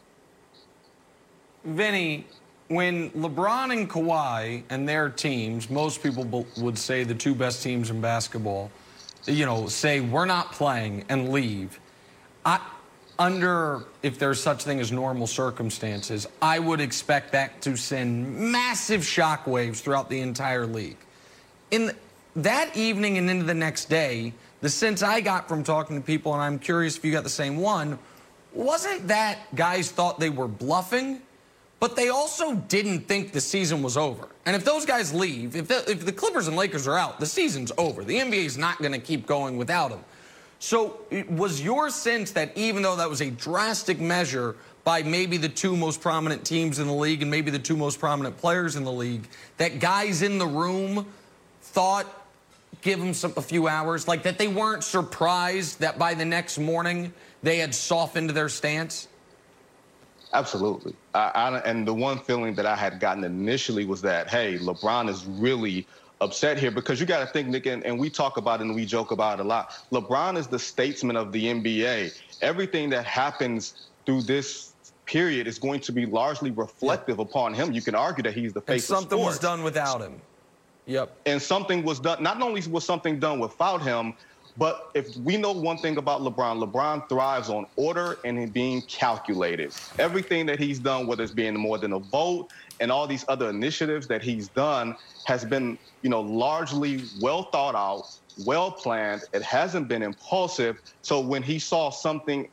Vinny, 1.64 2.26
when 2.68 3.12
LeBron 3.12 3.72
and 3.72 3.90
Kawhi 3.90 4.64
and 4.70 4.88
their 4.88 5.10
teams, 5.10 5.70
most 5.70 6.04
people 6.04 6.46
would 6.58 6.78
say 6.78 7.04
the 7.04 7.16
two 7.16 7.36
best 7.36 7.64
teams 7.64 7.90
in 7.90 8.02
basketball, 8.02 8.72
you 9.26 9.46
know, 9.46 9.68
say 9.68 10.02
we're 10.02 10.26
not 10.26 10.52
playing 10.52 11.06
and 11.10 11.30
leave. 11.30 11.80
I, 12.46 12.60
under, 13.20 13.84
if 14.02 14.18
there's 14.20 14.42
such 14.42 14.64
thing 14.64 14.80
as 14.80 14.92
normal 14.92 15.28
circumstances, 15.28 16.28
I 16.42 16.60
would 16.60 16.82
expect 16.82 17.32
that 17.34 17.62
to 17.62 17.76
send 17.76 18.36
massive 18.36 19.02
shockwaves 19.02 19.82
throughout 19.82 20.10
the 20.10 20.20
entire 20.20 20.66
league. 20.66 20.98
In 21.72 21.92
that 22.36 22.76
evening 22.76 23.18
and 23.18 23.30
into 23.30 23.46
the 23.46 23.54
next 23.54 23.90
day, 23.90 24.34
the 24.62 24.70
sense 24.70 25.04
I 25.04 25.22
got 25.22 25.48
from 25.48 25.64
talking 25.64 26.00
to 26.00 26.06
people, 26.06 26.34
and 26.34 26.42
I'm 26.42 26.58
curious 26.58 26.98
if 26.98 27.06
you 27.06 27.12
got 27.12 27.24
the 27.24 27.30
same 27.30 27.58
one, 27.58 28.00
wasn't 28.54 29.08
that 29.08 29.54
guys 29.56 29.92
thought 29.92 30.20
they 30.20 30.30
were 30.30 30.48
bluffing, 30.48 31.22
but 31.80 31.96
they 31.96 32.10
also 32.10 32.56
didn't 32.56 33.02
think 33.02 33.34
the 33.34 33.42
season 33.42 33.82
was 33.84 33.98
over. 33.98 34.30
And 34.46 34.56
if 34.56 34.64
those 34.64 34.86
guys 34.86 35.14
leave, 35.14 35.56
if 35.56 35.68
the, 35.68 35.90
if 35.90 36.06
the 36.06 36.12
Clippers 36.12 36.48
and 36.48 36.56
Lakers 36.56 36.88
are 36.88 36.98
out, 36.98 37.20
the 37.20 37.26
season's 37.26 37.72
over. 37.78 38.04
The 38.04 38.20
NBA 38.20 38.46
is 38.46 38.58
not 38.58 38.80
going 38.80 38.94
to 38.94 39.00
keep 39.00 39.26
going 39.26 39.58
without 39.58 39.90
them. 39.90 40.00
So 40.64 40.98
was 41.30 41.62
your 41.62 41.90
sense 41.90 42.32
that 42.32 42.58
even 42.58 42.84
though 42.84 42.96
that 42.96 43.10
was 43.10 43.20
a 43.20 43.30
drastic 43.30 44.00
measure 44.00 44.56
by 44.86 45.04
maybe 45.04 45.36
the 45.36 45.50
two 45.50 45.76
most 45.76 46.00
prominent 46.00 46.46
teams 46.46 46.80
in 46.80 46.88
the 46.88 46.94
league 46.94 47.22
and 47.22 47.30
maybe 47.30 47.52
the 47.52 47.60
two 47.60 47.76
most 47.76 48.00
prominent 48.00 48.38
players 48.38 48.78
in 48.78 48.86
the 48.86 48.92
league 48.92 49.28
that 49.58 49.80
guys 49.80 50.22
in 50.22 50.38
the 50.38 50.48
room 50.48 51.06
thought 51.64 52.08
give 52.82 52.98
them 52.98 53.14
some, 53.14 53.34
a 53.36 53.42
few 53.42 53.68
hours, 53.68 54.08
like 54.08 54.24
that 54.24 54.38
they 54.38 54.48
weren't 54.48 54.86
surprised 54.86 55.82
that 55.82 56.00
by 56.00 56.14
the 56.14 56.24
next 56.24 56.58
morning 56.58 57.12
they 57.44 57.58
had 57.58 57.76
softened 57.76 58.30
their 58.30 58.48
stance? 58.48 59.10
Absolutely. 60.32 60.96
I, 61.14 61.28
I, 61.28 61.60
and 61.60 61.86
the 61.86 61.94
one 61.94 62.20
feeling 62.20 62.56
that 62.56 62.66
I 62.66 62.78
had 62.78 63.02
gotten 63.02 63.26
initially 63.26 63.84
was 63.84 64.02
that, 64.04 64.30
hey, 64.30 64.58
LeBron 64.60 65.10
is 65.10 65.26
really 65.26 65.86
upset 66.24 66.58
here 66.58 66.72
because 66.72 67.00
you 67.00 67.06
got 67.06 67.20
to 67.20 67.26
think, 67.28 67.48
Nick, 67.50 67.66
and, 67.66 67.84
and, 67.86 68.00
we 68.00 68.10
talk 68.10 68.38
about 68.38 68.62
it 68.62 68.66
and 68.66 68.76
we 68.76 68.86
joke 68.86 69.12
about 69.12 69.40
it 69.40 69.46
a 69.46 69.48
lot. 69.48 69.74
LeBron 69.92 70.38
is 70.38 70.48
the 70.48 70.58
statesman 70.58 71.16
of 71.16 71.32
the 71.32 71.46
NBA. 71.46 72.20
Everything 72.42 72.90
that 72.90 73.06
happens 73.06 73.90
through 74.06 74.24
this 74.24 74.74
period 75.06 75.48
is 75.48 75.60
going 75.60 75.82
to 75.82 75.92
be 75.92 76.06
largely 76.06 76.52
reflective 76.52 77.18
yeah. 77.18 77.26
upon 77.26 77.54
him. 77.54 77.72
You 77.72 77.82
can 77.82 77.96
argue 77.96 78.24
that 78.24 78.34
he's 78.34 78.54
the 78.54 78.62
face 78.62 78.90
and 78.90 79.00
something 79.00 79.20
was 79.20 79.40
done 79.40 79.64
without 79.64 80.02
him. 80.02 80.22
Yep. 80.86 81.16
And 81.26 81.42
something 81.42 81.84
was 81.84 82.00
done. 82.00 82.22
Not 82.22 82.42
only 82.42 82.62
was 82.68 82.84
something 82.84 83.20
done 83.20 83.40
without 83.40 83.82
him, 83.82 84.14
but 84.58 84.92
if 84.94 85.16
we 85.18 85.38
know 85.38 85.52
one 85.52 85.78
thing 85.78 85.98
about 85.98 86.22
LeBron, 86.22 86.64
LeBron 86.64 87.10
thrives 87.10 87.50
on 87.50 87.66
order 87.76 88.18
and 88.24 88.54
being 88.54 88.82
calculated. 88.84 89.74
Everything 89.98 90.46
that 90.46 90.60
he's 90.60 90.80
done, 90.80 91.08
whether 91.08 91.24
it's 91.24 91.32
being 91.32 91.56
more 91.56 91.78
than 91.78 91.94
a 91.94 92.00
vote 92.00 92.50
and 92.80 92.92
all 92.92 93.08
these 93.08 93.26
other 93.28 93.50
initiatives 93.50 94.08
that 94.08 94.22
he's 94.22 94.50
done, 94.50 94.96
has 95.26 95.44
been, 95.44 95.78
you 96.02 96.10
know, 96.10 96.22
largely 96.22 97.04
well 97.22 97.44
thought 97.44 97.76
out, 97.76 98.04
well 98.46 98.72
planned. 98.72 99.24
It 99.34 99.42
hasn't 99.42 99.88
been 99.88 100.04
impulsive. 100.04 100.82
So 101.02 101.20
when 101.20 101.42
he 101.42 101.58
saw 101.60 101.90
something 101.90 102.50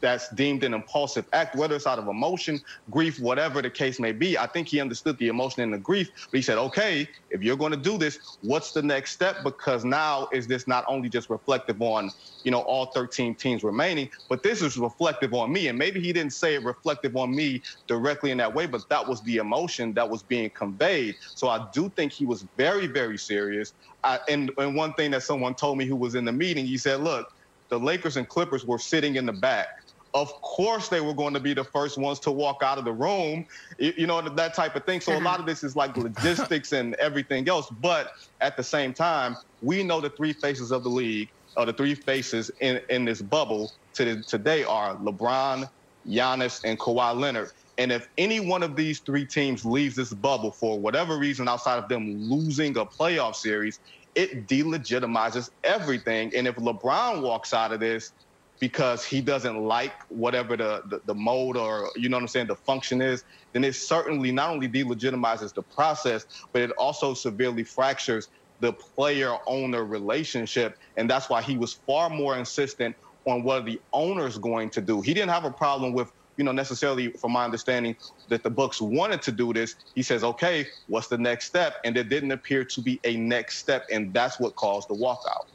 that's 0.00 0.32
deemed 0.34 0.64
an 0.64 0.74
impulsive 0.74 1.26
act, 1.32 1.56
whether 1.56 1.74
it's 1.76 1.86
out 1.86 1.98
of 1.98 2.08
emotion, 2.08 2.60
grief, 2.90 3.20
whatever 3.20 3.62
the 3.62 3.70
case 3.70 3.98
may 3.98 4.12
be. 4.12 4.38
I 4.38 4.46
think 4.46 4.68
he 4.68 4.80
understood 4.80 5.18
the 5.18 5.28
emotion 5.28 5.62
and 5.62 5.72
the 5.72 5.78
grief, 5.78 6.10
but 6.30 6.38
he 6.38 6.42
said, 6.42 6.58
okay, 6.58 7.08
if 7.30 7.42
you're 7.42 7.56
going 7.56 7.72
to 7.72 7.78
do 7.78 7.98
this, 7.98 8.18
what's 8.42 8.72
the 8.72 8.82
next 8.82 9.12
step? 9.12 9.36
Because 9.44 9.84
now 9.84 10.28
is 10.32 10.46
this 10.46 10.66
not 10.66 10.84
only 10.88 11.08
just 11.08 11.30
reflective 11.30 11.80
on, 11.80 12.10
you 12.44 12.50
know, 12.50 12.60
all 12.60 12.86
13 12.86 13.34
teams 13.34 13.62
remaining, 13.62 14.08
but 14.28 14.42
this 14.42 14.62
is 14.62 14.76
reflective 14.76 15.34
on 15.34 15.52
me. 15.52 15.68
And 15.68 15.78
maybe 15.78 16.00
he 16.00 16.12
didn't 16.12 16.32
say 16.32 16.54
it 16.54 16.64
reflective 16.64 17.16
on 17.16 17.34
me 17.34 17.62
directly 17.86 18.30
in 18.30 18.38
that 18.38 18.54
way, 18.54 18.66
but 18.66 18.88
that 18.90 19.06
was 19.06 19.22
the 19.22 19.36
emotion 19.36 19.94
that 19.94 20.08
was 20.08 20.22
being 20.22 20.50
conveyed. 20.50 21.16
So 21.34 21.48
I 21.48 21.66
do 21.72 21.90
think 21.90 22.12
he 22.12 22.26
was 22.26 22.46
very, 22.56 22.86
very 22.86 23.18
serious. 23.18 23.72
I, 24.04 24.18
and, 24.28 24.50
and 24.58 24.74
one 24.74 24.92
thing 24.94 25.12
that 25.12 25.22
someone 25.22 25.54
told 25.54 25.78
me 25.78 25.86
who 25.86 25.96
was 25.96 26.14
in 26.14 26.24
the 26.24 26.32
meeting, 26.32 26.66
he 26.66 26.76
said, 26.76 27.00
look, 27.00 27.28
the 27.72 27.78
Lakers 27.78 28.18
and 28.18 28.28
Clippers 28.28 28.66
were 28.66 28.78
sitting 28.78 29.16
in 29.16 29.24
the 29.24 29.32
back. 29.32 29.80
Of 30.12 30.28
course, 30.42 30.90
they 30.90 31.00
were 31.00 31.14
going 31.14 31.32
to 31.32 31.40
be 31.40 31.54
the 31.54 31.64
first 31.64 31.96
ones 31.96 32.20
to 32.20 32.30
walk 32.30 32.62
out 32.62 32.76
of 32.76 32.84
the 32.84 32.92
room, 32.92 33.46
you 33.78 34.06
know, 34.06 34.20
that 34.20 34.52
type 34.52 34.76
of 34.76 34.84
thing. 34.84 35.00
So 35.00 35.12
a 35.12 35.14
mm-hmm. 35.14 35.24
lot 35.24 35.40
of 35.40 35.46
this 35.46 35.64
is 35.64 35.74
like 35.74 35.96
logistics 35.96 36.72
and 36.72 36.94
everything 36.96 37.48
else. 37.48 37.70
But 37.80 38.12
at 38.42 38.58
the 38.58 38.62
same 38.62 38.92
time, 38.92 39.38
we 39.62 39.82
know 39.82 40.02
the 40.02 40.10
three 40.10 40.34
faces 40.34 40.70
of 40.70 40.82
the 40.82 40.90
league, 40.90 41.30
or 41.56 41.64
the 41.64 41.72
three 41.72 41.94
faces 41.94 42.50
in, 42.60 42.78
in 42.90 43.06
this 43.06 43.22
bubble 43.22 43.72
to 43.94 44.22
today 44.22 44.64
are 44.64 44.94
LeBron, 44.96 45.66
Giannis, 46.06 46.60
and 46.64 46.78
Kawhi 46.78 47.18
Leonard. 47.18 47.52
And 47.78 47.90
if 47.90 48.06
any 48.18 48.38
one 48.38 48.62
of 48.62 48.76
these 48.76 49.00
three 49.00 49.24
teams 49.24 49.64
leaves 49.64 49.96
this 49.96 50.12
bubble 50.12 50.50
for 50.50 50.78
whatever 50.78 51.16
reason 51.16 51.48
outside 51.48 51.78
of 51.78 51.88
them 51.88 52.30
losing 52.30 52.76
a 52.76 52.84
playoff 52.84 53.34
series, 53.34 53.80
it 54.14 54.46
delegitimizes 54.46 55.50
everything. 55.64 56.32
And 56.34 56.46
if 56.46 56.56
LeBron 56.56 57.22
walks 57.22 57.54
out 57.54 57.72
of 57.72 57.80
this 57.80 58.12
because 58.60 59.04
he 59.04 59.20
doesn't 59.20 59.56
like 59.56 59.92
whatever 60.08 60.56
the, 60.56 60.82
the, 60.86 61.00
the, 61.06 61.14
mode 61.14 61.56
or, 61.56 61.90
you 61.96 62.08
know 62.08 62.16
what 62.16 62.22
I'm 62.22 62.28
saying, 62.28 62.46
the 62.46 62.54
function 62.56 63.02
is, 63.02 63.24
then 63.52 63.64
it 63.64 63.74
certainly 63.74 64.30
not 64.30 64.50
only 64.50 64.68
delegitimizes 64.68 65.52
the 65.52 65.62
process, 65.62 66.26
but 66.52 66.62
it 66.62 66.70
also 66.72 67.14
severely 67.14 67.64
fractures 67.64 68.28
the 68.60 68.72
player 68.72 69.36
owner 69.46 69.84
relationship. 69.84 70.78
And 70.96 71.10
that's 71.10 71.28
why 71.28 71.42
he 71.42 71.56
was 71.56 71.72
far 71.72 72.08
more 72.08 72.36
insistent 72.36 72.94
on 73.24 73.42
what 73.42 73.64
the 73.64 73.80
owner's 73.92 74.38
going 74.38 74.70
to 74.70 74.80
do. 74.80 75.00
He 75.00 75.14
didn't 75.14 75.30
have 75.30 75.44
a 75.44 75.50
problem 75.50 75.92
with 75.92 76.12
you 76.42 76.44
know, 76.44 76.50
necessarily, 76.50 77.10
from 77.10 77.30
my 77.30 77.44
understanding, 77.44 77.94
that 78.28 78.42
the 78.42 78.50
Bucks 78.50 78.80
wanted 78.80 79.22
to 79.22 79.30
do 79.30 79.52
this. 79.52 79.76
He 79.94 80.02
says, 80.02 80.24
okay, 80.24 80.66
what's 80.88 81.06
the 81.06 81.16
next 81.16 81.44
step? 81.44 81.76
And 81.84 81.94
there 81.94 82.02
didn't 82.02 82.32
appear 82.32 82.64
to 82.64 82.80
be 82.80 82.98
a 83.04 83.16
next 83.16 83.58
step, 83.58 83.86
and 83.92 84.12
that's 84.12 84.40
what 84.40 84.56
caused 84.56 84.88
the 84.88 84.94
walkout. 84.94 85.46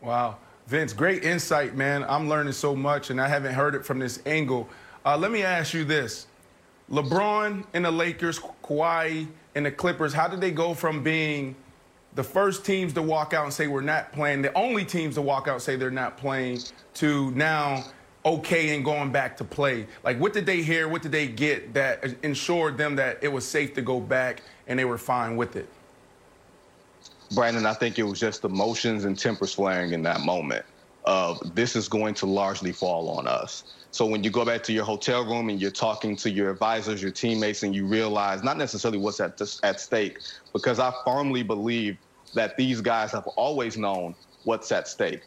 Wow. 0.00 0.38
Vince, 0.66 0.94
great 0.94 1.24
insight, 1.24 1.76
man. 1.76 2.06
I'm 2.08 2.26
learning 2.26 2.54
so 2.54 2.74
much, 2.74 3.10
and 3.10 3.20
I 3.20 3.28
haven't 3.28 3.52
heard 3.52 3.74
it 3.74 3.84
from 3.84 3.98
this 3.98 4.22
angle. 4.24 4.66
Uh, 5.04 5.18
let 5.18 5.30
me 5.30 5.42
ask 5.42 5.74
you 5.74 5.84
this. 5.84 6.26
LeBron 6.90 7.66
and 7.74 7.84
the 7.84 7.90
Lakers, 7.90 8.38
Kawhi 8.64 9.28
and 9.54 9.66
the 9.66 9.70
Clippers, 9.70 10.14
how 10.14 10.26
did 10.26 10.40
they 10.40 10.52
go 10.52 10.72
from 10.72 11.02
being 11.02 11.54
the 12.14 12.24
first 12.24 12.64
teams 12.64 12.94
to 12.94 13.02
walk 13.02 13.34
out 13.34 13.44
and 13.44 13.52
say 13.52 13.66
we're 13.66 13.82
not 13.82 14.10
playing, 14.14 14.40
the 14.40 14.54
only 14.54 14.86
teams 14.86 15.16
to 15.16 15.22
walk 15.22 15.48
out 15.48 15.54
and 15.54 15.62
say 15.62 15.76
they're 15.76 15.90
not 15.90 16.16
playing, 16.16 16.60
to 16.94 17.30
now 17.32 17.84
okay 18.26 18.74
in 18.74 18.82
going 18.82 19.12
back 19.12 19.36
to 19.38 19.44
play? 19.44 19.86
Like, 20.02 20.18
what 20.18 20.32
did 20.32 20.44
they 20.44 20.60
hear? 20.60 20.88
What 20.88 21.00
did 21.00 21.12
they 21.12 21.28
get 21.28 21.72
that 21.74 22.04
ensured 22.22 22.76
them 22.76 22.96
that 22.96 23.18
it 23.22 23.28
was 23.28 23.46
safe 23.46 23.72
to 23.74 23.82
go 23.82 24.00
back 24.00 24.42
and 24.66 24.78
they 24.78 24.84
were 24.84 24.98
fine 24.98 25.36
with 25.36 25.56
it? 25.56 25.68
Brandon, 27.34 27.64
I 27.64 27.72
think 27.72 27.98
it 27.98 28.02
was 28.02 28.20
just 28.20 28.44
emotions 28.44 29.04
and 29.04 29.18
tempers 29.18 29.54
flaring 29.54 29.92
in 29.92 30.02
that 30.02 30.20
moment 30.20 30.64
of 31.04 31.54
this 31.54 31.76
is 31.76 31.88
going 31.88 32.14
to 32.14 32.26
largely 32.26 32.72
fall 32.72 33.08
on 33.10 33.28
us. 33.28 33.74
So 33.92 34.04
when 34.04 34.24
you 34.24 34.30
go 34.30 34.44
back 34.44 34.62
to 34.64 34.72
your 34.72 34.84
hotel 34.84 35.24
room 35.24 35.48
and 35.48 35.60
you're 35.60 35.70
talking 35.70 36.16
to 36.16 36.30
your 36.30 36.50
advisors, 36.50 37.00
your 37.00 37.12
teammates, 37.12 37.62
and 37.62 37.74
you 37.74 37.86
realize 37.86 38.42
not 38.42 38.58
necessarily 38.58 38.98
what's 38.98 39.20
at, 39.20 39.40
at 39.62 39.80
stake, 39.80 40.18
because 40.52 40.80
I 40.80 40.92
firmly 41.04 41.42
believe 41.42 41.96
that 42.34 42.56
these 42.56 42.80
guys 42.80 43.12
have 43.12 43.26
always 43.28 43.76
known 43.76 44.14
what's 44.44 44.70
at 44.72 44.88
stake 44.88 45.22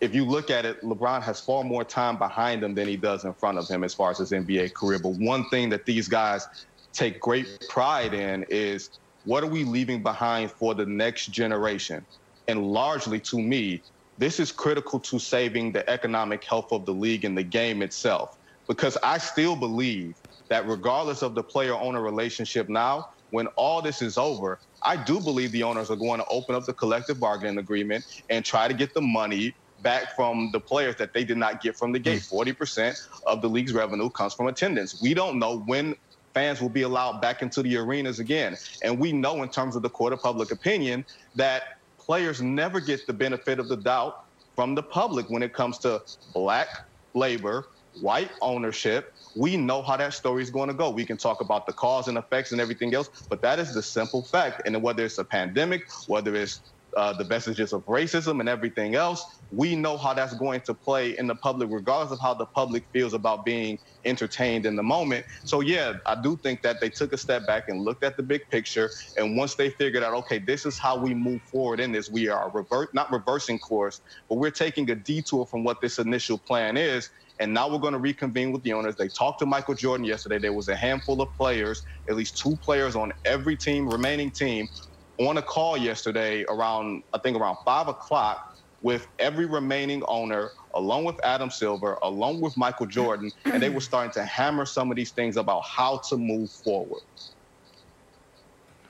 if 0.00 0.14
you 0.14 0.24
look 0.24 0.50
at 0.50 0.64
it, 0.64 0.82
LeBron 0.82 1.22
has 1.22 1.40
far 1.40 1.64
more 1.64 1.84
time 1.84 2.18
behind 2.18 2.62
him 2.62 2.74
than 2.74 2.88
he 2.88 2.96
does 2.96 3.24
in 3.24 3.34
front 3.34 3.58
of 3.58 3.68
him 3.68 3.84
as 3.84 3.94
far 3.94 4.10
as 4.10 4.18
his 4.18 4.32
NBA 4.32 4.74
career. 4.74 4.98
But 4.98 5.14
one 5.18 5.48
thing 5.50 5.68
that 5.70 5.84
these 5.86 6.08
guys 6.08 6.46
take 6.92 7.20
great 7.20 7.46
pride 7.68 8.14
in 8.14 8.44
is 8.48 8.88
what 9.24 9.42
are 9.42 9.48
we 9.48 9.64
leaving 9.64 10.02
behind 10.02 10.52
for 10.52 10.74
the 10.74 10.86
next 10.86 11.26
generation? 11.26 12.06
And 12.48 12.64
largely 12.64 13.20
to 13.20 13.40
me, 13.40 13.82
this 14.18 14.40
is 14.40 14.50
critical 14.50 14.98
to 15.00 15.18
saving 15.18 15.72
the 15.72 15.88
economic 15.90 16.44
health 16.44 16.68
of 16.70 16.86
the 16.86 16.94
league 16.94 17.24
and 17.24 17.36
the 17.36 17.42
game 17.42 17.82
itself. 17.82 18.30
Because 18.68 18.96
I 19.02 19.18
still 19.18 19.56
believe 19.56 20.14
that 20.48 20.66
regardless 20.66 21.22
of 21.22 21.34
the 21.34 21.42
player 21.42 21.74
owner 21.74 22.02
relationship 22.02 22.68
now, 22.68 23.04
when 23.30 23.46
all 23.56 23.82
this 23.82 24.00
is 24.00 24.16
over, 24.16 24.58
I 24.84 24.96
do 24.96 25.20
believe 25.20 25.52
the 25.52 25.64
owners 25.64 25.90
are 25.90 25.96
going 25.96 26.20
to 26.20 26.26
open 26.28 26.54
up 26.54 26.64
the 26.64 26.74
collective 26.74 27.18
bargaining 27.18 27.58
agreement 27.58 28.04
and 28.30 28.44
try 28.44 28.68
to 28.68 28.74
get 28.74 28.94
the 28.94 29.00
money 29.00 29.52
back 29.82 30.16
from 30.16 30.50
the 30.52 30.60
players 30.60 30.96
that 30.96 31.12
they 31.12 31.24
did 31.24 31.36
not 31.36 31.62
get 31.62 31.76
from 31.76 31.92
the 31.92 31.98
gate. 31.98 32.20
40% 32.20 32.98
hmm. 32.98 33.28
of 33.28 33.42
the 33.42 33.48
league's 33.48 33.72
revenue 33.72 34.10
comes 34.10 34.34
from 34.34 34.46
attendance. 34.48 35.00
We 35.00 35.14
don't 35.14 35.38
know 35.38 35.58
when 35.60 35.94
fans 36.34 36.60
will 36.60 36.68
be 36.68 36.82
allowed 36.82 37.20
back 37.20 37.40
into 37.40 37.62
the 37.62 37.76
arenas 37.78 38.18
again. 38.18 38.56
And 38.82 38.98
we 38.98 39.12
know 39.12 39.42
in 39.42 39.48
terms 39.48 39.74
of 39.74 39.82
the 39.82 39.88
court 39.88 40.12
of 40.12 40.20
public 40.20 40.50
opinion 40.50 41.04
that 41.34 41.78
players 41.98 42.42
never 42.42 42.78
get 42.78 43.06
the 43.06 43.12
benefit 43.12 43.58
of 43.58 43.68
the 43.68 43.76
doubt 43.76 44.26
from 44.54 44.74
the 44.74 44.82
public 44.82 45.30
when 45.30 45.42
it 45.42 45.52
comes 45.52 45.78
to 45.78 46.02
black 46.34 46.68
labor, 47.14 47.68
white 48.00 48.30
ownership. 48.42 49.14
We 49.34 49.56
know 49.56 49.82
how 49.82 49.96
that 49.96 50.14
story 50.14 50.42
is 50.42 50.50
going 50.50 50.68
to 50.68 50.74
go. 50.74 50.90
We 50.90 51.04
can 51.04 51.16
talk 51.16 51.40
about 51.40 51.66
the 51.66 51.72
cause 51.72 52.08
and 52.08 52.18
effects 52.18 52.52
and 52.52 52.60
everything 52.60 52.94
else, 52.94 53.08
but 53.28 53.40
that 53.42 53.58
is 53.58 53.74
the 53.74 53.82
simple 53.82 54.22
fact. 54.22 54.62
And 54.66 54.82
whether 54.82 55.04
it's 55.04 55.18
a 55.18 55.24
pandemic, 55.24 55.90
whether 56.06 56.34
it's 56.34 56.60
uh, 56.96 57.12
the 57.12 57.24
messages 57.24 57.72
of 57.72 57.84
racism 57.86 58.40
and 58.40 58.48
everything 58.48 58.94
else, 58.94 59.35
we 59.50 59.76
know 59.76 59.96
how 59.96 60.14
that's 60.14 60.34
going 60.34 60.60
to 60.62 60.74
play 60.74 61.16
in 61.16 61.26
the 61.26 61.34
public, 61.36 61.68
regardless 61.70 62.12
of 62.12 62.20
how 62.20 62.34
the 62.34 62.46
public 62.46 62.84
feels 62.92 63.14
about 63.14 63.44
being 63.44 63.78
entertained 64.04 64.66
in 64.66 64.76
the 64.76 64.82
moment. 64.82 65.24
So, 65.44 65.60
yeah, 65.60 65.94
I 66.06 66.20
do 66.20 66.36
think 66.42 66.62
that 66.62 66.80
they 66.80 66.90
took 66.90 67.12
a 67.12 67.18
step 67.18 67.46
back 67.46 67.64
and 67.68 67.82
looked 67.82 68.04
at 68.04 68.16
the 68.16 68.22
big 68.22 68.42
picture. 68.50 68.90
And 69.16 69.36
once 69.36 69.54
they 69.54 69.70
figured 69.70 70.02
out, 70.02 70.14
okay, 70.14 70.38
this 70.38 70.66
is 70.66 70.78
how 70.78 70.98
we 70.98 71.14
move 71.14 71.42
forward 71.44 71.80
in 71.80 71.92
this, 71.92 72.10
we 72.10 72.28
are 72.28 72.50
revert, 72.50 72.94
not 72.94 73.10
reversing 73.12 73.58
course, 73.58 74.00
but 74.28 74.36
we're 74.36 74.50
taking 74.50 74.90
a 74.90 74.94
detour 74.96 75.46
from 75.46 75.64
what 75.64 75.80
this 75.80 75.98
initial 75.98 76.38
plan 76.38 76.76
is. 76.76 77.08
And 77.38 77.52
now 77.52 77.70
we're 77.70 77.78
going 77.80 77.92
to 77.92 77.98
reconvene 77.98 78.50
with 78.50 78.62
the 78.62 78.72
owners. 78.72 78.96
They 78.96 79.08
talked 79.08 79.40
to 79.40 79.46
Michael 79.46 79.74
Jordan 79.74 80.06
yesterday. 80.06 80.38
There 80.38 80.54
was 80.54 80.68
a 80.68 80.76
handful 80.76 81.20
of 81.22 81.28
players, 81.36 81.82
at 82.08 82.16
least 82.16 82.38
two 82.38 82.56
players 82.64 82.96
on 82.96 83.12
every 83.24 83.56
team, 83.56 83.88
remaining 83.88 84.30
team, 84.30 84.68
on 85.18 85.36
a 85.36 85.42
call 85.42 85.76
yesterday 85.76 86.44
around, 86.48 87.02
I 87.12 87.18
think 87.18 87.38
around 87.38 87.56
five 87.64 87.88
o'clock 87.88 88.40
with 88.86 89.08
every 89.18 89.46
remaining 89.46 90.00
owner, 90.06 90.52
along 90.74 91.02
with 91.02 91.18
Adam 91.24 91.50
Silver, 91.50 91.98
along 92.02 92.40
with 92.40 92.56
Michael 92.56 92.86
Jordan, 92.86 93.32
and 93.44 93.60
they 93.60 93.68
were 93.68 93.80
starting 93.80 94.12
to 94.12 94.24
hammer 94.24 94.64
some 94.64 94.92
of 94.92 94.96
these 94.96 95.10
things 95.10 95.36
about 95.36 95.62
how 95.62 95.96
to 96.08 96.16
move 96.16 96.48
forward. 96.48 97.02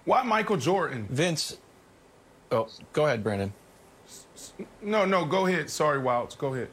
Why 0.05 0.23
Michael 0.23 0.59
Jordan? 0.59 1.07
Vince. 1.09 1.57
Oh, 2.53 2.69
go 2.93 3.07
ahead, 3.07 3.25
Brandon. 3.25 3.55
No, 4.83 5.07
no, 5.07 5.25
go 5.25 5.47
ahead. 5.47 5.71
Sorry, 5.71 5.99
Wildes. 5.99 6.37
Go 6.37 6.53
ahead. 6.53 6.69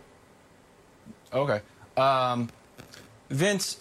Okay. 1.32 1.62
Um, 1.96 2.50
Vince, 3.30 3.80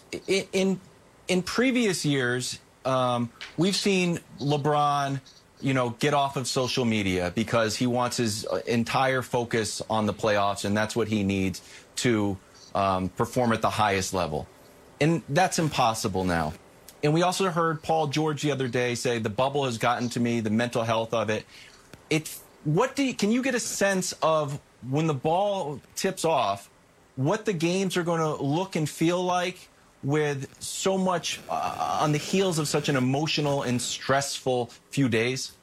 in 0.53 0.79
in 1.27 1.43
previous 1.43 2.05
years, 2.05 2.59
um, 2.85 3.29
we've 3.57 3.75
seen 3.75 4.19
LeBron, 4.39 5.19
you 5.63 5.73
know, 5.73 5.91
get 5.91 6.13
off 6.13 6.35
of 6.35 6.45
social 6.45 6.83
media 6.83 7.31
because 7.33 7.75
he 7.75 7.87
wants 7.87 8.17
his 8.17 8.45
uh, 8.45 8.61
entire 8.67 9.21
focus 9.21 9.81
on 9.89 10.05
the 10.05 10.13
playoffs, 10.13 10.65
and 10.65 10.75
that's 10.75 10.95
what 10.95 11.07
he 11.07 11.23
needs 11.23 11.61
to 11.95 12.37
um, 12.75 13.09
perform 13.09 13.53
at 13.53 13.61
the 13.61 13.69
highest 13.69 14.13
level. 14.13 14.45
And 14.99 15.23
that's 15.29 15.59
impossible 15.59 16.25
now. 16.25 16.53
And 17.01 17.13
we 17.13 17.21
also 17.21 17.49
heard 17.49 17.81
Paul 17.81 18.07
George 18.07 18.41
the 18.41 18.51
other 18.51 18.67
day 18.67 18.95
say 18.95 19.19
the 19.19 19.29
bubble 19.29 19.65
has 19.65 19.77
gotten 19.77 20.09
to 20.09 20.19
me, 20.19 20.41
the 20.41 20.49
mental 20.49 20.83
health 20.83 21.13
of 21.13 21.29
it. 21.29 21.45
It, 22.09 22.37
what 22.63 22.95
do 22.95 23.03
you, 23.03 23.13
can 23.13 23.31
you 23.31 23.41
get 23.41 23.55
a 23.55 23.59
sense 23.59 24.13
of 24.21 24.59
when 24.89 25.07
the 25.07 25.13
ball 25.13 25.81
tips 25.95 26.25
off, 26.25 26.69
what 27.15 27.45
the 27.45 27.53
games 27.53 27.95
are 27.95 28.03
going 28.03 28.19
to 28.19 28.41
look 28.41 28.75
and 28.75 28.89
feel 28.89 29.23
like 29.23 29.69
with 30.03 30.47
so 30.59 30.97
much 30.97 31.39
uh, 31.49 31.99
on 32.01 32.11
the 32.11 32.17
heels 32.17 32.59
of 32.59 32.67
such 32.67 32.89
an 32.89 32.95
emotional 32.95 33.63
and 33.63 33.81
stressful 33.81 34.69
few 34.91 35.09
days? 35.09 35.53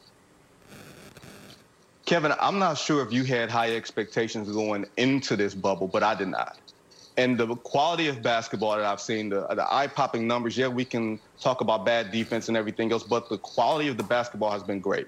Kevin, 2.06 2.32
I'm 2.40 2.58
not 2.58 2.76
sure 2.76 3.02
if 3.06 3.12
you 3.12 3.24
had 3.24 3.50
high 3.50 3.76
expectations 3.76 4.50
going 4.50 4.86
into 4.96 5.36
this 5.36 5.54
bubble, 5.54 5.86
but 5.86 6.02
I 6.02 6.14
did 6.14 6.28
not. 6.28 6.58
And 7.16 7.36
the 7.36 7.54
quality 7.56 8.08
of 8.08 8.22
basketball 8.22 8.76
that 8.76 8.84
I've 8.84 9.00
seen, 9.00 9.28
the, 9.28 9.46
the 9.48 9.66
eye 9.72 9.86
popping 9.86 10.26
numbers, 10.26 10.56
yeah, 10.56 10.68
we 10.68 10.84
can 10.84 11.20
talk 11.40 11.60
about 11.60 11.84
bad 11.84 12.10
defense 12.10 12.48
and 12.48 12.56
everything 12.56 12.92
else, 12.92 13.02
but 13.02 13.28
the 13.28 13.38
quality 13.38 13.88
of 13.88 13.96
the 13.96 14.02
basketball 14.02 14.50
has 14.50 14.62
been 14.62 14.80
great. 14.80 15.06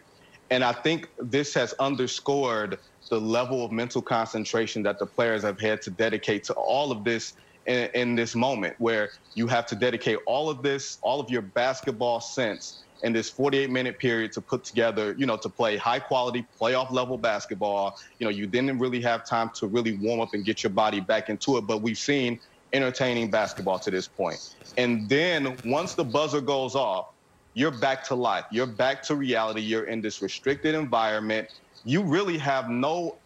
And 0.50 0.62
I 0.62 0.72
think 0.72 1.08
this 1.18 1.54
has 1.54 1.72
underscored 1.74 2.78
the 3.08 3.20
level 3.20 3.64
of 3.64 3.72
mental 3.72 4.02
concentration 4.02 4.82
that 4.82 4.98
the 4.98 5.06
players 5.06 5.42
have 5.42 5.58
had 5.58 5.80
to 5.82 5.90
dedicate 5.90 6.44
to 6.44 6.52
all 6.52 6.92
of 6.92 7.04
this 7.04 7.34
in, 7.66 7.88
in 7.94 8.14
this 8.14 8.34
moment, 8.34 8.74
where 8.78 9.10
you 9.34 9.46
have 9.46 9.66
to 9.66 9.76
dedicate 9.76 10.18
all 10.26 10.50
of 10.50 10.62
this, 10.62 10.98
all 11.02 11.20
of 11.20 11.30
your 11.30 11.42
basketball 11.42 12.20
sense 12.20 12.84
in 13.02 13.12
this 13.12 13.30
48 13.30 13.70
minute 13.70 13.98
period 13.98 14.32
to 14.32 14.40
put 14.40 14.64
together, 14.64 15.14
you 15.18 15.26
know, 15.26 15.36
to 15.36 15.48
play 15.48 15.76
high 15.76 15.98
quality 15.98 16.46
playoff 16.60 16.90
level 16.90 17.18
basketball. 17.18 17.94
You 18.18 18.26
know, 18.26 18.30
you 18.30 18.46
didn't 18.46 18.78
really 18.78 19.00
have 19.02 19.26
time 19.26 19.50
to 19.56 19.66
really 19.66 19.98
warm 20.00 20.20
up 20.20 20.30
and 20.34 20.44
get 20.44 20.62
your 20.62 20.70
body 20.70 21.00
back 21.00 21.28
into 21.28 21.56
it, 21.56 21.62
but 21.62 21.82
we've 21.82 21.98
seen 21.98 22.40
entertaining 22.72 23.30
basketball 23.30 23.78
to 23.80 23.90
this 23.90 24.08
point. 24.08 24.38
And 24.76 25.08
then 25.08 25.58
once 25.64 25.94
the 25.94 26.04
buzzer 26.04 26.40
goes 26.40 26.74
off, 26.74 27.06
you're 27.54 27.70
back 27.70 28.02
to 28.04 28.14
life. 28.14 28.44
You're 28.50 28.66
back 28.66 29.02
to 29.04 29.14
reality. 29.14 29.60
You're 29.60 29.84
in 29.84 30.00
this 30.00 30.22
restricted 30.22 30.74
environment. 30.74 31.48
You 31.84 32.02
really 32.02 32.38
have 32.38 32.70
no 32.70 33.20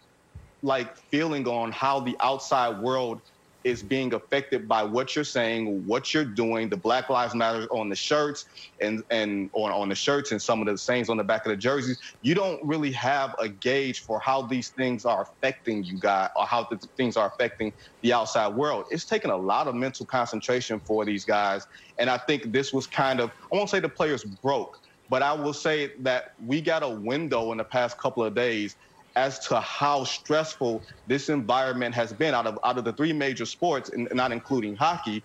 like 0.61 0.97
feeling 0.97 1.47
on 1.47 1.71
how 1.71 1.99
the 1.99 2.17
outside 2.19 2.81
world 2.81 3.21
is 3.67 3.83
being 3.83 4.13
affected 4.13 4.65
by 4.65 4.81
what 4.81 5.13
you're 5.13 5.25
saying, 5.25 5.85
what 5.85 6.13
you're 6.13 6.23
doing, 6.23 6.69
the 6.69 6.77
Black 6.77 7.09
Lives 7.09 7.35
Matter 7.35 7.67
on 7.69 7.89
the 7.89 7.95
shirts 7.97 8.45
and 8.79 9.03
and 9.09 9.49
on, 9.51 9.71
on 9.71 9.89
the 9.89 9.95
shirts 9.95 10.31
and 10.31 10.41
some 10.41 10.61
of 10.61 10.67
the 10.67 10.77
sayings 10.77 11.09
on 11.09 11.17
the 11.17 11.23
back 11.23 11.45
of 11.45 11.49
the 11.49 11.57
jerseys. 11.57 11.99
You 12.21 12.33
don't 12.33 12.63
really 12.63 12.93
have 12.93 13.35
a 13.39 13.49
gauge 13.49 14.05
for 14.05 14.21
how 14.21 14.43
these 14.43 14.69
things 14.69 15.03
are 15.03 15.23
affecting 15.23 15.83
you 15.83 15.99
guys 15.99 16.29
or 16.37 16.45
how 16.45 16.65
the 16.71 16.77
things 16.95 17.17
are 17.17 17.27
affecting 17.27 17.73
the 18.01 18.13
outside 18.13 18.55
world. 18.55 18.85
It's 18.89 19.03
taken 19.03 19.31
a 19.31 19.37
lot 19.37 19.67
of 19.67 19.75
mental 19.75 20.05
concentration 20.05 20.79
for 20.79 21.03
these 21.03 21.25
guys. 21.25 21.67
And 21.99 22.09
I 22.09 22.17
think 22.19 22.53
this 22.53 22.71
was 22.71 22.87
kind 22.87 23.19
of, 23.19 23.31
I 23.51 23.57
won't 23.57 23.69
say 23.69 23.81
the 23.81 23.89
players 23.89 24.23
broke, 24.23 24.79
but 25.09 25.21
I 25.21 25.33
will 25.33 25.53
say 25.53 25.91
that 25.99 26.35
we 26.45 26.61
got 26.61 26.83
a 26.83 26.89
window 26.89 27.51
in 27.51 27.57
the 27.57 27.65
past 27.65 27.97
couple 27.97 28.23
of 28.23 28.33
days 28.33 28.77
as 29.17 29.39
to 29.39 29.59
how 29.59 30.03
stressful 30.03 30.79
this 31.07 31.29
environment 31.29 31.95
has 31.95 32.13
been 32.13 32.35
out 32.35 32.45
of 32.45 32.59
out 32.63 32.77
of 32.77 32.85
the 32.85 32.93
three 32.93 33.11
major 33.11 33.47
sports, 33.47 33.89
and 33.89 34.07
not 34.13 34.31
including 34.31 34.75
hockey. 34.75 35.23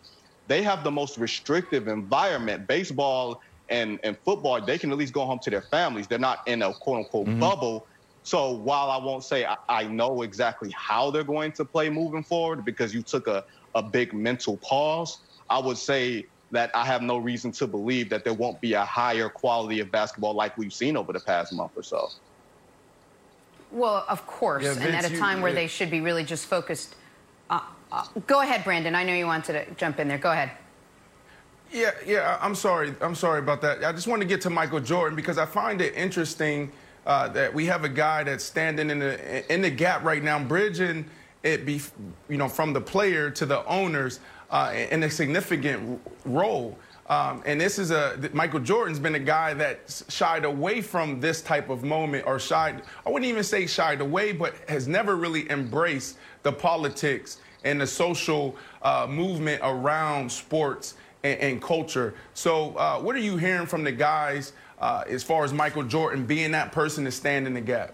They 0.48 0.62
have 0.62 0.82
the 0.82 0.90
most 0.90 1.18
restrictive 1.18 1.88
environment. 1.88 2.66
Baseball 2.66 3.42
and, 3.68 4.00
and 4.02 4.16
football, 4.24 4.60
they 4.60 4.78
can 4.78 4.90
at 4.90 4.98
least 4.98 5.12
go 5.12 5.24
home 5.26 5.38
to 5.40 5.50
their 5.50 5.62
families. 5.62 6.06
They're 6.06 6.18
not 6.18 6.40
in 6.48 6.62
a 6.62 6.72
quote 6.72 6.98
unquote 7.04 7.26
mm-hmm. 7.26 7.38
bubble. 7.38 7.86
So 8.22 8.52
while 8.52 8.90
I 8.90 8.96
won't 8.96 9.24
say 9.24 9.44
I, 9.44 9.56
I, 9.68 9.84
know 9.84 10.22
exactly 10.22 10.70
how 10.70 11.10
they're 11.10 11.24
going 11.24 11.52
to 11.52 11.64
play 11.64 11.90
moving 11.90 12.22
forward 12.22 12.64
because 12.64 12.94
you 12.94 13.02
took 13.02 13.26
a, 13.26 13.44
a 13.74 13.82
big 13.82 14.14
mental 14.14 14.56
pause, 14.58 15.18
I 15.50 15.58
would 15.58 15.76
say 15.76 16.26
that 16.52 16.70
I 16.74 16.84
have 16.86 17.02
no 17.02 17.18
reason 17.18 17.52
to 17.52 17.66
believe 17.66 18.08
that 18.10 18.24
there 18.24 18.34
won't 18.34 18.60
be 18.60 18.74
a 18.74 18.84
higher 18.84 19.28
quality 19.28 19.80
of 19.80 19.90
basketball 19.90 20.34
like 20.34 20.56
we've 20.56 20.72
seen 20.72 20.96
over 20.96 21.12
the 21.12 21.20
past 21.20 21.52
month 21.52 21.72
or 21.76 21.82
so. 21.82 22.08
Well, 23.72 24.04
of 24.08 24.26
course, 24.26 24.64
yeah, 24.64 24.74
Vince, 24.74 24.84
and 24.84 24.94
at 24.94 25.10
a 25.10 25.16
time 25.18 25.38
you, 25.38 25.44
where 25.44 25.52
they 25.52 25.66
should 25.66 25.90
be 25.90 26.00
really 26.00 26.24
just 26.24 26.46
focused. 26.46 26.94
Uh, 27.48 27.60
uh, 27.90 28.04
go 28.26 28.42
ahead, 28.42 28.64
Brandon. 28.64 28.94
I 28.94 29.02
know 29.02 29.14
you 29.14 29.26
wanted 29.26 29.52
to 29.66 29.74
jump 29.74 29.98
in 29.98 30.08
there. 30.08 30.18
Go 30.18 30.30
ahead. 30.30 30.50
Yeah, 31.72 31.92
yeah. 32.06 32.38
I'm 32.40 32.54
sorry. 32.54 32.94
I'm 33.00 33.14
sorry 33.14 33.38
about 33.38 33.62
that. 33.62 33.82
I 33.82 33.92
just 33.92 34.06
want 34.06 34.20
to 34.20 34.28
get 34.28 34.42
to 34.42 34.50
Michael 34.50 34.80
Jordan 34.80 35.16
because 35.16 35.38
I 35.38 35.46
find 35.46 35.80
it 35.80 35.94
interesting 35.94 36.70
uh, 37.06 37.28
that 37.28 37.52
we 37.52 37.64
have 37.66 37.84
a 37.84 37.88
guy 37.88 38.24
that's 38.24 38.44
standing 38.44 38.90
in 38.90 38.98
the 38.98 39.52
in 39.52 39.62
the 39.62 39.70
gap 39.70 40.04
right 40.04 40.22
now, 40.22 40.38
bridging 40.42 41.06
it 41.42 41.66
be 41.66 41.80
you 42.28 42.36
know 42.36 42.48
from 42.48 42.72
the 42.72 42.80
player 42.80 43.30
to 43.30 43.46
the 43.46 43.64
owners 43.66 44.20
uh, 44.50 44.72
in 44.90 45.02
a 45.02 45.10
significant 45.10 46.00
role. 46.24 46.78
Um, 47.12 47.42
and 47.44 47.60
this 47.60 47.78
is 47.78 47.90
a 47.90 48.18
Michael 48.32 48.60
Jordan's 48.60 48.98
been 48.98 49.16
a 49.16 49.18
guy 49.18 49.52
that 49.54 50.02
shied 50.08 50.46
away 50.46 50.80
from 50.80 51.20
this 51.20 51.42
type 51.42 51.68
of 51.68 51.84
moment, 51.84 52.26
or 52.26 52.38
shied. 52.38 52.82
I 53.04 53.10
wouldn't 53.10 53.28
even 53.28 53.44
say 53.44 53.66
shied 53.66 54.00
away, 54.00 54.32
but 54.32 54.54
has 54.66 54.88
never 54.88 55.16
really 55.16 55.50
embraced 55.50 56.16
the 56.42 56.52
politics 56.52 57.36
and 57.64 57.78
the 57.78 57.86
social 57.86 58.56
uh, 58.80 59.06
movement 59.10 59.60
around 59.62 60.32
sports 60.32 60.94
and, 61.22 61.38
and 61.40 61.62
culture. 61.62 62.14
So, 62.32 62.74
uh, 62.76 62.98
what 62.98 63.14
are 63.14 63.18
you 63.20 63.36
hearing 63.36 63.66
from 63.66 63.84
the 63.84 63.92
guys 63.92 64.54
uh, 64.80 65.04
as 65.06 65.22
far 65.22 65.44
as 65.44 65.52
Michael 65.52 65.84
Jordan 65.84 66.24
being 66.24 66.52
that 66.52 66.72
person 66.72 67.04
to 67.04 67.12
stand 67.12 67.46
in 67.46 67.52
the 67.52 67.60
gap? 67.60 67.92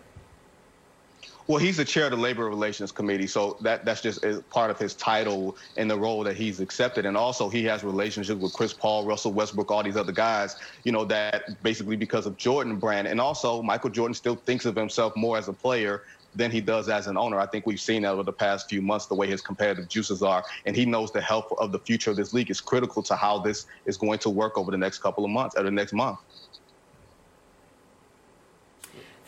Well, 1.48 1.56
he's 1.56 1.78
the 1.78 1.84
chair 1.86 2.04
of 2.04 2.10
the 2.10 2.18
Labor 2.18 2.44
Relations 2.44 2.92
Committee, 2.92 3.26
so 3.26 3.56
that 3.62 3.86
that's 3.86 4.02
just 4.02 4.22
part 4.50 4.70
of 4.70 4.78
his 4.78 4.94
title 4.94 5.56
and 5.78 5.90
the 5.90 5.98
role 5.98 6.22
that 6.24 6.36
he's 6.36 6.60
accepted. 6.60 7.06
And 7.06 7.16
also, 7.16 7.48
he 7.48 7.64
has 7.64 7.82
relationships 7.82 8.38
with 8.38 8.52
Chris 8.52 8.74
Paul, 8.74 9.06
Russell 9.06 9.32
Westbrook, 9.32 9.70
all 9.70 9.82
these 9.82 9.96
other 9.96 10.12
guys. 10.12 10.56
You 10.84 10.92
know 10.92 11.06
that 11.06 11.62
basically 11.62 11.96
because 11.96 12.26
of 12.26 12.36
Jordan 12.36 12.76
brand, 12.76 13.08
and 13.08 13.18
also 13.18 13.62
Michael 13.62 13.88
Jordan 13.88 14.12
still 14.12 14.36
thinks 14.36 14.66
of 14.66 14.76
himself 14.76 15.14
more 15.16 15.38
as 15.38 15.48
a 15.48 15.54
player 15.54 16.02
than 16.34 16.50
he 16.50 16.60
does 16.60 16.90
as 16.90 17.06
an 17.06 17.16
owner. 17.16 17.40
I 17.40 17.46
think 17.46 17.64
we've 17.64 17.80
seen 17.80 18.02
that 18.02 18.12
over 18.12 18.24
the 18.24 18.32
past 18.32 18.68
few 18.68 18.82
months, 18.82 19.06
the 19.06 19.14
way 19.14 19.26
his 19.26 19.40
competitive 19.40 19.88
juices 19.88 20.22
are, 20.22 20.44
and 20.66 20.76
he 20.76 20.84
knows 20.84 21.10
the 21.12 21.22
health 21.22 21.50
of 21.58 21.72
the 21.72 21.78
future 21.78 22.10
of 22.10 22.18
this 22.18 22.34
league 22.34 22.50
is 22.50 22.60
critical 22.60 23.02
to 23.04 23.16
how 23.16 23.38
this 23.38 23.64
is 23.86 23.96
going 23.96 24.18
to 24.18 24.28
work 24.28 24.58
over 24.58 24.70
the 24.70 24.76
next 24.76 24.98
couple 24.98 25.24
of 25.24 25.30
months 25.30 25.56
or 25.56 25.62
the 25.62 25.70
next 25.70 25.94
month. 25.94 26.18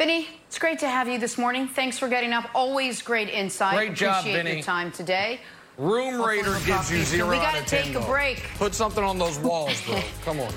Vinny, 0.01 0.29
it's 0.47 0.59
great 0.59 0.79
to 0.79 0.89
have 0.89 1.09
you 1.09 1.19
this 1.19 1.37
morning. 1.37 1.69
Thanks 1.69 1.99
for 1.99 2.09
getting 2.09 2.33
up. 2.33 2.49
Always 2.55 3.03
great 3.03 3.29
insight. 3.29 3.77
Great 3.77 3.95
job, 3.95 4.21
Appreciate 4.21 4.45
Vinny. 4.45 4.55
your 4.55 4.63
time 4.63 4.91
today. 4.91 5.41
Room 5.77 6.23
Rater 6.23 6.57
gives 6.65 6.91
you 6.91 7.03
zero 7.03 7.29
we 7.29 7.37
out 7.37 7.59
of 7.59 7.67
ten. 7.67 7.89
We 7.89 7.93
got 7.93 7.99
to 7.99 8.01
take 8.01 8.09
a 8.09 8.11
break. 8.11 8.43
Put 8.57 8.75
something 8.75 9.05
on 9.05 9.19
those 9.19 9.39
walls, 9.41 9.79
bro. 9.83 10.01
Come 10.25 10.41
on. 10.41 10.55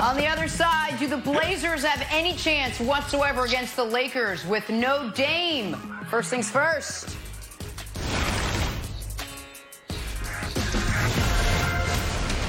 on 0.00 0.16
the 0.16 0.26
other 0.26 0.48
side, 0.48 0.98
do 0.98 1.06
the 1.06 1.18
Blazers 1.18 1.84
have 1.84 2.08
any 2.10 2.32
chance 2.32 2.80
whatsoever 2.80 3.44
against 3.44 3.76
the 3.76 3.84
Lakers 3.84 4.46
with 4.46 4.70
no 4.70 5.12
Dame? 5.14 5.74
First 6.08 6.30
things 6.30 6.50
first. 6.50 7.18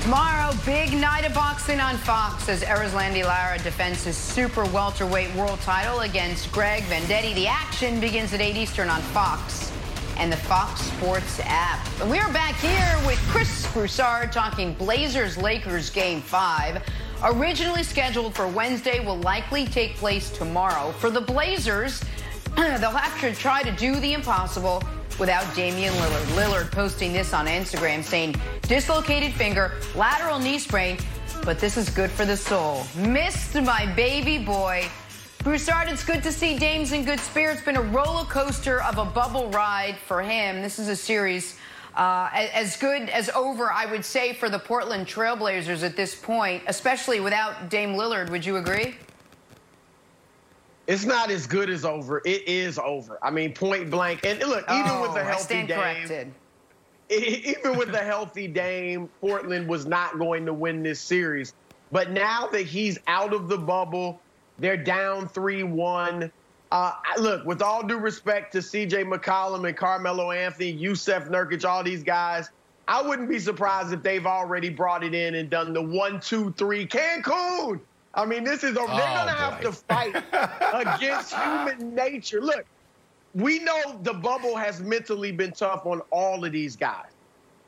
Tomorrow, 0.06 0.54
big 0.68 0.94
night 0.94 1.26
of 1.26 1.34
boxing 1.34 1.80
on 1.80 1.98
Fox 1.98 2.48
as 2.48 2.62
Erislandy 2.62 3.26
Lara 3.26 3.58
defends 3.58 4.04
his 4.04 4.16
super 4.16 4.64
welterweight 4.66 5.34
world 5.34 5.60
title 5.62 6.02
against 6.02 6.52
Greg 6.52 6.84
Vendetti. 6.84 7.34
The 7.34 7.48
action 7.48 8.00
begins 8.00 8.32
at 8.32 8.40
8 8.40 8.56
Eastern 8.56 8.88
on 8.88 9.02
Fox 9.02 9.72
and 10.18 10.32
the 10.32 10.38
Fox 10.38 10.82
Sports 10.82 11.40
app. 11.46 11.84
We 12.06 12.20
are 12.20 12.32
back 12.32 12.54
here 12.58 13.08
with 13.08 13.18
Chris 13.30 13.66
Broussard 13.74 14.32
talking 14.32 14.76
Blazers-Lakers 14.76 15.90
Game 15.90 16.22
5. 16.22 16.84
Originally 17.24 17.82
scheduled 17.82 18.36
for 18.36 18.48
Wednesday, 18.48 19.04
will 19.04 19.18
likely 19.18 19.66
take 19.66 19.96
place 19.96 20.30
tomorrow. 20.30 20.92
For 20.92 21.10
the 21.10 21.22
Blazers, 21.22 22.04
they'll 22.56 22.92
have 22.92 23.20
to 23.22 23.34
try 23.34 23.64
to 23.64 23.72
do 23.72 24.00
the 24.00 24.14
impossible 24.14 24.84
without 25.20 25.44
Damian 25.56 25.94
Lillard. 25.94 26.26
Lillard 26.36 26.72
posting 26.72 27.14
this 27.14 27.34
on 27.34 27.48
Instagram 27.48 28.04
saying, 28.04 28.36
dislocated 28.64 29.34
finger, 29.34 29.74
lateral 29.96 30.40
knee 30.40 30.60
sprain, 30.60 30.98
but 31.44 31.60
this 31.60 31.78
is 31.78 31.90
good 31.90 32.12
for 32.12 32.26
the 32.26 32.38
soul. 32.38 32.86
Missed 32.98 33.56
my 33.56 33.86
baby 33.96 34.38
boy. 34.44 34.86
Broussard, 35.40 35.88
it's 35.90 36.04
good 36.04 36.24
to 36.24 36.32
see 36.32 36.58
Dame's 36.58 36.92
in 36.92 37.06
good 37.06 37.20
spirits. 37.20 37.62
Been 37.62 37.78
a 37.78 37.82
roller 37.82 38.26
coaster 38.26 38.82
of 38.82 38.98
a 38.98 39.06
bubble 39.06 39.50
ride 39.52 39.96
for 40.08 40.22
him. 40.22 40.62
This 40.62 40.80
is 40.80 40.88
a 40.88 40.96
series 40.96 41.58
uh, 41.96 42.30
as 42.34 42.78
good 42.78 43.10
as 43.10 43.30
over, 43.30 43.72
I 43.72 43.86
would 43.86 44.04
say, 44.04 44.34
for 44.34 44.50
the 44.50 44.60
Portland 44.60 45.08
Trailblazers 45.08 45.84
at 45.84 45.96
this 45.96 46.16
point, 46.16 46.64
especially 46.68 47.20
without 47.20 47.70
Dame 47.70 47.94
Lillard. 47.94 48.30
Would 48.32 48.46
you 48.46 48.58
agree? 48.58 48.96
It's 50.88 51.06
not 51.06 51.32
as 51.32 51.48
good 51.48 51.70
as 51.70 51.84
over. 51.84 52.22
It 52.26 52.48
is 52.48 52.78
over. 52.78 53.18
I 53.22 53.32
mean, 53.32 53.54
point 53.54 53.90
blank. 53.90 54.26
And 54.26 54.40
look, 54.40 54.64
even 54.70 54.92
oh, 54.92 55.02
with 55.02 55.14
the 55.14 55.24
healthy 55.24 55.56
I 55.56 55.66
stand 55.66 55.68
game, 55.68 55.78
corrected. 55.78 56.34
even 57.10 57.78
with 57.78 57.92
the 57.92 58.00
healthy 58.00 58.48
Dame, 58.48 59.10
Portland 59.22 59.68
was 59.68 59.86
not 59.86 60.18
going 60.18 60.46
to 60.46 60.54
win 60.54 60.84
this 60.84 61.00
series. 61.00 61.54
But 61.92 62.12
now 62.12 62.48
that 62.48 62.64
he's 62.64 63.00
out 63.08 63.34
of 63.34 63.48
the 63.48 63.58
bubble, 63.58 64.20
they're 64.60 64.78
down 64.78 65.28
3 65.28 65.64
1. 65.64 66.32
Uh, 66.72 66.92
look, 67.20 67.46
with 67.46 67.62
all 67.62 67.86
due 67.86 67.98
respect 67.98 68.52
to 68.54 68.58
CJ 68.58 69.06
McCollum 69.06 69.68
and 69.68 69.78
Carmelo 69.78 70.32
Anthony, 70.32 70.76
Jusuf 70.78 71.30
Nurkic, 71.30 71.64
all 71.64 71.84
these 71.84 72.04
guys, 72.04 72.50
I 72.88 73.02
wouldn't 73.02 73.30
be 73.30 73.40
surprised 73.40 73.94
if 73.94 74.04
they've 74.04 74.26
already 74.26 74.70
brought 74.70 75.04
it 75.04 75.14
in 75.14 75.36
and 75.36 75.50
done 75.50 75.74
the 75.74 75.82
one, 75.82 76.20
two, 76.20 76.54
three, 76.58 76.86
Cancun. 76.86 77.80
I 78.16 78.26
mean, 78.26 78.44
this 78.44 78.64
is, 78.64 78.72
a, 78.72 78.74
they're 78.74 78.84
Oh, 78.84 78.88
going 78.88 79.28
to 79.28 79.34
have 79.34 79.62
to 79.62 79.72
fight 79.72 80.16
against 80.96 81.34
human 81.36 81.94
nature. 81.94 82.42
Look, 82.42 82.66
we 83.34 83.60
know 83.60 84.00
the 84.04 84.14
bubble 84.14 84.56
has 84.56 84.80
mentally 84.82 85.32
been 85.32 85.52
tough 85.52 85.86
on 85.86 86.02
all 86.12 86.44
of 86.46 86.52
these 86.52 86.76
guys. 86.76 87.10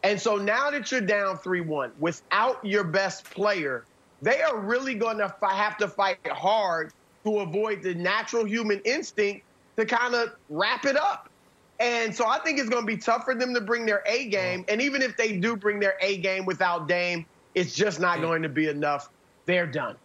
And 0.03 0.19
so 0.19 0.37
now 0.37 0.71
that 0.71 0.89
you're 0.91 1.01
down 1.01 1.37
3 1.37 1.61
1 1.61 1.91
without 1.99 2.63
your 2.65 2.85
best 2.85 3.25
player, 3.25 3.83
they 4.21 4.41
are 4.41 4.57
really 4.57 4.95
going 4.95 5.17
to 5.17 5.33
have 5.41 5.77
to 5.77 5.87
fight 5.87 6.25
hard 6.31 6.93
to 7.25 7.39
avoid 7.39 7.83
the 7.83 7.93
natural 7.93 8.45
human 8.45 8.79
instinct 8.85 9.43
to 9.75 9.85
kind 9.85 10.15
of 10.15 10.33
wrap 10.49 10.85
it 10.85 10.95
up. 10.95 11.29
And 11.79 12.15
so 12.15 12.25
I 12.25 12.39
think 12.39 12.57
it's 12.59 12.69
going 12.69 12.83
to 12.83 12.87
be 12.87 12.97
tough 12.97 13.25
for 13.25 13.35
them 13.35 13.53
to 13.53 13.61
bring 13.61 13.85
their 13.85 14.01
A 14.07 14.27
game. 14.29 14.63
Mm. 14.63 14.71
And 14.73 14.81
even 14.81 15.01
if 15.01 15.17
they 15.17 15.37
do 15.37 15.55
bring 15.55 15.79
their 15.79 15.95
A 16.01 16.17
game 16.17 16.45
without 16.45 16.87
Dame, 16.87 17.25
it's 17.53 17.75
just 17.75 17.99
not 17.99 18.19
mm. 18.19 18.21
going 18.21 18.41
to 18.43 18.49
be 18.49 18.67
enough. 18.67 19.09
They're 19.45 19.67
done. 19.67 19.95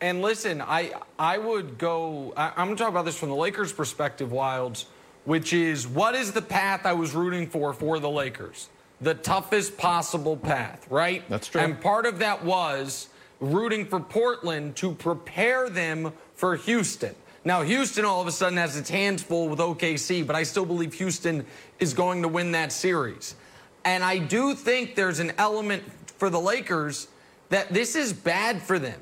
And 0.00 0.20
listen, 0.20 0.60
I 0.60 0.92
I 1.18 1.38
would 1.38 1.78
go. 1.78 2.34
I, 2.36 2.52
I'm 2.56 2.66
going 2.66 2.76
to 2.76 2.82
talk 2.82 2.90
about 2.90 3.04
this 3.04 3.18
from 3.18 3.30
the 3.30 3.36
Lakers' 3.36 3.72
perspective, 3.72 4.30
Wildes, 4.30 4.84
which 5.24 5.52
is 5.52 5.88
what 5.88 6.14
is 6.14 6.32
the 6.32 6.42
path 6.42 6.84
I 6.84 6.92
was 6.92 7.14
rooting 7.14 7.46
for 7.46 7.72
for 7.72 7.98
the 7.98 8.10
Lakers? 8.10 8.68
The 9.00 9.14
toughest 9.14 9.76
possible 9.76 10.36
path, 10.36 10.86
right? 10.90 11.22
That's 11.28 11.48
true. 11.48 11.60
And 11.60 11.80
part 11.80 12.06
of 12.06 12.18
that 12.20 12.44
was 12.44 13.08
rooting 13.40 13.86
for 13.86 14.00
Portland 14.00 14.76
to 14.76 14.92
prepare 14.92 15.68
them 15.68 16.12
for 16.34 16.56
Houston. 16.56 17.14
Now, 17.44 17.62
Houston 17.62 18.04
all 18.04 18.20
of 18.20 18.26
a 18.26 18.32
sudden 18.32 18.58
has 18.58 18.76
its 18.76 18.90
hands 18.90 19.22
full 19.22 19.48
with 19.48 19.60
OKC, 19.60 20.26
but 20.26 20.34
I 20.34 20.42
still 20.42 20.64
believe 20.64 20.94
Houston 20.94 21.46
is 21.78 21.94
going 21.94 22.22
to 22.22 22.28
win 22.28 22.52
that 22.52 22.72
series. 22.72 23.36
And 23.84 24.02
I 24.02 24.18
do 24.18 24.54
think 24.54 24.96
there's 24.96 25.20
an 25.20 25.32
element 25.38 25.84
for 26.18 26.28
the 26.28 26.40
Lakers 26.40 27.06
that 27.50 27.72
this 27.72 27.94
is 27.94 28.12
bad 28.12 28.60
for 28.60 28.78
them. 28.78 29.00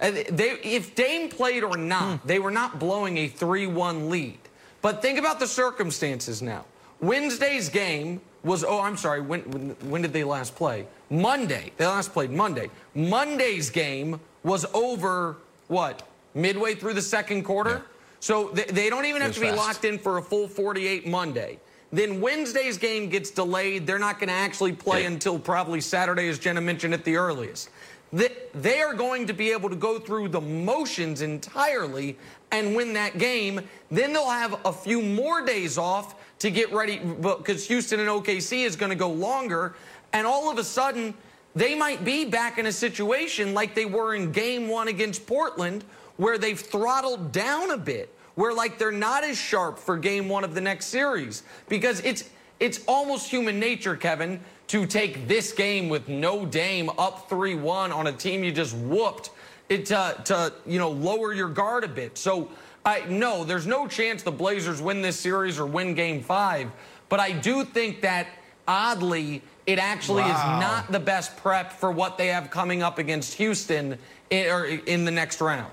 Uh, 0.00 0.10
They, 0.10 0.58
if 0.62 0.94
Dame 0.94 1.28
played 1.28 1.62
or 1.62 1.76
not, 1.76 2.26
they 2.26 2.38
were 2.38 2.50
not 2.50 2.78
blowing 2.78 3.18
a 3.18 3.28
3 3.28 3.66
1 3.66 4.10
lead. 4.10 4.38
But 4.82 5.02
think 5.02 5.18
about 5.18 5.40
the 5.40 5.46
circumstances 5.46 6.42
now. 6.42 6.64
Wednesday's 7.00 7.68
game 7.68 8.20
was, 8.44 8.62
oh, 8.64 8.80
I'm 8.80 8.96
sorry, 8.96 9.20
when, 9.20 9.40
when, 9.50 9.70
when 9.90 10.02
did 10.02 10.12
they 10.12 10.24
last 10.24 10.54
play? 10.54 10.86
Monday. 11.10 11.72
They 11.76 11.86
last 11.86 12.12
played 12.12 12.30
Monday. 12.30 12.70
Monday's 12.94 13.70
game 13.70 14.20
was 14.44 14.64
over, 14.72 15.36
what, 15.68 16.06
midway 16.34 16.74
through 16.74 16.94
the 16.94 17.02
second 17.02 17.42
quarter? 17.42 17.82
So 18.20 18.50
they, 18.50 18.64
they 18.64 18.90
don't 18.90 19.04
even 19.06 19.22
have 19.22 19.34
to 19.34 19.40
be 19.40 19.48
fast. 19.48 19.58
locked 19.58 19.84
in 19.84 19.98
for 19.98 20.18
a 20.18 20.22
full 20.22 20.48
48 20.48 21.06
Monday. 21.06 21.58
Then 21.92 22.20
Wednesday's 22.20 22.78
game 22.78 23.08
gets 23.08 23.30
delayed. 23.30 23.86
They're 23.86 23.98
not 23.98 24.18
going 24.18 24.28
to 24.28 24.34
actually 24.34 24.72
play 24.72 25.04
until 25.04 25.38
probably 25.38 25.80
Saturday, 25.80 26.28
as 26.28 26.38
Jenna 26.38 26.60
mentioned, 26.60 26.94
at 26.94 27.04
the 27.04 27.16
earliest. 27.16 27.70
They, 28.12 28.28
they 28.54 28.80
are 28.80 28.94
going 28.94 29.26
to 29.26 29.32
be 29.32 29.50
able 29.50 29.68
to 29.68 29.76
go 29.76 29.98
through 29.98 30.28
the 30.28 30.40
motions 30.40 31.22
entirely 31.22 32.16
and 32.52 32.76
win 32.76 32.92
that 32.94 33.18
game. 33.18 33.60
Then 33.90 34.12
they'll 34.12 34.30
have 34.30 34.60
a 34.64 34.72
few 34.72 35.02
more 35.02 35.44
days 35.44 35.76
off 35.76 36.14
to 36.38 36.50
get 36.50 36.72
ready 36.72 36.98
because 36.98 37.66
Houston 37.66 38.00
and 38.00 38.08
OKC 38.08 38.64
is 38.64 38.76
going 38.76 38.90
to 38.90 38.96
go 38.96 39.10
longer. 39.10 39.74
And 40.12 40.26
all 40.26 40.50
of 40.50 40.58
a 40.58 40.64
sudden, 40.64 41.14
they 41.54 41.74
might 41.74 42.04
be 42.04 42.24
back 42.24 42.58
in 42.58 42.66
a 42.66 42.72
situation 42.72 43.54
like 43.54 43.74
they 43.74 43.86
were 43.86 44.14
in 44.14 44.30
game 44.30 44.68
one 44.68 44.88
against 44.88 45.26
Portland, 45.26 45.84
where 46.16 46.38
they've 46.38 46.60
throttled 46.60 47.32
down 47.32 47.70
a 47.70 47.78
bit, 47.78 48.14
where 48.34 48.52
like 48.52 48.78
they're 48.78 48.92
not 48.92 49.24
as 49.24 49.38
sharp 49.38 49.78
for 49.78 49.96
game 49.96 50.28
one 50.28 50.44
of 50.44 50.54
the 50.54 50.60
next 50.60 50.86
series. 50.86 51.42
Because 51.68 52.00
it's 52.00 52.30
it's 52.60 52.80
almost 52.86 53.28
human 53.28 53.58
nature, 53.58 53.96
Kevin, 53.96 54.40
to 54.68 54.86
take 54.86 55.28
this 55.28 55.52
game 55.52 55.88
with 55.88 56.08
no 56.08 56.44
Dame 56.44 56.90
up 56.98 57.28
3-1 57.30 57.94
on 57.94 58.06
a 58.06 58.12
team 58.12 58.42
you 58.42 58.52
just 58.52 58.76
whooped 58.76 59.30
it 59.68 59.86
to, 59.86 60.20
to 60.24 60.52
you 60.66 60.78
know 60.78 60.90
lower 60.90 61.32
your 61.32 61.48
guard 61.48 61.84
a 61.84 61.88
bit. 61.88 62.18
So 62.18 62.48
I 62.84 63.04
no, 63.08 63.44
there's 63.44 63.66
no 63.66 63.88
chance 63.88 64.22
the 64.22 64.32
Blazers 64.32 64.80
win 64.80 65.02
this 65.02 65.18
series 65.18 65.58
or 65.58 65.66
win 65.66 65.94
game 65.94 66.22
five. 66.22 66.70
But 67.08 67.20
I 67.20 67.32
do 67.32 67.64
think 67.64 68.02
that 68.02 68.26
oddly, 68.66 69.42
it 69.66 69.78
actually 69.78 70.22
Wow. 70.22 70.28
is 70.28 70.60
not 70.60 70.92
the 70.92 71.00
best 71.00 71.36
prep 71.36 71.72
for 71.72 71.90
what 71.90 72.18
they 72.18 72.28
have 72.28 72.50
coming 72.50 72.82
up 72.82 72.98
against 72.98 73.34
Houston 73.34 73.98
in, 74.30 74.50
or 74.50 74.64
in 74.64 75.04
the 75.04 75.10
next 75.10 75.40
round. 75.40 75.72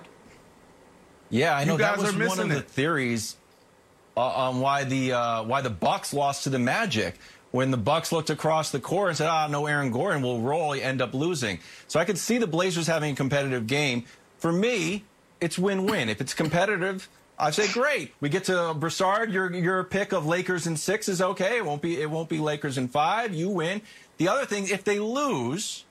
Yeah, 1.30 1.56
I 1.56 1.64
know 1.64 1.78
that 1.78 1.98
was 1.98 2.12
one 2.12 2.20
missing 2.20 2.40
of 2.44 2.50
the 2.50 2.62
theories 2.62 3.36
uh, 4.16 4.22
on 4.22 4.60
why 4.60 4.84
the 4.84 5.14
uh, 5.14 5.44
why 5.44 5.62
the 5.62 5.70
Bucks 5.72 6.14
lost 6.14 6.44
to 6.44 6.50
the 6.50 6.60
Magic. 6.60 7.16
When 7.54 7.70
the 7.70 7.78
Bucks 7.78 8.12
looked 8.12 8.32
across 8.32 8.72
the 8.72 8.80
court 8.80 9.10
and 9.10 9.18
said, 9.18 9.30
"Ah, 9.30 9.46
no, 9.46 9.68
Aaron 9.68 9.92
Gordon 9.92 10.24
will 10.24 10.42
roll," 10.42 10.76
you 10.76 10.82
end 10.82 11.04
up 11.04 11.14
losing. 11.14 11.60
So 11.88 12.00
I 12.00 12.04
could 12.04 12.18
see 12.18 12.40
the 12.40 12.48
Blazers 12.48 12.88
having 12.88 13.14
a 13.14 13.16
competitive 13.16 13.68
game. 13.68 14.06
For 14.40 14.52
me, 14.52 15.04
it's 15.40 15.60
win-win. 15.60 16.10
If 16.10 16.20
it's 16.20 16.34
competitive, 16.34 17.08
I 17.38 17.52
say 17.52 17.72
great. 17.72 18.12
We 18.20 18.30
get 18.30 18.46
to 18.46 18.74
Broussard. 18.74 19.32
Your 19.32 19.54
your 19.54 19.84
pick 19.84 20.14
of 20.14 20.26
Lakers 20.26 20.66
in 20.66 20.78
six 20.78 21.08
is 21.08 21.22
okay. 21.22 21.58
It 21.58 21.66
won't 21.66 21.84
be 21.84 22.02
it 22.02 22.10
won't 22.10 22.28
be 22.28 22.40
Lakers 22.40 22.80
in 22.80 22.88
five. 22.88 23.36
You 23.36 23.50
win. 23.50 23.84
The 24.18 24.30
other 24.30 24.46
thing, 24.46 24.68
if 24.70 24.84
they 24.84 24.98
lose, 24.98 25.86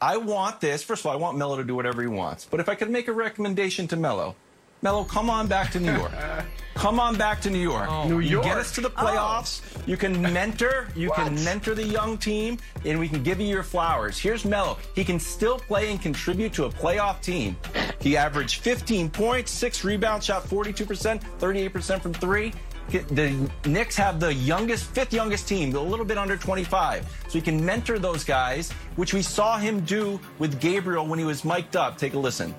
I 0.00 0.16
want 0.18 0.60
this. 0.60 0.84
First 0.84 1.02
of 1.02 1.06
all, 1.06 1.12
I 1.12 1.16
want 1.16 1.36
Melo 1.36 1.56
to 1.56 1.64
do 1.64 1.74
whatever 1.74 2.02
he 2.02 2.08
wants. 2.08 2.46
But 2.48 2.60
if 2.60 2.68
I 2.68 2.76
could 2.76 2.90
make 2.90 3.08
a 3.08 3.12
recommendation 3.12 3.88
to 3.88 3.96
Melo, 3.96 4.36
Melo, 4.84 5.02
come 5.02 5.30
on 5.30 5.46
back 5.46 5.70
to 5.70 5.80
New 5.80 5.94
York. 5.94 6.12
come 6.74 7.00
on 7.00 7.16
back 7.16 7.40
to 7.40 7.48
New 7.48 7.58
York. 7.58 7.88
Oh. 7.90 8.06
New 8.06 8.18
You 8.20 8.42
get 8.42 8.58
us 8.58 8.70
to 8.74 8.82
the 8.82 8.90
playoffs. 8.90 9.62
Oh. 9.78 9.82
You 9.86 9.96
can 9.96 10.20
mentor. 10.20 10.88
You 10.94 11.10
can 11.12 11.42
mentor 11.42 11.74
the 11.74 11.86
young 11.86 12.18
team, 12.18 12.58
and 12.84 13.00
we 13.00 13.08
can 13.08 13.22
give 13.22 13.40
you 13.40 13.46
your 13.46 13.62
flowers. 13.62 14.18
Here's 14.18 14.44
Melo. 14.44 14.76
He 14.94 15.02
can 15.02 15.18
still 15.18 15.58
play 15.58 15.90
and 15.90 16.02
contribute 16.02 16.52
to 16.52 16.66
a 16.66 16.68
playoff 16.68 17.22
team. 17.22 17.56
He 17.98 18.14
averaged 18.14 18.60
15 18.60 19.08
points, 19.08 19.50
six 19.50 19.84
rebounds, 19.84 20.26
shot 20.26 20.42
42%, 20.44 21.18
38% 21.38 22.02
from 22.02 22.12
three. 22.12 22.52
The 22.90 23.50
Knicks 23.64 23.96
have 23.96 24.20
the 24.20 24.34
youngest, 24.34 24.84
fifth 24.90 25.14
youngest 25.14 25.48
team, 25.48 25.74
a 25.74 25.80
little 25.80 26.04
bit 26.04 26.18
under 26.18 26.36
25. 26.36 27.08
So 27.28 27.30
he 27.30 27.40
can 27.40 27.64
mentor 27.64 27.98
those 27.98 28.22
guys, 28.22 28.70
which 28.96 29.14
we 29.14 29.22
saw 29.22 29.56
him 29.56 29.80
do 29.80 30.20
with 30.38 30.60
Gabriel 30.60 31.06
when 31.06 31.18
he 31.18 31.24
was 31.24 31.42
mic'd 31.42 31.74
up. 31.74 31.96
Take 31.96 32.12
a 32.12 32.18
listen. 32.18 32.54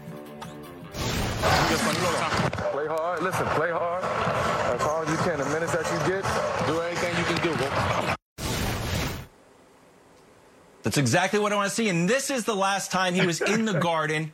Play 1.46 2.88
hard. 2.88 3.22
Listen, 3.22 3.46
play 3.50 3.72
hard. 3.72 4.04
As 4.04 4.82
hard 4.82 5.08
as 5.08 5.12
you 5.12 5.18
can. 5.24 5.40
The 5.40 5.46
minutes 5.46 5.74
that 5.74 5.86
you 5.86 6.00
get, 6.10 6.24
do 6.68 6.82
everything 6.82 7.18
you 7.18 7.24
can 7.26 7.44
do. 7.44 8.16
That's 10.84 10.98
exactly 10.98 11.40
what 11.40 11.52
I 11.52 11.56
want 11.56 11.70
to 11.70 11.76
see. 11.76 11.90
And 11.90 12.08
this 12.10 12.30
is 12.30 12.46
the 12.46 12.56
last 12.56 12.92
time 12.92 13.14
he 13.14 13.26
was 13.26 13.42
in 13.42 13.66
the 13.66 13.74
garden. 13.80 14.32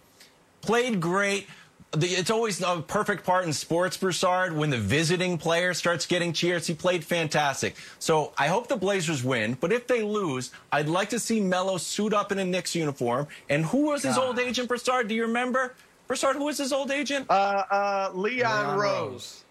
Played 0.61 0.99
great. 0.99 1.47
The- 1.91 2.07
It's 2.07 2.29
always 2.29 2.61
a 2.61 2.83
perfect 2.85 3.25
part 3.25 3.45
in 3.45 3.53
sports, 3.53 3.97
Broussard, 3.97 4.53
when 4.55 4.69
the 4.69 4.77
visiting 4.77 5.37
player 5.37 5.73
starts 5.73 6.05
getting 6.05 6.33
cheers. 6.33 6.67
He 6.67 6.73
played 6.73 7.03
fantastic. 7.05 7.75
So 7.99 8.33
I 8.37 8.47
hope 8.47 8.67
the 8.67 8.75
Blazers 8.77 9.23
win. 9.23 9.57
But 9.59 9.71
if 9.71 9.87
they 9.87 10.01
lose, 10.01 10.51
I'd 10.71 10.89
like 10.89 11.09
to 11.09 11.19
see 11.19 11.39
Melo 11.39 11.77
suit 11.77 12.13
up 12.13 12.31
in 12.31 12.39
a 12.39 12.45
Knicks 12.45 12.75
uniform. 12.75 13.27
And 13.49 13.65
who 13.65 13.87
was 13.87 14.03
his 14.03 14.17
old 14.17 14.39
agent, 14.39 14.67
Broussard? 14.67 15.07
Do 15.07 15.15
you 15.15 15.23
remember? 15.23 15.73
Broussard, 16.11 16.35
who 16.35 16.43
was 16.43 16.57
his 16.57 16.73
old 16.73 16.91
agent? 16.91 17.25
Uh, 17.29 17.33
uh, 17.71 18.11
Leon, 18.13 18.77
Rose. 18.77 19.45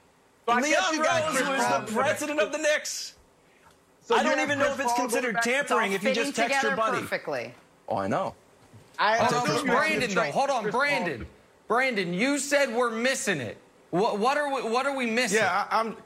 So 0.44 0.52
I 0.52 0.60
guess 0.60 0.92
Leon 0.92 1.00
Rose 1.00 1.34
Chris 1.34 1.48
was 1.48 1.64
Paul. 1.64 1.80
the 1.80 1.92
president 1.92 2.38
of 2.38 2.52
the 2.52 2.58
Knicks. 2.58 3.14
So 4.02 4.14
I 4.14 4.22
don't 4.22 4.40
even 4.40 4.58
know 4.58 4.70
if 4.70 4.78
it's 4.78 4.92
considered 4.92 5.38
tampering 5.42 5.92
if 5.92 6.04
you 6.04 6.12
just 6.12 6.36
text 6.36 6.62
your 6.62 6.76
buddy. 6.76 6.98
perfectly. 6.98 7.54
Oh, 7.88 7.96
I 7.96 8.08
know. 8.08 8.34
I 8.98 9.16
Hold 9.16 9.48
assume 9.48 9.70
on, 9.70 9.74
Brandon, 9.74 10.14
though. 10.14 10.22
Hold 10.32 10.50
on, 10.50 10.62
Chris 10.64 10.72
Paul. 10.72 10.80
Brandon. 10.82 11.26
Brandon, 11.66 12.12
you 12.12 12.38
said 12.38 12.70
we're 12.74 12.90
missing 12.90 13.40
it. 13.40 13.56
What, 13.88 14.18
what 14.18 14.36
are 14.36 14.54
we? 14.54 14.60
What 14.70 14.84
are 14.84 14.94
we 14.94 15.06
missing? 15.06 15.38
Yeah, 15.38 15.64
I, 15.70 15.80
I'm. 15.80 15.96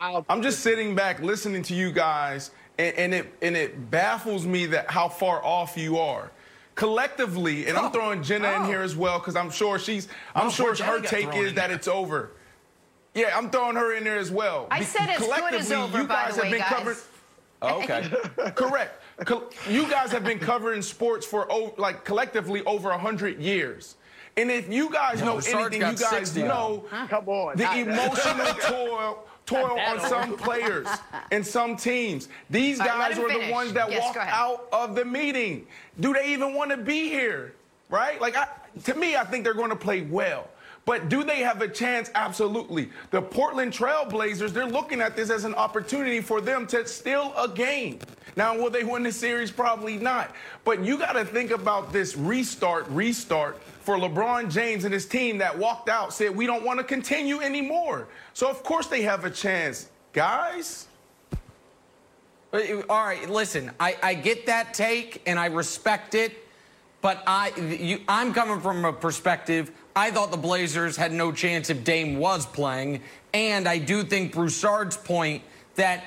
I'll- 0.00 0.26
I'm 0.28 0.42
just 0.42 0.58
sitting 0.58 0.96
back 0.96 1.20
listening 1.20 1.62
to 1.62 1.74
you 1.76 1.92
guys, 1.92 2.50
and, 2.78 2.96
and 2.96 3.14
it 3.14 3.32
and 3.42 3.56
it 3.56 3.92
baffles 3.92 4.44
me 4.44 4.66
that 4.66 4.90
how 4.90 5.08
far 5.08 5.40
off 5.44 5.76
you 5.76 5.98
are. 5.98 6.32
Collectively, 6.78 7.66
and 7.66 7.76
Oh. 7.76 7.86
I'm 7.86 7.90
throwing 7.92 8.22
Jenna 8.22 8.52
in 8.52 8.64
here 8.66 8.82
as 8.82 8.94
well 8.94 9.18
because 9.18 9.34
I'm 9.34 9.50
sure 9.50 9.80
she's. 9.80 10.06
I'm 10.32 10.46
Oh, 10.46 10.50
sure 10.50 10.76
her 10.76 11.00
take 11.00 11.34
is 11.34 11.54
that 11.54 11.72
it's 11.72 11.88
over. 11.88 12.30
Yeah, 13.14 13.36
I'm 13.36 13.50
throwing 13.50 13.74
her 13.74 13.94
in 13.96 14.04
there 14.04 14.16
as 14.16 14.30
well. 14.30 14.68
I 14.70 14.78
Be- 14.78 14.84
said 14.84 15.08
it's 15.10 15.26
good 15.26 15.54
as 15.54 15.72
over, 15.72 15.98
you 15.98 16.04
by 16.06 16.14
guys 16.26 16.36
the 16.36 16.42
have 16.44 16.52
way, 16.52 16.58
been 16.58 16.60
guys. 16.60 16.68
covered. 16.78 16.96
Oh, 17.62 17.82
okay. 17.82 18.52
Correct. 18.52 19.02
Co- 19.24 19.50
You 19.68 19.90
guys 19.90 20.12
have 20.12 20.22
been 20.22 20.38
covering 20.38 20.80
sports 20.80 21.26
for 21.26 21.50
o- 21.50 21.74
like 21.78 22.04
collectively 22.04 22.62
over 22.64 22.92
hundred 22.92 23.40
years. 23.40 23.96
And 24.36 24.48
if 24.48 24.72
you 24.72 24.88
guys 24.88 25.20
know 25.20 25.38
anything, 25.38 25.80
you 25.80 25.96
guys 25.96 26.08
60 26.10 26.42
of 26.42 26.46
know 26.46 26.84
Come 27.08 27.28
on. 27.28 27.56
the 27.56 27.78
emotional 27.80 28.46
toil 28.60 29.24
toil 29.48 29.78
on 29.78 30.00
some 30.00 30.36
players 30.36 30.86
and 31.30 31.46
some 31.46 31.76
teams. 31.76 32.28
These 32.50 32.78
right, 32.78 32.88
guys 32.88 33.16
him 33.16 33.22
were 33.22 33.28
the 33.30 33.50
ones 33.50 33.72
that 33.72 33.90
Yes, 33.90 34.02
walked 34.02 34.18
out 34.18 34.68
of 34.72 34.94
the 34.94 35.04
meeting. 35.04 35.66
Do 36.00 36.12
they 36.12 36.32
even 36.32 36.54
want 36.54 36.70
to 36.70 36.76
be 36.76 37.08
here? 37.08 37.54
Right? 37.88 38.20
Like, 38.20 38.36
I, 38.36 38.46
to 38.84 38.94
me, 38.94 39.16
I 39.16 39.24
think 39.24 39.44
they're 39.44 39.54
going 39.54 39.70
to 39.70 39.76
play 39.76 40.02
well. 40.02 40.48
But 40.84 41.08
do 41.08 41.22
they 41.22 41.40
have 41.40 41.60
a 41.60 41.68
chance? 41.68 42.10
Absolutely. 42.14 42.90
The 43.10 43.20
Portland 43.20 43.72
Trailblazers, 43.72 44.50
they're 44.50 44.66
looking 44.66 45.00
at 45.00 45.16
this 45.16 45.28
as 45.30 45.44
an 45.44 45.54
opportunity 45.54 46.20
for 46.20 46.40
them 46.40 46.66
to 46.68 46.86
steal 46.86 47.34
a 47.36 47.48
game. 47.48 47.98
Now, 48.38 48.56
will 48.56 48.70
they 48.70 48.84
win 48.84 49.02
the 49.02 49.10
series? 49.10 49.50
Probably 49.50 49.96
not. 49.96 50.32
But 50.64 50.84
you 50.84 50.96
got 50.96 51.14
to 51.14 51.24
think 51.24 51.50
about 51.50 51.92
this 51.92 52.16
restart, 52.16 52.88
restart 52.88 53.60
for 53.80 53.96
LeBron 53.96 54.48
James 54.48 54.84
and 54.84 54.94
his 54.94 55.06
team 55.06 55.38
that 55.38 55.58
walked 55.58 55.88
out, 55.88 56.12
said, 56.12 56.36
we 56.36 56.46
don't 56.46 56.64
want 56.64 56.78
to 56.78 56.84
continue 56.84 57.40
anymore. 57.40 58.06
So, 58.34 58.48
of 58.48 58.62
course, 58.62 58.86
they 58.86 59.02
have 59.02 59.24
a 59.24 59.30
chance. 59.30 59.88
Guys? 60.12 60.86
Uh, 62.52 62.60
All 62.88 63.04
right, 63.04 63.28
listen, 63.28 63.72
I, 63.80 63.96
I 64.04 64.14
get 64.14 64.46
that 64.46 64.72
take 64.72 65.20
and 65.26 65.36
I 65.36 65.46
respect 65.46 66.14
it, 66.14 66.32
but 67.00 67.24
I, 67.26 67.50
you, 67.58 68.02
I'm 68.06 68.32
coming 68.32 68.60
from 68.60 68.84
a 68.84 68.92
perspective. 68.92 69.72
I 69.96 70.12
thought 70.12 70.30
the 70.30 70.36
Blazers 70.36 70.96
had 70.96 71.10
no 71.10 71.32
chance 71.32 71.70
if 71.70 71.82
Dame 71.82 72.20
was 72.20 72.46
playing, 72.46 73.02
and 73.34 73.66
I 73.66 73.78
do 73.78 74.04
think 74.04 74.32
Broussard's 74.32 74.96
point 74.96 75.42
that 75.74 76.04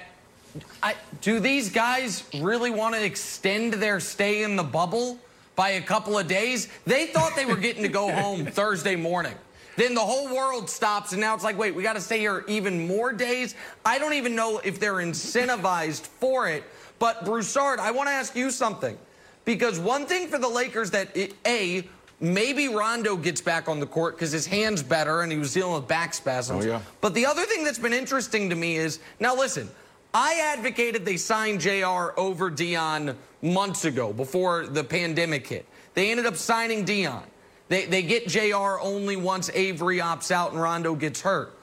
I, 0.82 0.96
do 1.22 1.40
these 1.40 1.70
guys 1.70 2.24
really 2.40 2.72
want 2.72 2.96
to 2.96 3.04
extend 3.04 3.74
their 3.74 4.00
stay 4.00 4.44
in 4.44 4.56
the 4.56 4.64
bubble 4.64 5.20
by 5.56 5.72
a 5.72 5.82
couple 5.82 6.18
of 6.18 6.28
days? 6.28 6.68
They 6.86 7.08
thought 7.08 7.36
they 7.36 7.46
were 7.46 7.58
getting 7.58 7.84
to 7.84 7.90
go 7.90 8.12
home 8.22 8.46
Thursday 8.46 8.96
morning. 8.96 9.36
Then 9.78 9.94
the 9.96 10.02
whole 10.02 10.34
world 10.34 10.70
stops, 10.70 11.14
and 11.14 11.22
now 11.22 11.34
it's 11.34 11.44
like, 11.44 11.58
wait, 11.58 11.74
we 11.74 11.82
got 11.82 11.94
to 11.94 12.02
stay 12.02 12.20
here 12.20 12.44
even 12.48 12.88
more 12.88 13.14
days. 13.14 13.56
I 13.86 14.00
don't 14.00 14.14
even 14.14 14.36
know 14.36 14.60
if 14.64 14.80
they're 14.80 14.96
incentivized 14.96 16.02
for 16.02 16.48
it. 16.48 16.64
But 17.00 17.26
Broussard, 17.26 17.80
I 17.80 17.92
want 17.92 18.10
to 18.10 18.14
ask 18.14 18.36
you 18.36 18.52
something. 18.52 18.98
Because 19.46 19.80
one 19.80 20.06
thing 20.06 20.28
for 20.28 20.38
the 20.38 20.48
Lakers 20.48 20.92
that, 20.92 21.16
it, 21.18 21.34
A, 21.48 21.88
maybe 22.20 22.68
Rondo 22.68 23.16
gets 23.18 23.42
back 23.42 23.68
on 23.68 23.80
the 23.80 23.88
court 23.88 24.16
because 24.16 24.32
his 24.32 24.46
hand's 24.46 24.84
better 24.84 25.22
and 25.22 25.32
he 25.32 25.38
was 25.38 25.54
dealing 25.54 25.74
with 25.74 25.88
back 25.88 26.14
spasms. 26.14 26.66
Oh, 26.66 26.68
yeah. 26.68 26.82
But 27.02 27.14
the 27.16 27.26
other 27.26 27.44
thing 27.46 27.64
that's 27.64 27.80
been 27.80 27.94
interesting 27.94 28.50
to 28.52 28.56
me 28.56 28.76
is 28.76 29.00
now 29.20 29.36
listen, 29.36 29.70
I 30.14 30.54
advocated 30.54 31.06
they 31.06 31.18
sign 31.18 31.60
JR 31.60 32.18
over 32.18 32.50
Dion 32.50 33.18
months 33.42 33.86
ago 33.86 34.12
before 34.12 34.68
the 34.68 34.84
pandemic 34.84 35.48
hit. 35.48 35.66
They 35.94 36.12
ended 36.12 36.26
up 36.26 36.36
signing 36.36 36.86
Dion. 36.86 37.24
They, 37.70 37.86
they 37.86 38.02
get 38.02 38.28
JR 38.28 38.80
only 38.82 39.16
once 39.16 39.50
Avery 39.54 40.00
opts 40.00 40.32
out 40.32 40.52
and 40.52 40.62
Rondo 40.62 40.96
gets 40.96 41.22
hurt. 41.22 41.58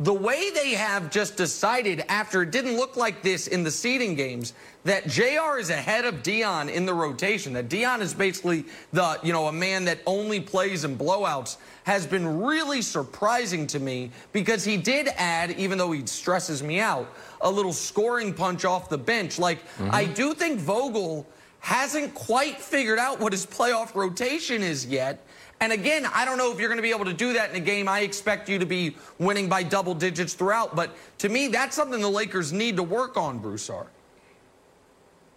The 0.00 0.12
way 0.12 0.50
they 0.50 0.70
have 0.74 1.10
just 1.10 1.36
decided 1.36 2.04
after 2.08 2.42
it 2.42 2.52
didn't 2.52 2.76
look 2.76 2.96
like 2.96 3.22
this 3.22 3.48
in 3.48 3.64
the 3.64 3.70
seeding 3.70 4.14
games 4.14 4.52
that 4.84 5.08
JR 5.08 5.58
is 5.58 5.70
ahead 5.70 6.04
of 6.04 6.22
Dion 6.22 6.68
in 6.68 6.86
the 6.86 6.94
rotation, 6.94 7.52
that 7.54 7.68
Dion 7.68 8.00
is 8.00 8.14
basically 8.14 8.64
the, 8.92 9.18
you 9.24 9.32
know, 9.32 9.48
a 9.48 9.52
man 9.52 9.84
that 9.86 9.98
only 10.06 10.40
plays 10.40 10.84
in 10.84 10.96
blowouts 10.96 11.56
has 11.82 12.06
been 12.06 12.40
really 12.40 12.80
surprising 12.80 13.66
to 13.66 13.80
me 13.80 14.12
because 14.30 14.64
he 14.64 14.76
did 14.76 15.08
add, 15.16 15.50
even 15.52 15.76
though 15.78 15.90
he 15.90 16.06
stresses 16.06 16.62
me 16.62 16.78
out, 16.78 17.12
a 17.40 17.50
little 17.50 17.72
scoring 17.72 18.32
punch 18.32 18.64
off 18.64 18.88
the 18.88 18.98
bench. 18.98 19.36
Like, 19.36 19.66
mm-hmm. 19.78 19.90
I 19.92 20.04
do 20.04 20.32
think 20.32 20.60
Vogel 20.60 21.26
hasn't 21.58 22.14
quite 22.14 22.60
figured 22.60 23.00
out 23.00 23.18
what 23.18 23.32
his 23.32 23.44
playoff 23.44 23.96
rotation 23.96 24.62
is 24.62 24.86
yet. 24.86 25.26
And 25.60 25.72
again, 25.72 26.06
I 26.14 26.24
don't 26.24 26.38
know 26.38 26.52
if 26.52 26.60
you're 26.60 26.68
going 26.68 26.78
to 26.78 26.82
be 26.82 26.90
able 26.90 27.06
to 27.06 27.12
do 27.12 27.32
that 27.32 27.50
in 27.50 27.56
a 27.56 27.60
game. 27.60 27.88
I 27.88 28.00
expect 28.00 28.48
you 28.48 28.58
to 28.58 28.66
be 28.66 28.96
winning 29.18 29.48
by 29.48 29.64
double 29.64 29.94
digits 29.94 30.34
throughout. 30.34 30.76
But 30.76 30.94
to 31.18 31.28
me, 31.28 31.48
that's 31.48 31.74
something 31.74 32.00
the 32.00 32.08
Lakers 32.08 32.52
need 32.52 32.76
to 32.76 32.82
work 32.82 33.16
on, 33.16 33.38
Broussard. 33.38 33.88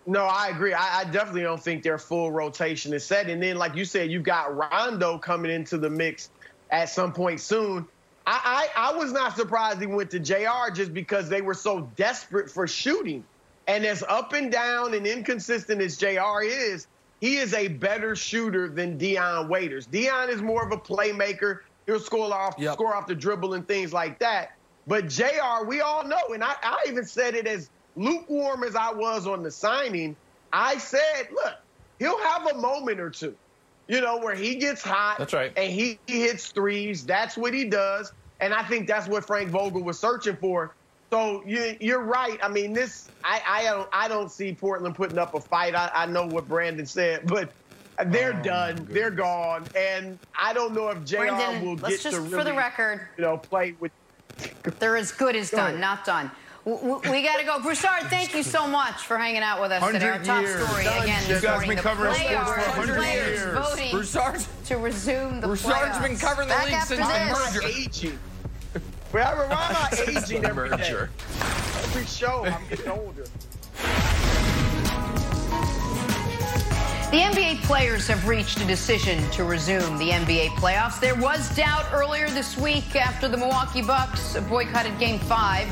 No, 0.06 0.26
I 0.26 0.50
agree. 0.50 0.74
I, 0.74 1.02
I 1.02 1.04
definitely 1.06 1.44
don't 1.44 1.62
think 1.62 1.84
their 1.84 1.98
full 1.98 2.32
rotation 2.32 2.94
is 2.94 3.06
set. 3.06 3.30
And 3.30 3.42
then, 3.42 3.58
like 3.58 3.76
you 3.76 3.86
said, 3.86 4.12
you've 4.12 4.24
got 4.24 4.56
Rondo 4.56 5.18
coming 5.18 5.52
into 5.52 5.78
the 5.78 5.90
mix 5.90 6.30
at 6.70 6.90
some 6.90 7.14
point 7.14 7.40
soon. 7.40 7.88
I, 8.26 8.70
I, 8.76 8.92
I 8.92 8.96
was 8.96 9.12
not 9.12 9.36
surprised 9.36 9.80
he 9.80 9.88
went 9.88 10.12
to 10.12 10.20
JR 10.20 10.72
just 10.74 10.94
because 10.94 11.30
they 11.30 11.42
were 11.42 11.54
so 11.54 11.90
desperate 11.96 12.50
for 12.50 12.68
shooting. 12.68 13.24
And 13.68 13.86
as 13.86 14.04
up 14.04 14.34
and 14.34 14.52
down 14.52 14.94
and 14.94 15.06
inconsistent 15.08 15.82
as 15.82 15.98
JR 15.98 16.42
is, 16.44 16.88
he 17.22 17.38
is 17.38 17.54
a 17.54 17.68
better 17.68 18.16
shooter 18.16 18.68
than 18.68 18.98
Dion 18.98 19.48
Waiters. 19.48 19.86
Dion 19.86 20.30
is 20.30 20.42
more 20.42 20.66
of 20.66 20.72
a 20.72 20.78
playmaker. 20.78 21.60
He'll 21.86 22.00
score 22.00 22.34
off, 22.34 22.56
score 22.74 22.96
off 22.96 23.08
the 23.08 23.16
dribble 23.16 23.54
and 23.54 23.68
things 23.68 23.94
like 23.94 24.20
that. 24.20 24.54
But 24.88 25.08
JR, 25.08 25.66
we 25.66 25.82
all 25.82 26.04
know, 26.04 26.34
and 26.34 26.44
I, 26.44 26.56
I 26.64 26.84
even 26.88 27.06
said 27.06 27.36
it 27.36 27.46
as 27.46 27.70
lukewarm 27.96 28.64
as 28.64 28.76
I 28.76 28.92
was 28.92 29.28
on 29.28 29.44
the 29.44 29.52
signing. 29.52 30.16
I 30.52 30.80
said, 30.80 31.30
look, 31.32 31.54
he'll 32.00 32.20
have 32.20 32.48
a 32.48 32.58
moment 32.58 33.00
or 33.00 33.12
two, 33.12 33.36
you 33.88 34.02
know, 34.02 34.18
where 34.18 34.36
he 34.36 34.56
gets 34.56 34.82
hot. 34.82 35.20
That's 35.20 35.34
right. 35.34 35.54
And 35.56 35.72
he, 35.72 36.00
he 36.08 36.22
hits 36.22 36.50
threes. 36.50 37.06
That's 37.06 37.38
what 37.38 37.54
he 37.54 37.66
does. 37.66 38.12
And 38.40 38.54
I 38.54 38.64
think 38.64 38.88
that's 38.88 39.08
what 39.08 39.26
Frank 39.26 39.50
Vogel 39.50 39.84
was 39.84 40.00
searching 40.00 40.38
for. 40.38 40.74
So 41.12 41.44
you, 41.46 41.76
you're 41.82 42.00
right. 42.02 42.40
I 42.42 42.48
mean, 42.48 42.72
this 42.72 43.10
I, 43.24 43.42
I 43.46 43.64
don't 43.64 43.90
I 43.92 44.08
don't 44.08 44.32
see 44.32 44.54
Portland 44.54 44.96
putting 44.96 45.18
up 45.18 45.34
a 45.36 45.42
fight. 45.42 45.76
I, 45.76 45.92
I 45.94 46.06
know 46.06 46.26
what 46.26 46.48
Brandon 46.48 46.86
said, 46.86 47.28
but 47.28 47.52
they're 48.06 48.38
oh, 48.40 48.44
done. 48.44 48.88
They're 48.90 49.12
gone. 49.12 49.66
And 49.76 50.18
I 50.40 50.54
don't 50.54 50.74
know 50.74 50.88
if 50.88 51.04
JR 51.04 51.18
Brandon, 51.18 51.66
will 51.66 51.76
let's 51.76 52.02
get 52.02 52.12
just, 52.14 52.16
to 52.16 52.30
for 52.38 52.46
the 52.46 52.54
record, 52.54 53.08
you 53.18 53.24
know, 53.26 53.38
play 53.38 53.76
with. 53.82 53.92
they're 54.80 54.96
as 54.96 55.12
good 55.12 55.36
as 55.36 55.52
Go 55.52 55.58
done, 55.58 55.68
ahead. 55.72 55.82
not 55.82 56.06
done. 56.06 56.32
W- 56.64 56.82
w- 56.94 57.12
We 57.12 57.24
got 57.24 57.40
to 57.40 57.44
go. 57.46 57.60
Broussard, 57.60 58.04
thank 58.04 58.34
you 58.34 58.42
so 58.44 58.66
much 58.66 59.02
for 59.02 59.18
hanging 59.18 59.42
out 59.42 59.60
with 59.62 59.72
us 59.74 59.86
today. 59.92 60.08
Our 60.12 60.24
top 60.24 60.42
years. 60.44 60.66
story 60.66 60.84
Done. 60.86 61.04
again 61.04 61.22
You 61.24 61.28
this 61.34 61.42
guys 61.42 61.52
morning. 61.52 61.68
been 61.70 61.78
the 61.78 61.84
covering 61.84 62.14
players, 62.14 62.48
sports 62.48 62.64
for 62.64 62.70
100 62.80 62.96
players 62.96 63.40
years. 63.42 63.54
voting 63.68 63.92
Broussard's, 63.92 64.48
to 64.68 64.78
resume 64.78 65.42
the 65.42 65.48
Broussard's 65.48 65.98
playoffs. 65.98 66.02
been 66.08 66.18
covering 66.18 66.48
the 66.48 66.54
Back 66.54 66.66
league 66.68 66.82
since 66.84 67.06
the 67.06 67.08
this. 67.08 67.54
merger. 67.54 67.68
Aging. 67.68 68.20
Well, 69.14 69.36
why 69.50 69.68
am 69.70 69.76
I 69.76 70.20
aging 70.20 70.46
every 70.46 70.70
day? 70.70 70.78
merger. 70.78 71.10
Every 71.84 72.06
show, 72.06 72.46
I'm 72.46 72.66
getting 72.70 72.88
older. 72.92 73.26
The 77.12 77.18
NBA 77.18 77.64
players 77.64 78.08
have 78.08 78.26
reached 78.26 78.62
a 78.62 78.66
decision 78.66 79.30
to 79.32 79.44
resume 79.44 79.98
the 79.98 80.12
NBA 80.12 80.52
playoffs. 80.52 81.02
There 81.02 81.16
was 81.16 81.54
doubt 81.58 81.88
earlier 81.92 82.30
this 82.30 82.58
week 82.58 82.96
after 82.96 83.28
the 83.28 83.36
Milwaukee 83.36 83.82
Bucks 83.82 84.38
boycotted 84.48 84.98
Game 84.98 85.20
5. 85.20 85.68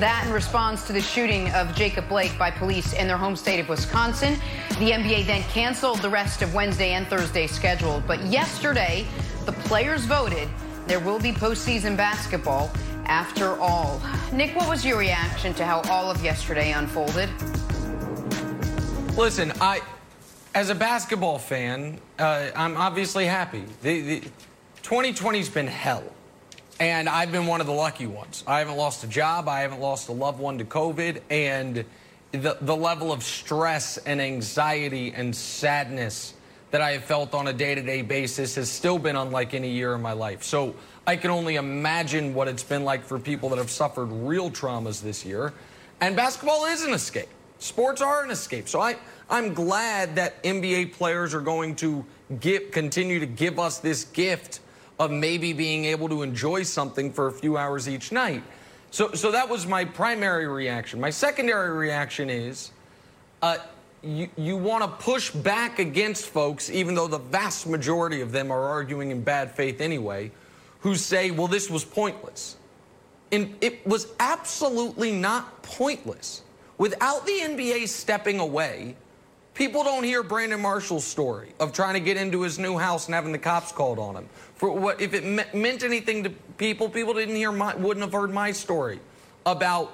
That 0.00 0.24
in 0.26 0.32
response 0.32 0.86
to 0.86 0.94
the 0.94 1.02
shooting 1.02 1.50
of 1.50 1.74
Jacob 1.74 2.08
Blake 2.08 2.38
by 2.38 2.50
police 2.50 2.94
in 2.94 3.06
their 3.06 3.18
home 3.18 3.36
state 3.36 3.60
of 3.60 3.68
Wisconsin. 3.68 4.38
The 4.78 4.92
NBA 4.92 5.26
then 5.26 5.42
canceled 5.42 5.98
the 5.98 6.08
rest 6.08 6.40
of 6.40 6.54
Wednesday 6.54 6.92
and 6.92 7.06
Thursday 7.06 7.46
schedule. 7.46 8.02
But 8.06 8.22
yesterday, 8.22 9.06
the 9.44 9.52
players 9.52 10.06
voted 10.06 10.48
there 10.88 10.98
will 10.98 11.20
be 11.20 11.32
postseason 11.32 11.96
basketball 11.96 12.70
after 13.04 13.58
all. 13.60 14.00
Nick, 14.32 14.56
what 14.56 14.68
was 14.68 14.84
your 14.84 14.98
reaction 14.98 15.52
to 15.54 15.64
how 15.64 15.82
all 15.82 16.10
of 16.10 16.24
yesterday 16.24 16.72
unfolded? 16.72 17.28
Listen, 19.16 19.52
I, 19.60 19.80
as 20.54 20.70
a 20.70 20.74
basketball 20.74 21.38
fan, 21.38 22.00
uh, 22.18 22.48
I'm 22.56 22.76
obviously 22.76 23.26
happy. 23.26 23.64
The, 23.82 24.00
the 24.00 24.22
2020's 24.82 25.50
been 25.50 25.66
hell, 25.66 26.04
and 26.80 27.06
I've 27.06 27.32
been 27.32 27.46
one 27.46 27.60
of 27.60 27.66
the 27.66 27.72
lucky 27.74 28.06
ones. 28.06 28.42
I 28.46 28.60
haven't 28.60 28.76
lost 28.76 29.04
a 29.04 29.08
job, 29.08 29.46
I 29.46 29.60
haven't 29.60 29.80
lost 29.80 30.08
a 30.08 30.12
loved 30.12 30.40
one 30.40 30.56
to 30.56 30.64
COVID, 30.64 31.20
and 31.28 31.84
the 32.32 32.56
the 32.60 32.76
level 32.76 33.12
of 33.12 33.22
stress 33.22 33.98
and 33.98 34.20
anxiety 34.20 35.12
and 35.14 35.34
sadness 35.34 36.34
that 36.70 36.80
I 36.80 36.92
have 36.92 37.04
felt 37.04 37.34
on 37.34 37.48
a 37.48 37.52
day-to-day 37.52 38.02
basis 38.02 38.54
has 38.56 38.70
still 38.70 38.98
been 38.98 39.16
unlike 39.16 39.54
any 39.54 39.70
year 39.70 39.94
in 39.94 40.02
my 40.02 40.12
life. 40.12 40.42
So 40.42 40.74
I 41.06 41.16
can 41.16 41.30
only 41.30 41.56
imagine 41.56 42.34
what 42.34 42.48
it's 42.48 42.62
been 42.62 42.84
like 42.84 43.04
for 43.04 43.18
people 43.18 43.48
that 43.50 43.58
have 43.58 43.70
suffered 43.70 44.06
real 44.06 44.50
traumas 44.50 45.02
this 45.02 45.24
year. 45.24 45.54
And 46.00 46.14
basketball 46.14 46.66
is 46.66 46.84
an 46.84 46.92
escape. 46.92 47.28
Sports 47.58 48.02
are 48.02 48.22
an 48.22 48.30
escape. 48.30 48.68
So 48.68 48.80
I, 48.80 48.96
I'm 49.30 49.54
glad 49.54 50.16
that 50.16 50.42
NBA 50.42 50.92
players 50.92 51.34
are 51.34 51.40
going 51.40 51.74
to 51.76 52.04
give, 52.40 52.70
continue 52.70 53.18
to 53.18 53.26
give 53.26 53.58
us 53.58 53.78
this 53.78 54.04
gift 54.04 54.60
of 54.98 55.10
maybe 55.10 55.52
being 55.52 55.84
able 55.86 56.08
to 56.08 56.22
enjoy 56.22 56.62
something 56.64 57.12
for 57.12 57.28
a 57.28 57.32
few 57.32 57.56
hours 57.56 57.88
each 57.88 58.12
night. 58.12 58.42
So, 58.90 59.12
so 59.12 59.30
that 59.32 59.48
was 59.48 59.66
my 59.66 59.84
primary 59.84 60.46
reaction. 60.46 61.00
My 61.00 61.10
secondary 61.10 61.76
reaction 61.76 62.30
is 62.30 62.70
uh, 63.42 63.58
you, 64.02 64.28
you 64.36 64.56
want 64.56 64.84
to 64.84 65.04
push 65.04 65.30
back 65.30 65.78
against 65.78 66.26
folks, 66.26 66.70
even 66.70 66.94
though 66.94 67.08
the 67.08 67.18
vast 67.18 67.66
majority 67.66 68.20
of 68.20 68.32
them 68.32 68.50
are 68.50 68.62
arguing 68.62 69.10
in 69.10 69.22
bad 69.22 69.50
faith 69.52 69.80
anyway, 69.80 70.30
who 70.80 70.94
say, 70.94 71.30
well, 71.30 71.48
this 71.48 71.68
was 71.68 71.84
pointless. 71.84 72.56
And 73.32 73.56
it 73.60 73.86
was 73.86 74.08
absolutely 74.20 75.12
not 75.12 75.62
pointless. 75.62 76.42
Without 76.78 77.26
the 77.26 77.32
NBA 77.32 77.88
stepping 77.88 78.38
away, 78.38 78.94
people 79.54 79.82
don't 79.82 80.04
hear 80.04 80.22
Brandon 80.22 80.60
Marshall's 80.60 81.04
story 81.04 81.52
of 81.58 81.72
trying 81.72 81.94
to 81.94 82.00
get 82.00 82.16
into 82.16 82.42
his 82.42 82.58
new 82.58 82.78
house 82.78 83.06
and 83.06 83.14
having 83.14 83.32
the 83.32 83.38
cops 83.38 83.72
called 83.72 83.98
on 83.98 84.14
him. 84.14 84.28
For 84.54 84.70
what 84.70 85.00
if 85.00 85.12
it 85.12 85.24
me- 85.24 85.44
meant 85.52 85.82
anything 85.82 86.22
to 86.24 86.30
people, 86.56 86.88
people 86.88 87.14
didn't 87.14 87.36
hear 87.36 87.52
my, 87.52 87.74
wouldn't 87.74 88.04
have 88.04 88.12
heard 88.12 88.32
my 88.32 88.52
story 88.52 89.00
about 89.44 89.92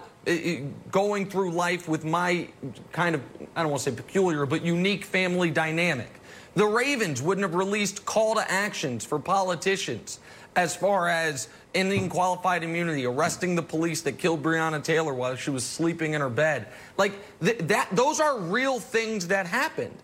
going 0.90 1.28
through 1.28 1.50
life 1.52 1.88
with 1.88 2.04
my 2.04 2.48
kind 2.92 3.14
of, 3.14 3.22
I 3.54 3.62
don't 3.62 3.70
want 3.70 3.82
to 3.82 3.90
say 3.90 3.96
peculiar, 3.96 4.46
but 4.46 4.62
unique 4.62 5.04
family 5.04 5.50
dynamic. 5.50 6.10
The 6.54 6.66
Ravens 6.66 7.20
wouldn't 7.20 7.44
have 7.44 7.54
released 7.54 8.04
call 8.04 8.36
to 8.36 8.50
actions 8.50 9.04
for 9.04 9.18
politicians 9.18 10.20
as 10.56 10.76
far 10.76 11.08
as 11.08 11.48
ending 11.74 12.08
qualified 12.08 12.62
immunity, 12.62 13.04
arresting 13.04 13.56
the 13.56 13.62
police 13.62 14.02
that 14.02 14.18
killed 14.18 14.42
Breonna 14.42 14.82
Taylor 14.82 15.12
while 15.12 15.34
she 15.36 15.50
was 15.50 15.64
sleeping 15.64 16.14
in 16.14 16.20
her 16.20 16.30
bed. 16.30 16.68
Like 16.96 17.12
th- 17.42 17.58
that, 17.58 17.88
those 17.92 18.20
are 18.20 18.38
real 18.38 18.78
things 18.78 19.28
that 19.28 19.46
happened. 19.46 19.96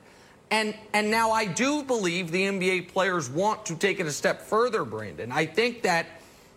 And 0.50 0.74
and 0.92 1.12
now 1.12 1.30
I 1.30 1.44
do 1.44 1.84
believe 1.84 2.32
the 2.32 2.42
NBA 2.42 2.88
players 2.88 3.30
want 3.30 3.66
to 3.66 3.76
take 3.76 4.00
it 4.00 4.06
a 4.06 4.10
step 4.10 4.42
further, 4.42 4.84
Brandon. 4.84 5.30
I 5.30 5.46
think 5.46 5.82
that 5.82 6.06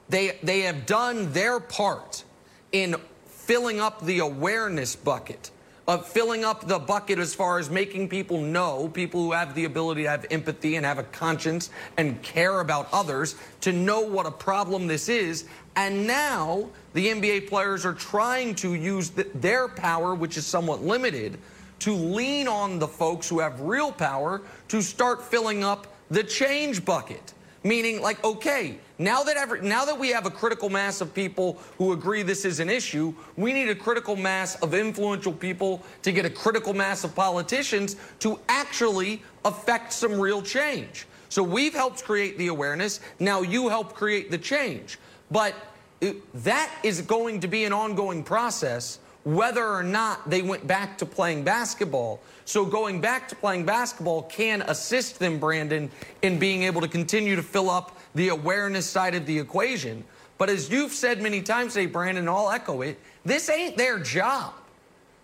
they 0.09 0.39
they 0.41 0.61
have 0.61 0.87
done 0.87 1.31
their 1.31 1.59
part 1.59 2.23
in 2.71 2.95
filling 3.45 3.79
up 3.79 4.01
the 4.01 4.19
awareness 4.19 4.95
bucket 4.95 5.51
of 5.87 6.07
filling 6.07 6.45
up 6.45 6.65
the 6.67 6.79
bucket 6.79 7.19
as 7.19 7.35
far 7.35 7.59
as 7.59 7.69
making 7.69 8.07
people 8.07 8.39
know, 8.39 8.87
people 8.87 9.21
who 9.21 9.31
have 9.33 9.53
the 9.53 9.65
ability 9.65 10.03
to 10.03 10.09
have 10.09 10.25
empathy 10.31 10.77
and 10.77 10.85
have 10.85 10.97
a 10.97 11.03
conscience 11.03 11.69
and 11.97 12.21
care 12.21 12.61
about 12.61 12.87
others, 12.93 13.35
to 13.59 13.73
know 13.73 14.01
what 14.01 14.25
a 14.25 14.31
problem 14.31 14.87
this 14.87 15.09
is. 15.09 15.45
And 15.75 16.07
now 16.07 16.69
the 16.93 17.07
NBA 17.07 17.49
players 17.49 17.85
are 17.85 17.93
trying 17.93 18.55
to 18.55 18.75
use 18.75 19.09
the, 19.09 19.27
their 19.35 19.67
power, 19.67 20.15
which 20.15 20.37
is 20.37 20.45
somewhat 20.45 20.81
limited, 20.81 21.37
to 21.79 21.93
lean 21.93 22.47
on 22.47 22.79
the 22.79 22.87
folks 22.87 23.27
who 23.27 23.39
have 23.39 23.59
real 23.59 23.91
power 23.91 24.41
to 24.69 24.81
start 24.81 25.21
filling 25.21 25.65
up 25.65 25.93
the 26.09 26.23
change 26.23 26.85
bucket. 26.85 27.33
Meaning, 27.65 28.01
like, 28.01 28.23
okay, 28.23 28.77
now 28.99 29.23
that 29.23 29.37
every, 29.37 29.61
now 29.61 29.85
that 29.85 29.97
we 29.97 30.09
have 30.09 30.25
a 30.25 30.31
critical 30.31 30.69
mass 30.69 31.01
of 31.01 31.13
people 31.13 31.59
who 31.77 31.93
agree 31.93 32.21
this 32.21 32.45
is 32.45 32.59
an 32.59 32.69
issue, 32.69 33.13
we 33.35 33.51
need 33.51 33.69
a 33.69 33.75
critical 33.75 34.15
mass 34.15 34.55
of 34.61 34.73
influential 34.73 35.33
people 35.33 35.83
to 36.03 36.11
get 36.11 36.25
a 36.25 36.29
critical 36.29 36.73
mass 36.73 37.03
of 37.03 37.15
politicians 37.15 37.95
to 38.19 38.39
actually 38.47 39.21
affect 39.45 39.91
some 39.91 40.19
real 40.19 40.41
change. 40.41 41.07
So 41.29 41.41
we've 41.41 41.73
helped 41.73 42.03
create 42.03 42.37
the 42.37 42.47
awareness. 42.47 42.99
Now 43.19 43.41
you 43.41 43.67
help 43.67 43.93
create 43.93 44.29
the 44.29 44.37
change. 44.37 44.99
But 45.31 45.55
it, 45.99 46.17
that 46.43 46.71
is 46.83 47.01
going 47.01 47.39
to 47.39 47.47
be 47.47 47.63
an 47.63 47.73
ongoing 47.73 48.23
process 48.23 48.99
whether 49.23 49.65
or 49.65 49.83
not 49.83 50.29
they 50.29 50.41
went 50.41 50.67
back 50.67 50.97
to 50.97 51.05
playing 51.05 51.43
basketball. 51.43 52.19
So 52.45 52.65
going 52.65 52.99
back 52.99 53.29
to 53.29 53.35
playing 53.35 53.65
basketball 53.65 54.23
can 54.23 54.63
assist 54.63 55.17
them, 55.17 55.39
Brandon, 55.39 55.89
in 56.21 56.39
being 56.39 56.63
able 56.63 56.81
to 56.81 56.87
continue 56.87 57.35
to 57.35 57.43
fill 57.43 57.69
up 57.69 57.97
the 58.15 58.29
awareness 58.29 58.85
side 58.85 59.15
of 59.15 59.25
the 59.25 59.37
equation. 59.37 60.03
But 60.37 60.49
as 60.49 60.69
you've 60.69 60.91
said 60.91 61.21
many 61.21 61.41
times 61.41 61.73
today, 61.73 61.85
Brandon, 61.85 62.27
I'll 62.27 62.49
echo 62.49 62.81
it, 62.81 62.99
this 63.23 63.49
ain't 63.49 63.77
their 63.77 63.99
job. 63.99 64.53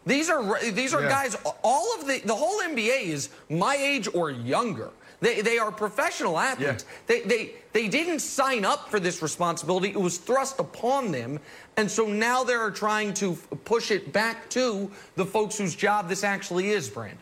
These 0.05 0.29
are 0.29 0.59
these 0.71 0.93
are 0.93 1.01
yeah. 1.03 1.09
guys. 1.09 1.37
All 1.63 1.93
of 1.99 2.07
the 2.07 2.19
the 2.19 2.35
whole 2.35 2.61
NBA 2.61 3.03
is 3.03 3.29
my 3.49 3.75
age 3.75 4.07
or 4.13 4.31
younger. 4.31 4.91
They, 5.21 5.41
they 5.41 5.57
are 5.57 5.71
professional 5.71 6.39
athletes. 6.39 6.85
Yeah. 6.87 6.95
They, 7.07 7.21
they, 7.21 7.51
they 7.73 7.87
didn't 7.87 8.19
sign 8.19 8.63
up 8.63 8.89
for 8.89 8.99
this 8.99 9.21
responsibility. 9.21 9.89
It 9.89 9.99
was 9.99 10.17
thrust 10.17 10.59
upon 10.59 11.11
them. 11.11 11.39
And 11.77 11.89
so 11.91 12.07
now 12.07 12.43
they're 12.43 12.71
trying 12.71 13.13
to 13.15 13.35
push 13.65 13.91
it 13.91 14.13
back 14.13 14.49
to 14.51 14.89
the 15.15 15.25
folks 15.25 15.57
whose 15.57 15.75
job 15.75 16.07
this 16.07 16.23
actually 16.23 16.69
is, 16.69 16.89
Brandon. 16.89 17.19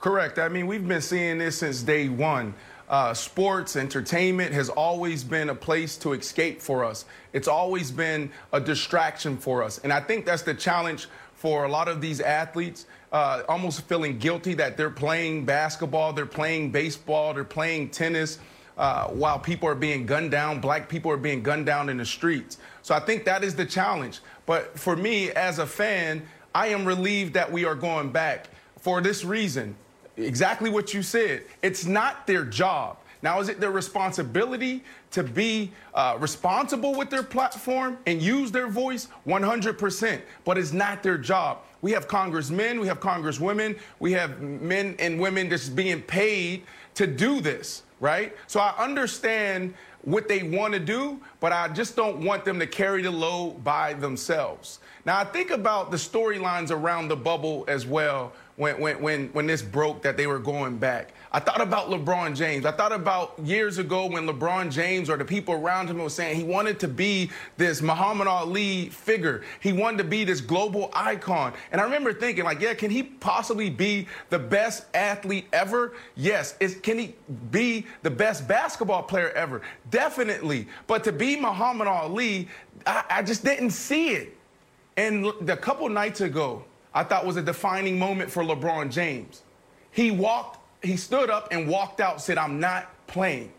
Correct. 0.00 0.38
I 0.38 0.48
mean, 0.48 0.66
we've 0.66 0.86
been 0.86 1.02
seeing 1.02 1.36
this 1.36 1.58
since 1.58 1.82
day 1.82 2.08
one. 2.08 2.54
Uh, 2.90 3.14
sports, 3.14 3.76
entertainment 3.76 4.52
has 4.52 4.68
always 4.68 5.24
been 5.24 5.48
a 5.48 5.54
place 5.54 5.96
to 5.96 6.12
escape 6.12 6.60
for 6.60 6.84
us. 6.84 7.06
It's 7.32 7.48
always 7.48 7.90
been 7.90 8.30
a 8.52 8.60
distraction 8.60 9.38
for 9.38 9.62
us. 9.62 9.78
And 9.78 9.92
I 9.92 10.00
think 10.00 10.26
that's 10.26 10.42
the 10.42 10.54
challenge 10.54 11.06
for 11.32 11.64
a 11.64 11.68
lot 11.68 11.88
of 11.88 12.02
these 12.02 12.20
athletes 12.20 12.84
uh, 13.12 13.42
almost 13.48 13.82
feeling 13.82 14.18
guilty 14.18 14.54
that 14.54 14.76
they're 14.76 14.90
playing 14.90 15.44
basketball, 15.44 16.12
they're 16.12 16.26
playing 16.26 16.70
baseball, 16.70 17.34
they're 17.34 17.44
playing 17.44 17.90
tennis. 17.90 18.38
Uh, 18.78 19.08
while 19.08 19.38
people 19.38 19.68
are 19.68 19.74
being 19.74 20.06
gunned 20.06 20.30
down, 20.30 20.60
black 20.60 20.88
people 20.88 21.10
are 21.10 21.18
being 21.18 21.42
gunned 21.42 21.66
down 21.66 21.88
in 21.88 21.98
the 21.98 22.04
streets. 22.04 22.58
So 22.82 22.94
I 22.94 23.00
think 23.00 23.24
that 23.24 23.44
is 23.44 23.54
the 23.54 23.66
challenge. 23.66 24.20
But 24.46 24.78
for 24.78 24.96
me, 24.96 25.30
as 25.32 25.58
a 25.58 25.66
fan, 25.66 26.22
I 26.54 26.68
am 26.68 26.86
relieved 26.86 27.34
that 27.34 27.50
we 27.50 27.64
are 27.66 27.74
going 27.74 28.10
back 28.10 28.48
for 28.78 29.02
this 29.02 29.22
reason. 29.22 29.76
Exactly 30.24 30.70
what 30.70 30.94
you 30.94 31.02
said. 31.02 31.44
It's 31.62 31.84
not 31.84 32.26
their 32.26 32.44
job. 32.44 32.98
Now, 33.22 33.40
is 33.40 33.48
it 33.48 33.60
their 33.60 33.70
responsibility 33.70 34.82
to 35.10 35.22
be 35.22 35.72
uh, 35.92 36.16
responsible 36.18 36.94
with 36.94 37.10
their 37.10 37.22
platform 37.22 37.98
and 38.06 38.22
use 38.22 38.50
their 38.50 38.68
voice? 38.68 39.08
100%. 39.26 40.22
But 40.44 40.56
it's 40.56 40.72
not 40.72 41.02
their 41.02 41.18
job. 41.18 41.58
We 41.82 41.92
have 41.92 42.08
congressmen, 42.08 42.80
we 42.80 42.86
have 42.86 43.00
congresswomen, 43.00 43.78
we 43.98 44.12
have 44.12 44.40
men 44.40 44.96
and 44.98 45.20
women 45.20 45.48
just 45.48 45.76
being 45.76 46.02
paid 46.02 46.64
to 46.94 47.06
do 47.06 47.40
this, 47.40 47.82
right? 48.00 48.36
So 48.46 48.60
I 48.60 48.74
understand 48.78 49.74
what 50.02 50.28
they 50.28 50.42
want 50.42 50.72
to 50.72 50.80
do, 50.80 51.20
but 51.40 51.52
I 51.52 51.68
just 51.68 51.96
don't 51.96 52.24
want 52.24 52.44
them 52.44 52.58
to 52.58 52.66
carry 52.66 53.02
the 53.02 53.10
load 53.10 53.62
by 53.62 53.94
themselves. 53.94 54.78
Now, 55.04 55.18
I 55.18 55.24
think 55.24 55.50
about 55.50 55.90
the 55.90 55.96
storylines 55.96 56.70
around 56.70 57.08
the 57.08 57.16
bubble 57.16 57.64
as 57.68 57.86
well 57.86 58.32
when, 58.60 58.78
when, 58.78 59.00
when, 59.00 59.28
when 59.28 59.46
this 59.46 59.62
broke 59.62 60.02
that 60.02 60.18
they 60.18 60.26
were 60.26 60.38
going 60.38 60.76
back. 60.76 61.14
I 61.32 61.40
thought 61.40 61.62
about 61.62 61.88
LeBron 61.88 62.36
James. 62.36 62.66
I 62.66 62.72
thought 62.72 62.92
about 62.92 63.38
years 63.42 63.78
ago 63.78 64.04
when 64.04 64.26
LeBron 64.26 64.70
James 64.70 65.08
or 65.08 65.16
the 65.16 65.24
people 65.24 65.54
around 65.54 65.88
him 65.88 65.96
were 65.96 66.10
saying 66.10 66.36
he 66.36 66.42
wanted 66.42 66.78
to 66.80 66.88
be 66.88 67.30
this 67.56 67.80
Muhammad 67.80 68.26
Ali 68.26 68.90
figure. 68.90 69.44
He 69.60 69.72
wanted 69.72 69.96
to 69.98 70.04
be 70.04 70.24
this 70.24 70.42
global 70.42 70.90
icon. 70.92 71.54
And 71.72 71.80
I 71.80 71.84
remember 71.84 72.12
thinking, 72.12 72.44
like, 72.44 72.60
yeah, 72.60 72.74
can 72.74 72.90
he 72.90 73.02
possibly 73.02 73.70
be 73.70 74.06
the 74.28 74.38
best 74.38 74.84
athlete 74.92 75.46
ever? 75.54 75.94
Yes. 76.14 76.54
Is, 76.60 76.74
can 76.82 76.98
he 76.98 77.14
be 77.50 77.86
the 78.02 78.10
best 78.10 78.46
basketball 78.46 79.04
player 79.04 79.30
ever? 79.30 79.62
Definitely. 79.90 80.68
But 80.86 81.02
to 81.04 81.12
be 81.12 81.34
Muhammad 81.34 81.86
Ali, 81.86 82.46
I, 82.86 83.04
I 83.08 83.22
just 83.22 83.42
didn't 83.42 83.70
see 83.70 84.10
it. 84.10 84.36
And 84.98 85.24
a 85.48 85.56
couple 85.56 85.88
nights 85.88 86.20
ago, 86.20 86.62
I 86.92 87.04
thought 87.04 87.26
was 87.26 87.36
a 87.36 87.42
defining 87.42 87.98
moment 87.98 88.30
for 88.30 88.42
LeBron 88.42 88.90
James. 88.90 89.42
He 89.92 90.10
walked 90.10 90.60
he 90.82 90.96
stood 90.96 91.30
up 91.30 91.48
and 91.50 91.68
walked 91.68 92.00
out, 92.00 92.20
said, 92.20 92.38
I'm 92.38 92.58
not 92.58 92.88
playing. 93.06 93.52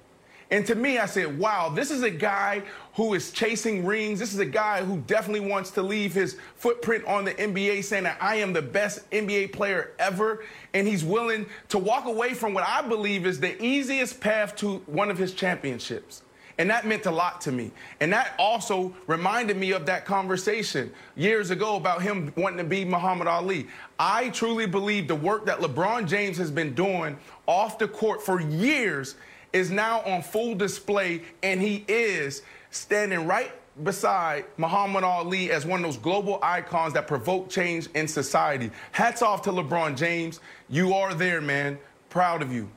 And 0.49 0.65
to 0.65 0.75
me, 0.75 0.97
I 0.97 1.05
said, 1.05 1.39
wow, 1.39 1.69
this 1.69 1.91
is 1.91 2.03
a 2.03 2.09
guy 2.09 2.61
who 2.95 3.13
is 3.13 3.31
chasing 3.31 3.85
rings. 3.85 4.19
This 4.19 4.33
is 4.33 4.39
a 4.39 4.45
guy 4.45 4.83
who 4.83 4.97
definitely 5.07 5.47
wants 5.47 5.71
to 5.71 5.81
leave 5.81 6.13
his 6.13 6.37
footprint 6.55 7.05
on 7.05 7.23
the 7.23 7.33
NBA, 7.33 7.85
saying 7.85 8.03
that 8.03 8.17
I 8.19 8.35
am 8.35 8.51
the 8.51 8.61
best 8.61 9.09
NBA 9.11 9.53
player 9.53 9.91
ever. 9.97 10.43
And 10.73 10.85
he's 10.85 11.05
willing 11.05 11.45
to 11.69 11.77
walk 11.77 12.05
away 12.05 12.33
from 12.33 12.53
what 12.53 12.67
I 12.67 12.81
believe 12.81 13.25
is 13.25 13.39
the 13.39 13.61
easiest 13.63 14.19
path 14.19 14.57
to 14.57 14.79
one 14.87 15.09
of 15.09 15.17
his 15.17 15.33
championships. 15.33 16.21
And 16.61 16.69
that 16.69 16.85
meant 16.85 17.07
a 17.07 17.11
lot 17.11 17.41
to 17.41 17.51
me. 17.51 17.71
And 18.01 18.13
that 18.13 18.35
also 18.37 18.93
reminded 19.07 19.57
me 19.57 19.71
of 19.71 19.87
that 19.87 20.05
conversation 20.05 20.93
years 21.15 21.49
ago 21.49 21.75
about 21.75 22.03
him 22.03 22.31
wanting 22.37 22.59
to 22.59 22.63
be 22.63 22.85
Muhammad 22.85 23.25
Ali. 23.25 23.65
I 23.97 24.29
truly 24.29 24.67
believe 24.67 25.07
the 25.07 25.15
work 25.15 25.47
that 25.47 25.57
LeBron 25.57 26.07
James 26.07 26.37
has 26.37 26.51
been 26.51 26.75
doing 26.75 27.17
off 27.47 27.79
the 27.79 27.87
court 27.87 28.21
for 28.21 28.39
years 28.39 29.15
is 29.53 29.71
now 29.71 30.01
on 30.01 30.21
full 30.21 30.53
display, 30.53 31.23
and 31.41 31.59
he 31.59 31.83
is 31.87 32.43
standing 32.69 33.25
right 33.25 33.51
beside 33.83 34.45
Muhammad 34.57 35.03
Ali 35.03 35.51
as 35.51 35.65
one 35.65 35.79
of 35.79 35.83
those 35.83 35.97
global 35.97 36.37
icons 36.43 36.93
that 36.93 37.07
provoke 37.07 37.49
change 37.49 37.87
in 37.95 38.07
society. 38.07 38.69
Hats 38.91 39.23
off 39.23 39.41
to 39.41 39.51
LeBron 39.51 39.97
James. 39.97 40.39
You 40.69 40.93
are 40.93 41.15
there, 41.15 41.41
man. 41.41 41.79
Proud 42.11 42.43
of 42.43 42.53
you. 42.53 42.69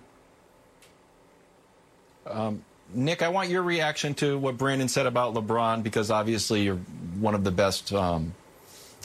Um, 2.27 2.65
Nick, 2.93 3.23
I 3.23 3.29
want 3.29 3.49
your 3.49 3.63
reaction 3.63 4.15
to 4.15 4.39
what 4.39 4.57
Brandon 4.59 4.89
said 4.89 5.07
about 5.07 5.35
LeBron 5.35 5.83
because 5.83 6.11
obviously 6.11 6.63
you're 6.63 6.77
one 7.19 7.35
of 7.35 7.45
the 7.45 7.51
best 7.51 7.93
um, 7.93 8.35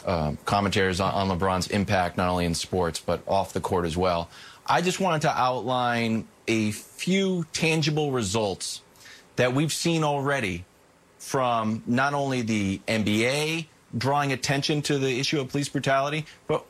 uh, 0.05 0.33
commentators 0.45 0.99
on, 0.99 1.29
on, 1.29 1.39
LeBron's 1.39 1.67
impact, 1.67 2.17
not 2.17 2.29
only 2.29 2.45
in 2.45 2.53
sports, 2.53 2.99
but 2.99 3.21
off 3.27 3.53
the 3.53 3.61
court 3.61 3.85
as 3.85 3.97
well. 3.97 4.29
I 4.65 4.81
just 4.81 4.99
wanted 4.99 5.21
to 5.23 5.31
outline 5.31 6.27
a 6.47 6.71
few 6.71 7.45
tangible 7.53 8.11
results 8.11 8.81
that 9.35 9.53
we've 9.53 9.73
seen 9.73 10.03
already 10.03 10.65
from 11.17 11.83
not 11.85 12.13
only 12.13 12.41
the 12.41 12.81
NBA 12.87 13.67
drawing 13.97 14.31
attention 14.31 14.81
to 14.83 14.97
the 14.97 15.19
issue 15.19 15.39
of 15.39 15.49
police 15.49 15.69
brutality, 15.69 16.25
but 16.47 16.65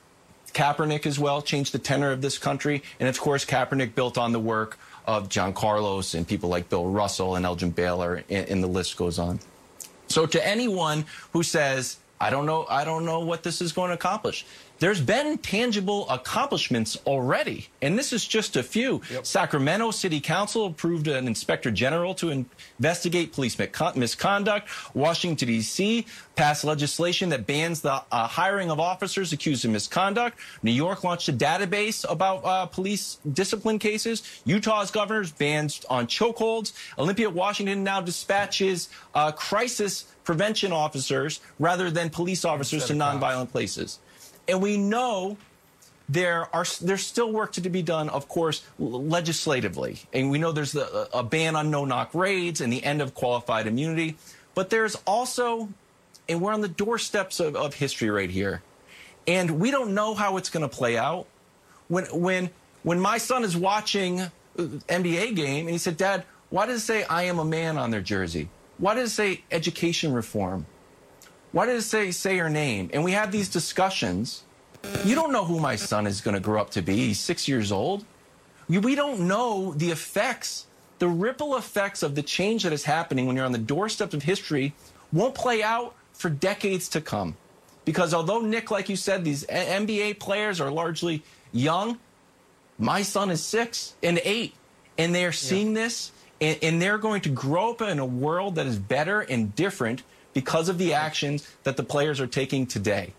Kaepernick 0.54 1.06
as 1.06 1.20
well 1.20 1.42
changed 1.42 1.74
the 1.74 1.80
tenor 1.80 2.12
of 2.12 2.22
this 2.22 2.38
country. 2.38 2.84
And 3.00 3.10
of 3.10 3.20
course, 3.20 3.46
Kaepernick 3.46 3.96
built 3.96 4.18
on 4.18 4.32
the 4.32 4.40
work 4.40 4.78
of 5.06 5.30
John 5.30 5.54
Carlos 5.54 6.14
and 6.14 6.28
people 6.28 6.50
like 6.50 6.70
Bill 6.70 6.88
Russell 6.88 7.36
and 7.36 7.46
Elgin 7.46 7.72
Baylor, 7.72 8.24
and, 8.30 8.48
and 8.48 8.64
the 8.64 8.68
list 8.68 8.98
goes 8.98 9.20
on. 9.20 9.40
So 10.08 10.26
to 10.26 10.48
anyone 10.48 11.06
who 11.34 11.44
says, 11.44 11.98
I 12.20 12.30
don't 12.30 12.46
know, 12.46 12.66
I 12.70 12.84
don't 12.84 13.06
know 13.06 13.20
what 13.22 13.44
this 13.44 13.62
is 13.62 13.72
going 13.72 13.90
to 13.90 13.96
accomplish. 13.96 14.46
There's 14.80 15.02
been 15.02 15.38
tangible 15.38 16.10
accomplishments 16.10 16.98
already, 17.06 17.68
and 17.82 17.98
this 17.98 18.14
is 18.14 18.26
just 18.26 18.56
a 18.56 18.64
few. 18.64 19.02
Yep. 19.12 19.26
Sacramento 19.26 19.92
City 19.92 20.20
Council 20.20 20.66
approved 20.66 21.08
an 21.08 21.28
inspector 21.28 21.72
general 21.72 22.14
to 22.16 22.46
investigate 22.80 23.34
police 23.34 23.58
misconduct. 23.96 24.70
Washington, 24.94 25.48
D.C. 25.48 26.06
passed 26.36 26.64
legislation 26.64 27.30
that 27.30 27.46
bans 27.46 27.82
the 27.82 28.02
uh, 28.12 28.28
hiring 28.28 28.72
of 28.72 28.80
officers 28.80 29.34
accused 29.34 29.66
of 29.66 29.72
misconduct. 29.72 30.40
New 30.64 30.72
York 30.72 31.04
launched 31.04 31.30
a 31.30 31.34
database 31.34 32.06
about 32.10 32.46
uh, 32.46 32.66
police 32.66 33.18
discipline 33.34 33.80
cases. 33.80 34.42
Utah's 34.46 34.92
governor's 34.92 35.32
bans 35.32 35.86
on 35.90 36.08
chokeholds. 36.08 36.74
Olympia, 36.98 37.30
Washington 37.30 37.84
now 37.84 38.02
dispatches 38.02 38.90
uh, 39.14 39.32
crisis 39.32 40.06
prevention 40.24 40.72
officers 40.72 41.40
rather 41.58 41.90
than 41.90 42.10
police 42.10 42.46
officers 42.46 42.86
to 42.86 42.94
nonviolent 42.94 43.52
places. 43.52 44.00
And 44.50 44.62
we 44.62 44.78
know 44.78 45.38
there 46.10 46.54
are 46.56 46.66
there's 46.82 47.06
still 47.06 47.32
work 47.32 47.54
to 47.54 47.70
be 47.70 47.84
done, 47.84 48.10
of 48.10 48.28
course, 48.28 48.66
legislatively. 48.80 50.00
And 50.12 50.32
we 50.32 50.40
know 50.40 50.52
there's 50.52 50.76
a, 50.76 51.08
a 51.14 51.24
ban 51.24 51.56
on 51.56 51.70
no-knock 51.70 52.16
raids 52.16 52.60
and 52.60 52.74
the 52.74 52.84
end 52.84 53.02
of 53.02 53.14
qualified 53.14 53.68
immunity. 53.68 54.18
But 54.56 54.72
there's 54.72 54.96
also, 55.06 55.70
and 56.28 56.42
we're 56.42 56.52
on 56.52 56.62
the 56.62 56.68
doorsteps 56.68 57.40
of, 57.40 57.56
of 57.56 57.76
history 57.76 58.10
right 58.10 58.30
here, 58.30 58.64
and 59.28 59.60
we 59.60 59.70
don't 59.70 59.94
know 59.94 60.16
how 60.16 60.38
it's 60.38 60.50
going 60.50 60.68
to 60.68 60.76
play 60.76 60.98
out. 60.98 61.28
When 61.88 62.06
when 62.06 62.50
when 62.82 63.00
my 63.00 63.20
son 63.20 63.44
is 63.44 63.56
watching 63.56 64.22
uh, 64.22 64.30
NBA 64.58 65.36
game 65.36 65.68
and 65.68 65.70
he 65.70 65.78
said, 65.78 65.96
"Dad, 65.96 66.26
why 66.50 66.66
does 66.66 66.82
it 66.82 66.86
say 66.86 67.04
I 67.04 67.24
am 67.24 67.38
a 67.38 67.46
man 67.46 67.78
on 67.78 67.92
their 67.92 68.02
jersey? 68.02 68.50
Why 68.80 68.96
does 68.96 69.12
it 69.12 69.14
say 69.14 69.44
education 69.52 70.12
reform?" 70.12 70.66
Why 71.52 71.66
did 71.66 71.76
it 71.76 71.82
say 71.82 72.12
say 72.12 72.38
her 72.38 72.50
name? 72.50 72.90
And 72.94 73.04
we 73.04 73.12
have 73.14 73.32
these 73.32 73.50
discussions. 73.50 74.44
You 75.04 75.16
don't 75.16 75.32
know 75.32 75.46
who 75.46 75.60
my 75.60 75.76
son 75.76 76.08
is 76.08 76.22
going 76.22 76.36
to 76.36 76.40
grow 76.40 76.62
up 76.62 76.70
to 76.72 76.82
be. 76.82 76.96
He's 76.96 77.20
six 77.20 77.48
years 77.48 77.72
old. 77.72 78.06
We 78.68 78.94
don't 78.94 79.22
know 79.22 79.74
the 79.74 79.90
effects, 79.90 80.68
the 81.00 81.08
ripple 81.08 81.58
effects 81.58 82.04
of 82.04 82.14
the 82.14 82.22
change 82.22 82.64
that 82.64 82.72
is 82.72 82.84
happening 82.84 83.26
when 83.26 83.36
you're 83.36 83.46
on 83.46 83.52
the 83.52 83.58
doorstep 83.58 84.14
of 84.14 84.24
history 84.24 84.74
won't 85.12 85.34
play 85.34 85.64
out 85.64 85.96
for 86.14 86.30
decades 86.30 86.88
to 86.90 87.02
come. 87.02 87.36
Because 87.84 88.14
although, 88.14 88.42
Nick, 88.42 88.70
like 88.70 88.90
you 88.90 88.96
said, 88.96 89.24
these 89.24 89.44
NBA 89.46 90.20
players 90.20 90.62
are 90.62 90.70
largely 90.70 91.24
young, 91.52 91.98
my 92.78 93.02
son 93.02 93.32
is 93.32 93.44
six 93.44 93.96
and 94.04 94.22
eight, 94.24 94.54
and 95.00 95.16
they're 95.16 95.32
seeing 95.32 95.76
yeah. 95.76 95.84
this, 95.84 96.12
and, 96.40 96.60
and 96.62 96.82
they're 96.82 97.00
going 97.00 97.22
to 97.22 97.30
grow 97.30 97.72
up 97.72 97.82
in 97.82 97.98
a 97.98 98.06
world 98.06 98.56
that 98.56 98.68
is 98.68 98.78
better 98.78 99.22
and 99.22 99.56
different 99.56 100.04
because 100.34 100.70
of 100.70 100.78
the 100.78 100.94
actions 100.94 101.48
that 101.64 101.78
the 101.78 101.84
players 101.84 102.20
are 102.20 102.28
taking 102.28 102.66
today. 102.66 103.14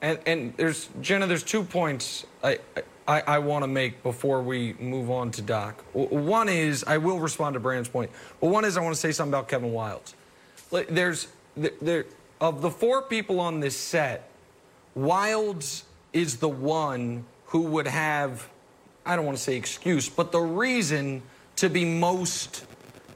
And, 0.00 0.18
and 0.26 0.56
there's 0.56 0.88
Jenna, 1.00 1.26
there's 1.26 1.44
two 1.44 1.62
points 1.62 2.26
I 2.42 2.58
I, 3.06 3.20
I 3.26 3.38
want 3.40 3.64
to 3.64 3.66
make 3.66 4.02
before 4.02 4.42
we 4.42 4.74
move 4.74 5.10
on 5.10 5.30
to 5.32 5.42
Doc. 5.42 5.82
One 5.92 6.48
is 6.48 6.84
I 6.84 6.98
will 6.98 7.18
respond 7.18 7.54
to 7.54 7.60
Brandon's 7.60 7.88
point, 7.88 8.10
but 8.40 8.48
one 8.48 8.64
is 8.64 8.76
I 8.76 8.80
want 8.80 8.94
to 8.94 9.00
say 9.00 9.12
something 9.12 9.32
about 9.32 9.48
Kevin 9.48 9.72
Wildes. 9.72 10.14
There's 10.70 11.28
there 11.56 12.06
of 12.40 12.62
the 12.62 12.70
four 12.70 13.02
people 13.02 13.40
on 13.40 13.60
this 13.60 13.76
set, 13.76 14.28
Wildes 14.96 15.82
is 16.12 16.36
the 16.36 16.48
one 16.48 17.24
who 17.46 17.62
would 17.62 17.86
have 17.86 18.48
I 19.04 19.16
don't 19.16 19.26
want 19.26 19.36
to 19.36 19.42
say 19.42 19.56
excuse, 19.56 20.08
but 20.08 20.30
the 20.30 20.40
reason 20.40 21.22
to 21.56 21.68
be 21.68 21.84
most 21.84 22.66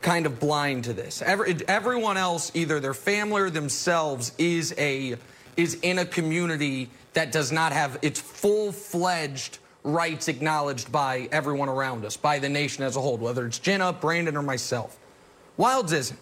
kind 0.00 0.26
of 0.26 0.38
blind 0.38 0.84
to 0.84 0.92
this. 0.92 1.22
Every, 1.22 1.56
everyone 1.68 2.16
else, 2.16 2.50
either 2.54 2.80
their 2.80 2.94
family 2.94 3.42
or 3.42 3.50
themselves, 3.50 4.32
is 4.38 4.74
a 4.78 5.16
is 5.56 5.78
in 5.80 5.98
a 5.98 6.04
community 6.04 6.90
that 7.14 7.32
does 7.32 7.50
not 7.50 7.72
have 7.72 7.98
its 8.02 8.20
full-fledged 8.20 9.58
rights 9.84 10.28
acknowledged 10.28 10.92
by 10.92 11.28
everyone 11.32 11.70
around 11.70 12.04
us, 12.04 12.14
by 12.14 12.38
the 12.38 12.48
nation 12.48 12.84
as 12.84 12.96
a 12.96 13.00
whole, 13.00 13.16
whether 13.16 13.46
it's 13.46 13.58
Jenna, 13.58 13.92
Brandon, 13.92 14.36
or 14.36 14.42
myself. 14.42 14.98
Wildes 15.58 15.92
isn't. 15.92 16.20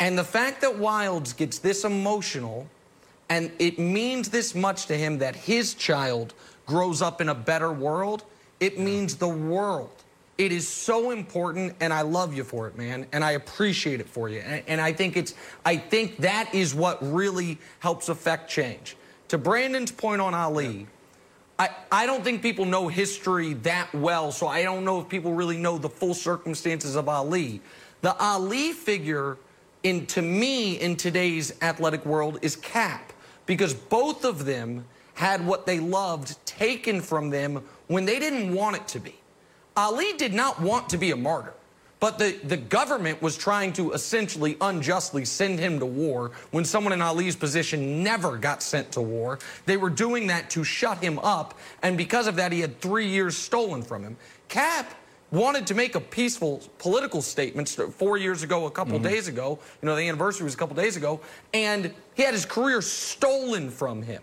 And 0.00 0.18
the 0.18 0.24
fact 0.24 0.62
that 0.62 0.72
Wildes 0.72 1.36
gets 1.36 1.58
this 1.60 1.84
emotional 1.84 2.66
and 3.28 3.52
it 3.58 3.78
means 3.78 4.28
this 4.28 4.54
much 4.54 4.86
to 4.86 4.96
him 4.96 5.18
that 5.18 5.36
his 5.36 5.74
child 5.74 6.34
grows 6.66 7.00
up 7.00 7.20
in 7.20 7.28
a 7.28 7.34
better 7.34 7.72
world, 7.72 8.24
it 8.60 8.78
means 8.78 9.16
the 9.16 9.28
world 9.28 10.02
it 10.42 10.50
is 10.50 10.66
so 10.66 11.12
important, 11.12 11.76
and 11.80 11.92
I 11.92 12.02
love 12.02 12.34
you 12.34 12.42
for 12.42 12.66
it, 12.66 12.76
man, 12.76 13.06
and 13.12 13.22
I 13.22 13.32
appreciate 13.32 14.00
it 14.00 14.08
for 14.08 14.28
you. 14.28 14.40
And, 14.40 14.64
and, 14.66 14.80
I 14.80 14.92
think 14.92 15.16
it's, 15.16 15.34
I 15.64 15.76
think 15.76 16.16
that 16.18 16.52
is 16.52 16.74
what 16.74 16.98
really 17.00 17.58
helps 17.78 18.08
affect 18.08 18.50
change. 18.50 18.96
To 19.28 19.38
Brandon's 19.38 19.92
point 19.92 20.20
on 20.20 20.34
Ali, 20.34 20.88
I, 21.60 21.70
I 21.92 22.06
don't 22.06 22.24
think 22.24 22.42
people 22.42 22.64
know 22.64 22.88
history 22.88 23.54
that 23.54 23.94
well, 23.94 24.32
so 24.32 24.48
I 24.48 24.64
don't 24.64 24.84
know 24.84 25.00
if 25.00 25.08
people 25.08 25.32
really 25.32 25.58
know 25.58 25.78
the 25.78 25.88
full 25.88 26.12
circumstances 26.12 26.96
of 26.96 27.08
Ali. 27.08 27.60
The 28.00 28.16
Ali 28.20 28.72
figure, 28.72 29.38
in 29.84 30.06
to 30.06 30.22
me, 30.22 30.80
in 30.80 30.96
today's 30.96 31.54
athletic 31.62 32.04
world, 32.04 32.40
is 32.42 32.56
Kap, 32.56 33.12
because 33.46 33.74
both 33.74 34.24
of 34.24 34.44
them 34.44 34.84
had 35.14 35.46
what 35.46 35.66
they 35.66 35.78
loved 35.78 36.44
taken 36.46 37.00
from 37.00 37.30
them 37.30 37.62
when 37.86 38.04
they 38.06 38.18
didn't 38.18 38.52
want 38.52 38.74
it 38.74 38.88
to 38.88 38.98
be. 38.98 39.14
Ali 39.76 40.12
did 40.14 40.34
not 40.34 40.60
want 40.60 40.88
to 40.90 40.98
be 40.98 41.10
a 41.10 41.16
martyr. 41.16 41.54
But 42.02 42.18
the, 42.18 42.32
the 42.42 42.56
government 42.56 43.22
was 43.22 43.36
trying 43.36 43.72
to 43.74 43.92
essentially 43.92 44.56
unjustly 44.60 45.24
send 45.24 45.60
him 45.60 45.78
to 45.78 45.86
war 45.86 46.32
when 46.50 46.64
someone 46.64 46.92
in 46.92 47.00
Ali's 47.00 47.36
position 47.36 48.02
never 48.02 48.36
got 48.36 48.60
sent 48.60 48.90
to 48.92 49.00
war. 49.00 49.38
They 49.66 49.76
were 49.76 49.88
doing 49.88 50.26
that 50.26 50.50
to 50.50 50.64
shut 50.64 50.98
him 50.98 51.20
up, 51.20 51.56
and 51.80 51.96
because 51.96 52.26
of 52.26 52.34
that, 52.36 52.50
he 52.50 52.58
had 52.58 52.80
three 52.80 53.06
years 53.06 53.36
stolen 53.36 53.82
from 53.82 54.02
him. 54.02 54.16
Kap 54.48 54.92
wanted 55.30 55.64
to 55.68 55.74
make 55.74 55.94
a 55.94 56.00
peaceful 56.00 56.60
political 56.78 57.22
statement 57.22 57.68
four 57.68 58.18
years 58.18 58.42
ago, 58.42 58.66
a 58.66 58.70
couple 58.72 58.98
mm 58.98 59.04
-hmm. 59.04 59.10
days 59.10 59.28
ago. 59.28 59.60
You 59.80 59.88
know, 59.88 59.94
the 59.94 60.08
anniversary 60.08 60.44
was 60.44 60.54
a 60.54 60.58
couple 60.58 60.74
days 60.74 60.96
ago, 60.96 61.20
and 61.54 61.94
he 62.14 62.24
had 62.24 62.34
his 62.34 62.46
career 62.46 62.82
stolen 62.82 63.70
from 63.70 64.02
him. 64.02 64.22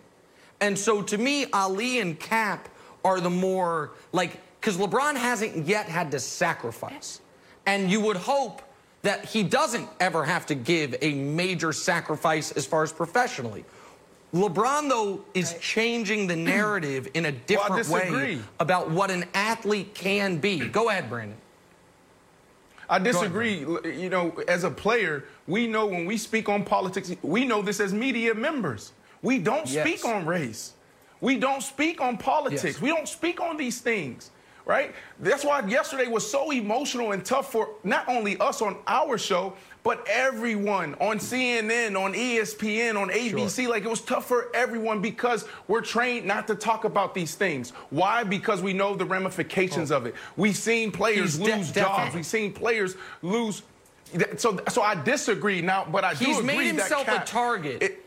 And 0.59 0.77
so 0.77 1.01
to 1.01 1.17
me, 1.17 1.45
Ali 1.53 2.01
and 2.01 2.19
Kap 2.19 2.67
are 3.03 3.21
the 3.21 3.29
more 3.29 3.89
like 4.11 4.37
because 4.59 4.77
LeBron 4.77 5.15
hasn't 5.15 5.67
yet 5.67 5.87
had 5.87 6.11
to 6.11 6.19
sacrifice. 6.19 7.21
And 7.65 7.89
you 7.89 8.01
would 8.01 8.17
hope 8.17 8.61
that 9.01 9.25
he 9.25 9.43
doesn't 9.43 9.87
ever 9.99 10.25
have 10.25 10.45
to 10.47 10.55
give 10.55 10.95
a 11.01 11.13
major 11.13 11.71
sacrifice 11.71 12.51
as 12.51 12.65
far 12.65 12.83
as 12.83 12.91
professionally. 12.91 13.63
LeBron, 14.33 14.89
though, 14.89 15.23
is 15.33 15.55
changing 15.61 16.27
the 16.27 16.35
narrative 16.35 17.07
in 17.13 17.25
a 17.25 17.31
different 17.31 17.87
well, 17.89 18.11
way 18.11 18.39
about 18.59 18.91
what 18.91 19.09
an 19.09 19.25
athlete 19.33 19.93
can 19.95 20.37
be. 20.37 20.67
Go 20.67 20.89
ahead, 20.89 21.09
Brandon. 21.09 21.37
I 22.89 22.99
disagree. 22.99 23.59
You 23.59 24.09
know, 24.09 24.33
as 24.47 24.63
a 24.63 24.71
player, 24.71 25.25
we 25.47 25.67
know 25.67 25.85
when 25.85 26.05
we 26.05 26.17
speak 26.17 26.49
on 26.49 26.65
politics, 26.65 27.13
we 27.21 27.45
know 27.45 27.61
this 27.61 27.79
as 27.79 27.93
media 27.93 28.33
members. 28.33 28.93
We 29.21 29.37
don't 29.37 29.69
yes. 29.69 29.87
speak 29.87 30.05
on 30.05 30.25
race. 30.25 30.73
We 31.21 31.37
don't 31.37 31.61
speak 31.61 32.01
on 32.01 32.17
politics. 32.17 32.63
Yes. 32.63 32.81
We 32.81 32.89
don't 32.89 33.07
speak 33.07 33.39
on 33.41 33.57
these 33.57 33.79
things 33.79 34.31
right? 34.69 34.93
That's 35.19 35.43
why 35.43 35.65
yesterday 35.65 36.05
was 36.05 36.29
so 36.29 36.51
emotional 36.51 37.11
and 37.11 37.25
tough 37.25 37.51
for 37.51 37.71
not 37.83 38.07
only 38.07 38.37
us 38.37 38.61
on 38.61 38.77
our 38.85 39.17
show, 39.17 39.55
but 39.81 40.07
everyone 40.07 40.93
on 41.01 41.17
CNN, 41.17 41.99
on 41.99 42.13
ESPN, 42.13 42.95
on 42.95 43.09
ABC. 43.09 43.63
Sure. 43.63 43.71
Like 43.71 43.83
it 43.83 43.89
was 43.89 44.01
tough 44.01 44.27
for 44.27 44.51
everyone 44.53 45.01
because 45.01 45.45
we're 45.67 45.81
trained 45.81 46.27
not 46.27 46.45
to 46.47 46.55
talk 46.55 46.83
about 46.83 47.15
these 47.15 47.33
things. 47.33 47.71
Why? 47.89 48.23
Because 48.23 48.61
we 48.61 48.73
know 48.73 48.95
the 48.95 49.05
ramifications 49.05 49.91
oh. 49.91 49.97
of 49.97 50.05
it. 50.05 50.13
We've 50.37 50.55
seen 50.55 50.91
players 50.91 51.37
He's 51.37 51.39
lose 51.39 51.71
jobs. 51.71 52.13
We've 52.13 52.23
seen 52.23 52.53
players 52.53 52.95
lose. 53.23 53.63
So, 54.37 54.59
so 54.69 54.83
I 54.83 54.93
disagree 54.93 55.63
now, 55.63 55.87
but 55.91 56.03
I 56.03 56.13
do 56.13 56.25
He's 56.25 56.43
made 56.43 56.67
himself 56.67 57.07
Kap, 57.07 57.23
a 57.23 57.25
target. 57.25 57.81
It, 57.81 58.05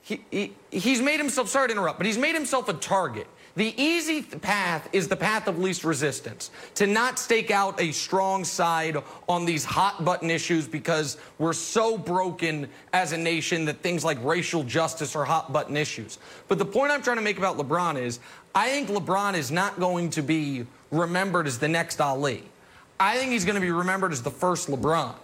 he, 0.00 0.24
he, 0.30 0.54
he's 0.70 1.02
made 1.02 1.20
himself, 1.20 1.50
sorry 1.50 1.68
to 1.68 1.72
interrupt, 1.72 1.98
but 1.98 2.06
he's 2.06 2.18
made 2.18 2.34
himself 2.34 2.70
a 2.70 2.74
target. 2.74 3.26
The 3.56 3.74
easy 3.80 4.22
path 4.22 4.88
is 4.92 5.08
the 5.08 5.16
path 5.16 5.48
of 5.48 5.58
least 5.58 5.82
resistance, 5.82 6.50
to 6.76 6.86
not 6.86 7.18
stake 7.18 7.50
out 7.50 7.80
a 7.80 7.90
strong 7.90 8.44
side 8.44 8.96
on 9.28 9.44
these 9.44 9.64
hot 9.64 10.04
button 10.04 10.30
issues 10.30 10.68
because 10.68 11.16
we're 11.38 11.52
so 11.52 11.98
broken 11.98 12.68
as 12.92 13.12
a 13.12 13.18
nation 13.18 13.64
that 13.64 13.78
things 13.82 14.04
like 14.04 14.22
racial 14.22 14.62
justice 14.62 15.16
are 15.16 15.24
hot 15.24 15.52
button 15.52 15.76
issues. 15.76 16.18
But 16.46 16.58
the 16.58 16.64
point 16.64 16.92
I'm 16.92 17.02
trying 17.02 17.16
to 17.16 17.22
make 17.22 17.38
about 17.38 17.58
LeBron 17.58 18.00
is 18.00 18.20
I 18.54 18.70
think 18.70 18.88
LeBron 18.88 19.34
is 19.34 19.50
not 19.50 19.80
going 19.80 20.10
to 20.10 20.22
be 20.22 20.66
remembered 20.90 21.46
as 21.46 21.58
the 21.58 21.68
next 21.68 22.00
Ali. 22.00 22.44
I 23.00 23.16
think 23.16 23.32
he's 23.32 23.44
going 23.44 23.54
to 23.56 23.60
be 23.60 23.70
remembered 23.70 24.12
as 24.12 24.22
the 24.22 24.30
first 24.30 24.68
LeBron 24.68 25.14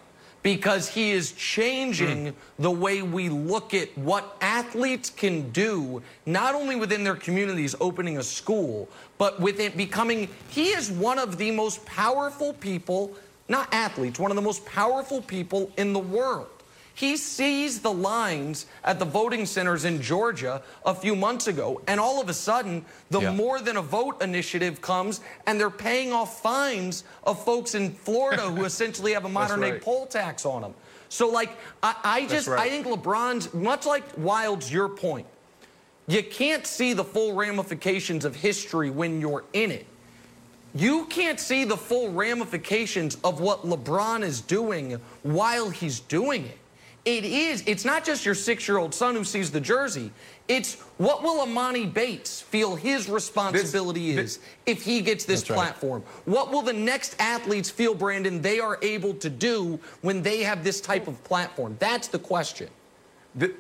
because 0.47 0.89
he 0.89 1.10
is 1.10 1.32
changing 1.32 2.27
mm. 2.27 2.35
the 2.60 2.70
way 2.70 3.02
we 3.02 3.28
look 3.28 3.74
at 3.74 3.89
what 3.98 4.36
athletes 4.40 5.10
can 5.10 5.51
do, 5.51 6.01
not 6.24 6.55
only 6.55 6.77
within 6.77 7.02
their 7.02 7.16
communities 7.16 7.74
opening 7.81 8.18
a 8.18 8.23
school, 8.23 8.89
but 9.18 9.40
within 9.40 9.77
becoming, 9.77 10.28
he 10.48 10.68
is 10.68 10.89
one 10.89 11.18
of 11.18 11.36
the 11.36 11.51
most 11.51 11.85
powerful 11.85 12.52
people, 12.52 13.12
not 13.48 13.66
athletes, 13.74 14.20
one 14.20 14.31
of 14.31 14.36
the 14.36 14.43
most 14.43 14.64
powerful 14.64 15.20
people 15.20 15.68
in 15.78 15.93
the 15.93 15.98
world. 15.98 16.47
He 16.97 17.18
sees 17.18 17.81
the 17.81 17.93
lines 17.93 18.64
at 18.82 18.98
the 18.98 19.05
voting 19.05 19.44
centers 19.44 19.85
in 19.85 20.01
Georgia 20.01 20.62
a 20.86 20.94
few 20.94 21.14
months 21.14 21.47
ago, 21.47 21.82
and 21.86 22.01
all 22.01 22.23
of 22.23 22.31
a 22.31 22.35
sudden, 22.35 22.86
the 23.10 23.20
Yeah. 23.20 23.32
more 23.32 23.60
than 23.60 23.77
a 23.77 23.82
vote 23.82 24.23
initiative 24.23 24.81
comes, 24.81 25.20
and 25.47 25.60
they're 25.60 25.68
paying 25.68 26.14
off 26.14 26.40
fines 26.40 27.05
of 27.24 27.44
folks 27.44 27.74
in 27.74 27.93
Florida 27.93 28.44
who 28.44 28.64
essentially 28.70 29.12
have 29.12 29.27
a 29.27 29.28
modern 29.28 29.60
day 29.60 29.78
poll 29.78 30.06
tax 30.06 30.47
on 30.47 30.62
them. 30.62 30.74
So, 31.10 31.28
like, 31.28 31.51
I, 31.82 31.94
I 32.02 32.27
just, 32.27 32.48
right. 32.48 32.60
I 32.60 32.70
think 32.70 32.86
LeBron's, 32.86 33.52
much 33.52 33.85
like 33.85 34.16
Wildes 34.16 34.70
your 34.70 34.89
point, 34.89 35.27
you 36.09 36.23
can't 36.23 36.66
see 36.66 36.94
the 36.94 37.05
full 37.05 37.35
ramifications 37.35 38.24
of 38.24 38.35
history 38.35 38.89
when 38.89 39.20
you're 39.20 39.44
in 39.52 39.70
it. 39.70 39.85
You 40.74 41.05
can't 41.06 41.39
see 41.39 41.64
the 41.64 41.77
full 41.77 42.10
ramifications 42.10 43.18
of 43.23 43.40
what 43.40 43.66
LeBron 43.66 44.23
is 44.23 44.40
doing 44.40 44.98
while 45.23 45.68
he's 45.68 46.01
doing 46.01 46.47
it. 46.47 46.59
It 47.06 47.24
is, 47.24 47.62
it's 47.66 47.84
not 47.84 48.04
just 48.04 48.26
your 48.26 48.34
six 48.34 48.66
year 48.66 48.78
old 48.78 48.92
son 48.92 49.14
who 49.14 49.22
sees 49.22 49.52
the 49.52 49.60
jersey. 49.60 50.10
It's 50.48 50.74
what 50.98 51.22
will 51.22 51.40
Amani 51.40 51.86
Bates 51.86 52.40
feel 52.40 52.74
his 52.74 53.08
responsibility 53.08 54.10
is 54.10 54.40
if 54.66 54.82
he 54.82 55.00
gets 55.02 55.24
this 55.24 55.40
That's 55.42 55.50
right. 55.50 55.56
platform? 55.56 56.02
What 56.24 56.50
will 56.50 56.62
the 56.62 56.72
next 56.72 57.14
athletes 57.20 57.70
feel, 57.70 57.94
Brandon, 57.94 58.42
they 58.42 58.58
are 58.58 58.78
able 58.82 59.14
to 59.14 59.30
do 59.30 59.78
when 60.02 60.20
they 60.20 60.42
have 60.42 60.64
this 60.64 60.80
type 60.80 61.06
of 61.06 61.22
platform? 61.22 61.76
That's 61.78 62.08
the 62.08 62.18
question. 62.18 62.68
Th- 63.38 63.54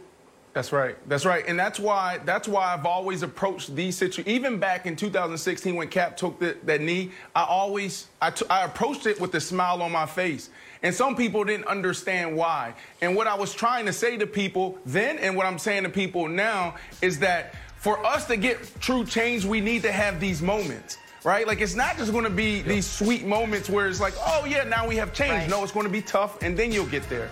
That's 0.52 0.72
right. 0.72 0.96
That's 1.08 1.24
right. 1.24 1.44
And 1.46 1.56
that's 1.56 1.78
why 1.78 2.18
that's 2.24 2.48
why 2.48 2.74
I've 2.74 2.86
always 2.86 3.22
approached 3.22 3.76
these 3.76 3.96
situations. 3.96 4.26
Even 4.26 4.58
back 4.58 4.86
in 4.86 4.96
2016 4.96 5.76
when 5.76 5.86
Kap 5.86 6.16
took 6.16 6.40
the, 6.40 6.56
that 6.64 6.80
knee, 6.80 7.12
I 7.36 7.44
always 7.44 8.08
I, 8.20 8.32
I 8.50 8.64
approached 8.64 9.06
it 9.06 9.20
with 9.20 9.32
a 9.36 9.40
smile 9.40 9.82
on 9.82 9.92
my 9.92 10.06
face. 10.06 10.50
And 10.82 10.94
some 10.94 11.16
people 11.16 11.44
didn't 11.44 11.66
understand 11.66 12.36
why. 12.36 12.74
And 13.00 13.16
what 13.16 13.26
I 13.26 13.34
was 13.34 13.54
trying 13.54 13.86
to 13.86 13.92
say 13.92 14.16
to 14.16 14.26
people 14.26 14.78
then 14.86 15.18
and 15.18 15.36
what 15.36 15.46
I'm 15.46 15.58
saying 15.58 15.84
to 15.84 15.88
people 15.88 16.28
now 16.28 16.76
is 17.02 17.18
that 17.20 17.54
for 17.76 18.04
us 18.04 18.26
to 18.26 18.36
get 18.36 18.58
true 18.80 19.04
change, 19.04 19.44
we 19.44 19.60
need 19.60 19.82
to 19.82 19.92
have 19.92 20.20
these 20.20 20.42
moments. 20.42 20.98
Right? 21.24 21.46
Like 21.46 21.60
it's 21.60 21.74
not 21.74 21.96
just 21.96 22.12
gonna 22.12 22.30
be 22.30 22.62
these 22.62 22.86
sweet 22.86 23.24
moments 23.24 23.68
where 23.68 23.88
it's 23.88 24.00
like, 24.00 24.14
oh 24.18 24.44
yeah, 24.44 24.62
now 24.62 24.86
we 24.86 24.96
have 24.96 25.12
change. 25.12 25.32
Right. 25.32 25.50
No, 25.50 25.62
it's 25.64 25.72
gonna 25.72 25.88
be 25.88 26.02
tough 26.02 26.42
and 26.42 26.56
then 26.56 26.70
you'll 26.70 26.86
get 26.86 27.08
there. 27.08 27.28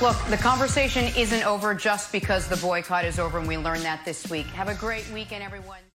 Look, 0.00 0.16
the 0.26 0.36
conversation 0.36 1.06
isn't 1.16 1.44
over 1.44 1.74
just 1.74 2.12
because 2.12 2.46
the 2.46 2.56
boycott 2.58 3.04
is 3.04 3.18
over, 3.18 3.36
and 3.36 3.48
we 3.48 3.56
learned 3.58 3.82
that 3.82 4.04
this 4.04 4.30
week. 4.30 4.46
Have 4.46 4.68
a 4.68 4.74
great 4.74 5.10
weekend, 5.10 5.42
everyone. 5.42 5.80